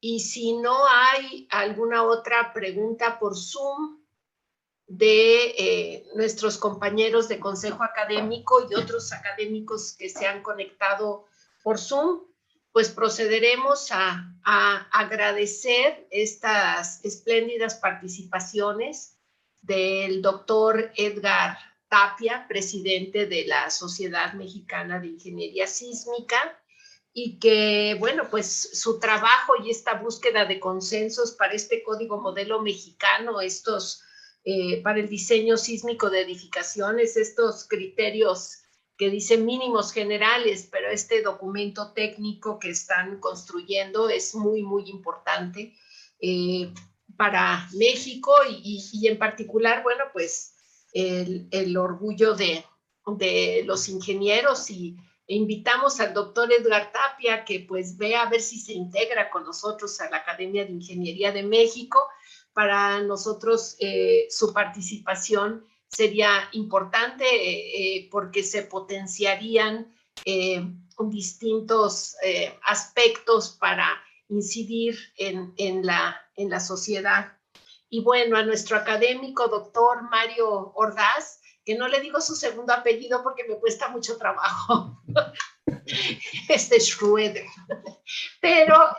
Y 0.00 0.20
si 0.20 0.52
no 0.52 0.86
hay 0.86 1.48
alguna 1.50 2.04
otra 2.04 2.52
pregunta 2.52 3.18
por 3.18 3.36
Zoom, 3.36 4.06
de 4.86 5.54
eh, 5.58 6.06
nuestros 6.14 6.58
compañeros 6.58 7.28
de 7.28 7.40
consejo 7.40 7.82
académico 7.82 8.66
y 8.70 8.74
otros 8.74 9.12
académicos 9.12 9.96
que 9.98 10.08
se 10.08 10.26
han 10.26 10.42
conectado 10.42 11.26
por 11.62 11.78
Zoom, 11.78 12.20
pues 12.76 12.90
procederemos 12.90 13.88
a, 13.90 14.36
agradecer 14.92 16.06
estas 16.10 17.02
espléndidas 17.06 17.76
participaciones 17.76 19.16
del 19.62 20.20
doctor 20.20 20.92
Edgar 20.94 21.56
Tapia, 21.88 22.44
presidente 22.46 23.24
de 23.24 23.46
la 23.46 23.70
Sociedad 23.70 24.34
Mexicana 24.34 25.00
de 25.00 25.06
Ingeniería 25.06 25.66
Sísmica, 25.66 26.62
y 27.14 27.38
que, 27.38 27.96
bueno, 27.98 28.28
pues 28.30 28.68
su 28.74 29.00
trabajo 29.00 29.54
y 29.64 29.70
esta 29.70 29.94
búsqueda 29.94 30.44
de 30.44 30.60
consensos 30.60 31.32
para 31.32 31.54
este 31.54 31.82
código 31.82 32.20
modelo 32.20 32.60
mexicano, 32.60 33.40
estos 33.40 34.02
eh, 34.44 34.82
para 34.82 35.00
el 35.00 35.08
diseño 35.08 35.56
sísmico 35.56 36.10
de 36.10 36.20
edificaciones, 36.20 37.16
estos 37.16 37.66
criterios 37.66 38.65
que 38.96 39.10
dicen 39.10 39.44
mínimos 39.44 39.92
generales, 39.92 40.68
pero 40.70 40.90
este 40.90 41.22
documento 41.22 41.92
técnico 41.92 42.58
que 42.58 42.70
están 42.70 43.20
construyendo 43.20 44.08
es 44.08 44.34
muy, 44.34 44.62
muy 44.62 44.88
importante 44.88 45.74
eh, 46.20 46.72
para 47.16 47.68
México 47.74 48.32
y, 48.48 49.06
en 49.06 49.18
particular, 49.18 49.82
bueno, 49.82 50.04
pues 50.12 50.54
el, 50.92 51.76
orgullo 51.76 52.34
de, 52.34 52.64
de, 53.18 53.62
los 53.66 53.88
ingenieros 53.88 54.70
y 54.70 54.96
invitamos 55.26 56.00
al 56.00 56.14
doctor 56.14 56.50
Edgar 56.52 56.92
Tapia 56.92 57.44
que 57.44 57.60
pues 57.60 57.96
vea 57.96 58.22
a 58.22 58.30
ver 58.30 58.40
si 58.40 58.58
se 58.58 58.72
integra 58.72 59.28
con 59.30 59.44
nosotros 59.44 60.00
a 60.00 60.08
la 60.08 60.18
Academia 60.18 60.64
de 60.64 60.72
Ingeniería 60.72 61.32
de 61.32 61.42
México 61.42 62.06
para 62.52 63.02
nosotros 63.02 63.76
eh, 63.80 64.26
su 64.30 64.52
participación 64.52 65.66
sería 65.88 66.48
importante 66.52 67.24
eh, 67.24 67.96
eh, 67.96 68.08
porque 68.10 68.42
se 68.42 68.62
potenciarían 68.62 69.92
distintos 70.98 72.16
aspectos 72.64 73.56
para 73.60 73.86
incidir 74.28 74.98
en, 75.18 75.52
en, 75.58 75.84
la, 75.84 76.20
en 76.36 76.50
la 76.50 76.58
sociedad. 76.58 77.36
Y 77.88 78.02
bueno, 78.02 78.36
a 78.36 78.42
nuestro 78.42 78.76
académico 78.76 79.46
doctor 79.46 80.02
Mario 80.10 80.72
Ordaz, 80.74 81.40
que 81.64 81.76
no 81.76 81.86
le 81.86 82.00
digo 82.00 82.20
su 82.20 82.34
segundo 82.34 82.72
apellido 82.72 83.22
porque 83.22 83.44
me 83.44 83.58
cuesta 83.58 83.88
mucho 83.88 84.16
trabajo, 84.16 85.02
este 86.48 86.80
Schroeder, 86.80 87.44
pero 88.40 88.96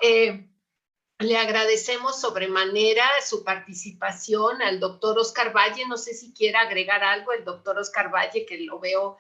le 1.20 1.38
agradecemos 1.38 2.22
sobremanera 2.22 3.06
su 3.26 3.44
participación 3.44 4.62
al 4.62 4.80
doctor 4.80 5.18
Oscar 5.18 5.56
Valle. 5.56 5.88
No 5.88 5.98
sé 5.98 6.14
si 6.14 6.32
quiera 6.34 6.62
agregar 6.62 7.04
algo 7.04 7.34
el 7.34 7.44
doctor 7.44 7.78
Oscar 7.80 8.14
Valle, 8.14 8.46
que 8.46 8.60
lo 8.60 8.80
veo 8.80 9.18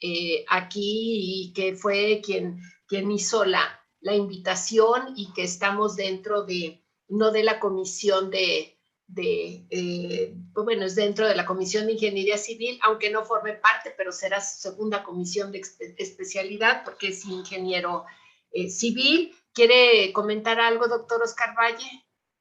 eh, 0.00 0.44
aquí 0.48 1.44
y 1.48 1.52
que 1.52 1.76
fue 1.76 2.20
quien, 2.24 2.60
quien 2.86 3.10
hizo 3.12 3.44
la, 3.44 3.80
la 4.00 4.14
invitación 4.14 5.14
y 5.16 5.32
que 5.32 5.44
estamos 5.44 5.94
dentro 5.94 6.42
de, 6.42 6.82
no 7.08 7.30
de 7.30 7.44
la 7.44 7.60
comisión 7.60 8.28
de, 8.30 8.76
de 9.06 9.66
eh, 9.70 10.34
bueno, 10.52 10.84
es 10.84 10.96
dentro 10.96 11.28
de 11.28 11.36
la 11.36 11.46
Comisión 11.46 11.86
de 11.86 11.92
Ingeniería 11.92 12.38
Civil, 12.38 12.78
aunque 12.82 13.10
no 13.10 13.24
forme 13.24 13.52
parte, 13.52 13.94
pero 13.96 14.10
será 14.10 14.40
su 14.40 14.58
segunda 14.60 15.04
comisión 15.04 15.52
de 15.52 15.62
especialidad 15.96 16.82
porque 16.84 17.08
es 17.08 17.24
ingeniero 17.24 18.04
eh, 18.50 18.68
civil 18.68 19.32
¿Quiere 19.56 20.12
comentar 20.12 20.60
algo, 20.60 20.86
doctor 20.86 21.22
Oscar 21.22 21.54
Valle? 21.56 21.88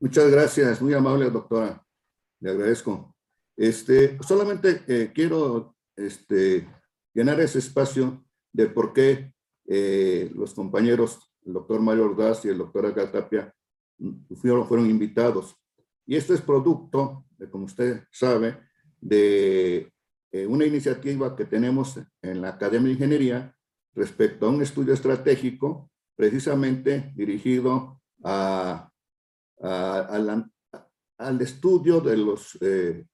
Muchas 0.01 0.29
gracias, 0.29 0.81
muy 0.81 0.93
amable 0.93 1.29
doctora. 1.29 1.81
Le 2.41 2.51
agradezco. 2.51 3.15
Este, 3.55 4.17
solamente 4.21 4.83
eh, 4.85 5.13
quiero 5.15 5.77
este, 5.95 6.67
llenar 7.13 7.39
ese 7.39 7.59
espacio 7.59 8.21
de 8.51 8.67
por 8.67 8.91
qué 8.91 9.31
eh, 9.65 10.29
los 10.35 10.53
compañeros, 10.53 11.31
el 11.45 11.53
doctor 11.53 11.79
Mario 11.79 12.07
Ordaz 12.07 12.43
y 12.43 12.49
el 12.49 12.57
doctor 12.57 12.85
Agatapia, 12.85 13.55
fueron, 14.35 14.67
fueron 14.67 14.89
invitados. 14.89 15.55
Y 16.05 16.17
esto 16.17 16.33
es 16.33 16.41
producto, 16.41 17.23
de, 17.37 17.49
como 17.49 17.63
usted 17.63 18.03
sabe, 18.11 18.59
de 18.99 19.89
eh, 20.33 20.45
una 20.45 20.65
iniciativa 20.65 21.33
que 21.33 21.45
tenemos 21.45 21.97
en 22.21 22.41
la 22.41 22.49
Academia 22.49 22.87
de 22.87 22.93
Ingeniería 22.95 23.55
respecto 23.93 24.47
a 24.47 24.49
un 24.49 24.61
estudio 24.61 24.93
estratégico 24.93 25.89
precisamente 26.15 27.11
dirigido 27.15 28.01
a, 28.23 28.89
al 29.61 31.41
estudio 31.41 32.01
de 32.01 32.17
los 32.17 32.57
eh, 32.61 33.05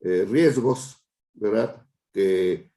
eh, 0.00 0.26
riesgos, 0.28 0.96
¿verdad? 1.32 1.86
Que 2.12 2.70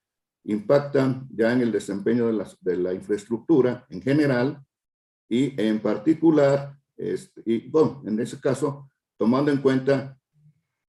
impactan 0.45 1.27
ya 1.31 1.53
en 1.53 1.61
el 1.61 1.71
desempeño 1.71 2.27
de, 2.27 2.45
de 2.61 2.77
la 2.77 2.93
infraestructura 2.93 3.85
en 3.89 4.01
general 4.01 4.61
y 5.29 5.59
en 5.61 5.79
particular 5.79 6.77
Este, 6.95 7.41
y 7.45 7.69
bueno, 7.69 8.03
en 8.05 8.19
ese 8.19 8.39
caso, 8.39 8.87
tomando 9.17 9.51
en 9.51 9.61
cuenta, 9.61 10.17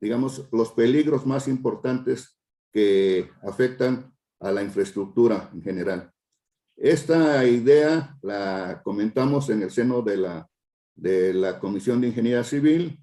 digamos, 0.00 0.46
los 0.52 0.70
peligros 0.72 1.24
más 1.26 1.48
importantes 1.48 2.38
que 2.72 3.30
afectan 3.42 4.12
a 4.40 4.52
la 4.52 4.62
infraestructura 4.62 5.50
en 5.54 5.62
general. 5.62 6.12
Esta 6.76 7.46
idea 7.46 8.18
la 8.22 8.82
comentamos 8.82 9.48
en 9.48 9.62
el 9.62 9.70
seno 9.70 10.02
de 10.02 10.16
la, 10.16 10.48
de 10.96 11.32
la 11.32 11.60
Comisión 11.60 12.00
de 12.00 12.08
Ingeniería 12.08 12.42
Civil, 12.42 12.98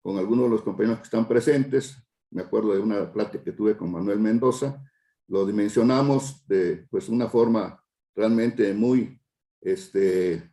con 0.00 0.18
algunos 0.18 0.44
de 0.44 0.50
los 0.50 0.62
compañeros 0.62 0.98
que 0.98 1.04
están 1.04 1.26
presentes. 1.26 1.96
Me 2.30 2.42
acuerdo 2.42 2.72
de 2.72 2.78
una 2.78 3.12
plática 3.12 3.42
que 3.42 3.52
tuve 3.52 3.76
con 3.76 3.90
Manuel 3.90 4.20
Mendoza. 4.20 4.80
Lo 5.26 5.44
dimensionamos 5.44 6.46
de 6.46 6.86
pues, 6.88 7.08
una 7.08 7.28
forma 7.28 7.82
realmente 8.14 8.72
muy, 8.72 9.20
este, 9.60 10.52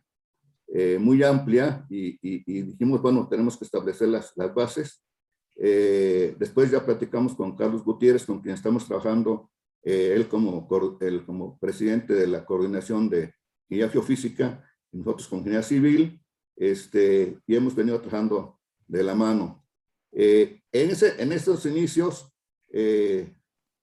eh, 0.66 0.98
muy 1.00 1.22
amplia 1.22 1.86
y, 1.88 2.18
y, 2.20 2.62
dijimos, 2.62 3.00
bueno, 3.00 3.28
tenemos 3.28 3.56
que 3.56 3.64
establecer 3.64 4.08
las, 4.08 4.32
las 4.36 4.52
bases. 4.52 5.04
Eh, 5.56 6.34
después 6.36 6.72
ya 6.72 6.84
platicamos 6.84 7.34
con 7.36 7.54
Carlos 7.54 7.84
Gutiérrez, 7.84 8.26
con 8.26 8.40
quien 8.40 8.54
estamos 8.54 8.84
trabajando 8.84 9.50
eh, 9.84 10.14
él 10.16 10.28
como, 10.28 10.66
él 11.00 11.24
como 11.26 11.58
presidente 11.58 12.14
de 12.14 12.26
la 12.26 12.44
coordinación 12.44 13.10
de 13.10 13.34
ingeniería 13.68 13.92
geofísica, 13.92 14.64
nosotros 14.92 15.28
con 15.28 15.40
ingeniería 15.40 15.62
civil, 15.62 16.20
este, 16.56 17.38
y 17.46 17.54
hemos 17.54 17.74
venido 17.74 18.00
trabajando 18.00 18.58
de 18.86 19.02
la 19.02 19.14
mano. 19.14 19.66
Eh, 20.10 20.62
en, 20.72 20.90
ese, 20.90 21.20
en 21.22 21.32
estos 21.32 21.66
inicios, 21.66 22.32
eh, 22.72 23.34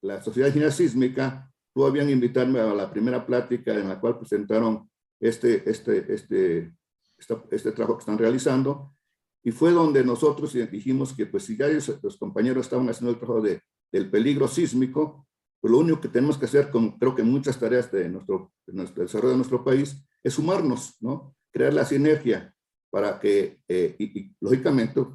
la 0.01 0.23
Sociedad 0.23 0.47
de 0.47 0.51
Ingeniería 0.51 0.75
Sísmica 0.75 1.53
tuvo 1.73 1.91
bien 1.91 2.09
invitarme 2.09 2.59
a 2.59 2.73
la 2.73 2.89
primera 2.89 3.25
plática 3.25 3.73
en 3.73 3.87
la 3.87 3.99
cual 3.99 4.17
presentaron 4.17 4.89
este, 5.19 5.69
este, 5.69 6.13
este, 6.13 6.73
este, 7.17 7.37
este 7.51 7.71
trabajo 7.73 7.97
que 7.97 8.01
están 8.01 8.17
realizando, 8.17 8.95
y 9.43 9.51
fue 9.51 9.71
donde 9.71 10.03
nosotros 10.03 10.53
dijimos 10.71 11.13
que 11.13 11.25
pues 11.25 11.43
si 11.43 11.57
ya 11.57 11.67
los 11.67 12.17
compañeros 12.17 12.65
estaban 12.65 12.89
haciendo 12.89 13.11
el 13.11 13.19
trabajo 13.19 13.41
de, 13.41 13.61
del 13.91 14.09
peligro 14.09 14.47
sísmico, 14.47 15.27
pues 15.61 15.71
lo 15.71 15.77
único 15.77 16.01
que 16.01 16.09
tenemos 16.09 16.37
que 16.37 16.45
hacer, 16.45 16.71
con, 16.71 16.97
creo 16.97 17.15
que 17.15 17.23
muchas 17.23 17.59
tareas 17.59 17.91
de 17.91 18.09
nuestro, 18.09 18.51
de 18.65 18.73
nuestro 18.73 19.03
desarrollo 19.03 19.31
de 19.31 19.37
nuestro 19.37 19.63
país, 19.63 20.03
es 20.23 20.33
sumarnos, 20.33 20.95
¿no? 20.99 21.35
Crear 21.51 21.73
la 21.73 21.85
sinergia 21.85 22.53
para 22.89 23.19
que, 23.19 23.61
eh, 23.67 23.95
y, 23.99 24.35
lógicamente, 24.41 25.05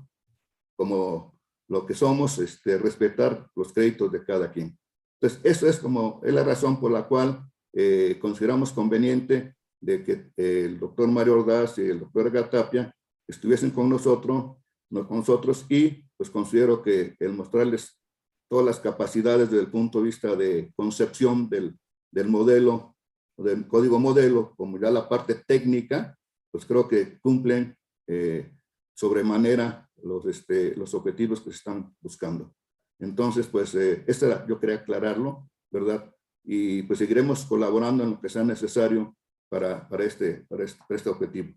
como 0.76 1.36
lo 1.68 1.84
que 1.84 1.94
somos, 1.94 2.38
este, 2.38 2.78
respetar 2.78 3.50
los 3.56 3.72
créditos 3.72 4.12
de 4.12 4.24
cada 4.24 4.52
quien. 4.52 4.78
Entonces, 5.20 5.40
eso 5.44 5.68
es 5.68 5.78
como, 5.78 6.20
es 6.24 6.32
la 6.32 6.44
razón 6.44 6.78
por 6.78 6.92
la 6.92 7.08
cual 7.08 7.44
eh, 7.74 8.18
consideramos 8.20 8.72
conveniente 8.72 9.56
de 9.80 10.04
que 10.04 10.30
el 10.36 10.78
doctor 10.78 11.08
Mario 11.08 11.40
Ordaz 11.40 11.78
y 11.78 11.82
el 11.82 12.00
doctor 12.00 12.30
Gatapia 12.30 12.94
estuviesen 13.28 13.70
con 13.70 13.88
nosotros, 13.88 14.56
no, 14.90 15.08
con 15.08 15.18
nosotros 15.18 15.66
y 15.68 16.04
pues 16.16 16.30
considero 16.30 16.82
que 16.82 17.16
el 17.18 17.32
mostrarles 17.32 18.00
todas 18.48 18.64
las 18.64 18.80
capacidades 18.80 19.50
desde 19.50 19.64
el 19.64 19.70
punto 19.70 19.98
de 19.98 20.04
vista 20.04 20.36
de 20.36 20.72
concepción 20.76 21.48
del, 21.48 21.78
del 22.10 22.28
modelo, 22.28 22.96
del 23.36 23.66
código 23.66 23.98
modelo, 23.98 24.54
como 24.56 24.78
ya 24.78 24.90
la 24.90 25.08
parte 25.08 25.34
técnica, 25.46 26.16
pues 26.50 26.64
creo 26.64 26.88
que 26.88 27.18
cumplen 27.18 27.76
eh, 28.06 28.52
sobremanera 28.94 29.88
los, 30.02 30.24
este, 30.26 30.74
los 30.76 30.94
objetivos 30.94 31.40
que 31.40 31.50
se 31.50 31.56
están 31.56 31.94
buscando. 32.00 32.54
Entonces, 32.98 33.46
pues, 33.46 33.74
eh, 33.74 34.04
era, 34.06 34.46
yo 34.46 34.58
quería 34.58 34.76
aclararlo, 34.76 35.50
¿verdad? 35.70 36.10
Y 36.44 36.82
pues 36.84 36.98
seguiremos 36.98 37.44
colaborando 37.44 38.04
en 38.04 38.10
lo 38.10 38.20
que 38.20 38.28
sea 38.28 38.44
necesario 38.44 39.14
para, 39.48 39.88
para, 39.88 40.04
este, 40.04 40.46
para, 40.48 40.64
este, 40.64 40.78
para 40.86 40.96
este 40.96 41.10
objetivo. 41.10 41.52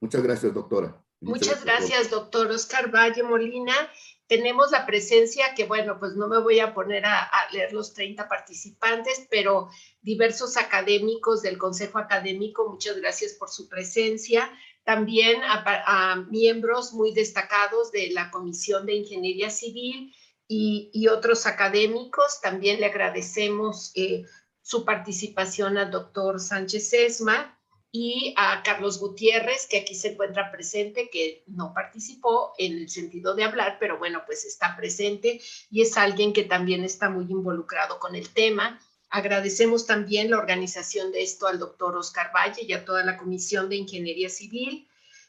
Muchas 0.00 0.22
gracias, 0.22 0.54
doctora. 0.54 1.02
Muchas, 1.20 1.64
gracias, 1.64 2.10
doctor 2.10 2.46
Oscar 2.46 2.94
Valle 2.94 3.24
Molina 3.24 3.74
tenemos 4.28 4.70
la 4.70 4.84
presencia 4.84 5.54
que, 5.54 5.64
bueno, 5.64 5.98
pues 5.98 6.14
no 6.14 6.28
me 6.28 6.38
voy 6.38 6.60
a 6.60 6.74
poner 6.74 7.06
a, 7.06 7.30
leer 7.50 7.72
los 7.72 7.94
30 7.94 8.28
participantes, 8.28 9.26
pero 9.30 9.70
diversos 10.02 10.58
académicos 10.58 11.40
del 11.40 11.56
Consejo 11.56 11.98
Académico, 11.98 12.68
muchas 12.68 12.98
gracias 12.98 13.32
por 13.32 13.48
su 13.48 13.68
presencia. 13.68 14.50
También 14.84 15.40
a, 15.44 16.26
miembros 16.30 16.92
muy 16.92 17.14
destacados 17.14 17.90
de 17.90 18.10
la 18.10 18.30
Comisión 18.30 18.84
de 18.84 18.96
Ingeniería 18.96 19.48
Civil 19.48 20.14
y, 20.46 21.08
otros 21.08 21.46
académicos. 21.46 22.40
También 22.42 22.80
le 22.80 22.86
agradecemos 22.86 23.92
eh, 23.94 24.24
su 24.60 24.84
participación 24.84 25.78
al 25.78 25.90
doctor 25.90 26.38
Sánchez 26.38 26.92
Esma 26.92 27.57
y 27.90 28.34
a 28.36 28.62
Carlos 28.62 28.98
Gutiérrez, 29.00 29.66
que 29.66 29.78
aquí 29.78 29.94
se 29.94 30.12
encuentra 30.12 30.50
presente, 30.50 31.08
que 31.10 31.42
no 31.46 31.72
participó 31.72 32.52
en 32.58 32.76
el 32.76 32.90
sentido 32.90 33.34
de 33.34 33.44
hablar, 33.44 33.78
pero 33.80 33.98
bueno, 33.98 34.22
pues 34.26 34.44
está 34.44 34.76
presente 34.76 35.40
y 35.70 35.82
es 35.82 35.96
alguien 35.96 36.32
que 36.32 36.44
también 36.44 36.84
está 36.84 37.08
muy 37.08 37.24
involucrado 37.24 37.98
con 37.98 38.14
el 38.14 38.28
tema. 38.28 38.78
Agradecemos 39.08 39.86
también 39.86 40.30
la 40.30 40.38
organización 40.38 41.12
de 41.12 41.22
esto 41.22 41.46
al 41.46 41.58
doctor 41.58 41.96
Oscar 41.96 42.30
Valle 42.34 42.62
y 42.62 42.72
a 42.74 42.84
toda 42.84 43.02
la 43.04 43.16
Comisión 43.16 43.70
de 43.70 43.76
Ingeniería 43.76 44.28
Civil. 44.28 44.86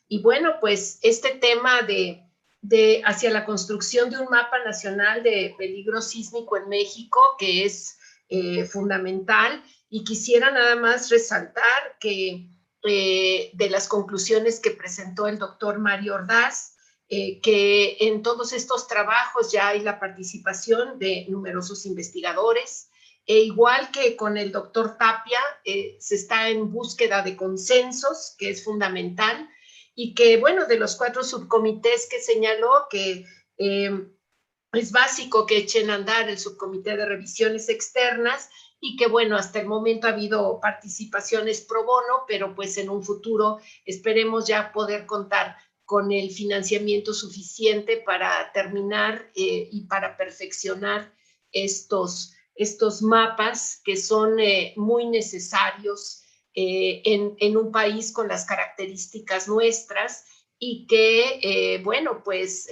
Y 0.10 0.22
bueno, 0.22 0.56
pues 0.60 0.99
este 1.02 1.36
tema 1.36 1.84
de, 1.84 2.26
de 2.61 3.02
hacia 3.06 3.30
la 3.30 3.45
construcción 3.45 4.10
de 4.10 4.19
un 4.19 4.27
mapa 4.30 4.61
nacional 4.65 5.23
de 5.23 5.56
peligro 5.57 6.02
sísmico 6.02 6.57
en 6.57 6.68
México, 6.68 7.22
que 7.38 7.64
es 7.64 7.98
eh, 8.27 8.65
fundamental, 8.65 9.64
y 9.90 10.03
quisiera 10.03 10.52
nada 10.52 10.76
más 10.76 11.10
resaltar 11.10 11.98
que 11.99 12.48
eh, 12.84 13.52
de 13.53 13.70
las 13.70 13.88
conclusiones 13.88 14.60
que 14.60 14.72
presentó 14.72 15.28
el 15.28 15.40
doctor 15.40 15.80
Mario 15.80 16.16
Ordaz, 16.16 16.76
eh, 17.10 17.41
que 17.41 17.98
en 17.99 18.22
todos 18.22 18.53
estos 18.53 18.88
trabajos 18.88 19.52
ya 19.52 19.70
hay 19.70 19.82
la 19.82 19.99
participación 19.99 20.99
de 20.99 21.26
numerosos 21.28 21.86
investigadores, 21.88 22.90
e 23.26 23.40
igual 23.40 23.91
que 23.91 24.16
con 24.16 24.38
el 24.38 24.52
doctor 24.52 24.98
Tapia, 24.98 25.40
eh, 25.66 25.98
se 25.99 26.16
está 26.16 26.49
en 26.49 26.72
búsqueda 26.72 27.24
de 27.24 27.36
consensos, 27.36 28.36
que 28.38 28.52
es 28.52 28.64
fundamental, 28.64 29.49
y 29.95 30.14
que, 30.14 30.38
bueno, 30.38 30.66
de 30.66 30.80
los 30.80 30.95
cuatro 30.95 31.24
subcomités 31.24 32.07
que 32.10 32.22
señaló, 32.22 32.88
que 32.90 33.26
es 33.57 34.91
básico 34.94 35.45
que 35.45 35.57
echen 35.57 35.90
a 35.90 35.95
andar 35.95 36.30
el 36.30 36.40
subcomité 36.40 36.95
de 36.95 37.06
revisiones 37.06 37.68
externas, 37.68 38.49
y 38.81 38.95
que 38.95 39.07
bueno, 39.07 39.35
hasta 39.35 39.60
el 39.60 39.68
momento 39.68 40.07
ha 40.07 40.11
habido 40.11 40.60
participaciones 40.61 41.61
pro 41.61 41.85
bono, 41.85 42.23
pero 42.27 42.56
pues 42.56 42.77
en 42.77 42.89
un 42.89 43.03
futuro 43.03 43.60
esperemos 43.85 44.47
ya 44.47 44.72
poder 44.72 45.06
contar 45.06 45.57
con 45.89 46.11
el 46.11 46.30
financiamiento 46.30 47.14
suficiente 47.14 47.97
para 47.97 48.51
terminar 48.53 49.31
eh, 49.35 49.68
y 49.72 49.88
para 49.88 50.15
perfeccionar 50.15 51.11
estos, 51.51 52.34
estos 52.53 53.01
mapas 53.01 53.81
que 53.84 53.97
son 53.97 54.39
eh, 54.39 54.73
muy 54.77 55.07
necesarios 55.07 56.22
eh, 56.53 57.01
en, 57.06 57.35
en, 57.39 57.57
un 57.57 57.72
país 57.72 58.11
con 58.11 58.27
las 58.27 58.45
características 58.45 59.47
nuestras 59.47 60.26
y 60.60 60.85
que, 60.88 61.81
bueno, 61.85 62.22
pues 62.22 62.68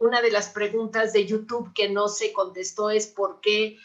una 0.00 0.20
de 0.20 0.32
las 0.32 0.48
preguntas 0.48 1.12
de 1.12 1.24
YouTube 1.24 1.72
que 1.72 1.88
no 1.88 2.08
se 2.08 2.32
contestó 2.32 2.90
es 2.90 3.06
por 3.06 3.40
qué 3.40 3.76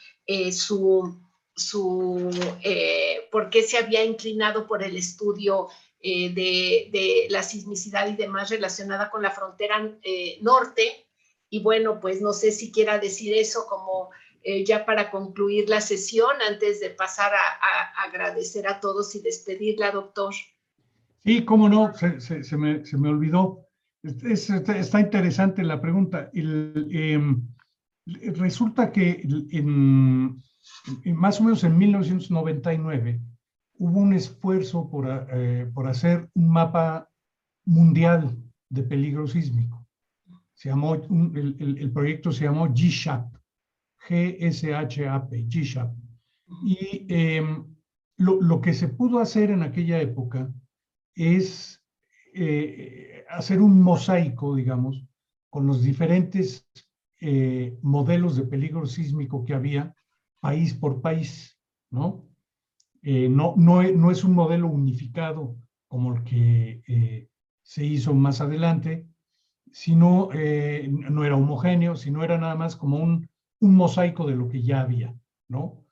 su 0.51 1.21
su, 1.55 2.29
eh, 2.63 3.27
por 3.31 3.49
qué 3.49 3.63
se 3.63 3.77
había 3.77 4.03
inclinado 4.03 4.67
por 4.67 4.83
el 4.83 4.97
estudio 4.97 5.67
eh, 5.99 6.33
de, 6.33 7.27
la 7.29 7.43
sismicidad 7.43 8.07
y 8.07 8.15
demás 8.15 8.49
relacionada 8.49 9.09
con 9.09 9.21
la 9.21 9.31
frontera 9.31 9.97
eh, 10.03 10.39
norte. 10.41 11.07
Y 11.49 11.61
bueno, 11.61 11.99
pues 11.99 12.21
no 12.21 12.33
sé 12.33 12.51
si 12.51 12.71
quiera 12.71 12.97
decir 12.97 13.33
eso 13.35 13.65
como 13.67 14.09
ya 14.65 14.85
para 14.85 15.09
concluir 15.09 15.69
la 15.69 15.79
sesión, 15.79 16.31
antes 16.49 16.81
de 16.81 16.89
pasar 16.89 17.31
a, 17.33 18.03
agradecer 18.03 18.67
a 18.67 18.81
todos 18.81 19.15
y 19.15 19.21
despedirla, 19.21 19.91
doctor. 19.91 20.33
Sí, 21.23 21.45
cómo 21.45 21.69
no, 21.69 21.93
se, 21.93 22.57
me, 22.57 22.85
se 22.85 22.97
me, 22.97 23.07
olvidó. 23.07 23.65
está 24.03 24.99
interesante 24.99 25.63
la 25.63 25.79
pregunta. 25.79 26.29
Em, 26.33 27.41
resulta 28.05 28.91
que 28.91 29.25
en, 29.51 30.42
más 31.05 31.39
o 31.39 31.43
menos 31.43 31.63
en 31.63 31.77
1999 31.77 33.21
hubo 33.79 33.99
un 33.99 34.13
esfuerzo 34.13 34.89
por, 34.89 35.07
eh, 35.33 35.69
por 35.73 35.87
hacer 35.87 36.29
un 36.35 36.49
mapa 36.49 37.09
mundial 37.65 38.37
de 38.69 38.83
peligro 38.83 39.27
sísmico. 39.27 39.85
Se 40.53 40.69
llamó, 40.69 40.95
el, 40.95 41.55
el, 41.59 41.91
proyecto 41.91 42.31
se 42.31 42.45
llamó 42.45 42.67
GSHAP, 42.69 43.35
G-S-H-A-P, 44.07 45.45
GSHAP. 45.49 45.93
Y 46.63 47.05
em, 47.09 47.65
lo, 48.17 48.39
lo, 48.41 48.61
que 48.61 48.73
se 48.73 48.87
pudo 48.87 49.19
hacer 49.19 49.49
en 49.49 49.63
aquella 49.63 49.99
época 49.99 50.53
es 51.15 51.81
eh, 52.33 53.25
hacer 53.29 53.61
un 53.61 53.81
mosaico, 53.81 54.55
digamos, 54.55 55.03
con 55.49 55.67
los 55.67 55.83
diferentes 55.83 56.67
eh, 57.21 57.77
modelos 57.81 58.35
de 58.35 58.43
peligro 58.43 58.85
sísmico 58.85 59.45
que 59.45 59.53
había 59.53 59.95
país 60.43 60.73
por 60.73 60.99
país, 60.99 61.57
¿no? 61.89 62.27
Eh, 63.01 63.29
no, 63.29 63.53
no, 63.55 63.81
no, 63.81 64.11
es 64.11 64.25
un 64.25 64.33
modelo 64.33 64.67
unificado 64.67 65.55
como 65.87 66.13
el 66.13 66.23
que 66.25 66.83
eh, 66.85 67.29
se 67.61 67.85
hizo 67.85 68.13
más 68.13 68.41
adelante, 68.41 69.07
sino 69.71 70.29
eh, 70.33 70.85
no 70.89 71.23
era 71.23 71.37
homogéneo, 71.37 71.95
sino 71.95 72.25
era 72.25 72.37
nada 72.37 72.55
más 72.55 72.75
como 72.75 72.97
un, 72.97 73.29
un 73.61 73.75
mosaico 73.75 74.27
de 74.27 74.35
lo 74.35 74.49
que 74.49 74.61
ya 74.61 74.81
había, 74.81 75.15
¿no? 75.47 75.85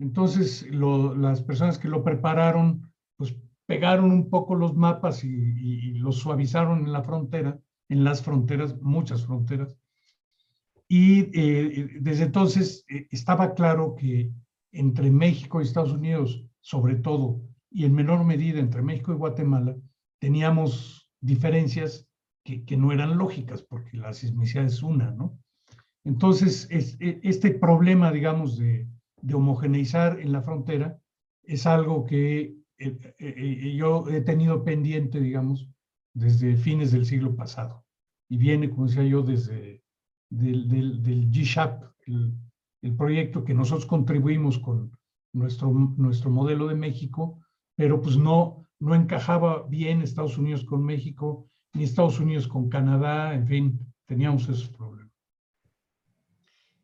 Entonces, 0.00 0.66
las 0.72 1.40
personas 1.42 1.78
que 1.78 1.88
lo 1.88 2.02
prepararon, 2.02 2.92
pues 3.16 3.36
pegaron 3.66 4.10
un 4.10 4.28
poco 4.30 4.56
los 4.56 4.74
mapas 4.74 5.22
y, 5.22 5.94
los 5.94 6.16
suavizaron 6.16 6.80
en 6.80 6.92
la 6.92 7.04
frontera, 7.04 7.60
en 7.88 8.02
las 8.02 8.20
fronteras, 8.20 8.82
muchas 8.82 9.24
fronteras. 9.24 9.78
Y 10.94 11.30
eh, 11.32 11.88
desde 12.02 12.24
entonces 12.24 12.84
eh, 12.90 13.08
estaba 13.10 13.54
claro 13.54 13.94
que 13.94 14.30
entre 14.72 15.10
México 15.10 15.58
y 15.58 15.64
Estados 15.64 15.94
Unidos, 15.94 16.44
sobre 16.60 16.96
todo, 16.96 17.40
y 17.70 17.86
en 17.86 17.94
menor 17.94 18.26
medida 18.26 18.60
entre 18.60 18.82
México 18.82 19.10
y 19.10 19.16
Guatemala, 19.16 19.74
teníamos 20.20 21.08
diferencias 21.22 22.06
que, 22.44 22.76
no 22.76 22.92
eran 22.92 23.16
lógicas, 23.16 23.62
porque 23.62 23.96
la 23.96 24.12
sismicidad 24.12 24.66
es 24.66 24.82
una, 24.82 25.12
¿no? 25.12 25.38
Entonces, 26.04 26.68
es, 26.70 26.98
e, 27.00 27.20
este 27.22 27.52
problema, 27.52 28.12
digamos, 28.12 28.58
de, 28.58 28.86
homogeneizar 29.32 30.20
en 30.20 30.30
la 30.30 30.42
frontera 30.42 31.00
es 31.42 31.64
algo 31.64 32.04
que 32.04 32.54
eh, 32.76 33.74
yo 33.74 34.06
he 34.10 34.20
tenido 34.20 34.62
pendiente, 34.62 35.20
digamos, 35.20 35.70
desde 36.12 36.54
fines 36.54 36.92
del 36.92 37.06
siglo 37.06 37.34
pasado. 37.34 37.86
Y 38.28 38.36
viene, 38.36 38.68
como 38.68 38.88
decía 38.88 39.04
yo, 39.04 39.22
desde 39.22 39.81
del, 40.32 40.68
del, 40.68 41.02
del 41.02 41.30
GSHAP, 41.30 41.82
el, 42.06 42.32
el, 42.82 42.96
proyecto 42.96 43.44
que 43.44 43.54
nosotros 43.54 43.86
contribuimos 43.86 44.58
con 44.58 44.90
nuestro, 45.34 45.70
nuestro 45.70 46.30
modelo 46.30 46.66
de 46.68 46.74
México, 46.74 47.38
pero 47.76 48.00
pues 48.00 48.16
no, 48.16 48.66
no 48.80 48.94
encajaba 48.94 49.62
bien 49.68 50.00
Estados 50.00 50.38
Unidos 50.38 50.64
con 50.64 50.82
México, 50.84 51.48
ni 51.74 51.84
Estados 51.84 52.18
Unidos 52.18 52.48
con 52.48 52.68
Canadá, 52.68 53.34
en 53.34 53.46
fin, 53.46 53.94
teníamos 54.06 54.44
esos 54.44 54.68
problemas. 54.68 55.12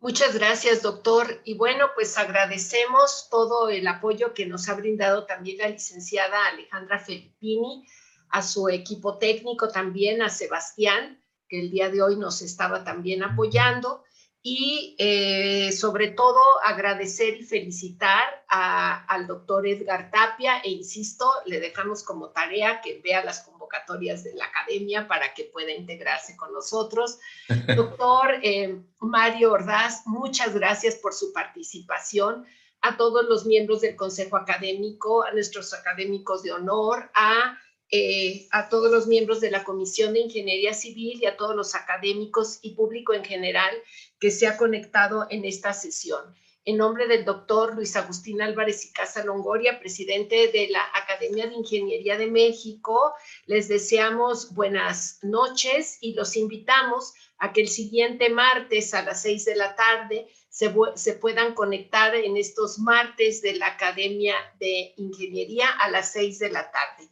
Muchas 0.01 0.35
gracias, 0.35 0.83
doctor. 0.83 1.41
Y 1.45 1.55
bueno, 1.55 1.87
pues 1.95 2.17
agradecemos 2.19 3.29
todo 3.31 3.69
el 3.69 3.87
apoyo 3.89 4.33
que 4.33 4.47
nos 4.47 4.69
ha 4.69 4.75
brindado 4.75 5.27
también 5.27 5.59
la 5.59 5.69
licenciada 5.69 6.47
Alejandra 6.53 7.01
Felippini, 7.01 7.85
a 8.31 8.43
su 8.43 8.69
equipo 8.69 9.19
técnico 9.19 9.69
también, 9.69 10.23
a 10.23 10.29
Sebastián, 10.29 11.19
que 11.49 11.61
el 11.61 11.71
día 11.71 11.89
de 11.89 12.03
hoy 12.03 12.17
nos 12.17 12.43
estaba 12.43 12.85
también 12.85 13.23
apoyando. 13.23 14.05
Y 14.41 14.95
eh, 14.99 15.73
sobre 15.73 16.09
todo 16.09 16.41
agradecer 16.65 17.41
y 17.41 17.45
felicitar 17.45 18.23
a, 18.49 19.05
al 19.07 19.27
doctor 19.27 19.67
Edgar 19.67 20.11
Tapia. 20.11 20.61
E 20.61 20.71
insisto, 20.71 21.29
le 21.45 21.59
dejamos 21.59 22.05
como 22.05 22.31
tarea 22.31 22.81
que 22.81 23.01
vea 23.03 23.25
las 23.25 23.41
convocatorias 23.41 24.23
de 24.23 24.35
la 24.35 24.45
academia 24.45 25.09
para 25.09 25.35
que 25.35 25.45
pueda 25.45 25.73
integrarse 25.73 26.37
con 26.37 26.53
nosotros. 26.53 27.19
Doctor 27.77 28.37
eh, 28.43 28.81
Mario 29.01 29.53
Ordaz, 29.53 30.07
muchas 30.07 30.55
gracias 30.55 30.95
por 30.97 31.13
su 31.13 31.33
participación. 31.33 32.47
A 32.81 32.97
todos 32.97 33.27
los 33.29 33.45
miembros 33.45 33.81
del 33.81 33.97
Consejo 33.97 34.37
Académico, 34.37 35.25
a 35.25 35.33
nuestros 35.33 35.75
académicos 35.75 36.45
de 36.45 36.53
honor, 36.53 37.11
a 37.13 37.59
eh, 37.91 38.47
a 38.51 38.69
todos 38.69 38.91
los 38.93 39.07
miembros 39.07 39.41
de 39.41 39.51
la 39.51 39.65
Comisión 39.65 40.13
de 40.13 40.21
Ingeniería 40.21 40.75
Civil 40.75 41.21
y 41.23 41.27
a 41.27 41.37
todos 41.37 41.57
los 41.57 41.75
académicos 41.75 42.59
y 42.61 42.75
público 42.75 43.15
en 43.15 43.25
general 43.25 43.75
que 44.19 44.31
se 44.31 44.47
ha 44.47 44.59
conectado 44.59 45.27
en 45.31 45.45
esta 45.45 45.73
sesión. 45.73 46.35
En 46.67 46.77
nombre 46.77 47.07
del 47.07 47.25
doctor 47.25 47.75
Luis 47.75 47.97
Agustín 47.97 48.43
Álvarez 48.43 48.85
y 48.85 48.93
Casa 48.93 49.25
Longoria, 49.25 49.81
presidente 49.81 50.49
de 50.49 50.69
la 50.69 50.83
Academia 50.95 51.47
de 51.47 51.55
Ingeniería 51.55 52.19
de 52.19 52.27
México, 52.27 53.15
les 53.47 53.69
deseamos 53.69 54.53
buenas 54.53 55.19
noches 55.23 55.97
y 56.03 56.13
los 56.13 56.37
invitamos 56.37 57.15
a 57.39 57.55
que 57.55 57.63
el 57.63 57.69
siguiente 57.69 58.29
martes 58.29 58.93
a 58.93 59.03
las 59.03 59.23
seis 59.23 59.47
de 59.47 59.57
la 59.57 59.75
tarde 59.77 60.29
se, 60.51 60.75
se, 60.97 61.15
puedan 61.15 61.55
conectar 61.55 62.15
en 62.15 62.37
estos 62.37 62.79
martes 62.79 63.41
de 63.41 63.55
la 63.55 63.69
Academia 63.69 64.35
de 64.61 64.93
Ingeniería 64.99 65.71
a 65.71 65.89
las 65.89 66.13
seis 66.13 66.39
de 66.39 66.51
la 66.51 66.71
tarde. 66.71 67.09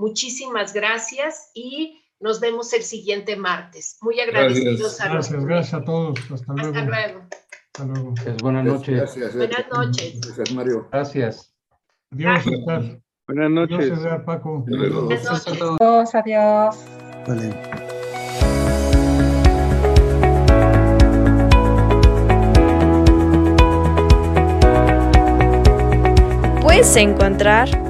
Muchísimas 0.00 0.72
gracias 0.72 1.50
y 1.52 2.00
nos 2.20 2.40
vemos 2.40 2.72
el 2.72 2.82
siguiente 2.82 3.36
martes. 3.36 3.98
Muy 4.00 4.18
agradecidos 4.18 4.78
gracias. 4.78 5.00
a 5.02 5.12
Gracias, 5.12 5.44
gracias 5.44 5.74
a 5.74 5.84
todos. 5.84 6.18
Hasta 6.32 6.52
luego. 6.54 6.68
Hasta 6.68 6.84
luego. 6.86 7.26
Hasta 7.74 7.84
luego. 7.84 8.14
Buenas 8.42 8.64
noches. 8.64 8.96
Gracias. 8.96 9.36
Buenas 9.36 9.66
noches. 9.70 10.20
Gracias, 10.22 10.52
Mario. 10.52 10.88
Gracias. 10.90 11.54
Adiós, 12.12 12.46
Oscar. 12.46 13.00
Buenas 13.26 13.50
noches. 13.50 13.78
Adiós, 13.78 13.98
Edgar, 13.98 14.24
Paco. 14.24 14.64
Buenas 14.66 14.90
noches. 14.90 15.46
Adiós, 15.46 16.14
adiós. 16.14 16.78
Vale. 17.26 17.90
Puedes 26.62 26.96
encontrar 26.96 27.89